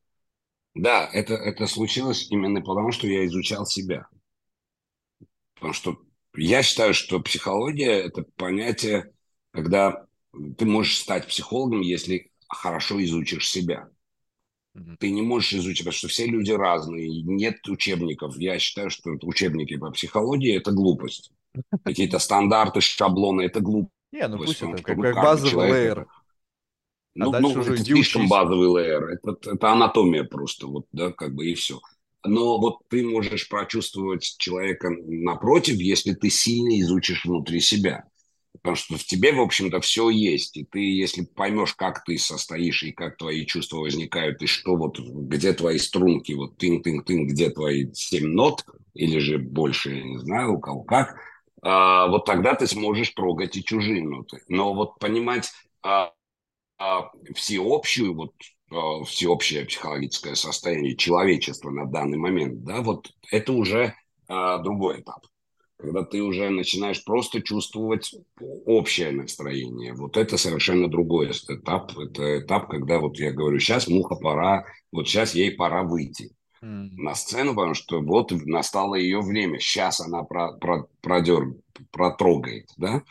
Да, 0.75 1.09
это, 1.13 1.33
это 1.33 1.67
случилось 1.67 2.29
именно 2.31 2.61
потому, 2.61 2.91
что 2.91 3.07
я 3.07 3.25
изучал 3.25 3.65
себя. 3.65 4.07
Потому 5.55 5.73
что 5.73 6.01
я 6.35 6.63
считаю, 6.63 6.93
что 6.93 7.19
психология– 7.19 7.91
это 8.05 8.23
понятие, 8.35 9.11
когда 9.51 10.05
ты 10.57 10.65
можешь 10.65 10.99
стать 10.99 11.27
психологом, 11.27 11.81
если 11.81 12.31
хорошо 12.47 13.03
изучишь 13.03 13.49
себя. 13.49 13.89
Ты 14.99 15.09
не 15.09 15.21
можешь 15.21 15.53
изучить, 15.53 15.79
потому 15.79 15.93
что 15.93 16.07
все 16.07 16.25
люди 16.27 16.51
разные, 16.51 17.23
нет 17.23 17.67
учебников. 17.67 18.37
Я 18.37 18.59
считаю, 18.59 18.89
что 18.89 19.11
учебники 19.23 19.75
по 19.77 19.91
психологии– 19.91 20.55
это 20.57 20.71
глупость. 20.71 21.31
Какие-то 21.83 22.19
стандарты, 22.19 22.81
шаблоны– 22.81 23.41
это 23.43 23.59
глупость. 23.59 23.93
Не, 24.11 24.27
ну 24.27 24.37
пусть 24.37 24.61
это 24.61 24.81
как, 24.81 24.99
как 24.99 25.15
базовый 25.15 25.71
лейер. 25.71 26.07
Ну, 27.15 27.33
а 27.33 27.39
ну 27.39 27.51
это 27.51 27.77
слишком 27.77 28.27
базовый 28.27 28.67
лейер. 28.67 29.03
Это, 29.09 29.37
это 29.51 29.71
анатомия 29.71 30.23
просто, 30.23 30.67
вот, 30.67 30.85
да, 30.91 31.11
как 31.11 31.33
бы 31.33 31.47
и 31.47 31.53
все. 31.53 31.79
Но 32.25 32.59
вот 32.59 32.79
ты 32.89 33.05
можешь 33.05 33.47
прочувствовать 33.47 34.35
человека 34.37 34.89
напротив, 34.89 35.75
если 35.75 36.13
ты 36.13 36.29
сильно 36.29 36.79
изучишь 36.81 37.25
внутри 37.25 37.59
себя. 37.59 38.05
Потому 38.53 38.75
что 38.75 38.97
в 38.97 39.03
тебе, 39.05 39.31
в 39.31 39.39
общем-то, 39.39 39.79
все 39.79 40.09
есть. 40.09 40.57
И 40.57 40.65
ты, 40.65 40.79
если 40.79 41.23
поймешь, 41.23 41.75
как 41.75 42.03
ты 42.03 42.17
состоишь, 42.17 42.83
и 42.83 42.91
как 42.91 43.17
твои 43.17 43.45
чувства 43.45 43.77
возникают, 43.77 44.41
и 44.41 44.47
что 44.47 44.75
вот, 44.75 44.99
где 44.99 45.53
твои 45.53 45.77
струнки, 45.77 46.33
вот 46.33 46.57
тын-тын-тын, 46.57 47.27
где 47.27 47.51
твои 47.51 47.93
семь 47.93 48.27
нот, 48.27 48.65
или 48.93 49.19
же 49.19 49.37
больше, 49.37 49.95
я 49.95 50.03
не 50.03 50.17
знаю, 50.17 50.55
у 50.55 50.59
кого 50.59 50.83
как, 50.83 51.15
вот 51.61 52.25
тогда 52.25 52.55
ты 52.55 52.67
сможешь 52.67 53.09
трогать 53.11 53.57
и 53.57 53.63
чужие 53.63 54.03
ноты. 54.03 54.41
Но 54.47 54.73
вот 54.73 54.97
понимать 54.99 55.51
а, 55.83 56.13
а, 56.77 57.11
всеобщую, 57.35 58.15
вот 58.15 58.33
а, 58.71 59.03
всеобщее 59.03 59.65
психологическое 59.65 60.35
состояние 60.35 60.95
человечества 60.95 61.69
на 61.71 61.85
данный 61.85 62.17
момент, 62.17 62.63
да, 62.63 62.81
вот 62.81 63.11
это 63.31 63.51
уже 63.53 63.93
а, 64.27 64.59
другой 64.59 65.01
этап 65.01 65.25
когда 65.81 66.03
ты 66.03 66.21
уже 66.21 66.49
начинаешь 66.49 67.01
просто 67.05 67.41
чувствовать 67.41 68.13
общее 68.65 69.11
настроение. 69.11 69.93
Вот 69.93 70.17
это 70.17 70.37
совершенно 70.37 70.89
другой 70.89 71.31
этап. 71.31 71.97
Это 71.97 72.39
этап, 72.39 72.69
когда 72.69 72.99
вот 72.99 73.17
я 73.17 73.31
говорю, 73.31 73.59
сейчас 73.59 73.87
муха 73.87 74.15
пора, 74.15 74.65
вот 74.91 75.07
сейчас 75.07 75.35
ей 75.35 75.51
пора 75.51 75.83
выйти 75.83 76.31
на 76.61 77.15
сцену, 77.15 77.55
потому 77.55 77.73
что 77.73 78.01
вот 78.01 78.31
настало 78.31 78.95
ее 78.95 79.21
время. 79.21 79.59
Сейчас 79.59 80.01
она 80.01 80.23
про, 80.23 80.53
про, 80.53 80.87
продер, 81.01 81.53
протрогает, 81.91 82.69
да. 82.77 83.03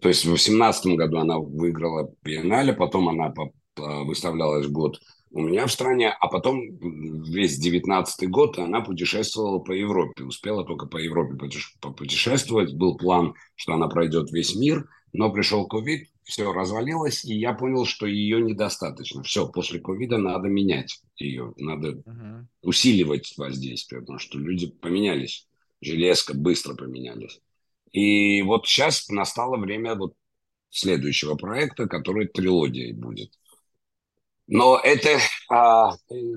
То 0.00 0.08
есть 0.08 0.22
в 0.22 0.28
2018 0.28 0.96
году 0.96 1.18
она 1.18 1.38
выиграла 1.38 2.12
биеннале, 2.22 2.72
потом 2.72 3.08
она 3.08 3.32
выставлялась 3.76 4.66
год 4.66 4.98
у 5.36 5.40
меня 5.42 5.66
в 5.66 5.72
стране, 5.72 6.08
а 6.08 6.28
потом 6.28 6.62
весь 6.80 7.58
девятнадцатый 7.58 8.26
год 8.26 8.58
она 8.58 8.80
путешествовала 8.80 9.58
по 9.58 9.72
Европе, 9.72 10.24
успела 10.24 10.64
только 10.64 10.86
по 10.86 10.96
Европе 10.96 11.36
путешествовать, 11.80 12.74
был 12.74 12.96
план, 12.96 13.34
что 13.54 13.74
она 13.74 13.88
пройдет 13.88 14.30
весь 14.30 14.56
мир, 14.56 14.88
но 15.12 15.30
пришел 15.30 15.66
ковид, 15.66 16.08
все 16.26 16.52
развалилось, 16.52 17.24
и 17.24 17.34
я 17.34 17.54
понял, 17.54 17.86
что 17.86 18.04
ее 18.04 18.42
недостаточно. 18.42 19.22
Все, 19.22 19.48
после 19.48 19.78
ковида 19.80 20.18
надо 20.18 20.48
менять 20.48 21.00
ее, 21.16 21.54
надо 21.56 21.92
uh-huh. 21.92 22.44
усиливать 22.62 23.32
воздействие, 23.36 24.00
потому 24.00 24.18
что 24.18 24.36
люди 24.36 24.66
поменялись, 24.66 25.46
железко 25.80 26.34
быстро 26.34 26.74
поменялись. 26.74 27.40
И 27.92 28.42
вот 28.42 28.66
сейчас 28.66 29.08
настало 29.08 29.56
время 29.56 29.94
вот 29.94 30.14
следующего 30.70 31.36
проекта, 31.36 31.86
который 31.86 32.26
трилогией 32.26 32.92
будет– 32.92 33.30
но 34.48 34.80
это, 34.82 35.18
а, 35.50 35.92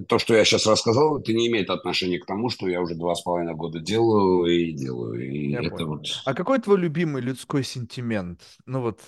то, 0.08 0.20
что 0.20 0.36
я 0.36 0.44
сейчас 0.44 0.66
рассказал, 0.66 1.20
это 1.20 1.34
не 1.34 1.48
имеет 1.48 1.70
отношения 1.70 2.20
к 2.20 2.26
тому, 2.26 2.50
что 2.50 2.68
я 2.68 2.82
уже 2.82 2.96
два 2.96 3.16
с 3.16 3.22
половиной 3.22 3.56
года 3.56 3.80
делаю 3.80 4.46
и 4.46 4.72
делаю. 4.72 5.20
И 5.22 5.50
я 5.50 5.62
это 5.62 5.86
вот... 5.86 6.06
А 6.26 6.34
какой 6.34 6.60
твой 6.60 6.78
любимый 6.78 7.22
людской 7.22 7.64
сентимент? 7.64 8.42
Ну 8.66 8.82
вот, 8.82 9.02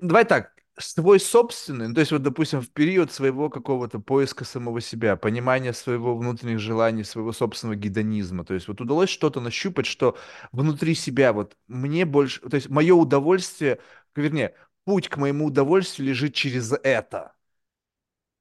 давай 0.00 0.24
так, 0.24 0.52
свой 0.78 1.18
собственный, 1.18 1.88
ну, 1.88 1.94
то 1.94 2.00
есть 2.00 2.12
вот, 2.12 2.22
допустим, 2.22 2.60
в 2.60 2.70
период 2.70 3.10
своего 3.10 3.48
какого-то 3.48 3.98
поиска 3.98 4.44
самого 4.44 4.80
себя, 4.80 5.16
понимания 5.16 5.72
своего 5.72 6.16
внутренних 6.16 6.58
желаний, 6.58 7.02
своего 7.02 7.32
собственного 7.32 7.76
гедонизма, 7.76 8.44
то 8.44 8.54
есть 8.54 8.68
вот 8.68 8.80
удалось 8.80 9.08
что-то 9.08 9.40
нащупать, 9.40 9.86
что 9.86 10.16
внутри 10.52 10.94
себя 10.94 11.32
вот 11.32 11.56
мне 11.66 12.04
больше, 12.04 12.40
то 12.40 12.56
есть 12.56 12.68
мое 12.68 12.94
удовольствие, 12.94 13.78
вернее, 14.14 14.54
путь 14.84 15.08
к 15.08 15.16
моему 15.16 15.46
удовольствию 15.46 16.08
лежит 16.08 16.34
через 16.34 16.72
это. 16.72 17.32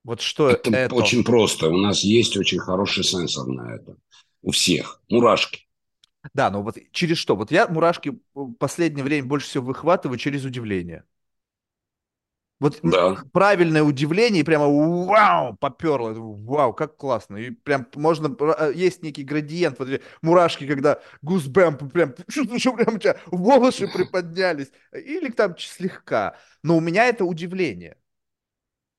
Вот 0.06 0.22
что 0.22 0.50
это? 0.52 0.70
Это 0.70 0.94
очень 0.94 1.24
просто. 1.24 1.68
У 1.68 1.78
нас 1.78 2.02
есть 2.02 2.38
очень 2.38 2.60
хороший 2.60 3.04
сенсор 3.04 3.48
на 3.48 3.74
это. 3.74 3.98
У 4.44 4.52
всех. 4.52 5.02
Мурашки. 5.10 5.68
Да, 6.36 6.52
но 6.52 6.62
вот 6.62 6.78
через 6.92 7.18
что? 7.18 7.36
Вот 7.36 7.50
я 7.50 7.68
мурашки 7.68 8.20
в 8.36 8.54
последнее 8.54 9.04
время 9.04 9.28
больше 9.28 9.48
всего 9.48 9.66
выхватываю 9.66 10.20
через 10.20 10.46
удивление. 10.46 11.06
Вот 12.60 12.80
да. 12.84 13.18
правильное 13.34 13.84
удивление, 13.84 14.42
и 14.42 14.46
прямо 14.46 14.68
вау, 14.68 15.58
поперло, 15.58 16.14
вау, 16.14 16.72
как 16.74 16.98
классно. 16.98 17.38
И 17.38 17.50
прям 17.50 17.88
можно, 17.96 18.34
э, 18.40 18.72
есть 18.76 19.04
некий 19.04 19.24
градиент, 19.24 19.78
вот 19.78 19.90
мурашки, 20.22 20.66
когда 20.66 21.02
гусбэм, 21.22 21.78
прям, 21.90 22.14
что 22.30 22.74
прям 22.74 22.96
у 22.96 23.00
тебя 23.00 23.18
волосы 23.26 23.88
приподнялись, 23.88 24.72
или 24.94 25.32
там 25.32 25.58
слегка. 25.58 26.38
Но 26.64 26.78
у 26.78 26.80
меня 26.80 27.08
это 27.08 27.26
удивление. 27.26 27.98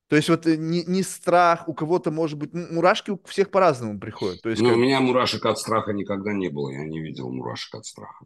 То 0.09 0.17
есть 0.17 0.29
вот 0.29 0.47
э, 0.47 0.57
не, 0.57 0.85
не 0.85 1.03
страх, 1.03 1.69
у 1.69 1.75
кого-то 1.75 2.11
может 2.11 2.39
быть, 2.39 2.53
мурашки 2.53 3.11
у 3.11 3.21
всех 3.25 3.51
по-разному 3.51 3.99
приходят. 3.99 4.41
То 4.41 4.51
есть, 4.51 4.63
ну, 4.63 4.69
как... 4.69 4.77
у 4.77 4.81
меня 4.81 5.01
мурашек 5.01 5.45
от 5.47 5.59
страха 5.59 5.93
никогда 5.93 6.33
не 6.33 6.49
было, 6.49 6.71
я 6.71 6.85
не 6.85 7.01
видел 7.01 7.31
мурашек 7.31 7.75
от 7.75 7.87
страха. 7.87 8.25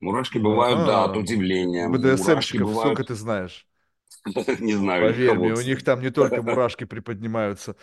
Мурашки 0.00 0.38
бывают, 0.38 0.80
А-а-а. 0.80 0.86
да, 0.86 1.04
от 1.04 1.16
удивления. 1.16 1.88
БДСМщиков 1.88 2.68
бывают... 2.68 2.80
сколько 2.80 3.04
ты 3.04 3.14
знаешь? 3.14 3.68
Не 4.60 4.74
знаю. 4.74 5.12
Поверь 5.12 5.34
мне, 5.34 5.52
у 5.52 5.60
них 5.60 5.84
там 5.84 6.00
не 6.00 6.10
только 6.10 6.42
мурашки 6.42 6.84
приподнимаются, 6.84 7.76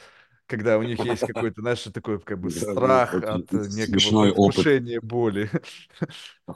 когда 0.46 0.78
у 0.78 0.84
них 0.84 1.00
есть 1.04 1.26
какой-то, 1.26 1.62
знаешь, 1.62 1.82
такой 1.94 2.20
как 2.20 2.40
бы 2.40 2.50
страх 2.50 3.14
от 3.14 3.52
некого 3.52 4.24
предвкушения 4.24 5.00
боли. 5.02 5.50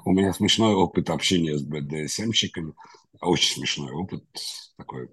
У 0.05 0.11
меня 0.11 0.33
смешной 0.33 0.73
опыт 0.73 1.09
общения 1.09 1.57
с 1.57 1.63
БДСМщиками. 1.63 2.73
Очень 3.21 3.55
смешной 3.55 3.91
опыт 3.93 4.23
такой 4.77 5.09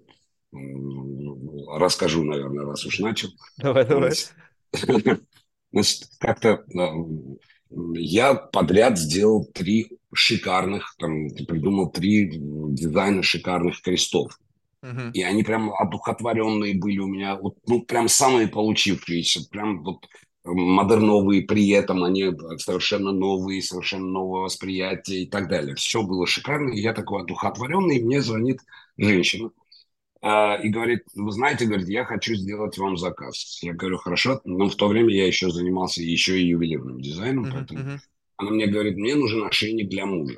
расскажу, 0.53 2.23
наверное, 2.23 2.65
раз 2.65 2.85
уж 2.85 2.99
начал. 2.99 3.29
Давай, 3.57 3.85
давай. 3.85 4.13
Значит, 5.71 6.09
как-то 6.19 6.65
я 7.93 8.35
подряд 8.35 8.97
сделал 8.97 9.45
три 9.45 9.97
шикарных, 10.13 10.95
там, 10.99 11.29
придумал 11.29 11.89
три 11.89 12.29
дизайна 12.33 13.23
шикарных 13.23 13.81
крестов. 13.81 14.37
Uh-huh. 14.83 15.11
И 15.13 15.21
они 15.21 15.43
прям 15.43 15.71
одухотворенные 15.73 16.77
были 16.77 16.97
у 16.97 17.07
меня, 17.07 17.35
вот, 17.35 17.55
ну, 17.67 17.81
прям 17.83 18.09
самые 18.09 18.47
получившиеся, 18.47 19.47
прям 19.49 19.83
вот 19.83 20.07
модерновые 20.43 21.43
при 21.43 21.69
этом, 21.69 22.03
они 22.03 22.31
совершенно 22.57 23.11
новые, 23.11 23.61
совершенно 23.61 24.07
новое 24.07 24.41
восприятие 24.41 25.23
и 25.23 25.29
так 25.29 25.47
далее. 25.47 25.75
Все 25.75 26.01
было 26.01 26.25
шикарно, 26.25 26.73
и 26.73 26.81
я 26.81 26.93
такой 26.93 27.21
одухотворенный, 27.21 27.97
и 27.97 28.03
мне 28.03 28.21
звонит 28.21 28.59
женщина 28.97 29.51
и 30.23 30.69
говорит, 30.69 31.03
вы 31.15 31.31
знаете, 31.31 31.65
говорит, 31.65 31.87
я 31.87 32.05
хочу 32.05 32.35
сделать 32.35 32.77
вам 32.77 32.95
заказ. 32.95 33.59
Я 33.63 33.73
говорю, 33.73 33.97
хорошо, 33.97 34.39
но 34.43 34.69
в 34.69 34.75
то 34.75 34.87
время 34.87 35.13
я 35.13 35.25
еще 35.25 35.49
занимался 35.49 36.03
еще 36.03 36.39
и 36.39 36.47
ювелирным 36.47 37.01
дизайном, 37.01 37.45
uh-huh, 37.45 37.51
поэтому 37.53 37.79
uh-huh. 37.79 37.99
она 38.37 38.51
мне 38.51 38.67
говорит, 38.67 38.97
мне 38.97 39.15
нужен 39.15 39.43
ошейник 39.43 39.89
для 39.89 40.05
мужа. 40.05 40.37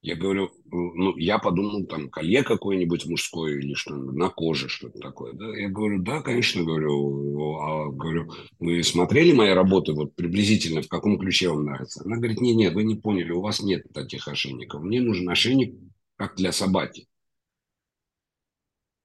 Я 0.00 0.14
говорю, 0.14 0.52
ну, 0.70 1.16
я 1.16 1.38
подумал, 1.38 1.84
там, 1.86 2.08
колье 2.08 2.44
какое-нибудь 2.44 3.06
мужское 3.06 3.58
или 3.58 3.74
что 3.74 3.96
на 3.96 4.28
коже 4.28 4.68
что-то 4.68 5.00
такое. 5.00 5.32
Да? 5.32 5.46
Я 5.56 5.68
говорю, 5.68 6.00
да, 6.00 6.22
конечно, 6.22 6.62
говорю. 6.62 7.56
А, 7.56 7.90
говорю, 7.90 8.30
вы 8.60 8.84
смотрели 8.84 9.32
мои 9.32 9.50
работы, 9.50 9.92
вот 9.92 10.14
приблизительно, 10.14 10.82
в 10.82 10.88
каком 10.88 11.18
ключе 11.18 11.48
вам 11.48 11.64
нравится? 11.64 12.02
Она 12.04 12.16
говорит, 12.16 12.40
нет, 12.40 12.56
нет, 12.56 12.74
вы 12.74 12.84
не 12.84 12.94
поняли, 12.94 13.32
у 13.32 13.40
вас 13.40 13.60
нет 13.60 13.92
таких 13.92 14.28
ошейников. 14.28 14.82
Мне 14.82 15.00
нужен 15.00 15.28
ошейник, 15.28 15.74
как 16.14 16.36
для 16.36 16.52
собаки. 16.52 17.08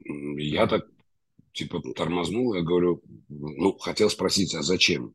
Я 0.06 0.68
так, 0.68 0.86
типа, 1.52 1.82
тормознул, 1.96 2.54
я 2.54 2.62
говорю, 2.62 3.02
ну, 3.30 3.78
хотел 3.78 4.10
спросить, 4.10 4.56
а 4.56 4.62
зачем? 4.62 5.14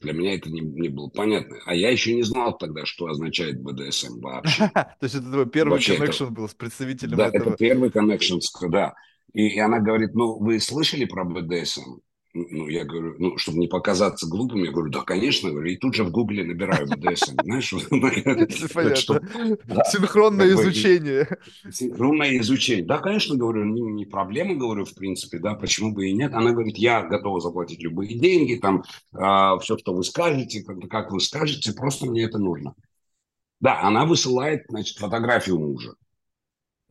Для 0.00 0.12
меня 0.12 0.34
это 0.34 0.50
не, 0.50 0.60
не 0.60 0.88
было 0.90 1.08
понятно. 1.08 1.56
А 1.64 1.74
я 1.74 1.90
еще 1.90 2.14
не 2.14 2.22
знал 2.22 2.56
тогда, 2.58 2.84
что 2.84 3.06
означает 3.06 3.62
БДСМ 3.62 4.20
вообще. 4.20 4.68
То 4.74 4.96
есть 5.00 5.14
это 5.14 5.30
твой 5.30 5.48
первый 5.48 5.82
коннекшн 5.82 6.26
был 6.26 6.48
с 6.48 6.54
представителем 6.54 7.16
да, 7.16 7.28
этого? 7.28 7.50
это 7.50 7.56
первый 7.56 7.90
connection, 7.90 8.38
да. 8.68 8.94
И 9.32 9.58
она 9.58 9.80
говорит, 9.80 10.14
ну, 10.14 10.38
вы 10.38 10.60
слышали 10.60 11.06
про 11.06 11.24
БДСМ? 11.24 12.00
Ну, 12.34 12.68
я 12.68 12.84
говорю, 12.84 13.14
ну, 13.18 13.36
чтобы 13.36 13.58
не 13.58 13.68
показаться 13.68 14.26
глупым, 14.26 14.64
я 14.64 14.70
говорю, 14.70 14.90
да, 14.90 15.02
конечно, 15.02 15.50
говорю, 15.50 15.70
и 15.70 15.76
тут 15.76 15.94
же 15.94 16.02
в 16.02 16.10
Гугле 16.10 16.44
набираю 16.44 16.88
БДСМ, 16.88 17.36
знаешь? 17.42 17.68
Синхронное 19.90 20.50
изучение. 20.52 21.28
Синхронное 21.70 22.38
изучение. 22.38 22.86
Да, 22.86 22.98
конечно, 22.98 23.36
говорю, 23.36 23.64
не 23.64 24.06
проблема, 24.06 24.54
говорю, 24.54 24.86
в 24.86 24.94
принципе, 24.94 25.40
да, 25.40 25.54
почему 25.54 25.92
бы 25.92 26.08
и 26.08 26.14
нет. 26.14 26.32
Она 26.32 26.52
говорит, 26.52 26.78
я 26.78 27.02
готова 27.02 27.38
заплатить 27.38 27.82
любые 27.82 28.18
деньги, 28.18 28.54
там, 28.54 28.82
а, 29.12 29.58
все, 29.58 29.76
что 29.76 29.92
вы 29.92 30.02
скажете, 30.02 30.64
как 30.88 31.12
вы 31.12 31.20
скажете, 31.20 31.74
просто 31.74 32.06
мне 32.06 32.24
это 32.24 32.38
нужно. 32.38 32.74
Да, 33.60 33.82
она 33.82 34.06
высылает, 34.06 34.64
значит, 34.70 34.96
фотографию 34.96 35.58
мужа 35.58 35.94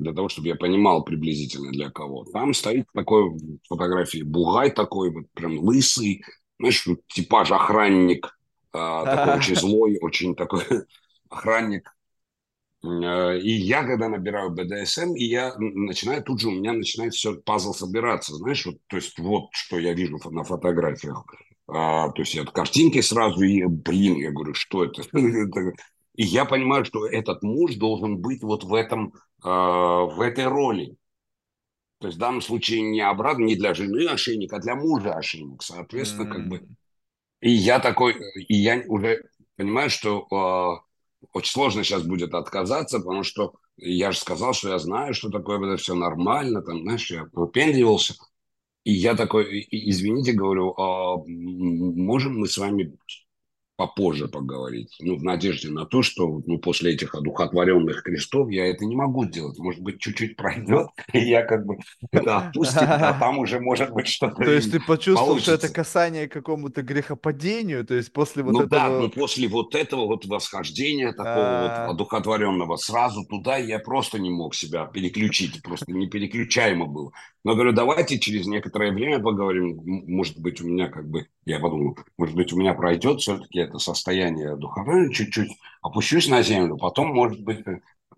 для 0.02 0.14
того, 0.14 0.30
чтобы 0.30 0.48
я 0.48 0.56
понимал 0.56 1.04
приблизительно 1.04 1.72
для 1.72 1.90
кого. 1.90 2.26
Там 2.26 2.54
стоит 2.54 2.88
такой 2.94 3.32
фотографии 3.68 4.24
бугай 4.24 4.72
такой, 4.72 5.12
вот 5.12 5.26
прям 5.34 5.60
лысый, 5.60 6.24
знаешь, 6.60 6.88
типаж 7.08 7.52
охранник, 7.52 8.38
э, 8.74 8.78
такой 9.06 9.36
очень 9.36 9.56
злой, 9.56 9.98
очень 10.02 10.36
такой 10.36 10.64
охранник. 11.30 11.94
Э, 12.84 13.38
и 13.38 13.52
я, 13.52 13.84
когда 13.84 14.10
набираю 14.10 14.50
БДСМ, 14.52 15.14
и 15.16 15.26
я 15.26 15.56
начинаю, 15.58 16.24
тут 16.24 16.42
же 16.42 16.48
у 16.48 16.52
меня 16.52 16.74
начинает 16.74 17.14
все, 17.14 17.36
пазл 17.36 17.74
собираться, 17.74 18.36
знаешь, 18.36 18.66
вот, 18.66 18.78
то 18.88 18.96
есть 18.96 19.18
вот, 19.20 19.50
что 19.52 19.78
я 19.78 19.94
вижу 19.94 20.18
на 20.32 20.44
фотографиях. 20.44 21.26
А, 21.68 22.10
то 22.10 22.22
есть 22.22 22.36
от 22.38 22.52
картинки 22.52 23.02
сразу, 23.02 23.44
и, 23.44 23.64
блин, 23.66 24.18
я 24.18 24.32
говорю, 24.32 24.54
что 24.56 24.84
это? 24.84 25.04
И 26.16 26.24
я 26.24 26.46
понимаю, 26.46 26.86
что 26.86 27.06
этот 27.06 27.42
муж 27.42 27.76
должен 27.76 28.18
быть 28.18 28.44
вот 28.44 28.64
в 28.64 28.74
этом 28.74 29.14
Э, 29.44 29.48
в 29.48 30.22
этой 30.22 30.46
роли. 30.46 30.96
То 32.00 32.08
есть 32.08 32.18
в 32.18 32.20
данном 32.20 32.42
случае 32.42 32.82
не 32.82 33.02
обратно, 33.02 33.44
не 33.44 33.56
для 33.56 33.74
жены 33.74 34.08
ошейник, 34.08 34.54
а 34.54 34.60
для 34.60 34.76
мужа 34.76 35.14
ошейник. 35.14 35.64
Соответственно, 35.64 36.28
mm. 36.28 36.32
как 36.32 36.48
бы... 36.48 36.68
И 37.42 37.50
я 37.50 37.80
такой, 37.80 38.16
и 38.36 38.56
я 38.56 38.84
уже 38.88 39.24
понимаю, 39.56 39.90
что 39.90 40.28
э, 40.32 41.26
очень 41.34 41.52
сложно 41.52 41.84
сейчас 41.84 42.04
будет 42.04 42.36
отказаться, 42.36 43.00
потому 43.00 43.24
что 43.24 43.56
я 43.78 44.12
же 44.12 44.20
сказал, 44.20 44.54
что 44.54 44.70
я 44.70 44.78
знаю, 44.78 45.16
что 45.16 45.30
такое, 45.30 45.58
это 45.58 45.82
все 45.82 45.96
нормально, 45.96 46.62
там, 46.62 46.84
знаешь, 46.84 47.10
я 47.10 47.28
выпендривался. 47.34 48.16
И 48.84 48.94
я 48.94 49.16
такой, 49.16 49.68
извините, 49.72 50.34
говорю, 50.34 50.74
а 50.78 51.18
можем 51.26 52.40
мы 52.40 52.48
с 52.48 52.58
вами 52.58 52.96
попозже 53.82 54.28
поговорить. 54.28 54.96
Ну, 55.00 55.16
в 55.16 55.24
надежде 55.24 55.70
на 55.72 55.88
то, 55.88 56.04
что 56.04 56.44
ну, 56.46 56.60
после 56.60 56.94
этих 56.94 57.16
одухотворенных 57.16 58.04
крестов 58.04 58.52
я 58.52 58.68
это 58.68 58.86
не 58.86 58.96
могу 58.96 59.26
сделать. 59.26 59.58
Может 59.58 59.82
быть, 59.82 60.00
чуть-чуть 60.00 60.36
пройдет, 60.36 60.90
и 61.14 61.20
я 61.20 61.44
как 61.44 61.66
бы 61.66 61.78
это 62.12 62.38
отпустит, 62.38 62.84
а 62.84 63.18
там 63.20 63.40
уже 63.40 63.60
может 63.60 63.92
быть 63.92 64.08
что-то 64.08 64.44
То 64.44 64.52
есть 64.52 64.72
ты 64.72 64.80
почувствовал, 64.80 65.40
что 65.40 65.54
это 65.54 65.70
касание 65.70 66.28
к 66.28 66.34
какому-то 66.34 66.84
грехопадению? 66.84 67.84
То 67.84 67.96
есть 67.96 68.14
после 68.14 68.44
вот 68.44 68.52
ну, 68.52 68.60
этого... 68.60 68.70
да, 68.70 68.90
ну 68.90 69.10
после 69.10 69.48
вот 69.48 69.74
этого 69.74 70.06
вот 70.06 70.26
восхождения 70.26 71.12
такого 71.12 71.62
вот 71.64 71.72
а. 71.72 71.88
одухотворенного 71.90 72.76
сразу 72.76 73.26
туда 73.26 73.58
я 73.58 73.80
просто 73.80 74.20
не 74.20 74.30
мог 74.30 74.54
себя 74.54 74.86
переключить, 74.86 75.64
просто 75.64 75.92
непереключаемо 75.92 76.86
был. 76.86 77.14
Но 77.44 77.56
говорю, 77.56 77.72
давайте 77.72 78.20
через 78.20 78.46
некоторое 78.46 78.92
время 78.92 79.20
поговорим. 79.20 79.82
Может 79.84 80.40
быть, 80.40 80.62
у 80.62 80.68
меня 80.68 80.88
как 80.90 81.10
бы, 81.10 81.26
я 81.46 81.60
подумал, 81.60 81.98
может 82.18 82.36
быть, 82.36 82.54
у 82.54 82.58
меня 82.58 82.76
пройдет 82.76 83.22
все-таки 83.22 83.60
это 83.72 83.80
состояние 83.80 84.56
духовное, 84.56 85.10
чуть-чуть 85.10 85.52
опущусь 85.82 86.28
на 86.28 86.44
землю, 86.44 86.78
потом, 86.78 87.08
может 87.08 87.42
быть... 87.42 87.66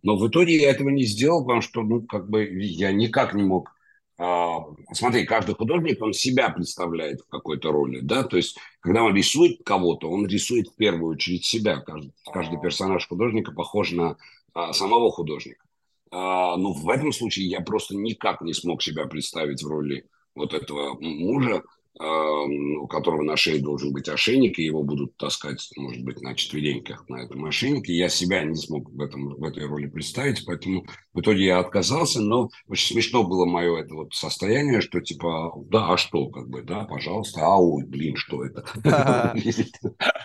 Но 0.02 0.18
в 0.18 0.28
итоге 0.28 0.58
я 0.58 0.72
этого 0.72 0.90
не 0.90 1.06
сделал, 1.06 1.44
потому 1.44 1.62
что, 1.62 1.82
ну, 1.82 2.02
как 2.02 2.30
бы 2.30 2.44
я 2.46 2.92
никак 2.92 3.34
не 3.34 3.44
мог... 3.44 3.72
А, 4.18 4.60
смотри, 4.92 5.26
каждый 5.26 5.56
художник, 5.56 6.02
он 6.02 6.12
себя 6.12 6.50
представляет 6.50 7.22
в 7.22 7.30
какой-то 7.30 7.72
роли, 7.72 8.02
да, 8.02 8.24
то 8.24 8.36
есть, 8.36 8.58
когда 8.82 9.04
он 9.04 9.16
рисует 9.16 9.64
кого-то, 9.64 10.10
он 10.10 10.28
рисует 10.28 10.68
в 10.68 10.76
первую 10.76 11.14
очередь 11.14 11.46
себя. 11.46 11.78
Каждый, 11.78 12.14
каждый 12.32 12.60
персонаж 12.60 13.08
художника 13.08 13.54
похож 13.54 13.92
на 13.92 14.18
а, 14.54 14.74
самого 14.74 15.10
художника. 15.10 15.64
А, 16.12 16.58
ну, 16.58 16.74
в 16.74 16.90
этом 16.90 17.14
случае 17.14 17.48
я 17.48 17.62
просто 17.62 17.96
никак 17.96 18.42
не 18.42 18.54
смог 18.54 18.84
себя 18.84 19.06
представить 19.06 19.64
в 19.64 19.68
роли 19.68 20.06
вот 20.36 20.54
этого 20.54 21.00
мужа, 21.00 21.64
у 22.00 22.88
которого 22.88 23.22
на 23.22 23.38
шее 23.38 23.62
должен 23.62 23.94
быть 23.94 24.10
ошейник, 24.10 24.58
и 24.58 24.64
его 24.64 24.82
будут 24.84 25.16
таскать, 25.18 25.70
может 25.78 26.04
быть, 26.04 26.22
на 26.22 26.34
четвереньках 26.34 27.08
на 27.08 27.24
этом 27.24 27.46
ошейнике. 27.46 27.94
Я 27.94 28.10
себя 28.10 28.44
не 28.44 28.56
смог 28.56 28.90
в, 28.90 29.00
этом, 29.00 29.36
в 29.36 29.44
этой 29.44 29.66
роли 29.66 29.88
представить, 29.88 30.44
поэтому 30.46 30.86
в 31.14 31.22
итоге 31.22 31.46
я 31.46 31.60
отказался, 31.60 32.22
но 32.22 32.50
очень 32.68 32.94
смешно 32.94 33.24
было 33.24 33.46
мое 33.46 33.78
это 33.78 33.94
вот 33.94 34.14
состояние, 34.14 34.82
что 34.82 35.02
типа, 35.02 35.54
да, 35.70 35.94
а 35.94 35.98
что, 35.98 36.30
как 36.30 36.50
бы, 36.50 36.64
да, 36.64 36.86
пожалуйста, 36.86 37.42
а 37.42 37.58
ой, 37.60 37.86
блин, 37.86 38.16
что 38.16 38.44
это? 38.44 38.66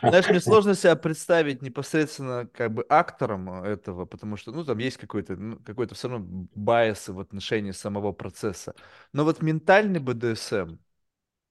Знаешь, 0.00 0.28
мне 0.28 0.40
сложно 0.40 0.74
себя 0.74 0.96
представить 0.96 1.60
непосредственно 1.60 2.48
как 2.52 2.72
бы 2.72 2.84
актором 2.88 3.62
этого, 3.62 4.06
потому 4.06 4.36
что, 4.36 4.52
ну, 4.52 4.64
там 4.64 4.78
есть 4.78 4.96
какой-то, 4.96 5.36
ну, 5.36 5.58
какой-то 5.58 5.94
все 5.94 6.08
равно 6.08 6.48
байс 6.54 7.08
в 7.08 7.20
отношении 7.20 7.72
самого 7.72 8.12
процесса. 8.12 8.74
Но 9.12 9.24
вот 9.24 9.42
ментальный 9.42 10.00
БДСМ, 10.00 10.76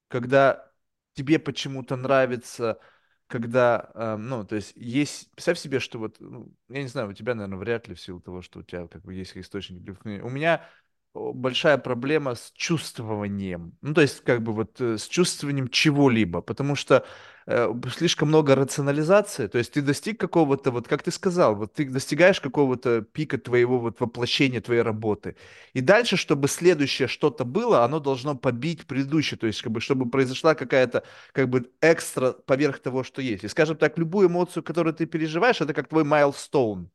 когда 0.07 0.71
тебе 1.13 1.39
почему-то 1.39 1.95
нравится, 1.95 2.79
когда, 3.27 3.91
э, 3.95 4.15
ну, 4.17 4.45
то 4.45 4.55
есть 4.55 4.73
есть, 4.75 5.31
представь 5.31 5.59
себе, 5.59 5.79
что 5.79 5.99
вот, 5.99 6.17
ну, 6.19 6.51
я 6.69 6.81
не 6.83 6.87
знаю, 6.87 7.09
у 7.09 7.13
тебя, 7.13 7.35
наверное, 7.35 7.57
вряд 7.59 7.87
ли 7.87 7.95
в 7.95 7.99
силу 8.01 8.21
того, 8.21 8.41
что 8.41 8.59
у 8.59 8.63
тебя 8.63 8.87
как 8.87 9.03
бы 9.03 9.13
есть 9.13 9.35
источник 9.37 9.81
У 10.23 10.29
меня 10.29 10.65
большая 11.13 11.77
проблема 11.77 12.35
с 12.35 12.51
чувствованием. 12.55 13.77
Ну, 13.81 13.93
то 13.93 14.01
есть, 14.01 14.23
как 14.23 14.41
бы 14.43 14.53
вот 14.53 14.79
э, 14.81 14.97
с 14.97 15.07
чувствованием 15.07 15.67
чего-либо, 15.69 16.41
потому 16.41 16.75
что 16.75 17.05
э, 17.47 17.73
слишком 17.95 18.27
много 18.29 18.55
рационализации, 18.55 19.47
то 19.47 19.57
есть 19.57 19.73
ты 19.73 19.81
достиг 19.81 20.19
какого-то, 20.19 20.71
вот 20.71 20.87
как 20.87 21.03
ты 21.03 21.11
сказал, 21.11 21.55
вот 21.55 21.73
ты 21.73 21.89
достигаешь 21.89 22.39
какого-то 22.41 23.01
пика 23.01 23.37
твоего 23.37 23.79
вот 23.79 23.99
воплощения 23.99 24.61
твоей 24.61 24.81
работы. 24.81 25.35
И 25.73 25.81
дальше, 25.81 26.17
чтобы 26.17 26.47
следующее 26.47 27.07
что-то 27.07 27.45
было, 27.45 27.83
оно 27.83 27.99
должно 27.99 28.35
побить 28.35 28.85
предыдущее, 28.85 29.37
то 29.37 29.47
есть, 29.47 29.61
как 29.61 29.71
бы, 29.71 29.81
чтобы 29.81 30.09
произошла 30.09 30.55
какая-то, 30.55 31.03
как 31.31 31.49
бы, 31.49 31.71
экстра 31.81 32.31
поверх 32.33 32.79
того, 32.79 33.03
что 33.03 33.21
есть. 33.21 33.43
И, 33.43 33.47
скажем 33.47 33.77
так, 33.77 33.97
любую 33.97 34.29
эмоцию, 34.29 34.63
которую 34.63 34.93
ты 34.93 35.05
переживаешь, 35.05 35.61
это 35.61 35.73
как 35.73 35.87
твой 35.89 36.03
майлстоун. 36.03 36.91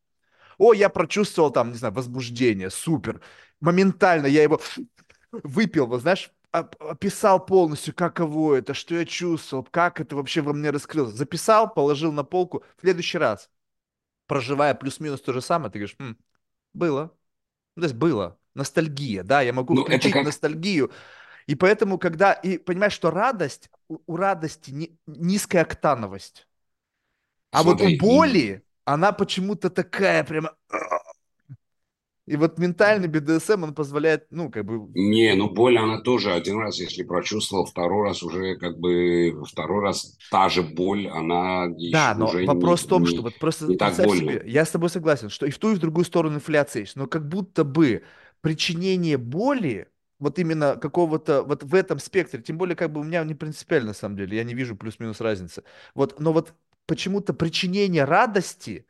О, 0.58 0.72
я 0.74 0.88
прочувствовал 0.88 1.50
там, 1.50 1.70
не 1.70 1.76
знаю, 1.76 1.94
возбуждение, 1.94 2.70
супер. 2.70 3.20
Моментально 3.62 4.26
я 4.26 4.42
его 4.42 4.60
выпил, 5.30 5.86
вот 5.86 6.02
знаешь, 6.02 6.30
описал 6.50 7.44
полностью, 7.46 7.94
каково 7.94 8.56
это, 8.56 8.74
что 8.74 8.96
я 8.96 9.06
чувствовал, 9.06 9.64
как 9.70 10.00
это 10.00 10.16
вообще 10.16 10.42
во 10.42 10.52
мне 10.52 10.70
раскрылось. 10.70 11.14
Записал, 11.14 11.72
положил 11.72 12.12
на 12.12 12.24
полку. 12.24 12.64
В 12.76 12.80
следующий 12.82 13.18
раз, 13.18 13.50
проживая 14.26 14.74
плюс-минус 14.74 15.20
то 15.22 15.32
же 15.32 15.40
самое, 15.40 15.70
ты 15.70 15.78
говоришь, 15.78 15.96
М, 16.00 16.18
было. 16.74 17.14
Ну, 17.76 17.82
то 17.82 17.86
есть 17.86 17.94
было. 17.94 18.36
Ностальгия, 18.54 19.22
да, 19.22 19.40
я 19.40 19.52
могу 19.52 19.74
ну, 19.74 19.84
включить 19.84 20.12
как... 20.12 20.26
ностальгию. 20.26 20.90
И 21.46 21.54
поэтому, 21.54 21.98
когда, 21.98 22.32
и 22.32 22.58
понимаешь, 22.58 22.92
что 22.92 23.10
радость, 23.10 23.70
у, 23.88 23.98
у 24.06 24.16
радости 24.16 24.72
ни, 24.72 24.98
низкая 25.06 25.62
октановость. 25.62 26.48
А 27.52 27.62
Смотри, 27.62 27.96
вот 27.96 28.02
у 28.02 28.06
боли, 28.06 28.64
она 28.84 29.12
почему-то 29.12 29.70
такая 29.70 30.24
прямо... 30.24 30.54
И 32.32 32.36
вот 32.36 32.58
ментальный 32.58 33.08
БДСМ, 33.08 33.62
он 33.62 33.74
позволяет, 33.74 34.24
ну, 34.30 34.50
как 34.50 34.64
бы... 34.64 34.90
Не, 34.94 35.34
ну, 35.34 35.50
боль, 35.50 35.76
она 35.76 36.00
тоже 36.00 36.32
один 36.32 36.60
раз, 36.60 36.80
если 36.80 37.02
прочувствовал, 37.02 37.66
второй 37.66 38.08
раз 38.08 38.22
уже, 38.22 38.56
как 38.56 38.78
бы, 38.78 39.44
второй 39.46 39.82
раз 39.82 40.16
та 40.30 40.48
же 40.48 40.62
боль, 40.62 41.08
она 41.08 41.66
Да, 41.92 42.14
но 42.16 42.28
уже 42.28 42.46
вопрос 42.46 42.80
не, 42.80 42.86
в 42.86 42.88
том, 42.88 43.02
не, 43.02 43.08
что 43.08 43.20
вот 43.20 43.38
просто 43.38 43.66
не 43.66 43.76
так 43.76 43.94
больно. 43.96 44.32
Себе, 44.32 44.42
я 44.46 44.64
с 44.64 44.70
тобой 44.70 44.88
согласен, 44.88 45.28
что 45.28 45.44
и 45.44 45.50
в 45.50 45.58
ту, 45.58 45.72
и 45.72 45.74
в 45.74 45.78
другую 45.78 46.06
сторону 46.06 46.36
инфляция 46.36 46.80
есть, 46.80 46.96
но 46.96 47.06
как 47.06 47.28
будто 47.28 47.64
бы 47.64 48.02
причинение 48.40 49.18
боли, 49.18 49.88
вот 50.18 50.38
именно 50.38 50.76
какого-то, 50.76 51.42
вот 51.42 51.64
в 51.64 51.74
этом 51.74 51.98
спектре, 51.98 52.40
тем 52.40 52.56
более, 52.56 52.76
как 52.76 52.90
бы 52.94 53.02
у 53.02 53.04
меня 53.04 53.22
не 53.24 53.34
принципиально, 53.34 53.88
на 53.88 53.94
самом 53.94 54.16
деле, 54.16 54.38
я 54.38 54.44
не 54.44 54.54
вижу 54.54 54.74
плюс-минус 54.74 55.20
разницы. 55.20 55.64
Вот, 55.94 56.18
но 56.18 56.32
вот 56.32 56.54
почему-то 56.86 57.34
причинение 57.34 58.04
радости 58.04 58.86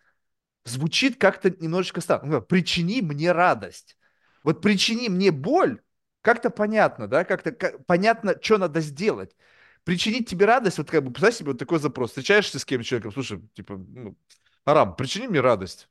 звучит 0.65 1.19
как-то 1.19 1.51
немножечко 1.51 2.01
странно. 2.01 2.41
Причини 2.41 3.01
мне 3.01 3.33
радость. 3.33 3.97
Вот 4.43 4.61
причини 4.61 5.09
мне 5.09 5.31
боль, 5.31 5.81
как-то 6.21 6.51
понятно, 6.51 7.09
да, 7.09 7.25
как-то 7.25 7.53
как, 7.53 7.85
понятно, 7.87 8.37
что 8.41 8.59
надо 8.59 8.81
сделать. 8.81 9.37
Причинить 9.85 10.29
тебе 10.29 10.47
радость, 10.47 10.79
вот 10.79 10.91
как 10.91 11.03
бы, 11.03 11.11
представь 11.11 11.35
себе 11.35 11.51
вот 11.51 11.59
такой 11.59 11.79
запрос. 11.81 12.11
Встречаешься 12.11 12.59
с 12.59 12.65
кем 12.65 12.83
человеком, 12.83 13.13
слушай, 13.13 13.41
типа, 13.55 13.77
ну, 13.77 14.17
Арам, 14.65 14.95
причини 14.95 15.27
мне 15.27 15.41
радость. 15.41 15.89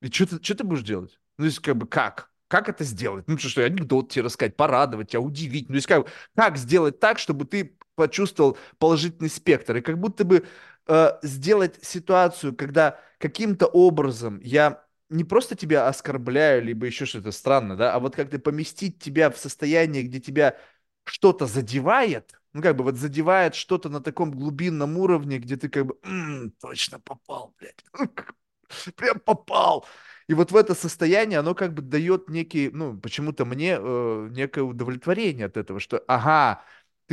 И 0.00 0.08
что 0.10 0.26
ты, 0.26 0.42
что 0.42 0.54
ты 0.54 0.64
будешь 0.64 0.82
делать? 0.82 1.18
Ну, 1.38 1.44
то 1.44 1.46
есть, 1.46 1.58
как 1.58 1.76
бы, 1.76 1.86
как? 1.86 2.30
Как 2.48 2.68
это 2.68 2.84
сделать? 2.84 3.26
Ну, 3.26 3.38
что, 3.38 3.48
что 3.48 3.64
анекдот 3.64 4.10
тебе 4.10 4.24
рассказать, 4.24 4.56
порадовать 4.56 5.10
тебя, 5.10 5.20
удивить. 5.20 5.68
Ну, 5.68 5.74
то 5.74 5.76
есть, 5.76 5.86
как, 5.86 6.06
как 6.36 6.56
сделать 6.56 7.00
так, 7.00 7.18
чтобы 7.18 7.46
ты 7.46 7.78
почувствовал 7.94 8.58
положительный 8.78 9.30
спектр? 9.30 9.76
И 9.76 9.80
как 9.80 9.98
будто 9.98 10.24
бы 10.24 10.46
э, 10.86 11.18
сделать 11.22 11.78
ситуацию, 11.84 12.54
когда 12.54 12.98
каким-то 13.18 13.66
образом 13.66 14.40
я 14.42 14.84
не 15.10 15.24
просто 15.24 15.54
тебя 15.56 15.88
оскорбляю, 15.88 16.62
либо 16.62 16.86
еще 16.86 17.04
что-то 17.06 17.32
странно, 17.32 17.76
да, 17.76 17.94
а 17.94 18.00
вот 18.00 18.16
как-то 18.16 18.38
поместить 18.38 18.98
тебя 18.98 19.30
в 19.30 19.36
состояние, 19.38 20.02
где 20.04 20.20
тебя 20.20 20.56
что-то 21.04 21.46
задевает, 21.46 22.32
ну, 22.52 22.62
как 22.62 22.76
бы 22.76 22.84
вот 22.84 22.96
задевает 22.96 23.54
что-то 23.54 23.88
на 23.88 24.00
таком 24.00 24.30
глубинном 24.32 24.96
уровне, 24.98 25.38
где 25.38 25.56
ты 25.56 25.68
как 25.68 25.86
бы, 25.86 25.98
м-м, 26.04 26.52
точно 26.60 27.00
попал, 27.00 27.54
блядь, 27.58 27.84
прям 28.96 29.20
попал. 29.20 29.86
И 30.28 30.34
вот 30.34 30.52
в 30.52 30.56
это 30.56 30.74
состояние 30.74 31.40
оно 31.40 31.54
как 31.54 31.74
бы 31.74 31.82
дает 31.82 32.28
некий, 32.28 32.70
ну, 32.70 32.96
почему-то 32.98 33.44
мне 33.44 33.76
э, 33.78 34.28
некое 34.30 34.62
удовлетворение 34.62 35.46
от 35.46 35.56
этого, 35.56 35.80
что, 35.80 35.98
ага, 36.06 36.62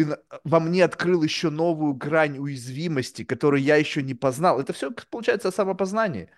ты 0.03 0.17
во 0.43 0.59
мне 0.59 0.83
открыл 0.83 1.23
еще 1.23 1.49
новую 1.49 1.93
грань 1.93 2.37
уязвимости, 2.37 3.23
которую 3.23 3.61
я 3.61 3.75
еще 3.75 4.01
не 4.01 4.13
познал. 4.13 4.59
Это 4.59 4.73
все, 4.73 4.91
получается, 5.09 5.51
самопознание. 5.51 6.29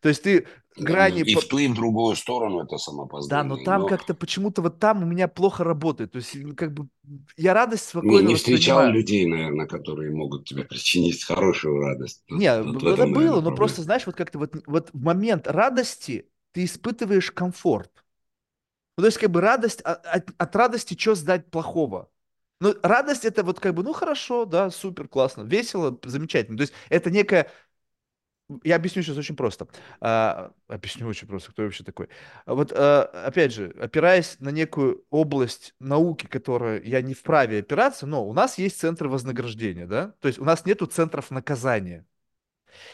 То 0.00 0.08
есть 0.08 0.22
ты 0.22 0.46
грани... 0.76 1.22
И 1.22 1.34
в 1.34 1.44
ту, 1.48 1.58
и 1.58 1.66
в 1.66 1.74
другую 1.74 2.14
сторону 2.14 2.62
это 2.62 2.78
самопознание. 2.78 3.48
Да, 3.48 3.56
но 3.56 3.64
там 3.64 3.82
но... 3.82 3.88
как-то 3.88 4.14
почему-то 4.14 4.62
вот 4.62 4.78
там 4.78 5.02
у 5.02 5.06
меня 5.06 5.26
плохо 5.26 5.64
работает. 5.64 6.12
То 6.12 6.18
есть 6.18 6.36
как 6.56 6.72
бы 6.72 6.88
я 7.36 7.52
радость 7.52 7.88
спокойно 7.88 8.20
Не, 8.20 8.26
не 8.28 8.34
встречал 8.36 8.86
людей, 8.86 9.26
наверное, 9.26 9.66
которые 9.66 10.12
могут 10.12 10.46
тебе 10.46 10.64
причинить 10.64 11.24
хорошую 11.24 11.80
радость. 11.80 12.22
Не, 12.30 12.62
вот 12.62 12.82
это 12.82 12.94
этом, 12.94 13.12
было, 13.12 13.22
наверное, 13.22 13.50
но 13.50 13.56
просто, 13.56 13.82
знаешь, 13.82 14.06
вот 14.06 14.14
как-то 14.14 14.38
вот, 14.38 14.54
вот 14.66 14.90
в 14.92 15.02
момент 15.02 15.48
радости 15.48 16.28
ты 16.52 16.64
испытываешь 16.64 17.32
комфорт. 17.32 17.90
Ну, 18.96 19.02
то 19.02 19.06
есть 19.06 19.18
как 19.18 19.30
бы 19.30 19.40
радость, 19.40 19.80
от, 19.80 20.06
а, 20.06 20.22
от 20.38 20.56
радости 20.56 20.98
что 20.98 21.14
сдать 21.14 21.50
плохого? 21.50 22.08
Ну, 22.60 22.74
радость 22.82 23.24
это 23.24 23.44
вот 23.44 23.60
как 23.60 23.74
бы, 23.74 23.84
ну 23.84 23.92
хорошо, 23.92 24.44
да, 24.44 24.70
супер, 24.70 25.06
классно, 25.06 25.42
весело, 25.42 25.98
замечательно. 26.04 26.56
То 26.58 26.62
есть 26.62 26.72
это 26.88 27.10
некая 27.10 27.50
я 28.64 28.76
объясню 28.76 29.02
сейчас 29.02 29.18
очень 29.18 29.36
просто. 29.36 29.68
А, 30.00 30.52
объясню 30.68 31.06
очень 31.06 31.28
просто, 31.28 31.50
кто 31.52 31.62
вообще 31.64 31.84
такой. 31.84 32.08
Вот, 32.46 32.72
а, 32.74 33.02
опять 33.26 33.52
же, 33.52 33.74
опираясь 33.78 34.36
на 34.40 34.48
некую 34.48 35.04
область 35.10 35.74
науки, 35.80 36.26
которая 36.26 36.80
я 36.82 37.02
не 37.02 37.12
вправе 37.14 37.58
опираться, 37.60 38.06
но 38.06 38.26
у 38.26 38.32
нас 38.32 38.56
есть 38.58 38.78
центры 38.80 39.08
вознаграждения, 39.10 39.86
да? 39.86 40.14
То 40.20 40.28
есть 40.28 40.38
у 40.38 40.44
нас 40.44 40.64
нету 40.64 40.86
центров 40.86 41.30
наказания. 41.30 42.06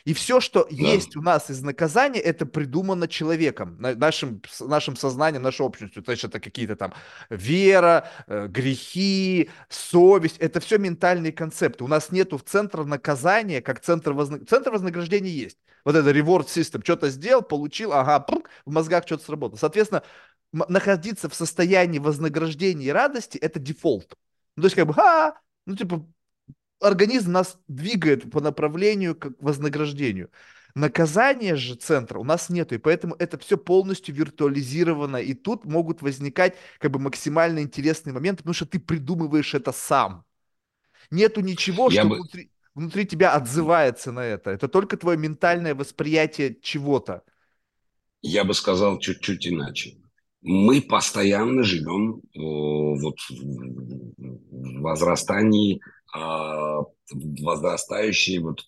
И 0.05 0.15
все, 0.15 0.41
что 0.41 0.65
да. 0.65 0.71
есть 0.71 1.17
у 1.17 1.23
нас 1.23 1.51
из 1.51 1.63
наказания, 1.63 2.21
это 2.21 2.47
придумано 2.47 3.09
человеком, 3.09 3.77
нашим, 3.79 4.43
нашим 4.61 4.97
сознанием, 4.97 5.43
нашей 5.43 5.63
общностью. 5.63 6.03
То 6.03 6.13
есть 6.13 6.25
это 6.25 6.41
какие-то 6.41 6.77
там 6.77 6.93
вера, 7.31 8.09
э, 8.27 8.47
грехи, 8.49 9.51
совесть. 9.69 10.39
Это 10.39 10.61
все 10.61 10.79
ментальные 10.79 11.33
концепты. 11.33 11.85
У 11.85 11.89
нас 11.89 12.11
нету 12.11 12.39
в 12.39 12.45
центре 12.45 12.85
наказания, 12.85 13.61
как 13.61 13.81
центр, 13.81 14.13
возна... 14.13 14.45
центр 14.45 14.71
вознаграждения 14.71 15.31
есть. 15.31 15.59
Вот 15.85 15.97
это 15.97 16.11
reward 16.11 16.47
system. 16.47 16.83
Что-то 16.83 17.11
сделал, 17.11 17.43
получил, 17.43 17.93
ага, 17.93 18.21
прук, 18.21 18.49
в 18.65 18.73
мозгах 18.73 19.05
что-то 19.07 19.25
сработало. 19.25 19.59
Соответственно, 19.59 20.03
находиться 20.53 21.29
в 21.29 21.35
состоянии 21.35 21.99
вознаграждения 21.99 22.87
и 22.87 22.93
радости– 22.93 23.39
это 23.41 23.59
дефолт. 23.59 24.15
Ну, 24.57 24.63
то 24.63 24.67
есть 24.67 24.77
как 24.77 24.87
бы, 24.87 24.95
а, 24.97 25.35
ну, 25.67 25.77
типа, 25.77 26.07
организм 26.85 27.33
нас 27.33 27.59
двигает 27.69 28.31
по 28.31 28.41
направлению 28.41 29.15
к 29.15 29.33
вознаграждению. 29.41 30.31
Наказания 30.75 31.55
же 31.55 31.77
центра 31.77 32.19
у 32.19 32.25
нас 32.25 32.51
нету, 32.51 32.75
и 32.75 32.79
поэтому 32.79 33.15
это 33.19 33.39
все 33.39 33.57
полностью 33.57 34.15
виртуализировано, 34.15 35.19
и 35.19 35.33
тут 35.33 35.65
могут 35.65 36.03
возникать 36.03 36.57
как 36.79 36.91
бы 36.91 36.99
максимально 36.99 37.61
интересные 37.61 38.13
моменты, 38.13 38.39
потому 38.39 38.55
что 38.55 38.67
ты 38.67 38.81
придумываешь 38.81 39.55
это 39.55 39.71
сам. 39.71 40.25
Нету 41.11 41.43
ничего, 41.43 41.91
Я 41.91 42.01
что 42.01 42.09
бы... 42.09 42.17
внутри, 42.17 42.51
внутри 42.75 43.07
тебя 43.07 43.35
отзывается 43.35 44.11
на 44.11 44.25
это. 44.25 44.51
Это 44.51 44.67
только 44.67 44.97
твое 44.97 45.17
ментальное 45.17 45.75
восприятие 45.77 46.57
чего-то. 46.61 47.23
Я 48.23 48.45
бы 48.45 48.55
сказал 48.55 48.99
чуть-чуть 48.99 49.47
иначе. 49.47 49.99
Мы 50.43 50.83
постоянно 50.83 51.63
живем 51.63 52.21
э, 52.35 52.39
вот 52.39 53.17
в 53.31 54.81
возрастании 54.81 55.81
а, 56.15 56.83
возрастающие 57.13 58.41
вот 58.41 58.65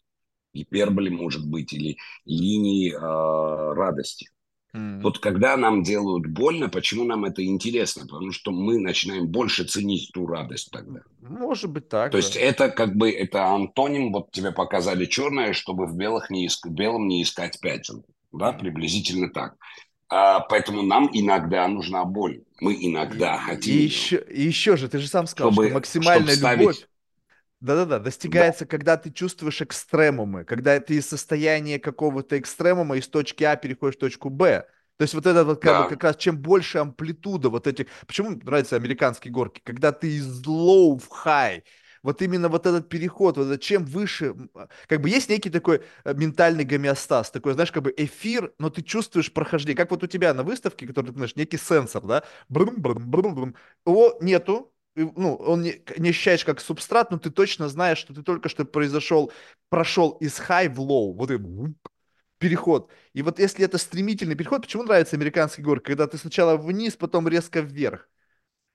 гиперболи, 0.52 1.10
может 1.10 1.46
быть, 1.46 1.72
или 1.72 1.96
линии 2.24 2.92
э, 2.92 3.74
радости. 3.74 4.28
Mm-hmm. 4.74 5.00
Вот 5.00 5.18
когда 5.20 5.56
нам 5.56 5.82
делают 5.82 6.26
больно, 6.26 6.68
почему 6.68 7.04
нам 7.04 7.24
это 7.24 7.44
интересно? 7.44 8.06
Потому 8.06 8.32
что 8.32 8.50
мы 8.50 8.78
начинаем 8.78 9.26
больше 9.26 9.64
ценить 9.64 10.10
ту 10.12 10.26
радость 10.26 10.70
тогда. 10.70 11.00
Может 11.20 11.70
быть 11.70 11.88
так. 11.88 12.10
То 12.10 12.18
да. 12.18 12.24
есть 12.24 12.36
это 12.36 12.68
как 12.68 12.96
бы 12.96 13.10
это 13.10 13.46
антоним, 13.46 14.12
вот 14.12 14.32
тебе 14.32 14.52
показали 14.52 15.06
черное, 15.06 15.52
чтобы 15.52 15.86
в 15.86 15.96
белых 15.96 16.30
не 16.30 16.46
иск... 16.46 16.66
белом 16.66 17.06
не 17.08 17.22
искать 17.22 17.60
пятен. 17.60 18.04
Да, 18.32 18.52
приблизительно 18.52 19.30
так. 19.30 19.56
А, 20.08 20.40
поэтому 20.40 20.82
нам 20.82 21.08
иногда 21.12 21.66
нужна 21.68 22.04
боль. 22.04 22.42
Мы 22.60 22.76
иногда 22.80 23.38
хотим. 23.38 23.74
И 23.74 23.78
еще, 23.78 24.24
и 24.28 24.42
еще 24.42 24.76
же, 24.76 24.88
ты 24.88 24.98
же 24.98 25.08
сам 25.08 25.26
сказал, 25.26 25.52
чтобы, 25.52 25.66
что 25.66 25.74
максимальная 25.74 26.34
чтобы 26.34 26.36
ставить... 26.36 26.88
да-да-да, 27.60 27.98
достигается, 27.98 28.64
да. 28.64 28.70
когда 28.70 28.96
ты 28.96 29.10
чувствуешь 29.10 29.62
экстремумы, 29.62 30.44
когда 30.44 30.78
ты 30.80 30.96
из 30.96 31.08
состояния 31.08 31.78
какого-то 31.78 32.38
экстремума 32.38 32.96
из 32.96 33.08
точки 33.08 33.44
А 33.44 33.56
переходишь 33.56 33.96
в 33.96 34.00
точку 34.00 34.30
Б. 34.30 34.66
То 34.98 35.02
есть 35.02 35.14
вот 35.14 35.26
это 35.26 35.44
вот 35.44 35.60
как, 35.60 35.72
да. 35.72 35.82
бы, 35.84 35.88
как 35.90 36.04
раз 36.04 36.16
чем 36.16 36.38
больше 36.38 36.78
амплитуда 36.78 37.50
вот 37.50 37.66
этих... 37.66 37.86
Почему 38.06 38.30
нравятся 38.30 38.76
американские 38.76 39.32
горки? 39.32 39.60
Когда 39.64 39.92
ты 39.92 40.16
из 40.16 40.42
low 40.46 40.98
в 40.98 41.08
high, 41.26 41.62
вот 42.02 42.22
именно 42.22 42.48
вот 42.48 42.66
этот 42.66 42.88
переход, 42.88 43.36
вот 43.36 43.46
это, 43.48 43.58
чем 43.58 43.84
выше, 43.84 44.34
а, 44.54 44.68
как 44.86 45.00
бы 45.00 45.10
есть 45.10 45.28
некий 45.28 45.50
такой 45.50 45.82
э, 46.04 46.14
ментальный 46.14 46.64
гомеостаз, 46.64 47.30
такой, 47.30 47.54
знаешь, 47.54 47.72
как 47.72 47.82
бы 47.82 47.92
эфир, 47.96 48.52
но 48.58 48.70
ты 48.70 48.82
чувствуешь 48.82 49.32
прохождение, 49.32 49.76
как 49.76 49.90
вот 49.90 50.04
у 50.04 50.06
тебя 50.06 50.32
на 50.32 50.44
выставке, 50.44 50.86
который 50.86 51.06
ты 51.06 51.14
знаешь, 51.14 51.36
некий 51.36 51.58
сенсор, 51.58 52.04
да, 52.04 52.22
брум, 52.48 52.76
брум, 52.78 53.10
брум, 53.10 53.34
брум. 53.34 53.54
его 53.84 54.16
нету, 54.20 54.72
ну, 54.96 55.34
он 55.34 55.62
не, 55.62 55.82
не 55.98 56.10
ощущаешь 56.10 56.44
как 56.44 56.60
субстрат, 56.60 57.10
но 57.10 57.18
ты 57.18 57.30
точно 57.30 57.68
знаешь, 57.68 57.98
что 57.98 58.14
ты 58.14 58.22
только 58.22 58.48
что 58.48 58.64
произошел, 58.64 59.32
прошел 59.68 60.12
из 60.20 60.38
high 60.40 60.68
в 60.68 60.80
low, 60.80 61.12
вот 61.14 61.30
и 61.30 61.38
переход. 62.38 62.90
И 63.12 63.22
вот 63.22 63.38
если 63.38 63.64
это 63.64 63.78
стремительный 63.78 64.34
переход, 64.34 64.62
почему 64.62 64.82
нравится 64.82 65.16
американский 65.16 65.62
город, 65.62 65.84
когда 65.84 66.06
ты 66.06 66.18
сначала 66.18 66.56
вниз, 66.56 66.96
потом 66.96 67.28
резко 67.28 67.60
вверх? 67.60 68.08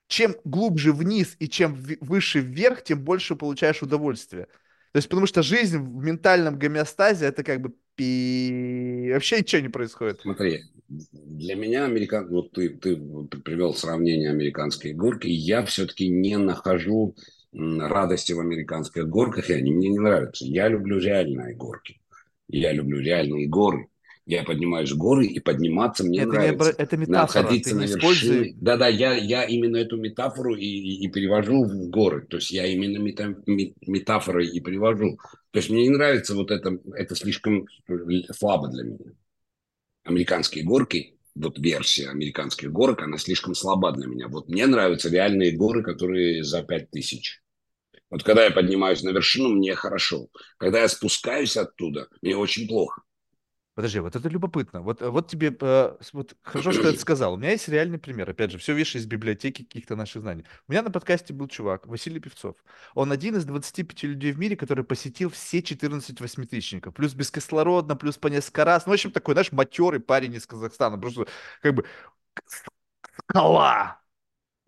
Чем 0.07 0.35
глубже 0.43 0.93
вниз 0.93 1.35
и 1.39 1.47
чем 1.47 1.75
выше 2.01 2.39
вверх, 2.39 2.83
тем 2.83 3.03
больше 3.03 3.35
получаешь 3.35 3.81
удовольствие. 3.81 4.45
То 4.91 4.97
есть, 4.97 5.07
потому 5.07 5.25
что 5.25 5.41
жизнь 5.41 5.77
в 5.77 6.03
ментальном 6.03 6.59
гомеостазе 6.59 7.25
это 7.25 7.43
как 7.43 7.61
бы 7.61 7.73
пи... 7.95 9.09
вообще 9.13 9.39
ничего 9.39 9.61
не 9.61 9.69
происходит. 9.69 10.21
Смотри, 10.21 10.61
для 10.87 11.55
меня 11.55 11.85
американ... 11.85 12.27
вот 12.29 12.51
ты, 12.51 12.69
ты, 12.69 12.95
привел 13.43 13.73
сравнение 13.73 14.29
американской 14.29 14.93
горки, 14.93 15.27
я 15.27 15.63
все-таки 15.65 16.09
не 16.09 16.37
нахожу 16.37 17.15
радости 17.53 18.33
в 18.33 18.39
американских 18.39 19.07
горках, 19.07 19.49
и 19.49 19.53
они 19.53 19.71
мне 19.71 19.89
не 19.89 19.99
нравятся. 19.99 20.45
Я 20.45 20.67
люблю 20.69 20.99
реальные 20.99 21.55
горки. 21.55 21.99
Я 22.47 22.71
люблю 22.71 22.99
реальные 22.99 23.47
горы. 23.47 23.87
Я 24.35 24.43
поднимаюсь 24.43 24.91
в 24.91 24.97
горы, 24.97 25.25
и 25.25 25.39
подниматься 25.39 26.03
мне 26.03 26.19
это 26.19 26.29
нравится. 26.29 26.71
Не, 26.77 26.83
это 26.83 26.97
метафора, 26.97 27.43
находиться 27.43 27.69
ты 27.71 27.75
на 27.75 27.83
вершине. 27.83 28.53
Да-да, 28.61 28.87
я, 28.87 29.13
я 29.13 29.43
именно 29.43 29.77
эту 29.77 29.97
метафору 29.97 30.55
и, 30.55 30.65
и, 30.65 31.05
и 31.05 31.07
перевожу 31.09 31.65
в 31.65 31.89
горы. 31.89 32.25
То 32.27 32.37
есть 32.37 32.51
я 32.51 32.65
именно 32.65 32.97
мета, 32.97 33.35
метафорой 33.45 34.47
и 34.47 34.59
перевожу. 34.59 35.17
То 35.51 35.57
есть 35.59 35.69
мне 35.69 35.83
не 35.83 35.89
нравится 35.89 36.33
вот 36.35 36.51
это, 36.51 36.77
это 36.95 37.15
слишком 37.15 37.67
слабо 38.31 38.69
для 38.69 38.83
меня 38.83 39.11
американские 40.03 40.63
горки, 40.63 41.17
вот 41.35 41.59
версия 41.59 42.09
американских 42.09 42.71
горок, 42.71 43.01
она 43.01 43.17
слишком 43.17 43.55
слаба 43.55 43.91
для 43.91 44.07
меня. 44.07 44.27
Вот 44.27 44.49
мне 44.49 44.67
нравятся 44.67 45.09
реальные 45.09 45.51
горы, 45.51 45.83
которые 45.83 46.43
за 46.43 46.63
5000. 46.63 47.41
Вот 48.09 48.23
когда 48.23 48.43
я 48.43 48.51
поднимаюсь 48.51 49.03
на 49.03 49.09
вершину, 49.09 49.49
мне 49.49 49.73
хорошо. 49.75 50.27
Когда 50.57 50.81
я 50.81 50.89
спускаюсь 50.89 51.55
оттуда, 51.55 52.07
мне 52.21 52.35
очень 52.35 52.67
плохо. 52.67 53.01
Подожди, 53.73 53.99
вот 53.99 54.15
это 54.17 54.27
любопытно. 54.27 54.81
Вот, 54.81 55.01
э, 55.01 55.09
вот 55.09 55.29
тебе, 55.29 55.55
э, 55.59 55.97
вот 56.11 56.35
хорошо, 56.43 56.73
что 56.73 56.81
ты 56.83 56.87
это 56.89 56.99
сказал. 56.99 57.33
У 57.33 57.37
меня 57.37 57.51
есть 57.51 57.69
реальный 57.69 57.97
пример. 57.97 58.29
Опять 58.29 58.51
же, 58.51 58.57
все 58.57 58.73
видишь 58.73 58.95
из 58.95 59.05
библиотеки 59.05 59.63
каких-то 59.63 59.95
наших 59.95 60.23
знаний. 60.23 60.45
У 60.67 60.71
меня 60.73 60.81
на 60.83 60.91
подкасте 60.91 61.33
был 61.33 61.47
чувак, 61.47 61.87
Василий 61.87 62.19
Певцов. 62.19 62.57
Он 62.95 63.13
один 63.13 63.37
из 63.37 63.45
25 63.45 64.03
людей 64.03 64.33
в 64.33 64.39
мире, 64.39 64.57
который 64.57 64.83
посетил 64.83 65.29
все 65.29 65.61
14 65.61 66.19
восьмитысячников. 66.19 66.93
Плюс 66.93 67.13
бескислородно, 67.13 67.95
плюс 67.95 68.17
по 68.17 68.27
несколько 68.27 68.65
раз. 68.65 68.85
Ну, 68.85 68.91
в 68.91 68.93
общем, 68.93 69.11
такой, 69.11 69.35
знаешь, 69.35 69.53
матерый 69.53 70.01
парень 70.01 70.33
из 70.33 70.45
Казахстана. 70.45 70.97
Просто 70.97 71.27
как 71.61 71.73
бы 71.73 71.85
скала. 73.27 74.00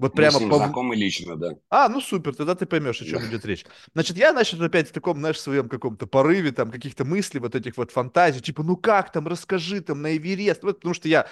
Вот 0.03 0.15
Мы 0.15 0.17
с 0.17 0.27
прямо 0.27 0.39
ним 0.41 0.49
по... 0.49 0.57
знакомы 0.57 0.95
лично, 0.97 1.37
да. 1.37 1.55
А, 1.69 1.87
ну 1.87 2.01
супер, 2.01 2.35
тогда 2.35 2.55
ты 2.55 2.65
поймешь, 2.65 3.01
о 3.01 3.05
чем 3.05 3.25
идет 3.25 3.45
речь. 3.45 3.65
Значит, 3.93 4.17
я, 4.17 4.33
значит, 4.33 4.59
опять 4.59 4.89
в 4.89 4.91
таком, 4.91 5.19
знаешь, 5.19 5.39
своем 5.39 5.69
каком-то 5.69 6.07
порыве, 6.07 6.51
там, 6.51 6.71
каких-то 6.71 7.05
мыслей, 7.05 7.39
вот 7.39 7.55
этих 7.55 7.77
вот 7.77 7.91
фантазий, 7.91 8.41
типа, 8.41 8.63
ну 8.63 8.75
как 8.75 9.13
там, 9.13 9.29
расскажи 9.29 9.79
там 9.79 10.01
на 10.01 10.17
Эверест, 10.17 10.63
вот, 10.63 10.79
потому 10.79 10.93
что 10.93 11.07
я 11.07 11.25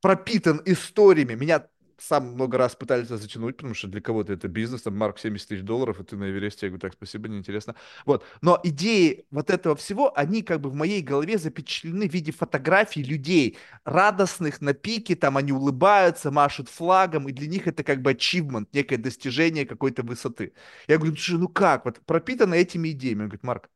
пропитан 0.00 0.60
историями, 0.64 1.34
меня 1.34 1.68
сам 1.98 2.34
много 2.34 2.58
раз 2.58 2.76
пытались 2.76 3.08
затянуть, 3.08 3.56
потому 3.56 3.74
что 3.74 3.88
для 3.88 4.00
кого-то 4.00 4.32
это 4.32 4.48
бизнес, 4.48 4.82
там, 4.82 4.96
Марк 4.96 5.18
70 5.18 5.48
тысяч 5.48 5.62
долларов, 5.62 6.00
и 6.00 6.04
ты 6.04 6.16
на 6.16 6.30
Эвересте, 6.30 6.66
я 6.66 6.70
говорю, 6.70 6.80
так, 6.80 6.92
спасибо, 6.92 7.28
неинтересно. 7.28 7.74
Вот, 8.06 8.24
но 8.40 8.60
идеи 8.62 9.26
вот 9.30 9.50
этого 9.50 9.74
всего, 9.76 10.16
они 10.16 10.42
как 10.42 10.60
бы 10.60 10.70
в 10.70 10.74
моей 10.74 11.02
голове 11.02 11.38
запечатлены 11.38 12.08
в 12.08 12.12
виде 12.12 12.32
фотографий 12.32 13.02
людей, 13.02 13.58
радостных 13.84 14.60
на 14.60 14.74
пике, 14.74 15.16
там 15.16 15.36
они 15.36 15.52
улыбаются, 15.52 16.30
машут 16.30 16.68
флагом, 16.68 17.28
и 17.28 17.32
для 17.32 17.48
них 17.48 17.66
это 17.66 17.82
как 17.82 18.02
бы 18.02 18.12
achievement, 18.12 18.68
некое 18.72 18.96
достижение 18.96 19.66
какой-то 19.66 20.02
высоты. 20.02 20.52
Я 20.86 20.98
говорю, 20.98 21.16
слушай, 21.16 21.38
ну 21.38 21.48
как, 21.48 21.84
вот 21.84 22.00
пропитано 22.06 22.54
этими 22.54 22.90
идеями. 22.90 23.22
Он 23.22 23.28
говорит, 23.28 23.42
Марк, 23.44 23.70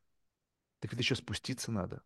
так 0.80 0.92
это 0.92 1.02
еще 1.02 1.14
спуститься 1.16 1.72
надо. 1.72 2.02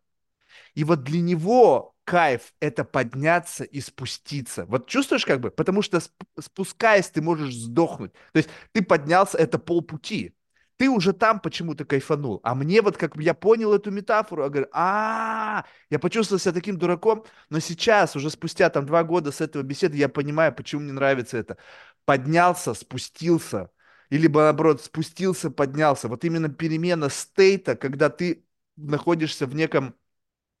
И 0.75 0.83
вот 0.83 1.03
для 1.03 1.21
него 1.21 1.95
кайф— 2.03 2.53
это 2.61 2.83
подняться 2.85 3.63
и 3.63 3.81
спуститься. 3.81 4.65
Вот 4.65 4.87
чувствуешь 4.87 5.25
как 5.25 5.41
бы? 5.41 5.51
Потому 5.51 5.81
что 5.81 5.99
спускаясь, 6.39 7.09
ты 7.09 7.21
можешь 7.21 7.53
сдохнуть. 7.53 8.13
То 8.33 8.37
есть 8.37 8.49
ты 8.71 8.81
поднялся, 8.81 9.37
это 9.37 9.59
полпути. 9.59 10.33
Ты 10.77 10.89
уже 10.89 11.11
там 11.11 11.39
почему-то 11.39 11.85
кайфанул. 11.85 12.39
А 12.43 12.53
мне 12.55 12.81
вот 12.81 12.97
как 12.97 13.15
я 13.17 13.33
понял 13.33 13.73
эту 13.73 13.91
метафору, 13.91 14.43
я 14.43 14.49
говорю, 14.49 14.67
а, 14.71 15.65
я 15.89 15.99
почувствовал 15.99 16.39
себя 16.39 16.53
таким 16.53 16.77
дураком, 16.77 17.25
но 17.49 17.59
сейчас, 17.59 18.15
уже 18.15 18.29
спустя 18.29 18.69
там 18.69 18.85
два 18.85 19.03
года 19.03 19.31
с 19.31 19.41
этого 19.41 19.63
беседы, 19.63 19.97
я 19.97 20.07
понимаю, 20.07 20.53
почему 20.53 20.83
мне 20.83 20.93
нравится 20.93 21.37
это. 21.37 21.57
Поднялся, 22.05 22.73
спустился, 22.75 23.71
или 24.09 24.27
наоборот, 24.27 24.83
спустился, 24.83 25.49
поднялся. 25.51 26.07
Вот 26.07 26.23
именно 26.23 26.49
перемена 26.49 27.09
стейта, 27.09 27.75
когда 27.75 28.09
ты 28.09 28.45
находишься 28.75 29.47
в 29.47 29.55
неком 29.55 29.95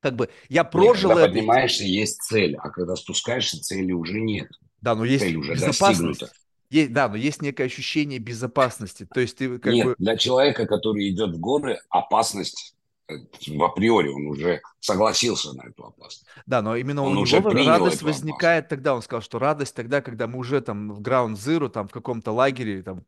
как 0.01 0.15
бы 0.15 0.29
я 0.49 0.63
прожил 0.63 1.09
нет, 1.09 1.17
когда 1.17 1.25
это. 1.25 1.33
поднимаешься, 1.33 1.83
есть 1.83 2.21
цель, 2.21 2.55
а 2.55 2.69
когда 2.69 2.95
спускаешься, 2.95 3.61
цели 3.61 3.91
уже 3.91 4.19
нет. 4.19 4.49
Да, 4.81 4.95
но 4.95 5.05
есть 5.05 5.23
цель 5.23 5.35
уже 5.35 5.53
безопасность. 5.53 6.19
Достигнута. 6.19 6.31
Есть, 6.69 6.91
да, 6.91 7.07
но 7.07 7.15
есть 7.15 7.41
некое 7.41 7.65
ощущение 7.65 8.19
безопасности. 8.19 9.07
То 9.11 9.21
есть 9.21 9.37
ты 9.37 9.57
как 9.57 9.73
Нет, 9.73 9.85
бы... 9.85 9.95
для 9.97 10.17
человека, 10.17 10.65
который 10.65 11.09
идет 11.09 11.31
в 11.31 11.39
горы, 11.39 11.79
опасность 11.89 12.75
э, 13.07 13.15
в 13.47 13.63
априори, 13.63 14.09
он 14.09 14.27
уже 14.27 14.61
согласился 14.81 15.53
на 15.53 15.67
эту 15.67 15.85
опасность. 15.85 16.25
Да, 16.45 16.61
но 16.61 16.75
именно 16.75 17.03
он 17.03 17.17
у 17.17 17.25
него 17.25 17.49
радость 17.49 18.01
возникает 18.01 18.65
опасность. 18.65 18.69
тогда, 18.69 18.95
он 18.95 19.01
сказал, 19.01 19.21
что 19.21 19.39
радость 19.39 19.75
тогда, 19.75 20.01
когда 20.01 20.27
мы 20.27 20.39
уже 20.39 20.59
там 20.59 20.91
в 20.91 20.99
Ground 21.01 21.35
Zero, 21.35 21.69
там 21.69 21.87
в 21.87 21.91
каком-то 21.91 22.33
лагере, 22.33 22.83
там 22.83 23.05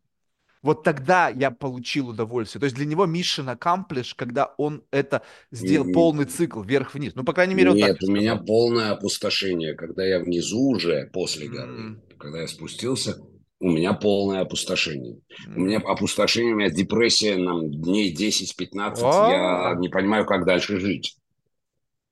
вот 0.62 0.84
тогда 0.84 1.30
я 1.30 1.52
получил 1.52 2.10
удовольствие. 2.10 2.60
То 2.60 2.66
есть 2.66 2.76
для 2.76 2.86
него 2.86 3.06
mission 3.06 3.56
accomplished, 3.56 4.14
когда 4.16 4.54
он 4.58 4.84
это 4.92 5.22
сделал, 5.52 5.88
mm-hmm. 5.88 5.94
полный 5.94 6.26
цикл, 6.26 6.62
вверх-вниз. 6.62 7.16
Ну, 7.16 7.24
по 7.24 7.34
крайней 7.34 7.56
мере, 7.56 7.72
Нет, 7.72 8.00
так 8.00 8.10
у 8.10 8.12
меня 8.12 8.36
полное 8.36 8.92
опустошение. 8.92 9.74
Когда 9.76 10.06
я 10.06 10.20
внизу 10.20 10.70
уже, 10.70 11.10
после 11.14 11.48
горы, 11.48 11.72
mm-hmm. 11.72 12.18
когда 12.18 12.42
я 12.42 12.48
спустился, 12.48 13.18
у 13.62 13.70
меня 13.70 13.94
полное 13.94 14.42
опустошение. 14.42 15.16
Mm-hmm. 15.16 15.56
У 15.56 15.60
меня 15.60 15.78
опустошение, 15.80 16.54
у 16.54 16.58
меня 16.58 16.70
депрессия 16.70 17.38
на 17.38 17.62
дней 17.62 18.14
10-15. 18.14 18.96
Oh. 19.02 19.30
Я 19.30 19.76
не 19.80 19.88
понимаю, 19.88 20.26
как 20.26 20.46
дальше 20.46 20.80
жить. 20.80 21.16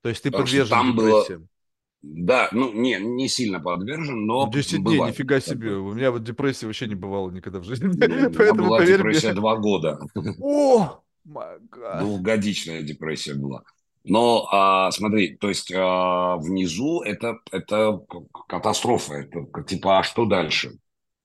То 0.02 0.08
есть 0.08 0.22
ты 0.22 0.30
Потому 0.30 0.46
подвержен 0.46 0.70
там 0.70 0.96
депрессиям? 0.96 1.40
Было 1.40 1.47
да, 2.02 2.48
ну 2.52 2.72
не, 2.72 2.98
не 3.00 3.28
сильно 3.28 3.58
подвержен, 3.58 4.24
но 4.24 4.48
10 4.50 4.82
дней, 4.82 4.96
бывает. 4.96 5.14
нифига 5.14 5.40
себе. 5.40 5.72
У 5.74 5.92
меня 5.92 6.12
вот 6.12 6.22
депрессии 6.22 6.64
вообще 6.64 6.86
не 6.86 6.94
бывало 6.94 7.30
никогда 7.30 7.58
в 7.58 7.64
жизни. 7.64 7.88
Ну, 7.88 8.32
Поэтому, 8.36 8.68
была 8.68 8.78
поверь 8.78 8.98
депрессия 8.98 9.28
мне... 9.28 9.36
два 9.36 9.56
года. 9.56 9.98
О, 10.40 11.00
Двухгодичная 12.00 12.82
депрессия 12.82 13.34
была. 13.34 13.62
Но 14.04 14.48
а, 14.50 14.90
смотри, 14.90 15.36
то 15.36 15.48
есть 15.48 15.72
а, 15.74 16.36
внизу 16.36 17.02
это, 17.02 17.38
это 17.50 18.00
катастрофа. 18.48 19.14
Это 19.14 19.46
типа, 19.64 19.98
а 19.98 20.02
что 20.02 20.24
дальше? 20.24 20.78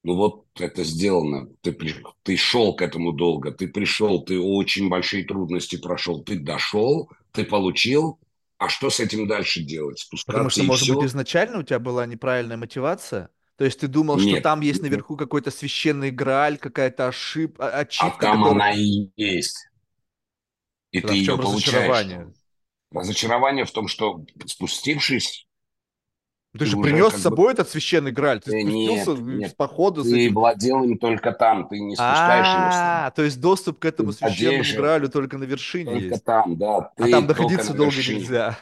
Ну 0.04 0.16
вот 0.16 0.46
это 0.60 0.84
сделано. 0.84 1.48
Ты, 1.62 1.78
ты 2.24 2.36
шел 2.36 2.76
к 2.76 2.82
этому 2.82 3.14
долго, 3.14 3.52
ты 3.52 3.68
пришел, 3.68 4.24
ты 4.24 4.40
очень 4.40 4.90
большие 4.90 5.24
трудности 5.24 5.78
прошел, 5.78 6.22
ты 6.24 6.38
дошел, 6.40 7.10
ты 7.32 7.46
получил, 7.46 8.20
а 8.64 8.70
что 8.70 8.90
с 8.90 9.00
этим 9.00 9.28
дальше 9.28 9.62
делать? 9.62 10.00
Спускаться 10.00 10.32
Потому 10.32 10.50
что, 10.50 10.64
может 10.64 10.84
все? 10.84 10.96
быть, 10.96 11.06
изначально 11.06 11.60
у 11.60 11.64
тебя 11.64 11.80
была 11.80 12.06
неправильная 12.06 12.58
мотивация? 12.58 13.30
То 13.58 13.66
есть 13.66 13.80
ты 13.80 13.88
думал, 13.88 14.18
Нет. 14.18 14.30
что 14.36 14.42
там 14.42 14.62
есть 14.62 14.82
наверху 14.82 15.16
какой-то 15.16 15.52
священный 15.52 16.12
грааль, 16.12 16.58
какая-то 16.58 17.08
ошибка, 17.08 17.70
ачивка? 17.78 18.08
А 18.08 18.22
там 18.22 18.44
которая... 18.44 18.52
она 18.54 18.72
и 18.72 19.10
есть. 19.16 19.68
И 20.92 21.02
Тогда 21.02 21.14
ты 21.14 21.20
ее 21.20 21.38
получаешь. 21.38 21.66
Разочарование? 21.68 22.34
разочарование 22.94 23.66
в 23.66 23.72
том, 23.72 23.88
что 23.88 24.24
спустившись 24.46 25.48
ты, 26.54 26.60
ты 26.60 26.66
же 26.66 26.78
принес 26.78 27.14
с 27.14 27.22
собой 27.22 27.48
бы... 27.48 27.52
этот 27.54 27.70
священный 27.70 28.12
граль, 28.12 28.40
ты 28.40 28.52
спустился 28.52 29.12
нет, 29.12 29.40
нет. 29.40 29.52
с 29.52 29.54
похода. 29.56 30.04
Ты 30.04 30.26
этим... 30.26 30.36
владел 30.36 30.84
им 30.84 31.00
только 31.00 31.32
там, 31.32 31.68
ты 31.68 31.80
не 31.80 31.96
спускаешься. 31.96 33.06
А, 33.08 33.12
то 33.16 33.24
есть 33.24 33.42
доступ 33.42 33.80
к 33.80 33.86
этому 33.86 34.12
священному 34.12 34.64
гралю 34.76 35.10
только 35.10 35.40
на 35.40 35.46
вершине 35.46 35.92
Только 35.92 36.06
есть. 36.06 36.24
там, 36.24 36.56
да. 36.56 36.92
А 36.98 37.08
там 37.08 37.26
находиться 37.26 37.74
долго 37.74 37.96
нельзя. 37.96 38.58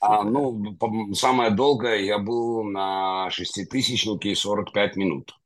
А, 0.00 0.22
ну, 0.22 0.76
самое 1.14 1.50
долгое 1.50 2.04
я 2.04 2.18
был 2.18 2.64
на 2.64 3.28
шеститысячнике 3.30 4.34
45 4.34 4.96
минут 4.96 5.39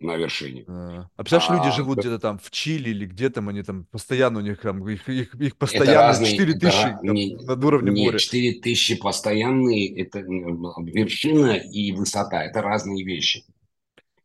на 0.00 0.16
вершине. 0.16 0.64
А, 0.68 1.08
а 1.16 1.22
представляешь, 1.22 1.50
а, 1.50 1.64
люди 1.64 1.76
живут 1.76 1.98
это... 1.98 2.08
где-то 2.08 2.22
там 2.22 2.38
в 2.38 2.50
Чили 2.50 2.90
или 2.90 3.06
где 3.06 3.30
там 3.30 3.48
они 3.48 3.62
там 3.62 3.84
постоянно 3.84 4.38
у 4.38 4.42
них 4.42 4.60
там 4.60 4.88
их, 4.88 5.08
их, 5.08 5.34
их 5.34 5.56
постоянно 5.56 5.94
разные, 5.94 6.30
4 6.30 6.52
тысячи 6.54 6.76
это, 6.76 6.98
там, 7.02 7.14
не, 7.14 7.36
над 7.36 7.64
уровнем 7.64 7.94
нет, 7.94 8.06
моря. 8.06 8.18
4 8.18 8.60
тысячи 8.60 8.96
постоянные, 8.96 10.00
это 10.00 10.20
вершина 10.20 11.56
и 11.56 11.92
высота, 11.92 12.44
это 12.44 12.62
разные 12.62 13.04
вещи. 13.04 13.44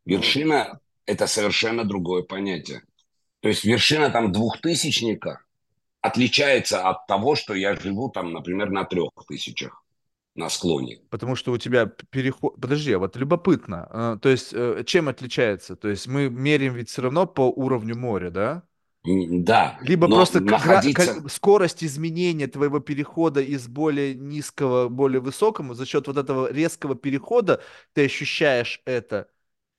Вершина– 0.06 0.80
это 1.06 1.28
совершенно 1.28 1.86
другое 1.86 2.24
понятие. 2.24 2.84
То 3.40 3.50
есть 3.50 3.64
вершина 3.64 4.10
там 4.10 4.32
двухтысячника 4.32 5.42
отличается 6.02 6.88
от 6.88 7.08
того, 7.08 7.36
что 7.36 7.54
я 7.54 7.76
живу 7.76 8.10
там, 8.10 8.32
например, 8.34 8.70
на 8.70 8.84
трех 8.84 9.12
тысячах 9.28 9.83
на 10.36 10.50
склоне. 10.50 11.00
Потому 11.10 11.36
что 11.36 11.52
у 11.52 11.58
тебя 11.58 11.86
переход... 11.86 12.60
Подожди, 12.60 12.92
а 12.94 13.00
вот 13.00 13.16
любопытно. 13.16 13.88
А, 13.90 14.18
то 14.18 14.30
есть 14.30 14.50
э, 14.54 14.84
чем 14.86 15.10
отличается? 15.10 15.76
То 15.76 15.90
есть 15.90 16.08
мы 16.08 16.30
меряем 16.30 16.74
ведь 16.74 16.90
все 16.90 17.04
равно 17.04 17.28
по 17.28 17.42
уровню 17.42 17.96
моря, 17.96 18.32
да? 18.32 18.64
Да. 19.06 19.78
Либо 19.82 20.08
просто 20.08 20.40
находиться... 20.40 21.16
как, 21.16 21.32
скорость 21.32 21.84
изменения 21.84 22.48
твоего 22.48 22.80
перехода 22.80 23.42
из 23.42 23.68
более 23.68 24.16
низкого 24.16 24.88
более 24.88 25.20
высокому 25.20 25.74
за 25.74 25.86
счет 25.86 26.08
вот 26.08 26.18
этого 26.18 26.52
резкого 26.52 26.96
перехода 26.96 27.62
ты 27.94 28.06
ощущаешь 28.06 28.82
это. 28.86 29.28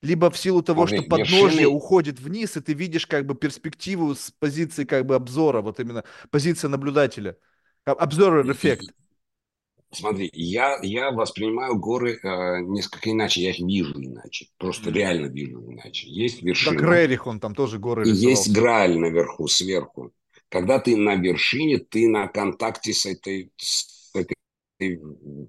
Либо 0.03 0.31
в 0.31 0.37
силу 0.37 0.63
того, 0.63 0.87
Смотри, 0.87 0.99
что 0.99 1.09
подножье 1.09 1.41
вершины... 1.41 1.67
уходит 1.67 2.21
вниз, 2.21 2.59
и 2.59 2.61
ты 2.61 2.75
видишь 2.75 3.07
как 3.07 3.25
бы 3.25 3.35
перспективу 3.35 4.15
с 4.15 4.31
позиции 4.31 4.85
как 4.85 5.07
бы 5.07 5.15
обзора, 5.15 5.63
вот 5.63 5.81
именно 5.81 6.05
позиция 6.31 6.69
наблюдателя. 6.69 7.39
Обзор 7.87 8.51
эффект. 8.53 8.93
Смотри, 9.95 10.31
я, 10.33 10.79
я 10.83 11.11
воспринимаю 11.11 11.79
горы 11.79 12.19
э, 12.23 12.61
несколько 12.61 13.11
иначе, 13.11 13.43
я 13.43 13.51
их 13.51 13.59
вижу 13.59 13.95
иначе, 14.03 14.49
просто 14.59 14.91
mm. 14.91 14.93
реально 14.93 15.27
вижу 15.27 15.61
иначе. 15.71 16.09
Есть 16.09 16.43
вершина. 16.43 16.79
Так 16.79 16.89
Рерих, 16.89 17.27
он 17.27 17.41
там 17.41 17.55
тоже 17.55 17.79
горы 17.79 18.07
И 18.09 18.11
есть 18.11 18.53
Грааль 18.53 18.99
наверху, 18.99 19.49
сверху. 19.49 20.13
Когда 20.49 20.79
ты 20.79 20.97
на 20.97 21.17
вершине, 21.17 21.79
ты 21.79 22.09
на 22.09 22.29
контакте 22.29 22.93
с 22.93 23.07
этой, 23.07 23.51
с 23.57 24.13
этой 24.15 25.01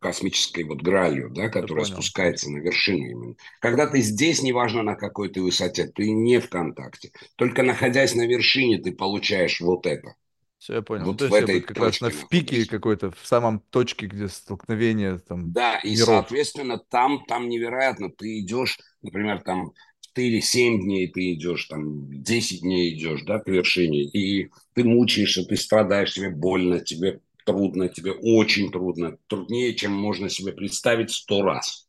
космической 0.02 0.64
вот 0.64 0.82
гралью, 0.82 1.30
да, 1.32 1.50
которая 1.50 1.86
спускается 1.86 2.50
на 2.52 2.58
вершину 2.58 3.06
именно. 3.06 3.36
Когда 3.60 3.88
ты 3.88 4.02
здесь, 4.02 4.42
неважно 4.42 4.84
на 4.84 4.96
какой 4.96 5.30
ты 5.30 5.42
высоте, 5.42 5.86
ты 5.86 6.12
не 6.12 6.40
в 6.40 6.50
контакте. 6.50 7.12
Только 7.36 7.64
находясь 7.64 8.16
на 8.16 8.26
вершине, 8.26 8.80
ты 8.80 8.92
получаешь 8.92 9.62
вот 9.62 9.86
это. 9.86 10.16
Все, 10.58 10.76
я 10.76 10.82
понял. 10.82 11.06
Вот 11.06 11.12
ну, 11.12 11.18
то 11.18 11.26
есть 11.26 11.50
этой 11.50 11.62
как 11.62 11.78
раз 11.78 12.02
на, 12.02 12.10
в 12.10 12.30
пике 12.30 12.66
какой-то, 12.66 13.12
в 13.12 13.26
самом 13.26 13.60
точке, 13.60 14.08
где 14.08 14.28
столкновение 14.28 15.20
там. 15.20 15.52
Да, 15.52 15.78
и 15.78 15.92
миров. 15.92 16.06
соответственно 16.06 16.78
там, 16.78 17.24
там 17.28 17.50
невероятно. 17.50 18.10
Ты 18.10 18.40
идешь, 18.40 18.78
например, 19.02 19.42
там 19.44 19.74
4-7 20.18 20.82
дней 20.82 21.08
ты 21.08 21.34
идешь, 21.34 21.66
там 21.66 22.10
10 22.24 22.62
дней 22.62 22.96
идешь, 22.96 23.24
да, 23.24 23.40
к 23.40 23.48
вершине, 23.48 24.04
и 24.04 24.50
ты 24.74 24.84
мучаешься, 24.84 25.44
ты 25.44 25.58
страдаешь, 25.58 26.14
тебе 26.14 26.30
больно, 26.30 26.80
тебе 26.80 27.20
трудно, 27.46 27.90
тебе 27.90 28.12
очень 28.12 28.72
трудно, 28.72 29.18
труднее, 29.28 29.76
чем 29.76 29.92
можно 29.92 30.30
себе 30.30 30.54
представить 30.54 31.12
сто 31.12 31.44
раз. 31.44 31.85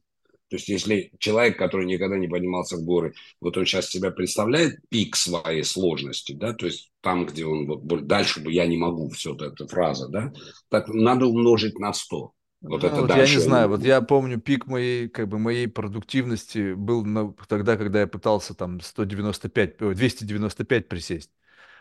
То 0.49 0.57
есть, 0.57 0.69
если 0.69 1.13
человек, 1.19 1.59
который 1.59 1.87
никогда 1.87 2.17
не 2.17 2.29
поднимался 2.29 2.77
в 2.77 2.85
горы, 2.85 3.15
вот 3.41 3.57
он 3.57 3.67
сейчас 3.67 3.89
себя 3.89 4.11
представляет 4.13 4.79
пик 4.89 5.17
своей 5.17 5.65
сложности, 5.65 6.33
да, 6.33 6.53
то 6.53 6.67
есть 6.67 6.93
там, 7.01 7.27
где 7.27 7.45
он, 7.45 7.67
вот 7.67 8.07
дальше 8.07 8.41
бы 8.41 8.53
я 8.53 8.67
не 8.67 8.77
могу, 8.77 9.09
все 9.11 9.33
вот 9.33 9.43
эта 9.43 9.67
фраза, 9.67 10.09
да, 10.09 10.33
так 10.69 10.89
надо 10.89 11.27
умножить 11.27 11.79
на 11.79 11.93
100. 11.93 12.33
Вот 12.63 12.83
ну, 12.83 12.89
это 12.89 13.01
вот 13.01 13.09
дальше. 13.09 13.33
Я 13.33 13.39
не 13.39 13.45
знаю, 13.45 13.69
вот 13.69 13.83
я 13.83 14.01
помню 14.01 14.41
пик 14.41 14.67
моей, 14.67 15.09
как 15.09 15.29
бы, 15.29 15.39
моей 15.39 15.69
продуктивности 15.69 16.75
был 16.75 17.05
на, 17.05 17.33
тогда, 17.49 17.77
когда 17.77 18.01
я 18.01 18.07
пытался 18.07 18.55
там 18.55 18.81
195, 18.81 19.79
295 19.79 20.89
присесть. 20.89 21.31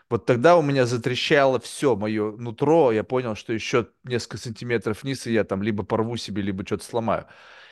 Вот 0.08 0.26
тогда 0.26 0.56
у 0.56 0.62
меня 0.62 0.86
затрещало 0.86 1.58
все 1.58 1.96
мое 1.96 2.36
нутро, 2.36 2.92
я 2.92 3.02
понял, 3.02 3.34
что 3.34 3.52
еще 3.52 3.88
несколько 4.04 4.38
сантиметров 4.38 5.02
вниз, 5.02 5.26
и 5.26 5.32
я 5.32 5.42
там 5.44 5.62
либо 5.62 5.82
порву 5.84 6.16
себе, 6.16 6.42
либо 6.42 6.64
что-то 6.64 6.84
сломаю. 6.84 7.26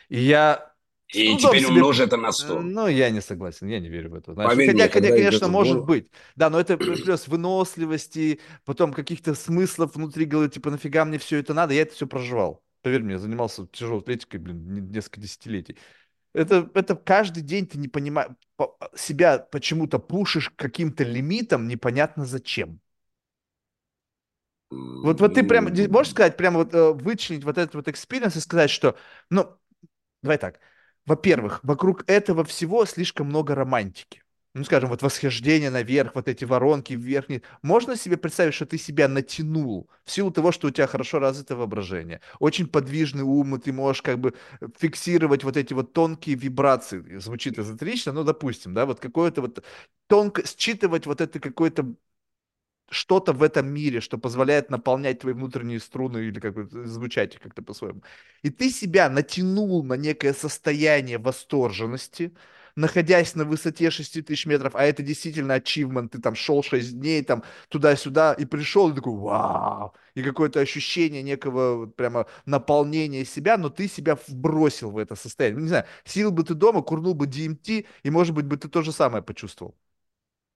И 0.09 0.19
я 0.21 0.73
и 1.09 1.36
теперь 1.36 1.60
себе... 1.60 1.68
умножь 1.74 2.01
это 2.01 2.16
на 2.16 2.32
100. 2.32 2.62
Ну, 2.62 2.89
я 2.89 3.10
не 3.10 3.20
согласен, 3.20 3.68
я 3.68 3.78
не 3.78 3.89
верю 3.89 4.10
в 4.10 4.14
это. 4.14 4.32
Знаешь. 4.32 4.51
Поверь 4.51 4.72
Хотя, 4.72 5.01
мне, 5.01 5.09
конечно, 5.10 5.48
может 5.48 5.76
был... 5.78 5.85
быть. 5.85 6.10
Да, 6.36 6.51
но 6.51 6.59
это 6.59 6.76
плюс 6.76 7.28
выносливости, 7.28 8.40
потом 8.64 8.93
каких-то 8.93 9.35
смыслов 9.35 9.94
внутри 9.94 10.24
головы, 10.24 10.48
типа, 10.48 10.70
нафига 10.70 11.05
мне 11.05 11.18
все 11.18 11.39
это 11.39 11.55
надо, 11.55 11.74
я 11.74 11.82
это 11.82 11.94
все 11.94 12.06
проживал. 12.06 12.62
Поверь 12.82 13.02
мне, 13.02 13.12
я 13.14 13.18
занимался 13.18 13.66
тяжелой 13.66 14.01
атлетикой, 14.01 14.40
блин, 14.40 14.90
несколько 14.90 15.20
десятилетий. 15.20 15.76
Это, 16.35 16.68
это 16.74 16.97
каждый 16.97 17.43
день 17.43 17.66
ты 17.66 17.78
не 17.78 17.89
понимаешь, 17.89 18.32
себя 18.97 19.39
почему-то 19.39 19.98
пушишь 19.98 20.51
каким-то 20.56 21.05
лимитом, 21.05 21.68
непонятно 21.68 22.26
зачем. 22.26 22.81
Вот, 24.70 25.20
вот 25.20 25.35
ты 25.35 25.44
прям, 25.44 25.66
можешь 25.90 26.12
сказать, 26.12 26.36
прямо 26.36 26.59
вот 26.59 26.74
э, 26.74 26.93
вычленить 26.93 27.44
вот 27.44 27.59
этот 27.59 27.74
вот 27.74 27.89
experience 27.89 28.35
и 28.35 28.40
сказать, 28.40 28.70
что, 28.70 28.97
ну, 29.31 29.56
давай 30.22 30.39
так, 30.39 30.59
во-первых, 31.06 31.60
вокруг 31.62 32.05
этого 32.06 32.44
всего 32.44 32.85
слишком 32.86 33.28
много 33.28 33.55
романтики. 33.55 34.22
Ну, 34.56 34.62
скажем, 34.62 34.89
вот 34.90 35.02
восхождение 35.02 35.68
наверх, 35.70 36.14
вот 36.14 36.28
эти 36.28 36.44
воронки 36.44 36.93
вверх. 36.93 37.26
Можно 37.62 37.97
себе 37.97 38.16
представить, 38.16 38.55
что 38.55 38.66
ты 38.66 38.78
себя 38.78 39.09
натянул 39.09 39.90
в 40.05 40.10
силу 40.12 40.31
того, 40.31 40.52
что 40.52 40.68
у 40.68 40.70
тебя 40.70 40.86
хорошо 40.86 41.18
развито 41.18 41.56
воображение, 41.56 42.20
очень 42.39 42.68
подвижный 42.68 43.24
ум, 43.24 43.56
и 43.56 43.59
ты 43.59 43.72
можешь 43.72 44.02
как 44.02 44.20
бы 44.20 44.32
фиксировать 44.78 45.43
вот 45.43 45.56
эти 45.56 45.72
вот 45.74 45.93
тонкие 45.93 46.36
вибрации. 46.36 47.18
Звучит 47.18 47.59
эзотерично, 47.59 48.12
но 48.12 48.22
допустим, 48.22 48.74
да, 48.74 48.86
вот 48.86 49.01
какое-то 49.01 49.40
вот 49.40 49.64
тонко 50.06 50.44
считывать 50.47 51.06
вот 51.06 51.20
это 51.20 51.40
какое-то 51.40 51.93
что-то 52.95 53.33
в 53.33 53.43
этом 53.43 53.66
мире, 53.73 54.01
что 54.01 54.19
позволяет 54.19 54.71
наполнять 54.71 55.21
твои 55.21 55.35
внутренние 55.35 55.81
струны 55.81 56.19
или 56.19 56.41
как 56.41 56.55
бы 56.55 56.87
звучать 56.87 57.39
как-то 57.39 57.62
по-своему. 57.62 58.03
И 58.43 58.51
ты 58.51 58.71
себя 58.71 59.11
натянул 59.11 59.85
на 59.85 59.95
некое 59.95 60.33
состояние 60.33 61.19
восторженности, 61.19 62.33
находясь 62.77 63.35
на 63.35 63.45
высоте 63.45 63.91
6 63.91 64.25
тысяч 64.25 64.47
метров, 64.47 64.75
а 64.75 64.85
это 64.85 65.03
действительно 65.03 65.55
ачивмент, 65.55 66.12
ты 66.12 66.21
там 66.21 66.35
шел 66.35 66.62
6 66.62 66.99
дней 66.99 67.23
там 67.23 67.45
туда-сюда 67.69 68.33
и 68.35 68.45
пришел, 68.45 68.91
и 68.91 68.95
такой 68.95 69.15
вау, 69.15 69.95
и 70.15 70.23
какое-то 70.23 70.61
ощущение 70.61 71.23
некого 71.23 71.87
прямо 71.87 72.27
наполнения 72.47 73.25
себя, 73.25 73.57
но 73.59 73.69
ты 73.71 73.89
себя 73.89 74.19
вбросил 74.29 74.91
в 74.91 74.99
это 74.99 75.15
состояние. 75.16 75.57
Ну, 75.59 75.62
не 75.62 75.69
знаю, 75.69 75.85
сил 76.05 76.33
бы 76.33 76.43
ты 76.45 76.55
дома, 76.55 76.83
курнул 76.83 77.15
бы 77.15 77.27
DMT, 77.27 77.87
и, 78.03 78.11
может 78.11 78.35
быть, 78.35 78.47
бы 78.47 78.57
ты 78.57 78.69
то 78.69 78.83
же 78.83 78.93
самое 78.93 79.23
почувствовал. 79.23 79.75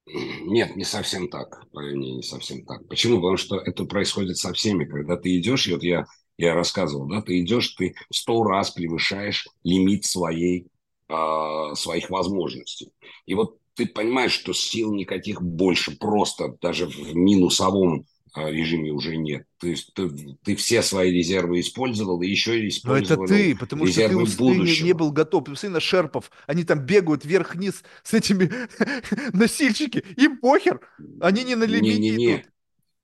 Нет, 0.42 0.76
не 0.76 0.84
совсем 0.84 1.28
так. 1.28 1.66
Не, 1.72 2.16
не 2.16 2.22
совсем 2.22 2.64
так. 2.64 2.86
Почему? 2.88 3.16
Потому 3.16 3.36
что 3.36 3.56
это 3.56 3.84
происходит 3.84 4.36
со 4.36 4.52
всеми. 4.52 4.84
Когда 4.84 5.16
ты 5.16 5.36
идешь, 5.38 5.66
и 5.66 5.72
вот 5.72 5.82
я, 5.82 6.06
я 6.36 6.54
рассказывал, 6.54 7.06
да, 7.08 7.22
ты 7.22 7.40
идешь, 7.40 7.68
ты 7.74 7.94
сто 8.12 8.42
раз 8.44 8.70
превышаешь 8.70 9.46
лимит 9.64 10.04
своей, 10.04 10.68
э, 11.08 11.74
своих 11.74 12.10
возможностей. 12.10 12.90
И 13.26 13.34
вот 13.34 13.58
ты 13.74 13.86
понимаешь, 13.86 14.32
что 14.32 14.52
сил 14.52 14.92
никаких 14.92 15.40
больше 15.42 15.96
просто 15.96 16.56
даже 16.60 16.86
в 16.86 17.14
минусовом 17.14 18.06
режиме 18.36 18.92
уже 18.92 19.16
нет. 19.16 19.46
То 19.58 19.66
есть 19.66 19.92
ты, 19.94 20.08
ты 20.44 20.56
все 20.56 20.82
свои 20.82 21.12
резервы 21.12 21.60
использовал, 21.60 22.20
и 22.22 22.28
еще 22.28 22.66
использовал 22.68 23.22
Но 23.22 23.24
это 23.24 23.34
ты, 23.34 23.56
потому 23.56 23.86
что 23.86 24.08
ты 24.08 24.14
не, 24.14 24.82
не 24.82 24.92
был 24.92 25.12
готов. 25.12 25.44
Посмотри 25.44 25.70
на 25.70 25.80
шерпов, 25.80 26.30
они 26.46 26.64
там 26.64 26.80
бегают 26.80 27.24
вверх-вниз 27.24 27.82
с 28.02 28.14
этими 28.14 28.50
носильщики, 29.36 30.04
им 30.16 30.38
похер, 30.38 30.80
они 31.20 31.44
не 31.44 31.54
на 31.54 31.64
лимите 31.64 31.98
не, 31.98 32.10
не, 32.10 32.16
не. 32.16 32.44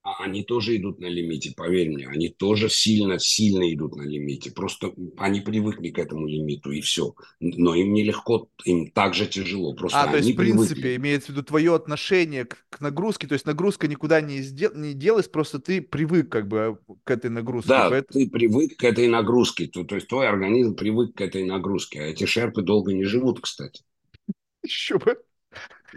А 0.05 0.23
они 0.23 0.43
тоже 0.45 0.77
идут 0.77 1.01
на 1.01 1.07
лимите, 1.07 1.55
поверь 1.57 1.89
мне, 1.89 2.07
они 2.07 2.29
тоже 2.29 2.69
сильно-сильно 2.69 3.73
идут 3.73 3.97
на 3.97 4.03
лимите. 4.03 4.51
Просто 4.51 4.93
они 5.17 5.41
привыкли 5.41 5.89
к 5.89 5.99
этому 5.99 6.27
лимиту, 6.27 6.73
и 6.73 6.83
все. 6.83 7.15
Но 7.41 7.75
им 7.75 7.95
нелегко, 7.95 8.51
им 8.67 8.91
также 8.91 9.25
тяжело. 9.27 9.75
Просто 9.75 10.03
а, 10.03 10.09
то 10.09 10.19
есть, 10.19 10.31
в 10.31 10.37
принципе, 10.37 10.75
привыкли. 10.75 10.97
имеется 10.97 11.29
в 11.29 11.31
виду 11.31 11.43
твое 11.43 11.75
отношение 11.75 12.45
к, 12.45 12.67
к 12.69 12.83
нагрузке, 12.83 13.27
то 13.27 13.33
есть 13.33 13.47
нагрузка 13.47 13.89
никуда 13.89 14.21
не, 14.21 14.43
сдел, 14.43 14.75
не 14.75 14.93
делась, 14.93 15.27
просто 15.27 15.59
ты 15.59 15.81
привык 15.81 16.29
как 16.29 16.49
бы 16.49 16.79
к 17.03 17.11
этой 17.11 17.31
нагрузке. 17.31 17.71
Да, 17.71 17.89
поэтому... 17.89 18.13
ты 18.13 18.31
привык 18.31 18.77
к 18.77 18.85
этой 18.85 19.09
нагрузке, 19.09 19.69
то, 19.69 19.85
то 19.85 19.95
есть 19.95 20.09
твой 20.09 20.29
организм 20.29 20.75
привык 20.75 21.15
к 21.15 21.23
этой 21.23 21.45
нагрузке. 21.45 22.03
А 22.03 22.05
эти 22.05 22.27
шерпы 22.27 22.61
долго 22.61 22.93
не 22.93 23.05
живут, 23.05 23.41
кстати. 23.41 23.83
Еще 24.63 24.99
бы. 24.99 25.17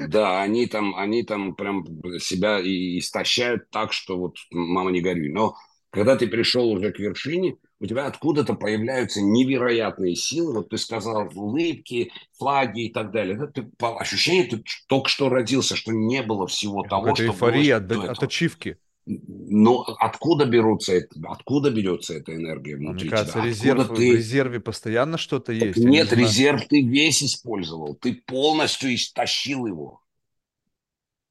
Да, 0.08 0.42
они 0.42 0.68
там, 0.68 0.96
они 0.96 1.24
там 1.24 1.56
прям 1.56 1.86
себя 2.20 2.60
и 2.60 3.00
истощают 3.00 3.70
так, 3.70 3.94
что 3.94 4.18
вот 4.18 4.36
мама 4.52 4.92
не 4.92 5.02
горюй. 5.02 5.30
Но 5.30 5.56
когда 5.90 6.16
ты 6.16 6.28
пришел 6.28 6.70
уже 6.70 6.92
к 6.92 7.00
вершине, 7.00 7.56
у 7.80 7.86
тебя 7.86 8.08
откуда-то 8.08 8.56
появляются 8.56 9.22
невероятные 9.22 10.16
силы. 10.16 10.56
Вот 10.56 10.70
ты 10.70 10.78
сказал 10.78 11.30
улыбки, 11.36 12.12
флаги 12.38 12.86
и 12.86 12.94
так 12.94 13.12
далее. 13.12 13.36
Это 13.36 13.48
ты, 13.48 13.64
по 13.78 14.00
ощущению, 14.00 14.50
ты 14.50 14.64
только 14.88 15.10
что 15.10 15.30
родился, 15.30 15.76
что 15.76 15.92
не 15.92 16.24
было 16.24 16.48
всего 16.48 16.84
того, 16.84 17.16
что 17.16 17.26
эйфория 17.26 17.80
было. 17.80 18.06
от, 18.06 18.18
от 18.18 18.24
ачивки. 18.24 18.78
Но 19.08 19.84
откуда 20.00 20.46
берутся 20.46 20.94
это, 20.94 21.16
откуда 21.30 21.72
берется 21.72 22.14
эта 22.14 22.36
энергия 22.36 22.76
а 22.76 22.78
внутри 22.78 23.08
Мне 23.08 23.10
кажется, 23.10 23.40
тебя? 23.40 23.46
резерв, 23.46 23.88
ты... 23.88 24.12
в 24.12 24.16
резерве 24.16 24.60
постоянно 24.60 25.18
что-то 25.18 25.54
есть. 25.54 25.78
Нет, 25.78 26.12
не 26.12 26.24
резерв 26.24 26.68
ты 26.68 26.82
весь 26.82 27.24
использовал, 27.24 27.96
ты 27.96 28.14
полностью 28.26 28.94
истощил 28.94 29.66
его. 29.66 30.02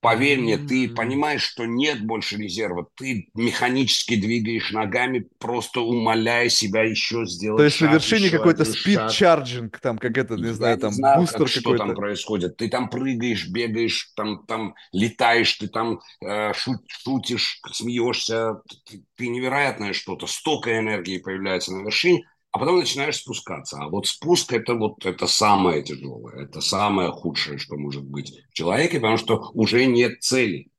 Поверь 0.07 0.39
мне, 0.39 0.57
ты 0.57 0.89
понимаешь, 0.89 1.43
что 1.43 1.67
нет 1.67 2.01
больше 2.07 2.37
резерва. 2.37 2.87
Ты 2.95 3.29
механически 3.35 4.15
двигаешь 4.15 4.71
ногами, 4.71 5.27
просто 5.39 5.81
умоляя 5.81 6.49
себя 6.49 6.85
еще 6.85 7.27
сделать. 7.27 7.59
То 7.59 7.65
есть 7.65 7.79
шаг, 7.79 7.91
на 7.91 7.95
вершине 7.95 8.31
какой-то 8.31 8.63
спид-чарджинг, 8.63 9.81
там, 9.81 9.99
как 9.99 10.17
это, 10.17 10.37
не 10.37 10.53
знаю, 10.53 10.79
там, 10.79 10.93
знаю, 10.93 11.21
бустер 11.23 11.41
как, 11.41 11.49
что 11.49 11.77
там 11.77 11.97
происходит. 11.97 12.57
Ты 12.57 12.69
там 12.69 12.89
прыгаешь, 12.89 13.49
бегаешь, 13.49 14.13
там, 14.15 14.47
там 14.47 14.77
летаешь, 14.93 15.53
ты 15.55 15.67
там 15.67 15.99
э, 16.25 16.53
шут, 16.55 16.83
шутишь, 16.87 17.61
смеешься. 17.73 18.63
Ты, 18.89 19.03
ты 19.17 19.27
невероятное 19.27 19.93
что-то. 19.93 20.29
Столько 20.29 20.79
энергии 20.79 21.19
появляется 21.19 21.75
на 21.75 21.83
вершине 21.83 22.23
а 22.57 22.59
потом 22.59 22.79
начинаешь 22.79 23.19
спускаться. 23.19 23.77
А 23.79 23.91
вот 23.91 24.07
спуск 24.07 24.51
это 24.55 24.73
вот 24.73 25.05
это 25.05 25.27
самое 25.27 25.83
тяжелое, 25.83 26.45
это 26.45 26.63
самое 26.63 27.11
худшее, 27.11 27.59
что 27.59 27.77
может 27.77 28.03
быть 28.03 28.33
в 28.51 28.55
человеке, 28.55 28.99
потому 28.99 29.19
что 29.19 29.51
уже 29.53 29.85
нет 29.85 30.23
цели, 30.23 30.71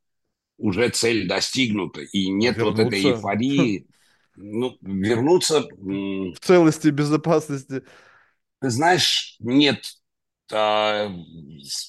уже 0.58 0.90
цель 0.90 1.28
достигнута, 1.28 2.02
и 2.02 2.30
нет 2.30 2.58
вернуться. 2.58 2.84
вот 2.84 2.88
этой 2.88 3.04
эйфории. 3.04 3.88
Ну, 4.36 4.76
вернуться... 4.82 5.68
В 5.78 6.40
целости 6.40 6.88
безопасности. 6.88 7.84
Ты 8.60 8.70
знаешь, 8.72 9.36
нет 9.40 9.84
а, 10.52 11.12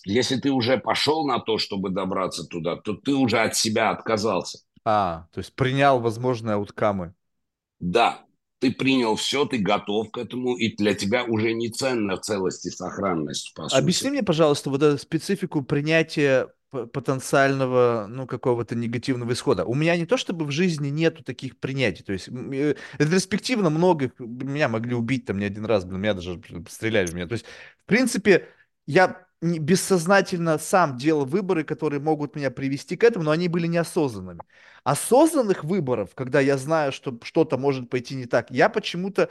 если 0.04 0.36
ты 0.36 0.50
уже 0.50 0.76
пошел 0.76 1.26
на 1.26 1.38
то, 1.38 1.56
чтобы 1.56 1.88
добраться 1.88 2.44
туда, 2.44 2.76
то 2.76 2.92
ты 2.92 3.14
уже 3.14 3.38
от 3.38 3.56
себя 3.56 3.88
отказался. 3.88 4.58
А, 4.84 5.28
то 5.32 5.38
есть 5.38 5.54
принял 5.54 5.98
возможные 5.98 6.56
ауткамы. 6.56 7.14
Да, 7.80 8.20
ты 8.60 8.72
принял 8.72 9.14
все, 9.16 9.44
ты 9.44 9.58
готов 9.58 10.10
к 10.10 10.18
этому, 10.18 10.56
и 10.56 10.74
для 10.76 10.94
тебя 10.94 11.24
уже 11.24 11.52
не 11.52 11.70
ценна 11.70 12.16
целость 12.16 12.66
и 12.66 12.70
сохранность. 12.70 13.52
По 13.54 13.66
Объясни 13.66 14.08
сути. 14.08 14.10
мне, 14.10 14.22
пожалуйста, 14.22 14.70
вот 14.70 14.82
эту 14.82 14.98
специфику 14.98 15.62
принятия 15.62 16.48
потенциального, 16.70 18.06
ну, 18.10 18.26
какого-то 18.26 18.74
негативного 18.74 19.32
исхода. 19.32 19.64
У 19.64 19.74
меня 19.74 19.96
не 19.96 20.04
то, 20.04 20.18
чтобы 20.18 20.44
в 20.44 20.50
жизни 20.50 20.88
нету 20.88 21.24
таких 21.24 21.58
принятий. 21.58 22.02
То 22.02 22.12
есть, 22.12 22.28
э, 22.28 22.74
ретроспективно 22.98 23.70
многих 23.70 24.18
меня 24.18 24.68
могли 24.68 24.94
убить 24.94 25.24
там 25.24 25.38
не 25.38 25.46
один 25.46 25.64
раз, 25.64 25.86
блин, 25.86 26.00
меня 26.00 26.14
даже 26.14 26.40
стреляли 26.68 27.06
в 27.06 27.14
меня. 27.14 27.26
То 27.26 27.34
есть, 27.34 27.46
в 27.84 27.86
принципе, 27.86 28.48
я 28.86 29.27
бессознательно 29.40 30.58
сам 30.58 30.96
делал 30.96 31.24
выборы, 31.24 31.64
которые 31.64 32.00
могут 32.00 32.34
меня 32.36 32.50
привести 32.50 32.96
к 32.96 33.04
этому, 33.04 33.24
но 33.24 33.30
они 33.30 33.48
были 33.48 33.66
неосознанными. 33.66 34.40
Осознанных 34.84 35.64
выборов, 35.64 36.14
когда 36.14 36.40
я 36.40 36.56
знаю, 36.58 36.92
что 36.92 37.18
что-то 37.22 37.58
может 37.58 37.90
пойти 37.90 38.14
не 38.16 38.26
так, 38.26 38.50
я 38.50 38.68
почему-то 38.68 39.30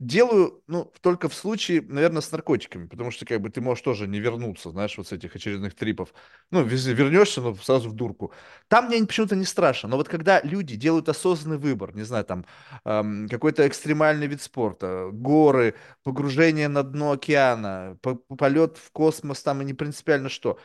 делаю, 0.00 0.62
ну, 0.66 0.92
только 1.02 1.28
в 1.28 1.34
случае, 1.34 1.82
наверное, 1.82 2.22
с 2.22 2.32
наркотиками, 2.32 2.86
потому 2.88 3.12
что, 3.12 3.26
как 3.26 3.40
бы, 3.40 3.50
ты 3.50 3.60
можешь 3.60 3.82
тоже 3.84 4.08
не 4.08 4.18
вернуться, 4.18 4.70
знаешь, 4.70 4.96
вот 4.98 5.06
с 5.08 5.12
этих 5.12 5.36
очередных 5.36 5.74
трипов. 5.76 6.12
Ну, 6.50 6.62
вернешься, 6.64 7.40
но 7.42 7.54
сразу 7.54 7.90
в 7.90 7.94
дурку. 7.94 8.32
Там 8.68 8.86
мне 8.86 9.04
почему-то 9.06 9.36
не 9.36 9.44
страшно, 9.44 9.88
но 9.90 9.96
вот 9.96 10.08
когда 10.08 10.40
люди 10.42 10.74
делают 10.76 11.08
осознанный 11.08 11.58
выбор, 11.58 11.94
не 11.94 12.02
знаю, 12.02 12.24
там, 12.24 12.46
эм, 12.84 13.28
какой-то 13.28 13.68
экстремальный 13.68 14.26
вид 14.26 14.42
спорта, 14.42 15.10
горы, 15.12 15.74
погружение 16.02 16.68
на 16.68 16.82
дно 16.82 17.12
океана, 17.12 17.98
по- 18.02 18.16
полет 18.16 18.78
в 18.78 18.90
космос, 18.92 19.42
там, 19.42 19.62
и 19.62 19.64
не 19.64 19.74
принципиально 19.74 20.28
что, 20.28 20.58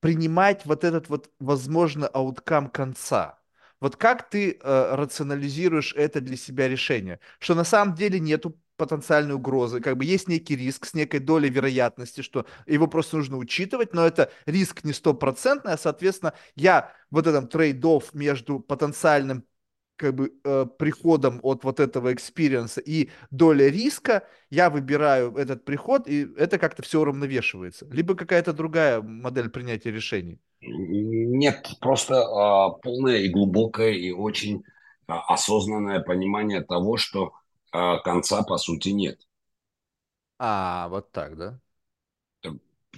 принимать 0.00 0.66
вот 0.66 0.84
этот 0.84 1.08
вот, 1.08 1.30
возможно, 1.40 2.06
outcome 2.08 2.68
конца. 2.70 3.38
Вот 3.80 3.96
как 3.96 4.30
ты 4.30 4.58
э, 4.60 4.94
рационализируешь 4.94 5.94
это 5.96 6.20
для 6.20 6.36
себя 6.36 6.68
решение? 6.68 7.20
Что 7.38 7.54
на 7.54 7.64
самом 7.64 7.94
деле 7.94 8.20
нету 8.20 8.58
потенциальной 8.76 9.34
угрозы, 9.34 9.80
как 9.80 9.96
бы 9.96 10.04
есть 10.04 10.28
некий 10.28 10.56
риск 10.56 10.86
с 10.86 10.94
некой 10.94 11.20
долей 11.20 11.48
вероятности, 11.48 12.20
что 12.20 12.46
его 12.66 12.86
просто 12.86 13.16
нужно 13.16 13.38
учитывать, 13.38 13.94
но 13.94 14.06
это 14.06 14.30
риск 14.44 14.84
не 14.84 14.92
стопроцентный, 14.92 15.72
а, 15.72 15.78
соответственно, 15.78 16.34
я 16.54 16.92
вот 17.10 17.26
этом 17.26 17.46
trade-off 17.46 18.10
между 18.12 18.60
потенциальным 18.60 19.44
как 19.96 20.14
бы 20.14 20.32
э, 20.44 20.66
приходом 20.78 21.40
от 21.42 21.64
вот 21.64 21.80
этого 21.80 22.12
experience 22.12 22.74
а 22.74 22.80
и 22.80 23.10
доля 23.30 23.68
риска, 23.68 24.26
я 24.50 24.70
выбираю 24.70 25.34
этот 25.36 25.64
приход, 25.64 26.08
и 26.08 26.26
это 26.36 26.58
как-то 26.58 26.82
все 26.82 27.00
уравновешивается. 27.00 27.86
Либо 27.90 28.14
какая-то 28.14 28.52
другая 28.52 29.00
модель 29.02 29.50
принятия 29.50 29.90
решений. 29.90 30.40
Нет, 30.60 31.76
просто 31.80 32.22
а, 32.22 32.70
полное 32.70 33.18
и 33.18 33.28
глубокое 33.28 33.92
и 33.92 34.10
очень 34.10 34.64
а, 35.06 35.34
осознанное 35.34 36.00
понимание 36.00 36.62
того, 36.62 36.96
что 36.96 37.32
а, 37.72 37.98
конца 37.98 38.42
по 38.42 38.56
сути 38.58 38.90
нет. 38.90 39.20
А, 40.38 40.88
вот 40.88 41.12
так, 41.12 41.36
да? 41.36 41.60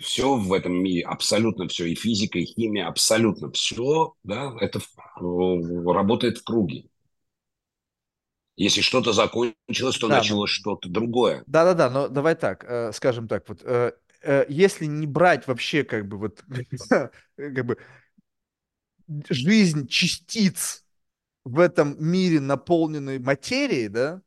Все 0.01 0.37
в 0.37 0.53
этом 0.53 0.75
мире, 0.75 1.03
абсолютно 1.03 1.69
все, 1.69 1.87
и 1.87 1.95
физика, 1.95 2.39
и 2.39 2.45
химия, 2.45 2.87
абсолютно 2.87 3.51
все, 3.53 4.15
да, 4.25 4.55
это 4.61 4.81
работает 5.17 6.39
в 6.39 6.45
круге. 6.45 6.85
Если 8.57 8.81
что-то 8.81 9.13
закончилось, 9.13 9.97
то 9.99 10.09
Да, 10.09 10.17
ну, 10.17 10.19
началось 10.19 10.51
что-то 10.51 10.89
другое. 10.89 11.47
да-да-да, 11.47 11.91
но 11.91 12.09
давай 12.09 12.35
так, 12.35 12.65
э, 12.65 12.93
скажем 12.93 13.29
так, 13.29 13.49
вот, 13.49 13.63
э, 13.65 13.93
э, 14.23 14.47
если 14.49 14.87
не 14.87 15.07
брать 15.07 15.47
вообще 15.47 15.85
как 15.85 16.07
бы 16.09 16.19
вот 16.19 16.45
как 17.37 17.67
бы 17.67 17.79
жизнь 19.31 19.87
частиц 19.89 20.85
в 21.45 21.61
этом 21.61 21.97
мире, 22.05 22.41
наполненной 22.41 23.19
материей, 23.19 23.89
да, 23.89 24.23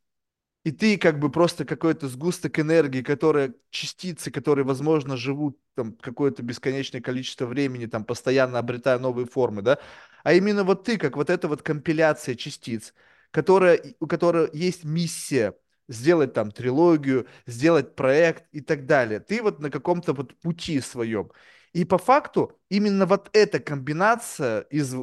И 0.64 0.70
ты 0.70 0.96
как 0.96 1.18
бы 1.18 1.30
просто 1.30 1.64
какой-то 1.64 2.08
сгусток 2.08 2.58
энергии, 2.60 3.02
которая, 3.02 3.54
частицы, 3.70 4.30
которые, 4.30 4.64
возможно, 4.64 5.16
живут 5.16 5.58
там 5.74 5.92
какое-то 5.94 6.42
бесконечное 6.42 7.00
количество 7.00 7.46
времени, 7.46 7.86
там 7.86 8.04
постоянно 8.04 8.58
обретая 8.60 8.98
новые 9.00 9.26
формы, 9.26 9.62
да? 9.62 9.78
А 10.22 10.34
именно 10.34 10.62
вот 10.62 10.84
ты, 10.84 10.98
как 10.98 11.16
вот 11.16 11.30
эта 11.30 11.48
вот 11.48 11.62
компиляция 11.62 12.36
частиц, 12.36 12.94
которая, 13.32 13.82
у 13.98 14.06
которой 14.06 14.50
есть 14.52 14.84
миссия 14.84 15.54
сделать 15.88 16.32
там 16.32 16.52
трилогию, 16.52 17.26
сделать 17.46 17.96
проект 17.96 18.44
и 18.52 18.60
так 18.60 18.86
далее. 18.86 19.18
Ты 19.18 19.42
вот 19.42 19.58
на 19.58 19.68
каком-то 19.70 20.12
вот 20.12 20.38
пути 20.40 20.80
своем. 20.80 21.32
И 21.72 21.84
по 21.84 21.98
факту 21.98 22.58
именно 22.68 23.06
вот 23.06 23.30
эта 23.32 23.58
комбинация 23.58 24.60
из 24.70 24.94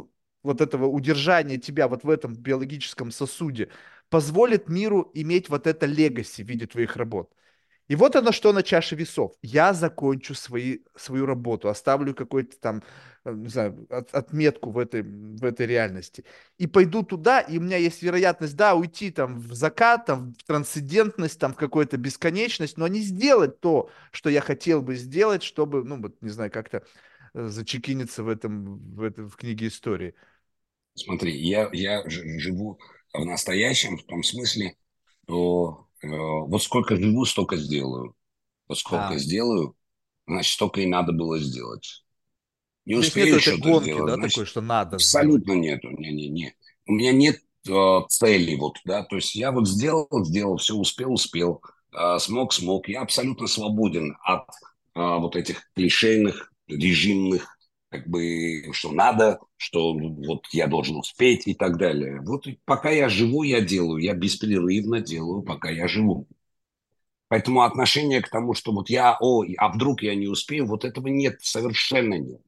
вот 0.44 0.62
этого 0.62 0.86
удержания 0.86 1.58
тебя 1.58 1.88
вот 1.88 2.04
в 2.04 2.10
этом 2.10 2.34
биологическом 2.34 3.12
сосуде, 3.12 3.70
позволит 4.10 4.70
миру 4.70 5.12
иметь 5.14 5.50
вот 5.50 5.68
это 5.68 5.86
легаси 5.86 6.44
в 6.44 6.48
виде 6.48 6.66
твоих 6.68 6.96
работ. 6.96 7.32
И 7.90 7.96
вот 7.96 8.16
оно 8.16 8.32
что 8.32 8.54
на 8.54 8.62
чаше 8.62 8.96
весов. 8.96 9.34
Я 9.42 9.74
закончу 9.74 10.36
свои, 10.36 10.80
свою 10.96 11.26
работу, 11.26 11.70
оставлю 11.70 12.14
какой-то 12.14 12.56
там, 12.60 12.84
э, 13.26 13.34
не 13.34 13.48
знаю, 13.50 13.88
от, 13.90 14.14
отметку 14.14 14.70
в 14.70 14.78
этой, 14.78 15.02
в 15.02 15.44
этой 15.44 15.66
реальности. 15.66 16.24
И 16.60 16.68
пойду 16.68 17.02
туда, 17.02 17.40
и 17.42 17.58
у 17.58 17.62
меня 17.62 17.78
есть 17.78 18.04
вероятность, 18.04 18.56
да, 18.56 18.76
уйти 18.76 19.10
там 19.10 19.40
в 19.40 19.56
закат, 19.56 20.06
там, 20.06 20.36
в 20.38 20.44
трансцендентность, 20.44 21.40
там, 21.40 21.54
в 21.54 21.56
какую-то 21.56 21.98
бесконечность, 21.98 22.78
но 22.78 22.88
не 22.88 23.02
сделать 23.02 23.60
то, 23.60 23.90
что 24.12 24.30
я 24.30 24.42
хотел 24.42 24.84
бы 24.84 24.96
сделать, 24.96 25.42
чтобы, 25.42 25.84
ну, 25.84 26.00
вот, 26.00 26.22
не 26.22 26.30
знаю, 26.30 26.52
как-то 26.52 26.84
э, 27.34 27.48
зачекиниться 27.48 28.22
в 28.22 28.30
этом, 28.30 28.78
в, 28.94 29.02
этом, 29.02 29.30
в 29.30 29.36
книге 29.36 29.68
истории. 29.68 30.14
Смотри, 30.94 31.36
я, 31.36 31.70
я 31.74 32.04
живу 32.08 32.80
в 33.14 33.26
настоящем 33.26 33.98
в 33.98 34.04
том 34.04 34.24
смысле, 34.24 34.76
что 35.24 35.88
э, 36.02 36.08
вот 36.08 36.62
сколько 36.64 36.96
живу, 36.96 37.26
столько 37.26 37.58
сделаю. 37.58 38.16
Вот 38.68 38.78
сколько 38.78 39.16
А, 39.16 39.18
сделаю, 39.18 39.76
значит, 40.28 40.54
столько 40.54 40.82
и 40.82 40.86
надо 40.86 41.12
было 41.12 41.40
сделать. 41.40 42.04
Не 42.86 42.96
нету 42.96 43.08
успею 43.08 43.40
этой 43.40 43.40
что-то 43.40 43.58
гонки, 43.58 43.84
сделать, 43.84 44.06
да, 44.06 44.18
такой, 44.18 44.46
значит, 44.46 44.48
что 44.48 44.62
надо 44.62 45.00
сделать. 45.00 45.40
абсолютно 45.40 45.54
нету. 45.54 45.90
Не-не-не. 45.92 46.56
У 46.88 46.94
меня 46.94 47.12
нет 47.12 47.42
э, 47.68 48.00
цели, 48.10 48.56
вот, 48.56 48.78
да, 48.86 49.04
то 49.04 49.16
есть 49.18 49.36
я 49.36 49.52
вот 49.52 49.68
сделал, 49.68 50.08
сделал, 50.26 50.58
все 50.58 50.76
успел, 50.76 51.14
успел, 51.14 51.62
э, 51.94 52.18
смог, 52.20 52.54
смог. 52.54 52.88
Я 52.88 53.02
абсолютно 53.02 53.48
свободен 53.48 54.18
от 54.24 54.48
э, 54.96 55.02
вот 55.02 55.36
этих 55.36 55.72
клишейных, 55.76 56.52
режимных, 56.68 57.59
как 57.90 58.08
бы, 58.08 58.72
что 58.72 58.92
надо, 58.92 59.40
что 59.58 59.94
вот 59.94 60.46
я 60.52 60.68
должен 60.68 60.98
успеть 60.98 61.48
и 61.48 61.54
так 61.54 61.78
далее. 61.78 62.22
Вот 62.22 62.46
пока 62.66 62.92
я 62.92 63.10
живу, 63.10 63.44
я 63.44 63.62
делаю, 63.62 64.02
я 64.02 64.14
беспрерывно 64.14 65.02
делаю, 65.02 65.42
пока 65.42 65.70
я 65.70 65.88
живу. 65.88 66.28
Поэтому 67.28 67.62
отношение 67.62 68.22
к 68.22 68.30
тому, 68.30 68.54
что 68.54 68.72
вот 68.72 68.90
я, 68.90 69.18
о, 69.20 69.44
а 69.58 69.70
вдруг 69.70 70.02
я 70.02 70.16
не 70.16 70.28
успею, 70.28 70.66
вот 70.66 70.86
этого 70.86 71.08
нет, 71.08 71.40
совершенно 71.42 72.16
нет. 72.16 72.42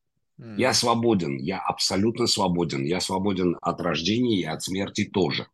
Я 0.58 0.74
свободен, 0.74 1.38
я 1.38 1.60
абсолютно 1.60 2.26
свободен. 2.26 2.84
Я 2.84 3.00
свободен 3.00 3.58
от 3.62 3.80
рождения 3.80 4.40
и 4.40 4.46
от 4.46 4.64
смерти 4.64 5.06
тоже. 5.06 5.46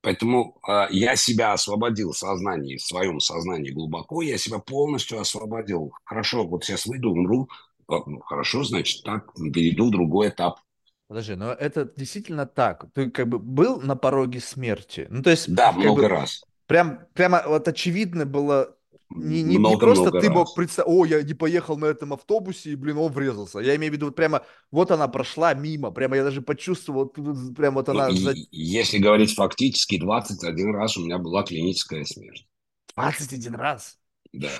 Поэтому 0.00 0.60
э, 0.66 0.86
я 0.90 1.14
себя 1.14 1.52
освободил 1.52 2.10
в 2.12 2.18
сознании, 2.18 2.76
в 2.76 2.82
своем 2.82 3.20
сознании 3.20 3.70
глубоко, 3.70 4.22
я 4.22 4.36
себя 4.36 4.58
полностью 4.58 5.20
освободил. 5.20 5.92
Хорошо, 6.04 6.44
вот 6.44 6.64
сейчас 6.64 6.86
выйду, 6.86 7.10
умру, 7.10 7.48
ну, 7.88 8.20
хорошо, 8.20 8.64
значит, 8.64 9.02
так, 9.04 9.32
перейду 9.34 9.88
в 9.88 9.90
другой 9.90 10.28
этап. 10.28 10.60
Подожди, 11.06 11.34
но 11.34 11.52
это 11.52 11.90
действительно 11.96 12.46
так. 12.46 12.86
Ты 12.92 13.10
как 13.10 13.28
бы 13.28 13.38
был 13.38 13.80
на 13.80 13.96
пороге 13.96 14.40
смерти. 14.40 15.06
Ну, 15.10 15.22
то 15.22 15.30
есть, 15.30 15.50
Да, 15.54 15.72
много 15.72 16.02
бы 16.02 16.08
раз, 16.08 16.42
прям, 16.66 17.06
прямо 17.14 17.42
вот 17.46 17.66
очевидно 17.66 18.26
было, 18.26 18.76
не, 19.14 19.42
не, 19.42 19.56
не 19.58 19.76
просто 19.76 20.10
много-много 20.10 20.20
ты 20.20 20.28
мог 20.28 20.54
раз. 20.54 20.54
представить, 20.54 20.90
о, 20.90 21.06
я 21.06 21.22
не 21.22 21.32
поехал 21.34 21.78
на 21.78 21.86
этом 21.86 22.12
автобусе, 22.12 22.72
и, 22.72 22.76
блин, 22.76 22.98
он 22.98 23.10
врезался. 23.10 23.60
Я 23.60 23.74
имею 23.76 23.90
в 23.92 23.96
виду, 23.96 24.06
вот 24.06 24.16
прямо, 24.16 24.44
вот 24.70 24.90
она 24.90 25.08
прошла 25.08 25.54
мимо, 25.54 25.90
прямо 25.90 26.16
я 26.16 26.24
даже 26.24 26.42
почувствовал, 26.42 27.06
прям 27.08 27.74
вот 27.74 27.88
Ну, 27.90 28.00
она 28.00 28.08
и, 28.08 28.48
если 28.50 28.96
говорить 28.96 29.34
фактически, 29.34 29.98
21 29.98 30.74
раз 30.74 30.96
у 30.96 31.04
меня 31.04 31.18
была 31.18 31.42
клиническая 31.42 32.04
смерть. 32.04 32.46
21 32.94 33.54
раз. 33.54 33.98
Да. 34.32 34.50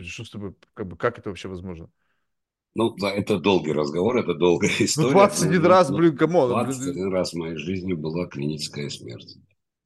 Что 0.00 0.24
с 0.24 0.30
тобой, 0.30 0.54
как 0.74 0.86
бы, 0.86 0.96
как 0.96 1.18
это 1.18 1.28
вообще 1.30 1.48
возможно? 1.48 1.90
Ну, 2.74 2.90
да, 2.96 3.10
это 3.12 3.38
долгий 3.38 3.72
разговор, 3.72 4.16
это 4.18 4.34
долгая 4.34 4.70
Ну, 4.70 4.84
история, 4.86 5.12
но, 5.14 5.46
один 5.46 5.62
но, 5.62 5.68
раз, 5.68 5.90
но 5.90 5.96
блин, 5.98 6.16
come 6.16 6.34
on, 6.34 6.48
блин, 6.52 6.66
21 6.66 7.12
раз 7.12 7.32
в 7.32 7.36
моей 7.36 7.56
жизни 7.56 7.92
была 7.92 8.26
клиническая 8.26 8.88
смерть. 8.90 9.36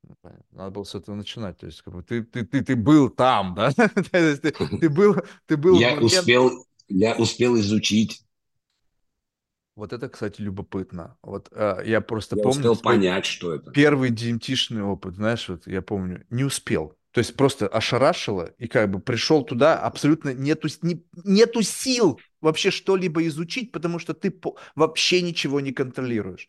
Ну. 0.03 0.15
Надо 0.53 0.71
было 0.71 0.85
с 0.85 0.95
этого 0.95 1.15
начинать. 1.15 1.59
То 1.59 1.67
есть, 1.67 1.83
как 1.83 1.95
бы 1.95 2.03
ты, 2.03 2.23
ты, 2.23 2.45
ты, 2.45 2.63
ты 2.65 2.77
был 2.77 3.11
там, 3.11 3.55
да? 3.55 3.71
Ты, 4.11 4.37
ты 4.37 4.89
был, 4.91 5.17
ты 5.47 5.57
был 5.57 5.79
Я 5.79 5.97
момент. 5.97 6.05
успел, 6.05 6.67
я 6.89 7.15
успел 7.17 7.59
изучить, 7.59 8.23
Вот 9.77 9.93
это, 9.93 10.09
кстати, 10.09 10.41
любопытно. 10.41 11.17
Вот 11.23 11.49
э, 11.53 11.83
я 11.87 12.01
просто 12.01 12.37
я 12.37 12.43
помню 12.43 12.59
успел 12.71 12.77
понять, 12.77 13.27
что 13.27 13.55
это. 13.55 13.71
первый 13.71 14.11
DMT-шный 14.11 14.83
опыт, 14.83 15.15
знаешь, 15.15 15.49
вот 15.49 15.69
я 15.69 15.83
помню, 15.83 16.27
не 16.31 16.43
успел. 16.43 16.98
То 17.13 17.21
есть 17.21 17.37
просто 17.37 17.67
ошарашило, 17.67 18.53
и 18.59 18.69
как 18.69 18.91
бы 18.91 19.01
пришел 19.01 19.43
туда, 19.43 19.79
абсолютно 19.79 20.35
нету, 20.35 20.69
не, 20.83 21.03
нету 21.25 21.63
сил 21.63 22.21
вообще 22.41 22.71
что-либо 22.71 23.27
изучить, 23.27 23.73
потому 23.73 23.99
что 23.99 24.15
ты 24.15 24.31
по- 24.31 24.57
вообще 24.75 25.23
ничего 25.23 25.61
не 25.61 25.73
контролируешь. 25.73 26.49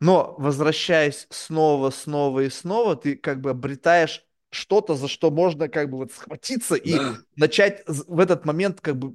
Но 0.00 0.34
возвращаясь 0.38 1.26
снова, 1.30 1.90
снова 1.90 2.40
и 2.40 2.50
снова, 2.50 2.96
ты 2.96 3.16
как 3.16 3.40
бы 3.40 3.50
обретаешь 3.50 4.24
что-то, 4.50 4.96
за 4.96 5.08
что 5.08 5.30
можно 5.30 5.68
как 5.68 5.90
бы 5.90 5.98
вот 5.98 6.12
схватиться 6.12 6.74
и 6.74 6.92
Да, 6.92 7.18
начать 7.36 7.82
в 7.86 8.18
этот 8.18 8.44
момент 8.44 8.80
как 8.80 8.96
бы 8.98 9.14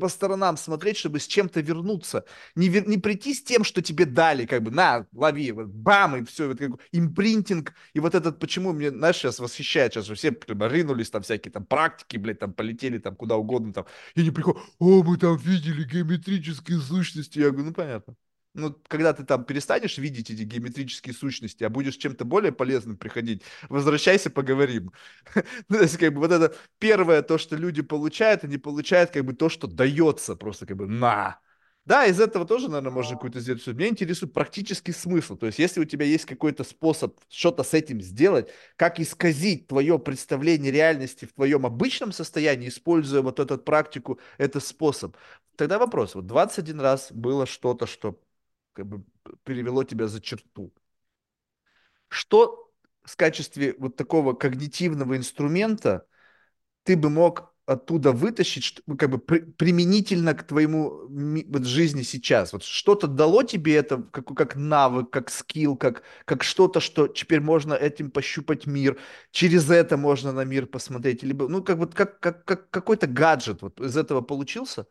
по 0.00 0.08
сторонам 0.08 0.56
смотреть, 0.56 0.96
чтобы 0.96 1.20
с 1.20 1.26
чем-то 1.26 1.60
вернуться. 1.60 2.24
Не, 2.56 2.68
вер- 2.68 2.86
не 2.88 2.98
прийти 2.98 3.34
с 3.34 3.42
тем, 3.42 3.64
что 3.64 3.82
тебе 3.82 4.04
дали, 4.04 4.46
как 4.46 4.62
бы, 4.62 4.70
на, 4.70 5.06
лови, 5.12 5.52
вот, 5.52 5.68
бам, 5.68 6.16
и 6.16 6.24
все, 6.24 6.48
вот, 6.48 6.58
как 6.58 6.70
импринтинг, 6.92 7.72
и 7.94 8.00
вот 8.00 8.14
этот, 8.14 8.38
почему 8.38 8.72
мне, 8.72 8.90
знаешь, 8.90 9.16
сейчас 9.16 9.38
восхищает, 9.38 9.92
сейчас 9.94 10.08
все 10.08 10.32
прям 10.32 10.62
ринулись, 10.70 11.10
там 11.10 11.22
всякие 11.22 11.52
там 11.52 11.64
практики, 11.64 12.16
блядь, 12.16 12.38
там 12.40 12.52
полетели 12.52 12.98
там 12.98 13.14
куда 13.16 13.36
угодно, 13.36 13.72
там, 13.72 13.86
и 14.14 14.22
не 14.22 14.30
приходят, 14.30 14.60
о, 14.78 15.02
мы 15.02 15.16
там 15.16 15.36
видели 15.36 15.84
геометрические 15.84 16.78
сущности, 16.80 17.38
я 17.38 17.50
говорю, 17.50 17.66
ну, 17.68 17.74
понятно. 17.74 18.14
Ну, 18.52 18.74
когда 18.88 19.12
ты 19.12 19.24
там 19.24 19.44
перестанешь 19.44 19.96
видеть 19.98 20.30
эти 20.30 20.42
геометрические 20.42 21.14
сущности, 21.14 21.62
а 21.62 21.68
будешь 21.70 21.96
чем-то 21.96 22.24
более 22.24 22.50
полезным 22.50 22.96
приходить, 22.96 23.42
возвращайся, 23.68 24.30
поговорим. 24.30 24.92
Ну, 25.68 25.76
то 25.76 25.82
есть, 25.82 25.98
как 25.98 26.12
бы, 26.14 26.20
вот 26.20 26.32
это 26.32 26.54
первое, 26.78 27.22
то, 27.22 27.38
что 27.38 27.54
люди 27.56 27.82
получают, 27.82 28.42
они 28.42 28.58
получают, 28.58 29.10
как 29.10 29.24
бы, 29.24 29.34
то, 29.34 29.48
что 29.48 29.68
дается 29.68 30.34
просто, 30.34 30.66
как 30.66 30.76
бы, 30.76 30.88
на. 30.88 31.38
Да, 31.86 32.06
из 32.06 32.20
этого 32.20 32.44
тоже, 32.44 32.68
наверное, 32.68 32.90
можно 32.92 33.14
какую-то 33.14 33.40
сделать. 33.40 33.64
Меня 33.68 33.88
интересует 33.88 34.32
практический 34.32 34.92
смысл. 34.92 35.36
То 35.36 35.46
есть, 35.46 35.58
если 35.58 35.80
у 35.80 35.84
тебя 35.84 36.04
есть 36.04 36.24
какой-то 36.26 36.64
способ 36.64 37.18
что-то 37.28 37.62
с 37.62 37.72
этим 37.72 38.00
сделать, 38.00 38.50
как 38.76 39.00
исказить 39.00 39.66
твое 39.68 39.98
представление 39.98 40.72
реальности 40.72 41.24
в 41.24 41.32
твоем 41.32 41.66
обычном 41.66 42.12
состоянии, 42.12 42.68
используя 42.68 43.22
вот 43.22 43.40
эту 43.40 43.58
практику, 43.58 44.18
этот 44.38 44.64
способ, 44.64 45.16
тогда 45.56 45.78
вопрос. 45.78 46.14
Вот 46.14 46.26
21 46.26 46.80
раз 46.80 47.12
было 47.12 47.46
что-то, 47.46 47.86
что 47.86 48.20
как 48.72 48.86
бы 48.86 49.04
перевело 49.44 49.84
тебя 49.84 50.06
за 50.08 50.20
черту. 50.20 50.72
Что 52.08 52.70
в 53.02 53.16
качестве 53.16 53.74
вот 53.78 53.96
такого 53.96 54.34
когнитивного 54.34 55.16
инструмента 55.16 56.06
ты 56.84 56.96
бы 56.96 57.10
мог 57.10 57.54
оттуда 57.66 58.10
вытащить, 58.10 58.82
ну, 58.86 58.96
как 58.96 59.10
бы 59.10 59.18
при, 59.18 59.38
применительно 59.40 60.34
к 60.34 60.42
твоему 60.42 61.06
вот, 61.08 61.64
жизни 61.64 62.02
сейчас? 62.02 62.52
Вот 62.52 62.64
что-то 62.64 63.06
дало 63.06 63.44
тебе 63.44 63.76
это 63.76 64.02
как, 64.10 64.26
как 64.34 64.56
навык, 64.56 65.10
как 65.10 65.30
скилл, 65.30 65.76
как, 65.76 66.02
как 66.24 66.42
что-то, 66.42 66.80
что 66.80 67.06
теперь 67.06 67.40
можно 67.40 67.74
этим 67.74 68.10
пощупать 68.10 68.66
мир, 68.66 68.98
через 69.30 69.70
это 69.70 69.96
можно 69.96 70.32
на 70.32 70.44
мир 70.44 70.66
посмотреть, 70.66 71.22
либо, 71.22 71.46
ну, 71.48 71.62
как 71.62 71.78
вот 71.78 71.94
как, 71.94 72.18
как, 72.18 72.44
как 72.44 72.70
какой-то 72.70 73.06
гаджет 73.06 73.62
вот 73.62 73.80
из 73.80 73.96
этого 73.96 74.20
получился? 74.20 74.86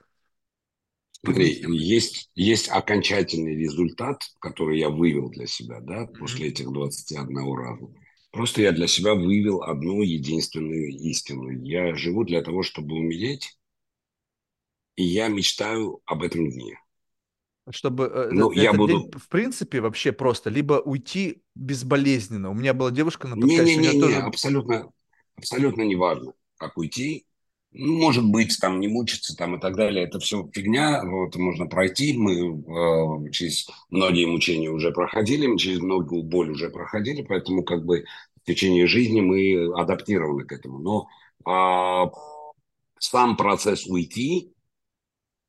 Смотри, 1.23 1.61
есть, 1.67 2.31
есть 2.33 2.69
окончательный 2.69 3.55
результат, 3.55 4.23
который 4.39 4.79
я 4.79 4.89
вывел 4.89 5.29
для 5.29 5.47
себя, 5.47 5.81
да, 5.81 6.05
после 6.05 6.47
этих 6.47 6.71
21 6.71 7.53
раза. 7.55 7.87
Просто 8.31 8.61
я 8.61 8.71
для 8.71 8.87
себя 8.87 9.15
вывел 9.15 9.63
одну 9.63 10.01
единственную 10.01 10.89
истину. 10.89 11.49
Я 11.49 11.95
живу 11.95 12.23
для 12.23 12.41
того, 12.41 12.63
чтобы 12.63 12.95
умереть, 12.95 13.57
и 14.95 15.03
я 15.03 15.27
мечтаю 15.27 16.01
об 16.05 16.23
этом 16.23 16.49
дне. 16.49 16.79
Чтобы 17.69 18.05
э, 18.05 18.29
ну, 18.31 18.51
это, 18.51 18.61
я 18.61 18.73
буду... 18.73 18.99
день, 18.99 19.11
в 19.11 19.27
принципе, 19.27 19.81
вообще 19.81 20.11
просто, 20.11 20.49
либо 20.49 20.73
уйти 20.73 21.43
безболезненно. 21.53 22.49
У 22.49 22.53
меня 22.53 22.73
была 22.73 22.91
девушка 22.91 23.27
на 23.27 23.35
подкасте. 23.35 23.75
Не-не-не, 23.75 23.99
тоже... 23.99 24.15
абсолютно, 24.17 24.91
абсолютно 25.35 25.81
не 25.81 25.95
важно, 25.95 26.33
как 26.57 26.77
уйти 26.77 27.25
может 27.71 28.25
быть, 28.25 28.57
там 28.59 28.79
не 28.79 28.87
мучиться 28.87 29.35
там 29.35 29.55
и 29.55 29.59
так 29.59 29.75
далее. 29.75 30.05
Это 30.05 30.19
все 30.19 30.49
фигня, 30.53 31.03
вот 31.05 31.35
можно 31.35 31.67
пройти. 31.67 32.17
Мы 32.17 32.33
э, 32.35 33.31
через 33.31 33.67
многие 33.89 34.25
мучения 34.25 34.69
уже 34.69 34.91
проходили, 34.91 35.47
мы 35.47 35.57
через 35.57 35.79
многую 35.79 36.23
боль 36.23 36.51
уже 36.51 36.69
проходили, 36.69 37.21
поэтому 37.21 37.63
как 37.63 37.85
бы 37.85 38.05
в 38.41 38.45
течение 38.45 38.87
жизни 38.87 39.21
мы 39.21 39.71
адаптированы 39.79 40.45
к 40.45 40.51
этому. 40.51 40.79
Но 40.79 41.07
э, 41.45 42.11
сам 42.99 43.37
процесс 43.37 43.85
уйти, 43.85 44.51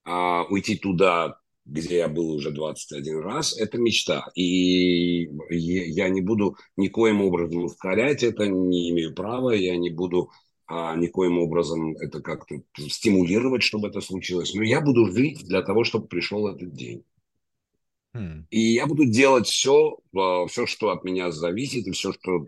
э, 0.05 0.43
уйти 0.51 0.77
туда, 0.77 1.39
где 1.65 1.99
я 1.99 2.09
был 2.09 2.33
уже 2.33 2.51
21 2.51 3.21
раз, 3.21 3.57
это 3.59 3.79
мечта. 3.79 4.27
И 4.35 5.31
я 5.51 6.09
не 6.11 6.21
буду 6.21 6.57
никоим 6.77 7.23
образом 7.23 7.65
ускорять 7.65 8.23
это, 8.23 8.47
не 8.47 8.91
имею 8.91 9.15
права, 9.15 9.53
я 9.53 9.77
не 9.77 9.89
буду 9.89 10.31
а 10.73 10.95
никоим 10.95 11.39
образом 11.41 11.97
это 11.97 12.23
как-то 12.23 12.55
стимулировать, 12.77 13.65
чтобы 13.65 13.89
это 13.89 14.01
случилось. 14.01 14.55
Но 14.55 14.63
я 14.63 14.81
буду 14.81 15.07
жить 15.13 15.45
для 15.45 15.63
того, 15.63 15.83
чтобы 15.83 16.07
пришел 16.07 16.47
этот 16.47 16.73
день. 16.73 17.05
Hmm. 18.15 18.45
И 18.51 18.75
я 18.75 18.87
буду 18.87 19.05
делать 19.05 19.49
все, 19.49 19.99
а, 20.17 20.47
все, 20.47 20.67
что 20.67 20.91
от 20.91 21.03
меня 21.03 21.33
зависит, 21.33 21.89
и 21.89 21.91
все, 21.91 22.13
что 22.13 22.47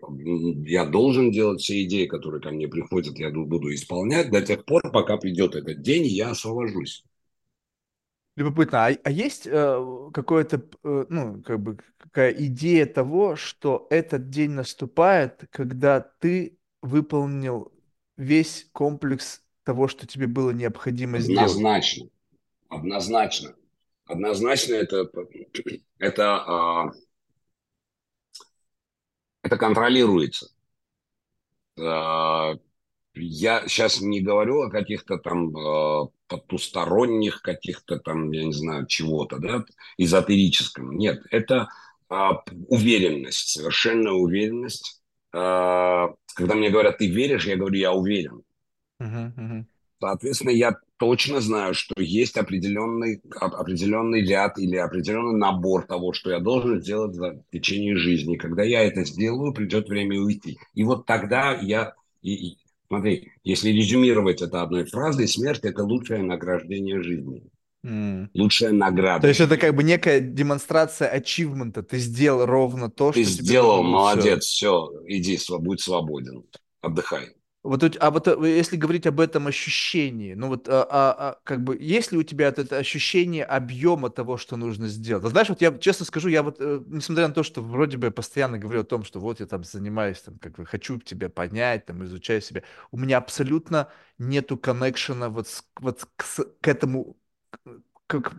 я 0.65 0.85
должен 0.85 1.31
делать, 1.31 1.61
все 1.61 1.83
идеи, 1.83 2.05
которые 2.05 2.41
ко 2.41 2.51
мне 2.51 2.69
приходят, 2.69 3.17
я 3.17 3.29
буду 3.29 3.73
исполнять 3.73 4.31
до 4.31 4.41
тех 4.41 4.63
пор, 4.63 4.89
пока 4.91 5.17
придет 5.17 5.55
этот 5.55 5.81
день, 5.81 6.05
и 6.05 6.09
я 6.09 6.31
освобожусь. 6.31 7.03
Любопытно, 8.37 8.87
а, 8.87 8.97
а 9.03 9.11
есть 9.11 9.47
э, 9.47 10.09
какое-то, 10.13 10.63
э, 10.83 11.05
ну, 11.09 11.41
как 11.43 11.61
бы, 11.61 11.77
какая 11.97 12.31
идея 12.31 12.85
того, 12.85 13.35
что 13.35 13.85
этот 13.89 14.29
день 14.29 14.51
наступает, 14.51 15.43
когда 15.51 15.99
ты 15.99 16.57
выполнил 16.81 17.72
весь 18.17 18.67
комплекс 18.71 19.41
того, 19.63 19.87
что 19.87 20.05
тебе 20.07 20.27
было 20.27 20.51
необходимо 20.51 21.17
Однозначно. 21.17 21.83
сделать. 21.83 22.11
Однозначно. 22.69 23.55
Однозначно 24.05 24.73
это, 24.75 25.09
это, 25.97 26.35
а, 26.45 26.91
это 29.41 29.57
контролируется. 29.57 30.49
А, 31.79 32.55
я 33.15 33.67
сейчас 33.67 34.01
не 34.01 34.21
говорю 34.21 34.63
о 34.63 34.69
каких-то 34.69 35.17
там 35.17 35.55
а, 35.55 36.09
потусторонних, 36.27 37.41
каких-то 37.41 37.99
там, 37.99 38.31
я 38.31 38.43
не 38.43 38.53
знаю, 38.53 38.85
чего-то, 38.87 39.39
да, 39.39 39.63
эзотерическом. 39.97 40.97
Нет, 40.97 41.23
это 41.31 41.69
уверенность, 42.67 43.47
совершенная 43.49 44.11
уверенность 44.11 45.01
когда 46.33 46.55
мне 46.55 46.69
говорят, 46.69 46.97
ты 46.97 47.07
веришь, 47.07 47.45
я 47.45 47.55
говорю, 47.55 47.75
я 47.75 47.93
уверен. 47.93 48.43
Uh-huh, 49.01 49.33
uh-huh. 49.35 49.65
Соответственно, 49.99 50.51
я 50.51 50.75
точно 50.97 51.39
знаю, 51.39 51.73
что 51.73 52.01
есть 52.01 52.37
определенный, 52.37 53.21
определенный 53.39 54.21
ряд 54.21 54.57
или 54.57 54.75
определенный 54.75 55.37
набор 55.37 55.85
того, 55.85 56.13
что 56.13 56.31
я 56.31 56.39
должен 56.39 56.81
сделать 56.81 57.15
в 57.15 57.43
течение 57.51 57.95
жизни. 57.95 58.35
Когда 58.35 58.63
я 58.63 58.81
это 58.83 59.05
сделаю, 59.05 59.53
придет 59.53 59.87
время 59.87 60.19
уйти. 60.19 60.57
И 60.73 60.83
вот 60.83 61.05
тогда 61.05 61.57
я... 61.61 61.93
И, 62.21 62.49
и, 62.49 62.57
смотри, 62.87 63.31
если 63.43 63.69
резюмировать 63.69 64.41
это 64.41 64.61
одной 64.61 64.85
фразой, 64.85 65.27
смерть– 65.27 65.61
это 65.63 65.83
лучшее 65.83 66.21
награждение 66.23 67.01
жизни. 67.01 67.43
Mm. 67.85 68.29
Лучшая 68.33 68.71
награда. 68.71 69.21
То 69.21 69.27
есть 69.27 69.41
это 69.41 69.57
как 69.57 69.75
бы 69.75 69.83
некая 69.83 70.21
демонстрация 70.21 71.09
ачивмента. 71.09 71.83
Ты 71.83 71.97
сделал 71.97 72.45
ровно 72.45 72.89
то, 72.89 73.11
Ты 73.11 73.25
что 73.25 73.43
сделал, 73.43 73.79
тебе 73.79 73.89
молодец, 73.89 74.45
все. 74.45 74.87
все, 74.89 75.03
иди, 75.07 75.37
будь 75.59 75.81
свободен, 75.81 76.45
отдыхай. 76.81 77.35
Вот, 77.63 77.81
а 77.97 78.11
вот 78.11 78.27
э, 78.27 78.35
если 78.41 78.75
говорить 78.75 79.07
об 79.07 79.21
этом 79.21 79.47
ощущении, 79.47 80.33
ну 80.33 80.49
вот, 80.49 80.67
а, 80.67 80.83
а, 80.83 81.15
а, 81.17 81.39
как 81.45 81.63
бы, 81.63 81.77
есть 81.79 82.11
ли 82.11 82.17
у 82.17 82.23
тебя 82.23 82.49
это 82.49 82.77
ощущение 82.77 83.45
объема 83.45 84.09
того, 84.09 84.35
что 84.35 84.57
нужно 84.57 84.89
сделать? 84.89 85.25
знаешь, 85.25 85.47
вот 85.47 85.61
я 85.61 85.71
честно 85.77 86.05
скажу, 86.05 86.27
я 86.27 86.43
вот, 86.43 86.57
э, 86.59 86.81
несмотря 86.87 87.29
на 87.29 87.33
то, 87.33 87.41
что 87.41 87.61
вроде 87.61 87.95
бы 87.95 88.11
постоянно 88.11 88.59
говорю 88.59 88.81
о 88.81 88.83
том, 88.83 89.05
что 89.05 89.21
вот 89.21 89.39
я 89.39 89.45
там 89.45 89.63
занимаюсь, 89.63 90.19
там, 90.19 90.39
как 90.39 90.57
бы, 90.57 90.65
хочу 90.65 90.99
тебя 90.99 91.29
понять, 91.29 91.85
там, 91.85 92.03
изучаю 92.03 92.41
себя, 92.41 92.63
у 92.91 92.97
меня 92.97 93.17
абсолютно 93.17 93.87
нету 94.17 94.57
коннекшена 94.57 95.29
вот, 95.29 95.47
с, 95.47 95.63
вот 95.79 96.05
к, 96.17 96.25
к 96.59 96.67
этому 96.67 97.15
как, 98.07 98.35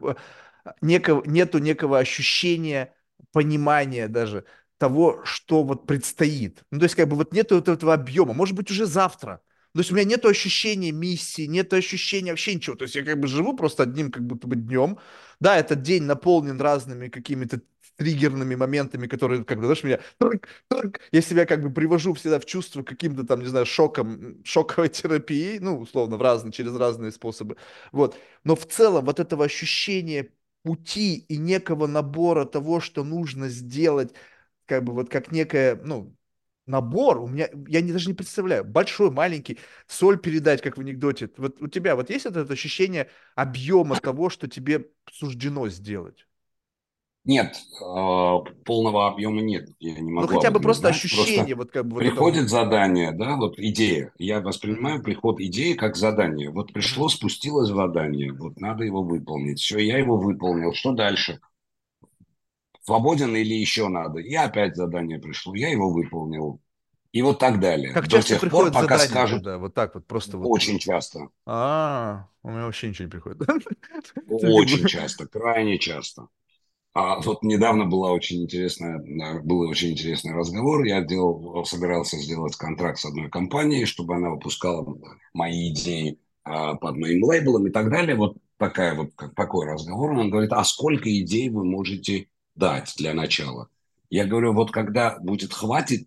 некого, 0.80 1.22
нету 1.26 1.58
некого 1.58 1.98
ощущения, 1.98 2.94
понимания 3.32 4.08
даже 4.08 4.44
того, 4.78 5.22
что 5.24 5.62
вот 5.62 5.86
предстоит. 5.86 6.62
Ну, 6.70 6.78
то 6.78 6.84
есть, 6.84 6.94
как 6.94 7.08
бы 7.08 7.16
вот 7.16 7.32
нету 7.32 7.56
вот 7.56 7.68
этого 7.68 7.94
объема. 7.94 8.34
Может 8.34 8.56
быть, 8.56 8.70
уже 8.70 8.86
завтра. 8.86 9.40
То 9.72 9.80
есть 9.80 9.90
у 9.90 9.94
меня 9.94 10.04
нет 10.04 10.24
ощущения 10.24 10.92
миссии, 10.92 11.46
нет 11.46 11.72
ощущения 11.72 12.30
вообще 12.30 12.54
ничего. 12.54 12.76
То 12.76 12.84
есть 12.84 12.94
я 12.94 13.04
как 13.04 13.18
бы 13.18 13.26
живу 13.26 13.56
просто 13.56 13.82
одним 13.82 14.12
как 14.12 14.24
будто 14.24 14.46
бы 14.46 14.54
днем. 14.54 14.98
Да, 15.40 15.56
этот 15.56 15.82
день 15.82 16.04
наполнен 16.04 16.60
разными 16.60 17.08
какими-то 17.08 17.60
триггерными 17.96 18.54
моментами, 18.54 19.06
которые, 19.06 19.44
как 19.44 19.58
бы, 19.58 19.64
знаешь, 19.64 19.84
меня... 19.84 20.00
Я 21.12 21.20
себя 21.20 21.46
как 21.46 21.62
бы 21.62 21.70
привожу 21.70 22.14
всегда 22.14 22.38
в 22.40 22.46
чувство 22.46 22.82
каким-то 22.82 23.24
там, 23.24 23.40
не 23.40 23.46
знаю, 23.46 23.66
шоком, 23.66 24.42
шоковой 24.44 24.88
терапией, 24.90 25.58
ну, 25.58 25.78
условно, 25.78 26.16
в 26.16 26.22
разные, 26.22 26.52
через 26.52 26.74
разные 26.76 27.12
способы. 27.12 27.56
Вот. 27.92 28.16
Но 28.44 28.56
в 28.56 28.66
целом 28.66 29.04
вот 29.04 29.20
этого 29.20 29.44
ощущения 29.44 30.30
пути 30.62 31.16
и 31.16 31.36
некого 31.36 31.86
набора 31.86 32.44
того, 32.44 32.80
что 32.80 33.04
нужно 33.04 33.48
сделать, 33.48 34.14
как 34.66 34.84
бы 34.84 34.92
вот 34.92 35.10
как 35.10 35.30
некое, 35.30 35.76
ну, 35.84 36.16
набор, 36.66 37.18
у 37.18 37.26
меня, 37.28 37.48
я 37.68 37.80
не, 37.82 37.92
даже 37.92 38.08
не 38.08 38.14
представляю, 38.14 38.64
большой, 38.64 39.10
маленький, 39.10 39.58
соль 39.86 40.18
передать, 40.18 40.62
как 40.62 40.76
в 40.76 40.80
анекдоте. 40.80 41.30
Вот 41.36 41.60
у 41.60 41.68
тебя 41.68 41.94
вот 41.96 42.10
есть 42.10 42.26
это, 42.26 42.40
это 42.40 42.54
ощущение 42.54 43.10
объема 43.34 43.96
того, 43.96 44.30
что 44.30 44.48
тебе 44.48 44.90
суждено 45.12 45.68
сделать? 45.68 46.26
Нет, 47.24 47.56
э, 47.80 48.38
полного 48.66 49.08
объема 49.08 49.40
нет, 49.40 49.70
я 49.80 49.98
не 49.98 50.12
могу. 50.12 50.28
Ну 50.28 50.36
хотя 50.36 50.50
бы 50.50 50.60
просто 50.60 50.88
знать. 50.88 50.96
ощущение, 50.96 51.56
просто 51.56 51.56
вот 51.56 51.70
как 51.70 51.86
бы. 51.86 51.98
Приходит 51.98 52.42
вот 52.42 52.50
задание, 52.50 53.12
да, 53.12 53.36
вот 53.36 53.58
идея. 53.58 54.12
Я 54.18 54.40
воспринимаю 54.40 55.02
приход 55.02 55.40
идеи 55.40 55.72
как 55.72 55.96
задание. 55.96 56.50
Вот 56.50 56.74
пришло, 56.74 57.08
спустилось 57.08 57.70
задание, 57.70 58.32
вот 58.32 58.60
надо 58.60 58.84
его 58.84 59.02
выполнить. 59.02 59.58
Все, 59.58 59.78
я 59.78 59.96
его 59.96 60.18
выполнил. 60.18 60.74
Что 60.74 60.92
дальше? 60.92 61.40
Свободен 62.82 63.34
или 63.34 63.54
еще 63.54 63.88
надо? 63.88 64.18
И 64.18 64.34
опять 64.34 64.76
задание 64.76 65.18
пришло, 65.18 65.54
я 65.54 65.70
его 65.70 65.90
выполнил. 65.90 66.60
И 67.12 67.22
вот 67.22 67.38
так 67.38 67.58
далее. 67.58 67.92
Как 67.92 68.04
До 68.04 68.16
часто 68.16 68.40
тех 68.40 68.50
пор, 68.50 68.70
пока 68.70 68.98
скажут... 68.98 69.38
Туда, 69.38 69.56
вот 69.58 69.72
так 69.72 69.94
вот 69.94 70.04
просто. 70.04 70.36
Вот. 70.36 70.48
Очень 70.48 70.78
часто. 70.78 71.28
А, 71.46 72.26
у 72.42 72.50
меня 72.50 72.64
вообще 72.64 72.88
ничего 72.88 73.04
не 73.04 73.10
приходит. 73.10 73.40
Очень 74.26 74.86
часто, 74.88 75.26
крайне 75.26 75.78
часто. 75.78 76.26
А 76.94 77.18
вот 77.20 77.42
недавно 77.42 77.86
была 77.86 78.12
очень 78.12 78.44
интересная, 78.44 79.00
э, 79.00 79.40
был 79.40 79.68
очень 79.68 79.90
интересный 79.90 80.32
разговор. 80.32 80.84
Я 80.84 81.02
делал, 81.02 81.64
собирался 81.64 82.16
сделать 82.18 82.54
контракт 82.54 83.00
с 83.00 83.04
одной 83.04 83.28
компанией, 83.28 83.84
чтобы 83.84 84.14
она 84.14 84.30
выпускала 84.30 84.86
мои 85.32 85.72
идеи 85.72 86.20
а, 86.44 86.74
под 86.76 86.96
моим 86.96 87.24
лейблом 87.24 87.66
и 87.66 87.70
так 87.70 87.90
далее. 87.90 88.14
Вот 88.14 88.36
такая 88.58 88.94
вот, 88.94 89.10
как, 89.16 89.34
такой 89.34 89.66
разговор. 89.66 90.12
Он 90.12 90.30
говорит, 90.30 90.52
а 90.52 90.62
сколько 90.62 91.10
идей 91.10 91.50
вы 91.50 91.64
можете 91.64 92.28
дать 92.54 92.94
для 92.96 93.12
начала? 93.12 93.68
Я 94.08 94.24
говорю, 94.24 94.52
вот 94.52 94.70
когда 94.70 95.18
будет 95.18 95.52
хватит, 95.52 96.06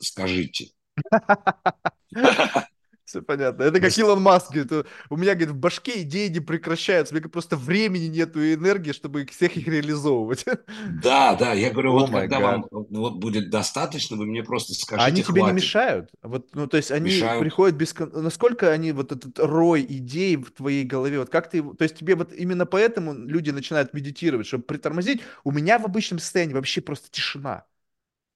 скажите. 0.00 0.70
Все 3.14 3.22
понятно. 3.22 3.62
Это 3.62 3.80
как 3.80 3.96
Илон 3.96 4.20
Маск 4.22 4.50
говорит, 4.50 4.86
у 5.08 5.16
меня, 5.16 5.34
говорит, 5.34 5.50
в 5.50 5.56
башке 5.56 6.02
идеи 6.02 6.26
не 6.26 6.40
прекращаются, 6.40 7.14
у 7.14 7.16
меня 7.16 7.28
просто 7.28 7.56
времени 7.56 8.06
нету 8.06 8.42
и 8.42 8.54
энергии, 8.54 8.90
чтобы 8.90 9.24
всех 9.26 9.56
их 9.56 9.68
реализовывать. 9.68 10.44
Да, 11.02 11.34
да, 11.34 11.52
я 11.52 11.70
говорю, 11.70 11.92
вот 11.92 12.10
когда 12.10 12.40
вам 12.40 12.66
вот 12.70 13.14
будет 13.16 13.50
достаточно, 13.50 14.16
вы 14.16 14.26
мне 14.26 14.42
просто 14.42 14.74
скажите, 14.74 15.06
Они 15.06 15.22
тебе 15.22 15.42
не 15.42 15.52
мешают? 15.52 16.10
Вот, 16.22 16.48
ну, 16.54 16.66
то 16.66 16.76
есть 16.76 16.90
они 16.90 17.06
мешают. 17.06 17.40
приходят 17.40 17.76
без... 17.76 17.94
Насколько 17.98 18.72
они, 18.72 18.92
вот 18.92 19.12
этот 19.12 19.38
рой 19.38 19.82
идей 19.88 20.36
в 20.36 20.50
твоей 20.50 20.84
голове, 20.84 21.20
вот 21.20 21.30
как 21.30 21.50
ты... 21.50 21.62
То 21.62 21.82
есть 21.82 21.96
тебе 21.96 22.16
вот 22.16 22.32
именно 22.32 22.66
поэтому 22.66 23.14
люди 23.14 23.50
начинают 23.50 23.94
медитировать, 23.94 24.46
чтобы 24.46 24.64
притормозить. 24.64 25.22
У 25.44 25.52
меня 25.52 25.78
в 25.78 25.84
обычном 25.84 26.18
состоянии 26.18 26.54
вообще 26.54 26.80
просто 26.80 27.10
тишина. 27.10 27.64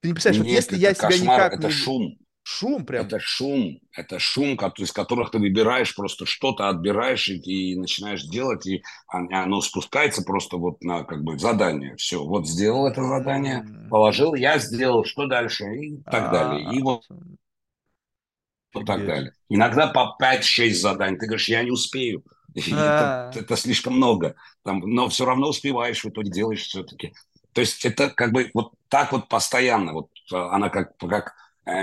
Ты 0.01 0.09
не 0.09 0.15
представляешь, 0.15 0.45
Нет, 0.45 0.53
вот 0.53 0.73
если 0.73 0.77
я 0.77 0.95
себя 0.95 1.09
кошмар, 1.09 1.37
никак 1.39 1.55
это 1.55 1.67
не... 1.67 1.73
шум. 1.73 2.19
Шум 2.51 2.87
прям. 2.87 3.05
Это 3.05 3.21
шум, 3.21 3.79
это 3.93 4.19
шум, 4.19 4.55
из 4.79 4.91
которых 4.91 5.31
ты 5.31 5.39
выбираешь 5.39 5.95
просто 5.95 6.25
что-то, 6.25 6.71
отбираешь 6.71 7.29
и, 7.29 7.37
и 7.37 7.77
начинаешь 7.77 8.23
делать, 8.23 8.67
и 8.67 8.83
оно 9.07 9.61
спускается 9.61 10.23
просто 10.23 10.57
вот 10.57 10.83
на 10.83 11.05
как 11.05 11.23
бы 11.25 11.39
задание. 11.39 11.95
Все, 11.97 12.25
вот 12.25 12.49
сделал 12.49 12.87
это 12.87 13.05
задание, 13.05 13.67
положил, 13.91 14.35
я 14.35 14.59
сделал, 14.59 15.05
что 15.05 15.27
дальше, 15.27 15.65
и 15.75 16.03
так 16.05 16.33
далее. 16.33 16.75
И 16.75 16.81
вот 16.81 17.03
вот 18.73 18.87
так 18.87 19.05
далее. 19.05 19.35
Иногда 19.51 19.87
по 19.89 20.17
5-6 20.19 20.73
заданий. 20.73 21.19
Ты 21.19 21.27
говоришь, 21.27 21.51
я 21.51 21.63
не 21.63 21.71
успею. 21.71 22.25
Это, 22.55 23.31
это 23.35 23.57
слишком 23.57 23.95
много. 23.95 24.37
Там, 24.65 24.81
но 24.81 25.11
все 25.11 25.27
равно 25.27 25.51
успеваешь, 25.51 26.03
в 26.03 26.09
итоге 26.09 26.31
делаешь 26.31 26.63
все-таки. 26.63 27.13
То 27.53 27.61
есть 27.61 27.85
это 27.85 28.09
как 28.09 28.33
бы 28.33 28.51
вот 28.55 28.73
так 28.89 29.13
вот 29.13 29.29
постоянно. 29.29 29.93
Вот 29.93 30.09
а, 30.33 30.55
она 30.55 30.71
как, 30.71 30.97
как 30.97 31.35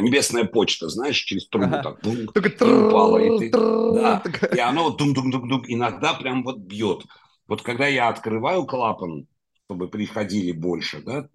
небесная 0.02 0.46
почта, 0.46 0.90
знаешь, 0.90 1.18
через 1.18 1.48
трубу 1.48 1.68
ага. 1.68 1.84
так 1.84 2.02
Только 2.34 2.50
и 2.50 2.74
упала. 2.74 3.18
И, 3.18 3.40
ты, 3.40 3.52
да, 3.52 4.24
и 4.54 4.60
оно 4.60 4.86
вот 4.86 4.98
дум-дум-дум-дум 4.98 5.64
иногда 5.68 6.14
прям 6.14 6.44
вот 6.44 6.58
бьет. 6.58 7.04
Вот 7.48 7.62
когда 7.62 7.88
я 7.88 8.10
открываю 8.10 8.66
клапан, 8.66 9.28
чтобы 9.66 9.88
приходили 9.88 10.52
больше, 10.52 11.02
да, 11.02 11.28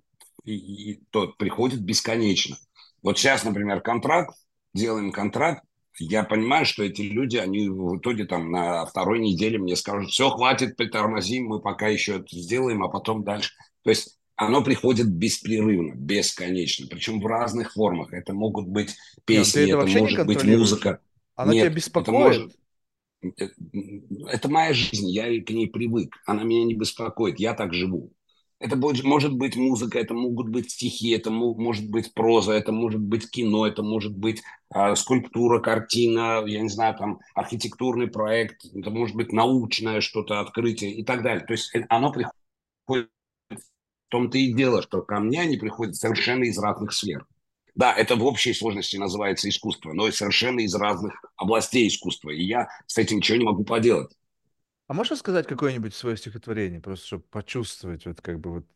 и, 0.44 0.55
и 0.55 1.01
то 1.10 1.28
приходит 1.28 1.81
бесконечно. 1.81 2.56
Вот 3.02 3.18
сейчас, 3.18 3.44
например, 3.44 3.81
контракт, 3.81 4.35
делаем 4.74 5.12
контракт, 5.12 5.64
я 5.98 6.24
понимаю, 6.24 6.64
что 6.64 6.82
эти 6.82 7.02
люди, 7.02 7.36
они 7.36 7.68
в 7.68 7.98
итоге 7.98 8.24
там 8.24 8.51
на 8.51 8.86
второй 8.86 9.18
неделе 9.18 9.59
мне 9.59 9.77
скажут, 9.77 10.10
все, 10.10 10.31
хватит, 10.31 10.77
притормозим, 10.77 11.47
мы 11.47 11.60
пока 11.60 11.89
еще 11.89 12.16
это 12.16 12.27
сделаем, 12.31 12.82
а 12.82 12.89
потом 12.89 13.22
дальше. 13.22 13.52
То 13.82 13.90
есть 13.90 14.18
оно 14.41 14.65
приходит 14.65 15.07
беспрерывно, 15.07 15.93
бесконечно, 15.95 16.87
причем 16.89 17.21
в 17.21 17.27
разных 17.27 17.75
формах. 17.75 18.15
Это 18.15 18.33
могут 18.33 18.67
быть 18.67 18.97
песни, 19.27 19.61
Нет, 19.61 19.69
это, 19.69 19.87
это 19.87 19.99
может 19.99 20.27
быть 20.27 20.45
музыка. 20.45 21.01
Она 21.37 21.53
Нет, 21.53 21.65
тебя 21.65 21.75
беспокоит? 21.75 22.51
Это, 23.23 23.53
может... 23.53 24.29
это 24.29 24.49
моя 24.49 24.73
жизнь, 24.73 25.11
я 25.11 25.25
к 25.45 25.51
ней 25.51 25.69
привык. 25.69 26.17
Она 26.25 26.45
меня 26.45 26.65
не 26.65 26.75
беспокоит, 26.75 27.39
я 27.39 27.53
так 27.53 27.75
живу. 27.75 28.12
Это 28.61 28.77
будет, 28.77 29.05
может 29.05 29.35
быть 29.35 29.57
музыка, 29.57 29.99
это 29.99 30.15
могут 30.15 30.49
быть 30.49 30.71
стихи, 30.71 31.11
это 31.11 31.31
может 31.31 31.91
быть 31.91 32.15
проза, 32.15 32.53
это 32.53 32.73
может 32.73 33.01
быть 33.01 33.31
кино, 33.31 33.67
это 33.67 33.83
может 33.83 34.17
быть 34.17 34.43
э, 34.75 34.95
скульптура, 34.97 35.61
картина, 35.61 36.43
я 36.47 36.62
не 36.62 36.69
знаю, 36.71 36.97
там 36.97 37.21
архитектурный 37.35 38.07
проект, 38.07 38.65
это 38.75 38.91
может 38.91 39.17
быть 39.17 39.33
научное 39.33 40.01
что-то, 40.01 40.41
открытие 40.41 40.93
и 40.95 41.05
так 41.05 41.23
далее. 41.23 41.45
То 41.45 41.53
есть 41.53 41.75
э, 41.75 41.85
оно 41.91 42.11
приходит 42.11 43.11
том-то 44.11 44.39
и 44.39 44.53
дело, 44.53 44.82
что 44.82 45.03
ко 45.03 45.19
мне 45.20 45.41
они 45.41 45.57
приходят 45.57 45.97
совершенно 45.97 46.45
из 46.45 46.59
разных 46.59 46.93
сфер. 46.93 47.27
Да, 47.74 47.95
это 47.95 48.16
в 48.16 48.24
общей 48.24 48.53
сложности 48.53 48.97
называется 48.97 49.49
искусство, 49.49 49.93
но 49.93 50.11
совершенно 50.11 50.61
из 50.61 50.74
разных 50.74 51.24
областей 51.37 51.89
искусства. 51.89 52.31
И 52.31 52.43
я 52.43 52.69
с 52.87 52.99
этим 52.99 53.19
ничего 53.19 53.39
не 53.39 53.45
могу 53.45 53.65
поделать. 53.65 54.12
А 54.89 54.93
можешь 54.93 55.19
сказать 55.19 55.47
какое-нибудь 55.47 55.95
свое 55.95 56.16
стихотворение, 56.16 56.81
просто 56.81 57.07
чтобы 57.07 57.23
почувствовать 57.31 58.07
вот 58.07 58.20
как 58.20 58.41
бы 58.41 58.53
вот... 58.53 58.66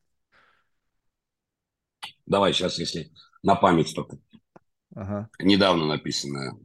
Давай 2.24 2.52
сейчас, 2.52 2.78
если 2.78 3.10
на 3.42 3.56
память 3.56 3.94
только. 3.94 4.18
Ага. 4.94 5.28
Недавно 5.40 5.86
написанное. 5.86 6.56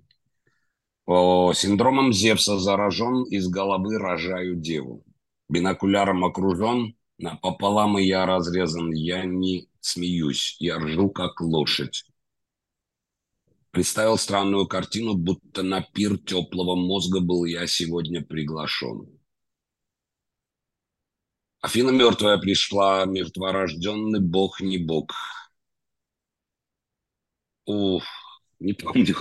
О, 1.05 1.51
синдромом 1.53 2.13
Зевса 2.13 2.59
заражен, 2.59 3.23
из 3.23 3.47
головы 3.47 3.97
рожаю 3.97 4.55
деву. 4.55 5.03
Бинокуляром 5.49 6.23
окружен, 6.23 6.95
Пополам 7.41 7.97
и 7.97 8.03
я 8.03 8.25
разрезан, 8.25 8.91
я 8.91 9.25
не 9.25 9.69
смеюсь, 9.81 10.55
я 10.59 10.79
ржу, 10.79 11.09
как 11.09 11.41
лошадь. 11.41 12.05
Представил 13.71 14.17
странную 14.17 14.67
картину, 14.67 15.15
будто 15.15 15.61
на 15.61 15.81
пир 15.81 16.17
теплого 16.17 16.75
мозга 16.75 17.19
был 17.19 17.45
я 17.45 17.67
сегодня 17.67 18.23
приглашен. 18.23 19.07
Афина 21.61 21.91
мертвая 21.91 22.37
пришла, 22.37 23.05
мертворожденный 23.05 24.21
бог 24.21 24.61
не 24.61 24.77
бог. 24.77 25.13
Ух, 27.65 28.03
не 28.59 28.73
помню. 28.73 29.15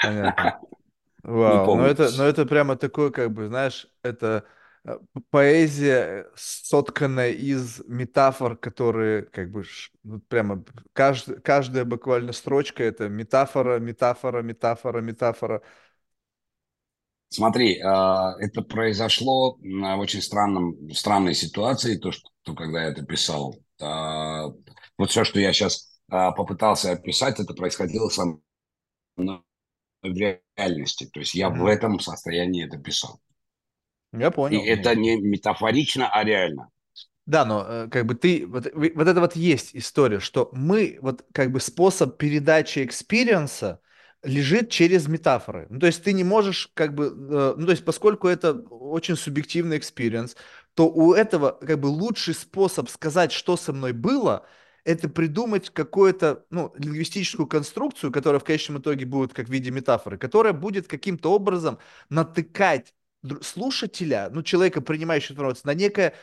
Понятно. 0.00 0.60
Вау, 1.22 1.76
но 1.76 1.86
это, 1.86 2.10
но 2.16 2.24
это 2.24 2.46
прямо 2.46 2.76
такое, 2.76 3.10
как 3.10 3.32
бы, 3.32 3.46
знаешь, 3.46 3.86
это 4.02 4.44
поэзия, 5.30 6.26
сотканная 6.34 7.30
из 7.30 7.82
метафор, 7.86 8.56
которые 8.56 9.22
как 9.22 9.50
бы 9.50 9.64
ну, 10.02 10.20
прямо 10.20 10.64
кажд, 10.92 11.28
каждая 11.44 11.84
буквально 11.84 12.32
строчка 12.32 12.82
это 12.82 13.08
метафора, 13.08 13.78
метафора, 13.78 14.42
метафора, 14.42 15.00
метафора. 15.00 15.62
Смотри, 17.28 17.80
а, 17.80 18.34
это 18.40 18.62
произошло 18.62 19.56
в 19.56 19.98
очень 19.98 20.20
странном, 20.20 20.90
странной 20.92 21.34
ситуации, 21.34 21.96
то, 21.96 22.12
что 22.12 22.30
когда 22.54 22.82
я 22.82 22.88
это 22.90 23.04
писал. 23.04 23.56
А, 23.80 24.48
вот 24.98 25.10
все, 25.10 25.24
что 25.24 25.40
я 25.40 25.52
сейчас 25.52 26.00
а, 26.10 26.32
попытался 26.32 26.92
описать, 26.92 27.40
это 27.40 27.54
происходило 27.54 28.08
со 28.08 28.24
мной 29.16 29.42
в 30.02 30.06
реальности. 30.06 31.08
То 31.12 31.20
есть 31.20 31.34
я 31.34 31.48
mm-hmm. 31.48 31.58
в 31.58 31.66
этом 31.66 32.00
состоянии 32.00 32.66
это 32.66 32.78
писал. 32.78 33.20
Я 34.12 34.30
понял. 34.30 34.62
И 34.62 34.66
это 34.66 34.94
не 34.94 35.16
метафорично, 35.16 36.08
а 36.12 36.24
реально. 36.24 36.68
Да, 37.24 37.44
но 37.44 37.64
э, 37.66 37.88
как 37.88 38.06
бы 38.06 38.14
ты, 38.14 38.46
вот, 38.46 38.66
вот 38.74 39.08
это 39.08 39.20
вот 39.20 39.36
есть 39.36 39.70
история, 39.74 40.18
что 40.18 40.50
мы, 40.52 40.98
вот 41.00 41.24
как 41.32 41.52
бы 41.52 41.60
способ 41.60 42.18
передачи 42.18 42.84
experience 42.84 43.71
а 43.71 43.80
лежит 44.24 44.70
через 44.70 45.06
метафоры. 45.08 45.66
Ну, 45.70 45.78
то 45.78 45.86
есть 45.86 46.02
ты 46.02 46.12
не 46.12 46.24
можешь 46.24 46.70
как 46.74 46.94
бы, 46.94 47.06
э, 47.06 47.54
ну, 47.56 47.64
то 47.66 47.72
есть 47.72 47.84
поскольку 47.84 48.26
это 48.28 48.52
очень 48.54 49.16
субъективный 49.16 49.78
experience, 49.78 50.36
то 50.74 50.88
у 50.88 51.12
этого 51.14 51.58
как 51.60 51.78
бы 51.80 51.86
лучший 51.86 52.34
способ 52.34 52.88
сказать, 52.88 53.30
что 53.32 53.56
со 53.56 53.72
мной 53.72 53.92
было, 53.92 54.44
это 54.84 55.08
придумать 55.08 55.70
какую-то, 55.70 56.44
ну, 56.50 56.72
лингвистическую 56.76 57.46
конструкцию, 57.46 58.10
которая 58.12 58.40
в 58.40 58.44
конечном 58.44 58.78
итоге 58.78 59.06
будет 59.06 59.32
как 59.32 59.46
в 59.46 59.50
виде 59.52 59.70
метафоры, 59.70 60.18
которая 60.18 60.52
будет 60.52 60.88
каким-то 60.88 61.32
образом 61.32 61.78
натыкать 62.08 62.94
слушателя, 63.42 64.28
ну, 64.32 64.42
человека, 64.42 64.80
принимающего 64.80 65.34
информацию, 65.34 65.62
на 65.66 65.74
некое 65.74 66.14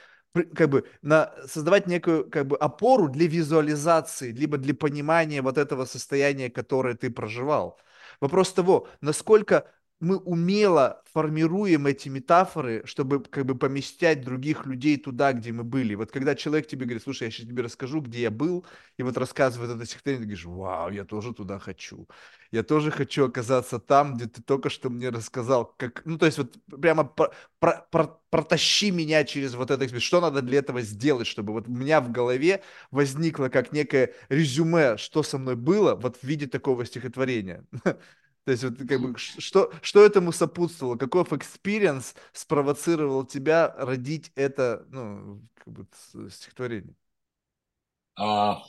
как 0.55 0.69
бы 0.69 0.85
на 1.01 1.33
создавать 1.47 1.87
некую 1.87 2.29
как 2.29 2.47
бы 2.47 2.55
опору 2.57 3.09
для 3.09 3.27
визуализации, 3.27 4.31
либо 4.31 4.57
для 4.57 4.75
понимания 4.75 5.41
вот 5.41 5.57
этого 5.57 5.85
состояния, 5.85 6.49
которое 6.49 6.95
ты 6.95 7.09
проживал. 7.09 7.79
Вопрос 8.21 8.53
того, 8.53 8.87
насколько 9.01 9.71
мы 9.99 10.17
умело 10.17 11.03
формируем 11.11 11.87
эти 11.87 12.07
метафоры, 12.07 12.83
чтобы 12.85 13.21
как 13.23 13.45
бы 13.45 13.55
поместять 13.55 14.23
других 14.23 14.65
людей 14.65 14.97
туда, 14.97 15.33
где 15.33 15.51
мы 15.51 15.63
были. 15.63 15.95
Вот 15.95 16.11
когда 16.11 16.35
человек 16.35 16.67
тебе 16.67 16.85
говорит, 16.85 17.03
слушай, 17.03 17.23
я 17.23 17.31
сейчас 17.31 17.47
тебе 17.47 17.63
расскажу, 17.63 17.99
где 18.01 18.21
я 18.21 18.31
был, 18.31 18.65
и 18.97 19.03
вот 19.03 19.17
рассказывает 19.17 19.71
это 19.75 19.85
стихотворение, 19.85 20.21
ты 20.21 20.27
говоришь, 20.27 20.45
вау, 20.45 20.89
я 20.91 21.03
тоже 21.03 21.33
туда 21.33 21.59
хочу. 21.59 22.07
Я 22.51 22.63
тоже 22.63 22.91
хочу 22.91 23.25
оказаться 23.25 23.79
там, 23.79 24.15
где 24.15 24.27
ты 24.27 24.41
только 24.41 24.69
что 24.69 24.89
мне 24.89 25.09
рассказал. 25.09 25.73
Как, 25.77 26.01
ну, 26.05 26.17
то 26.17 26.25
есть 26.25 26.37
вот 26.37 26.55
прямо 26.79 27.03
про, 27.03 27.31
про, 27.59 27.85
про, 27.91 28.19
протащи 28.29 28.91
меня 28.91 29.23
через 29.23 29.55
вот 29.55 29.71
это, 29.71 29.99
что 29.99 30.21
надо 30.21 30.41
для 30.41 30.59
этого 30.59 30.81
сделать, 30.81 31.27
чтобы 31.27 31.53
вот 31.53 31.67
у 31.67 31.71
меня 31.71 32.01
в 32.01 32.11
голове 32.11 32.63
возникло 32.91 33.49
как 33.49 33.71
некое 33.73 34.13
резюме, 34.29 34.97
что 34.97 35.23
со 35.23 35.37
мной 35.37 35.55
было, 35.55 35.95
вот 35.95 36.17
в 36.17 36.23
виде 36.23 36.47
такого 36.47 36.85
стихотворения. 36.85 37.65
То 38.45 38.51
есть, 38.51 38.63
вот, 38.63 38.77
как 38.77 39.01
бы, 39.01 39.17
что, 39.17 39.71
что 39.81 40.03
этому 40.03 40.31
сопутствовало? 40.31 40.95
Каков 40.95 41.33
experience 41.33 42.15
спровоцировал 42.33 43.25
тебя 43.25 43.75
родить 43.77 44.31
это, 44.35 44.85
ну, 44.89 45.41
как 45.55 45.73
бы, 45.73 45.85
стихотворение? 46.29 46.95
А, 48.15 48.61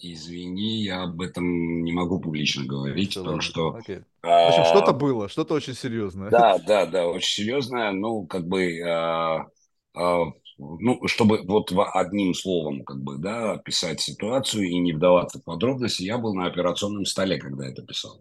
извини, 0.00 0.82
я 0.82 1.02
об 1.04 1.20
этом 1.20 1.82
не 1.82 1.92
могу 1.92 2.20
публично 2.20 2.64
говорить, 2.64 3.10
Все, 3.10 3.20
потому 3.22 3.40
что 3.40 3.74
окей. 3.74 4.00
В 4.22 4.28
общем, 4.28 4.64
что-то 4.64 4.90
а, 4.90 4.94
было, 4.94 5.28
что-то 5.28 5.54
очень 5.54 5.74
серьезное. 5.74 6.30
да, 6.30 6.58
да, 6.58 6.86
да, 6.86 7.06
очень 7.06 7.44
серьезно. 7.44 7.92
Ну, 7.92 8.26
как 8.26 8.46
бы, 8.46 8.80
а, 8.82 9.46
а, 9.94 10.24
ну, 10.58 11.06
чтобы 11.06 11.42
вот 11.44 11.72
одним 11.94 12.34
словом, 12.34 12.84
как 12.84 12.98
бы, 13.02 13.18
да, 13.18 13.52
описать 13.52 14.00
ситуацию 14.00 14.64
и 14.64 14.78
не 14.78 14.92
вдаваться 14.92 15.38
в 15.38 15.44
подробности, 15.44 16.02
я 16.02 16.18
был 16.18 16.34
на 16.34 16.46
операционном 16.46 17.04
столе, 17.04 17.38
когда 17.38 17.66
это 17.66 17.82
писал. 17.82 18.20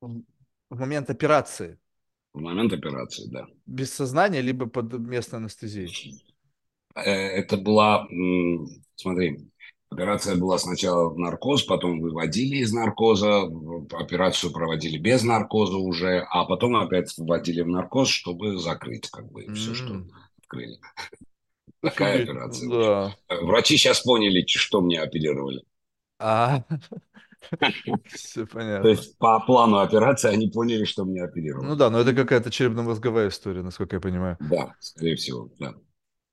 В 0.00 0.78
момент 0.78 1.10
операции 1.10 1.78
В 2.32 2.40
момент 2.40 2.72
операции, 2.72 3.26
да. 3.30 3.46
без 3.66 3.92
сознания, 3.92 4.40
либо 4.40 4.66
под 4.66 4.92
местной 4.94 5.38
анестезией. 5.38 6.24
Э, 6.94 7.00
Это 7.02 7.56
была, 7.56 8.06
смотри, 8.96 9.48
операция 9.90 10.36
была 10.36 10.58
сначала 10.58 11.08
в 11.10 11.18
наркоз, 11.18 11.64
потом 11.64 12.00
выводили 12.00 12.58
из 12.58 12.72
наркоза, 12.72 13.42
операцию 13.92 14.52
проводили 14.52 14.98
без 14.98 15.22
наркоза 15.22 15.76
уже, 15.76 16.26
а 16.30 16.44
потом 16.44 16.76
опять 16.76 17.12
вводили 17.16 17.62
в 17.62 17.68
наркоз, 17.68 18.08
чтобы 18.08 18.58
закрыть 18.58 19.08
как 19.10 19.30
бы 19.30 19.48
все, 19.54 19.74
что 19.74 20.02
М, 20.52 20.60
открыли. 20.60 20.80
Такая 21.82 22.22
операция. 22.22 22.68
да. 22.70 23.16
Врачи 23.28 23.76
сейчас 23.76 24.00
поняли, 24.02 24.44
что 24.46 24.80
мне 24.80 25.00
оперировали. 25.00 25.62
А, 26.18 26.64
все 28.06 28.46
То 28.80 28.88
понятно. 28.88 28.88
есть 28.88 29.16
по 29.18 29.40
плану 29.40 29.78
операции 29.78 30.28
они 30.30 30.48
поняли, 30.48 30.84
что 30.84 31.04
мне 31.04 31.22
Ну 31.22 31.28
оперировали. 31.28 31.76
да, 31.76 31.90
но 31.90 32.00
это 32.00 32.14
какая-то 32.14 32.50
черепно-мозговая 32.50 33.28
история, 33.28 33.62
насколько 33.62 33.96
я 33.96 34.00
понимаю. 34.00 34.38
Да, 34.38 34.74
скорее 34.80 35.16
всего, 35.16 35.50
да. 35.58 35.74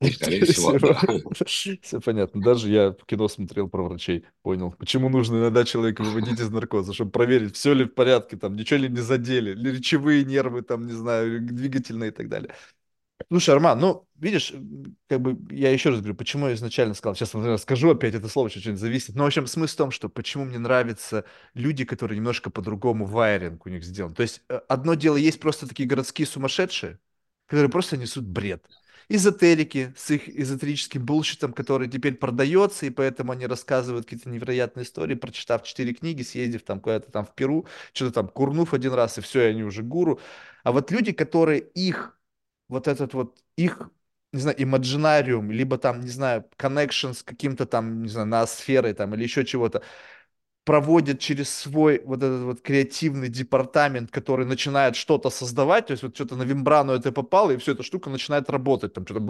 Скорее 0.10 0.44
всего, 0.44 0.72
да. 0.78 1.00
Все 1.80 2.00
понятно. 2.00 2.40
Даже 2.42 2.70
я 2.70 2.96
кино 3.06 3.28
смотрел 3.28 3.68
про 3.68 3.82
врачей, 3.82 4.24
понял, 4.42 4.72
почему 4.72 5.08
нужно 5.08 5.36
иногда 5.36 5.64
человека 5.64 6.02
выводить 6.02 6.40
из 6.40 6.50
наркоза, 6.50 6.92
чтобы 6.92 7.10
проверить, 7.10 7.56
все 7.56 7.74
ли 7.74 7.84
в 7.84 7.94
порядке, 7.94 8.36
там, 8.36 8.56
ничего 8.56 8.80
ли 8.80 8.88
не 8.88 9.00
задели, 9.00 9.54
ли 9.54 9.72
речевые 9.72 10.24
нервы, 10.24 10.62
там, 10.62 10.86
не 10.86 10.92
знаю, 10.92 11.40
двигательные 11.42 12.10
и 12.10 12.14
так 12.14 12.28
далее. 12.28 12.54
Слушай, 13.26 13.50
Арман, 13.56 13.80
ну, 13.80 14.06
видишь, 14.14 14.52
как 15.08 15.20
бы 15.20 15.36
я 15.52 15.72
еще 15.72 15.90
раз 15.90 15.98
говорю, 15.98 16.14
почему 16.14 16.46
я 16.46 16.54
изначально 16.54 16.94
сказал, 16.94 17.16
сейчас 17.16 17.34
наверное, 17.34 17.58
скажу 17.58 17.90
опять 17.90 18.14
это 18.14 18.28
слово, 18.28 18.48
что-нибудь 18.48 18.80
зависит. 18.80 19.16
Но, 19.16 19.24
в 19.24 19.26
общем, 19.26 19.46
смысл 19.48 19.74
в 19.74 19.76
том, 19.76 19.90
что 19.90 20.08
почему 20.08 20.44
мне 20.44 20.58
нравятся 20.58 21.24
люди, 21.52 21.84
которые 21.84 22.18
немножко 22.18 22.48
по-другому 22.48 23.06
wiring 23.06 23.66
у 23.66 23.68
них 23.68 23.84
сделан. 23.84 24.14
То 24.14 24.22
есть 24.22 24.42
э, 24.48 24.60
одно 24.68 24.94
дело, 24.94 25.16
есть 25.16 25.40
просто 25.40 25.66
такие 25.66 25.88
городские 25.88 26.26
сумасшедшие, 26.26 27.00
которые 27.46 27.70
просто 27.70 27.96
несут 27.96 28.24
бред. 28.24 28.64
Эзотерики 29.10 29.94
с 29.96 30.10
их 30.10 30.28
эзотерическим 30.28 31.04
bullshit 31.04 31.39
ом, 31.39 31.52
который 31.54 31.88
теперь 31.88 32.14
продается, 32.14 32.86
и 32.86 32.90
поэтому 32.90 33.32
они 33.32 33.46
рассказывают 33.46 34.04
какие-то 34.04 34.28
невероятные 34.28 34.84
истории, 34.84 35.14
прочитав 35.14 35.64
четыре 35.64 35.94
книги, 35.94 36.22
съездив 36.22 36.62
там 36.62 36.78
куда-то 36.80 37.10
там 37.10 37.24
в 37.24 37.34
Перу, 37.34 37.66
что-то 37.92 38.12
там 38.12 38.28
курнув 38.28 38.74
один 38.74 38.92
раз, 38.92 39.18
и 39.18 39.22
все, 39.22 39.42
и 39.46 39.50
они 39.50 39.64
уже 39.64 39.82
гуру. 39.82 40.20
А 40.62 40.72
вот 40.72 40.90
люди, 40.90 41.12
которые 41.12 41.60
их 41.60 42.17
вот 42.68 42.88
этот 42.88 43.14
вот 43.14 43.38
их, 43.56 43.90
не 44.32 44.40
знаю, 44.40 44.56
imaginarium, 44.62 45.50
либо 45.50 45.78
там, 45.78 46.00
не 46.00 46.08
знаю, 46.10 46.44
connection 46.58 47.14
с 47.14 47.22
каким-то 47.22 47.66
там, 47.66 48.02
не 48.02 48.08
знаю, 48.08 48.26
ноосферой 48.28 48.94
там 48.94 49.14
или 49.14 49.22
еще 49.24 49.44
чего-то, 49.44 49.82
проводят 50.64 51.18
через 51.18 51.48
свой 51.50 52.02
вот 52.04 52.22
этот 52.22 52.42
вот 52.42 52.60
креативный 52.60 53.28
департамент, 53.30 54.10
который 54.10 54.44
начинает 54.44 54.96
что-то 54.96 55.30
создавать, 55.30 55.86
то 55.86 55.92
есть 55.92 56.02
вот 56.02 56.14
что-то 56.14 56.36
на 56.36 56.42
вимбрану 56.42 56.92
это 56.92 57.10
попало, 57.10 57.52
и 57.52 57.56
все, 57.56 57.72
эта 57.72 57.82
штука 57.82 58.10
начинает 58.10 58.50
работать, 58.50 58.92
там 58.92 59.06
что-то 59.06 59.20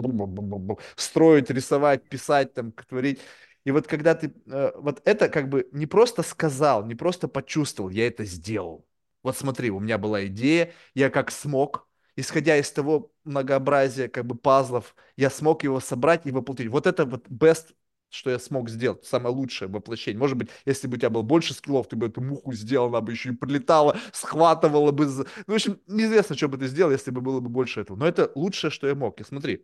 строить, 0.97 1.49
рисовать, 1.49 2.03
писать, 2.09 2.53
там, 2.53 2.71
творить. 2.73 3.19
И 3.65 3.71
вот 3.71 3.87
когда 3.87 4.15
ты, 4.15 4.33
э, 4.47 4.71
вот 4.77 5.01
это 5.05 5.29
как 5.29 5.49
бы 5.49 5.67
не 5.71 5.85
просто 5.85 6.23
сказал, 6.23 6.85
не 6.85 6.95
просто 6.95 7.27
почувствовал, 7.27 7.89
я 7.89 8.07
это 8.07 8.25
сделал. 8.25 8.85
Вот 9.23 9.37
смотри, 9.37 9.69
у 9.69 9.79
меня 9.79 9.97
была 9.97 10.25
идея, 10.27 10.73
я 10.93 11.09
как 11.09 11.31
смог, 11.31 11.87
исходя 12.15 12.57
из 12.57 12.71
того 12.71 13.11
многообразия 13.29 14.09
как 14.09 14.25
бы 14.25 14.35
пазлов, 14.35 14.95
я 15.17 15.29
смог 15.29 15.63
его 15.63 15.79
собрать 15.79 16.25
и 16.25 16.31
воплотить. 16.31 16.67
Вот 16.67 16.87
это 16.87 17.05
вот 17.05 17.27
best, 17.27 17.73
что 18.09 18.29
я 18.31 18.39
смог 18.39 18.69
сделать, 18.69 19.05
самое 19.05 19.33
лучшее 19.35 19.69
воплощение. 19.69 20.19
Может 20.19 20.37
быть, 20.37 20.49
если 20.65 20.87
бы 20.87 20.95
у 20.95 20.97
тебя 20.99 21.09
было 21.09 21.21
больше 21.21 21.53
скиллов, 21.53 21.87
ты 21.87 21.95
бы 21.95 22.07
эту 22.07 22.21
муху 22.21 22.53
сделал, 22.53 22.87
она 22.89 23.01
бы 23.01 23.11
еще 23.11 23.29
и 23.29 23.35
прилетала, 23.35 23.97
схватывала 24.13 24.91
бы. 24.91 25.05
за- 25.07 25.27
Ну, 25.47 25.53
в 25.53 25.55
общем, 25.55 25.79
неизвестно, 25.87 26.35
что 26.35 26.49
бы 26.49 26.57
ты 26.57 26.67
сделал, 26.67 26.91
если 26.91 27.11
бы 27.11 27.21
было 27.21 27.39
бы 27.39 27.49
больше 27.49 27.81
этого. 27.81 27.97
Но 27.97 28.07
это 28.07 28.31
лучшее, 28.35 28.71
что 28.71 28.87
я 28.87 28.95
мог. 28.95 29.19
И 29.21 29.23
смотри, 29.23 29.63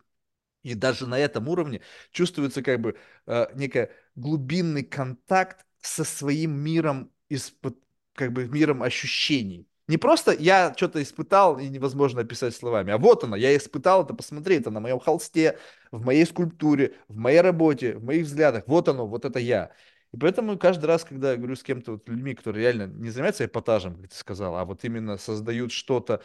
и 0.64 0.74
даже 0.74 1.08
на 1.08 1.20
этом 1.20 1.48
уровне 1.48 1.82
чувствуется 2.12 2.64
как 2.64 2.82
бы 2.82 2.98
э, 3.28 3.48
некий 3.56 3.90
глубинный 4.16 4.84
контакт 4.84 5.66
со 5.82 6.04
своим 6.04 6.54
миром, 6.60 7.12
из-под, 7.30 7.78
как 8.14 8.34
бы 8.34 8.48
миром 8.48 8.82
ощущений. 8.84 9.68
Не 9.88 9.98
просто 9.98 10.32
я 10.32 10.74
что-то 10.76 11.02
испытал 11.02 11.60
и 11.60 11.68
невозможно 11.70 12.22
описать 12.22 12.56
словами, 12.56 12.92
а 12.92 12.98
вот 12.98 13.24
оно, 13.24 13.36
я 13.36 13.56
испытал 13.56 14.04
это, 14.04 14.16
посмотри, 14.16 14.58
это 14.58 14.72
на 14.72 14.80
моем 14.80 15.00
холсте, 15.00 15.60
в 15.92 16.04
моей 16.04 16.26
скульптуре, 16.26 16.96
в 17.08 17.16
моей 17.16 17.42
работе, 17.42 17.96
в 17.96 18.04
моих 18.04 18.26
взглядах, 18.26 18.64
вот 18.68 18.90
оно, 18.90 19.06
вот 19.06 19.26
это 19.26 19.38
я. 19.38 19.72
И 20.12 20.18
поэтому 20.18 20.58
каждый 20.58 20.86
раз, 20.86 21.04
когда 21.04 21.32
я 21.32 21.38
говорю 21.38 21.56
с 21.56 21.62
кем-то, 21.62 21.94
вот 21.94 22.10
людьми, 22.10 22.34
которые 22.34 22.64
реально 22.64 22.88
не 22.88 23.10
занимаются 23.10 23.46
эпатажем, 23.46 23.96
как 23.96 24.10
ты 24.10 24.16
сказал, 24.16 24.56
а 24.56 24.66
вот 24.66 24.84
именно 24.86 25.18
создают 25.18 25.72
что-то 25.72 26.24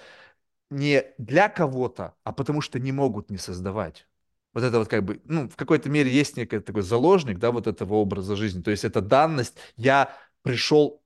не 0.70 1.04
для 1.18 1.48
кого-то, 1.48 2.14
а 2.24 2.32
потому 2.32 2.60
что 2.60 2.78
не 2.78 2.92
могут 2.92 3.30
не 3.30 3.36
создавать. 3.36 4.06
Вот 4.52 4.64
это 4.64 4.78
вот 4.78 4.88
как 4.88 5.04
бы, 5.04 5.20
ну, 5.24 5.48
в 5.48 5.56
какой-то 5.56 5.88
мере 5.88 6.10
есть 6.10 6.36
некий 6.36 6.60
такой 6.60 6.82
заложник, 6.82 7.38
да, 7.38 7.50
вот 7.52 7.66
этого 7.66 7.94
образа 7.94 8.36
жизни. 8.36 8.62
То 8.62 8.70
есть 8.70 8.84
это 8.84 9.00
данность. 9.00 9.56
Я 9.76 10.16
пришел 10.42 11.02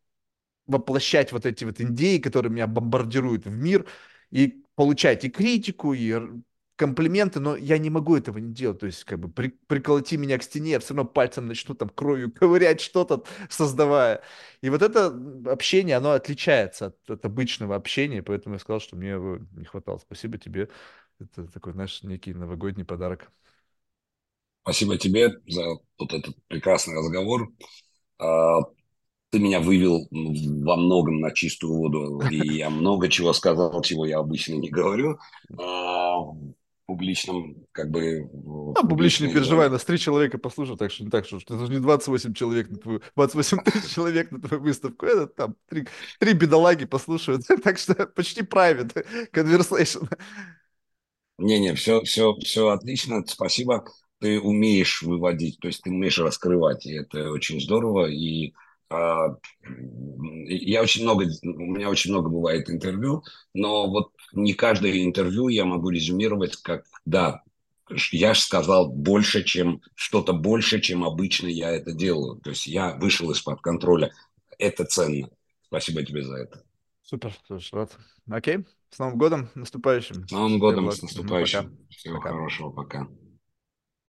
воплощать 0.66 1.32
вот 1.32 1.46
эти 1.46 1.64
вот 1.64 1.80
идеи, 1.80 2.18
которые 2.18 2.52
меня 2.52 2.66
бомбардируют 2.66 3.46
в 3.46 3.50
мир, 3.56 3.86
и 4.30 4.64
получать 4.76 5.24
и 5.24 5.30
критику, 5.30 5.92
и 5.94 6.14
комплименты, 6.76 7.38
но 7.38 7.56
я 7.56 7.78
не 7.78 7.88
могу 7.90 8.16
этого 8.16 8.38
не 8.38 8.52
делать. 8.52 8.80
То 8.80 8.86
есть, 8.86 9.04
как 9.04 9.20
бы, 9.20 9.28
при- 9.30 9.50
приколоти 9.68 10.16
меня 10.16 10.38
к 10.38 10.42
стене, 10.42 10.72
я 10.72 10.80
все 10.80 10.94
равно 10.94 11.08
пальцем 11.08 11.46
начну 11.46 11.74
там 11.74 11.88
кровью 11.88 12.32
ковырять 12.34 12.80
что-то, 12.80 13.24
создавая. 13.48 14.22
И 14.60 14.70
вот 14.70 14.82
это 14.82 15.06
общение, 15.46 15.96
оно 15.96 16.12
отличается 16.12 16.86
от, 16.86 17.10
от 17.10 17.24
обычного 17.24 17.76
общения, 17.76 18.22
поэтому 18.22 18.56
я 18.56 18.58
сказал, 18.58 18.80
что 18.80 18.96
мне 18.96 19.10
его 19.10 19.38
не 19.52 19.64
хватало. 19.64 19.98
Спасибо 19.98 20.38
тебе. 20.38 20.68
Это 21.20 21.46
такой, 21.46 21.72
знаешь, 21.74 22.02
некий 22.02 22.34
новогодний 22.34 22.84
подарок. 22.84 23.30
Спасибо 24.62 24.96
тебе 24.98 25.30
за 25.46 25.62
вот 25.98 26.12
этот 26.12 26.34
прекрасный 26.48 26.96
разговор. 26.96 27.52
Ты 29.34 29.40
меня 29.40 29.58
вывел 29.58 30.06
во 30.12 30.76
многом 30.76 31.18
на 31.18 31.32
чистую 31.32 31.72
воду, 31.72 32.22
и 32.30 32.36
я 32.58 32.70
много 32.70 33.08
чего 33.08 33.32
сказал, 33.32 33.82
чего 33.82 34.06
я 34.06 34.20
обычно 34.20 34.54
не 34.54 34.70
говорю. 34.70 35.18
А, 35.58 36.20
публичном, 36.86 37.56
как 37.72 37.90
бы, 37.90 38.30
А 38.76 38.86
публично 38.86 39.24
не 39.26 39.32
переживай, 39.32 39.68
нас 39.68 39.84
три 39.84 39.98
человека 39.98 40.38
послушают, 40.38 40.78
так 40.78 40.92
что 40.92 41.02
не 41.02 41.10
так, 41.10 41.26
что 41.26 41.38
это 41.38 41.66
же 41.66 41.72
не 41.72 41.80
28 41.80 42.32
человек 42.32 42.70
на 42.70 42.76
твою, 42.76 43.02
28 43.16 43.58
тысяч 43.64 43.92
человек 43.92 44.30
на 44.30 44.40
твою 44.40 44.62
выставку, 44.62 45.04
это 45.04 45.26
там 45.26 45.56
три, 45.68 45.88
три 46.20 46.32
бедолаги 46.34 46.84
послушают, 46.84 47.42
так 47.64 47.78
что 47.78 48.06
почти 48.06 48.42
private 48.42 49.04
conversation. 49.32 50.08
Не-не, 51.38 51.74
все, 51.74 52.02
все, 52.02 52.36
все 52.36 52.68
отлично, 52.68 53.24
спасибо. 53.26 53.84
Ты 54.20 54.40
умеешь 54.40 55.02
выводить, 55.02 55.58
то 55.58 55.66
есть 55.66 55.82
ты 55.82 55.90
умеешь 55.90 56.20
раскрывать, 56.20 56.86
и 56.86 56.92
это 56.92 57.32
очень 57.32 57.60
здорово. 57.60 58.06
И 58.06 58.54
я 58.90 60.82
очень 60.82 61.02
много, 61.02 61.24
у 61.42 61.46
меня 61.46 61.88
очень 61.88 62.10
много 62.10 62.28
бывает 62.28 62.70
интервью, 62.70 63.22
но 63.54 63.88
вот 63.88 64.12
не 64.32 64.54
каждое 64.54 65.02
интервью 65.04 65.48
я 65.48 65.64
могу 65.64 65.90
резюмировать 65.90 66.56
как, 66.56 66.84
да, 67.04 67.42
я 68.12 68.34
же 68.34 68.40
сказал 68.40 68.88
больше, 68.90 69.44
чем 69.44 69.80
что-то 69.94 70.32
больше, 70.32 70.80
чем 70.80 71.04
обычно 71.04 71.46
я 71.48 71.70
это 71.70 71.92
делаю. 71.92 72.40
То 72.40 72.50
есть 72.50 72.66
я 72.66 72.94
вышел 72.94 73.30
из-под 73.30 73.60
контроля. 73.60 74.12
Это 74.58 74.84
ценно. 74.84 75.28
Спасибо 75.66 76.02
тебе 76.02 76.22
за 76.22 76.36
это. 76.36 76.62
Супер, 77.02 77.34
слушай, 77.46 77.74
рад. 77.74 77.96
Окей, 78.30 78.64
с 78.90 78.98
Новым 78.98 79.18
годом 79.18 79.50
наступающим. 79.54 80.26
С 80.26 80.32
Новым 80.32 80.58
годом, 80.58 80.90
с 80.90 81.02
Мгм, 81.02 81.28
Пока. 81.28 81.42
наступающим. 81.42 81.78
Всего 81.90 82.16
Пока. 82.16 82.30
хорошего, 82.30 82.70
пока. 82.70 83.08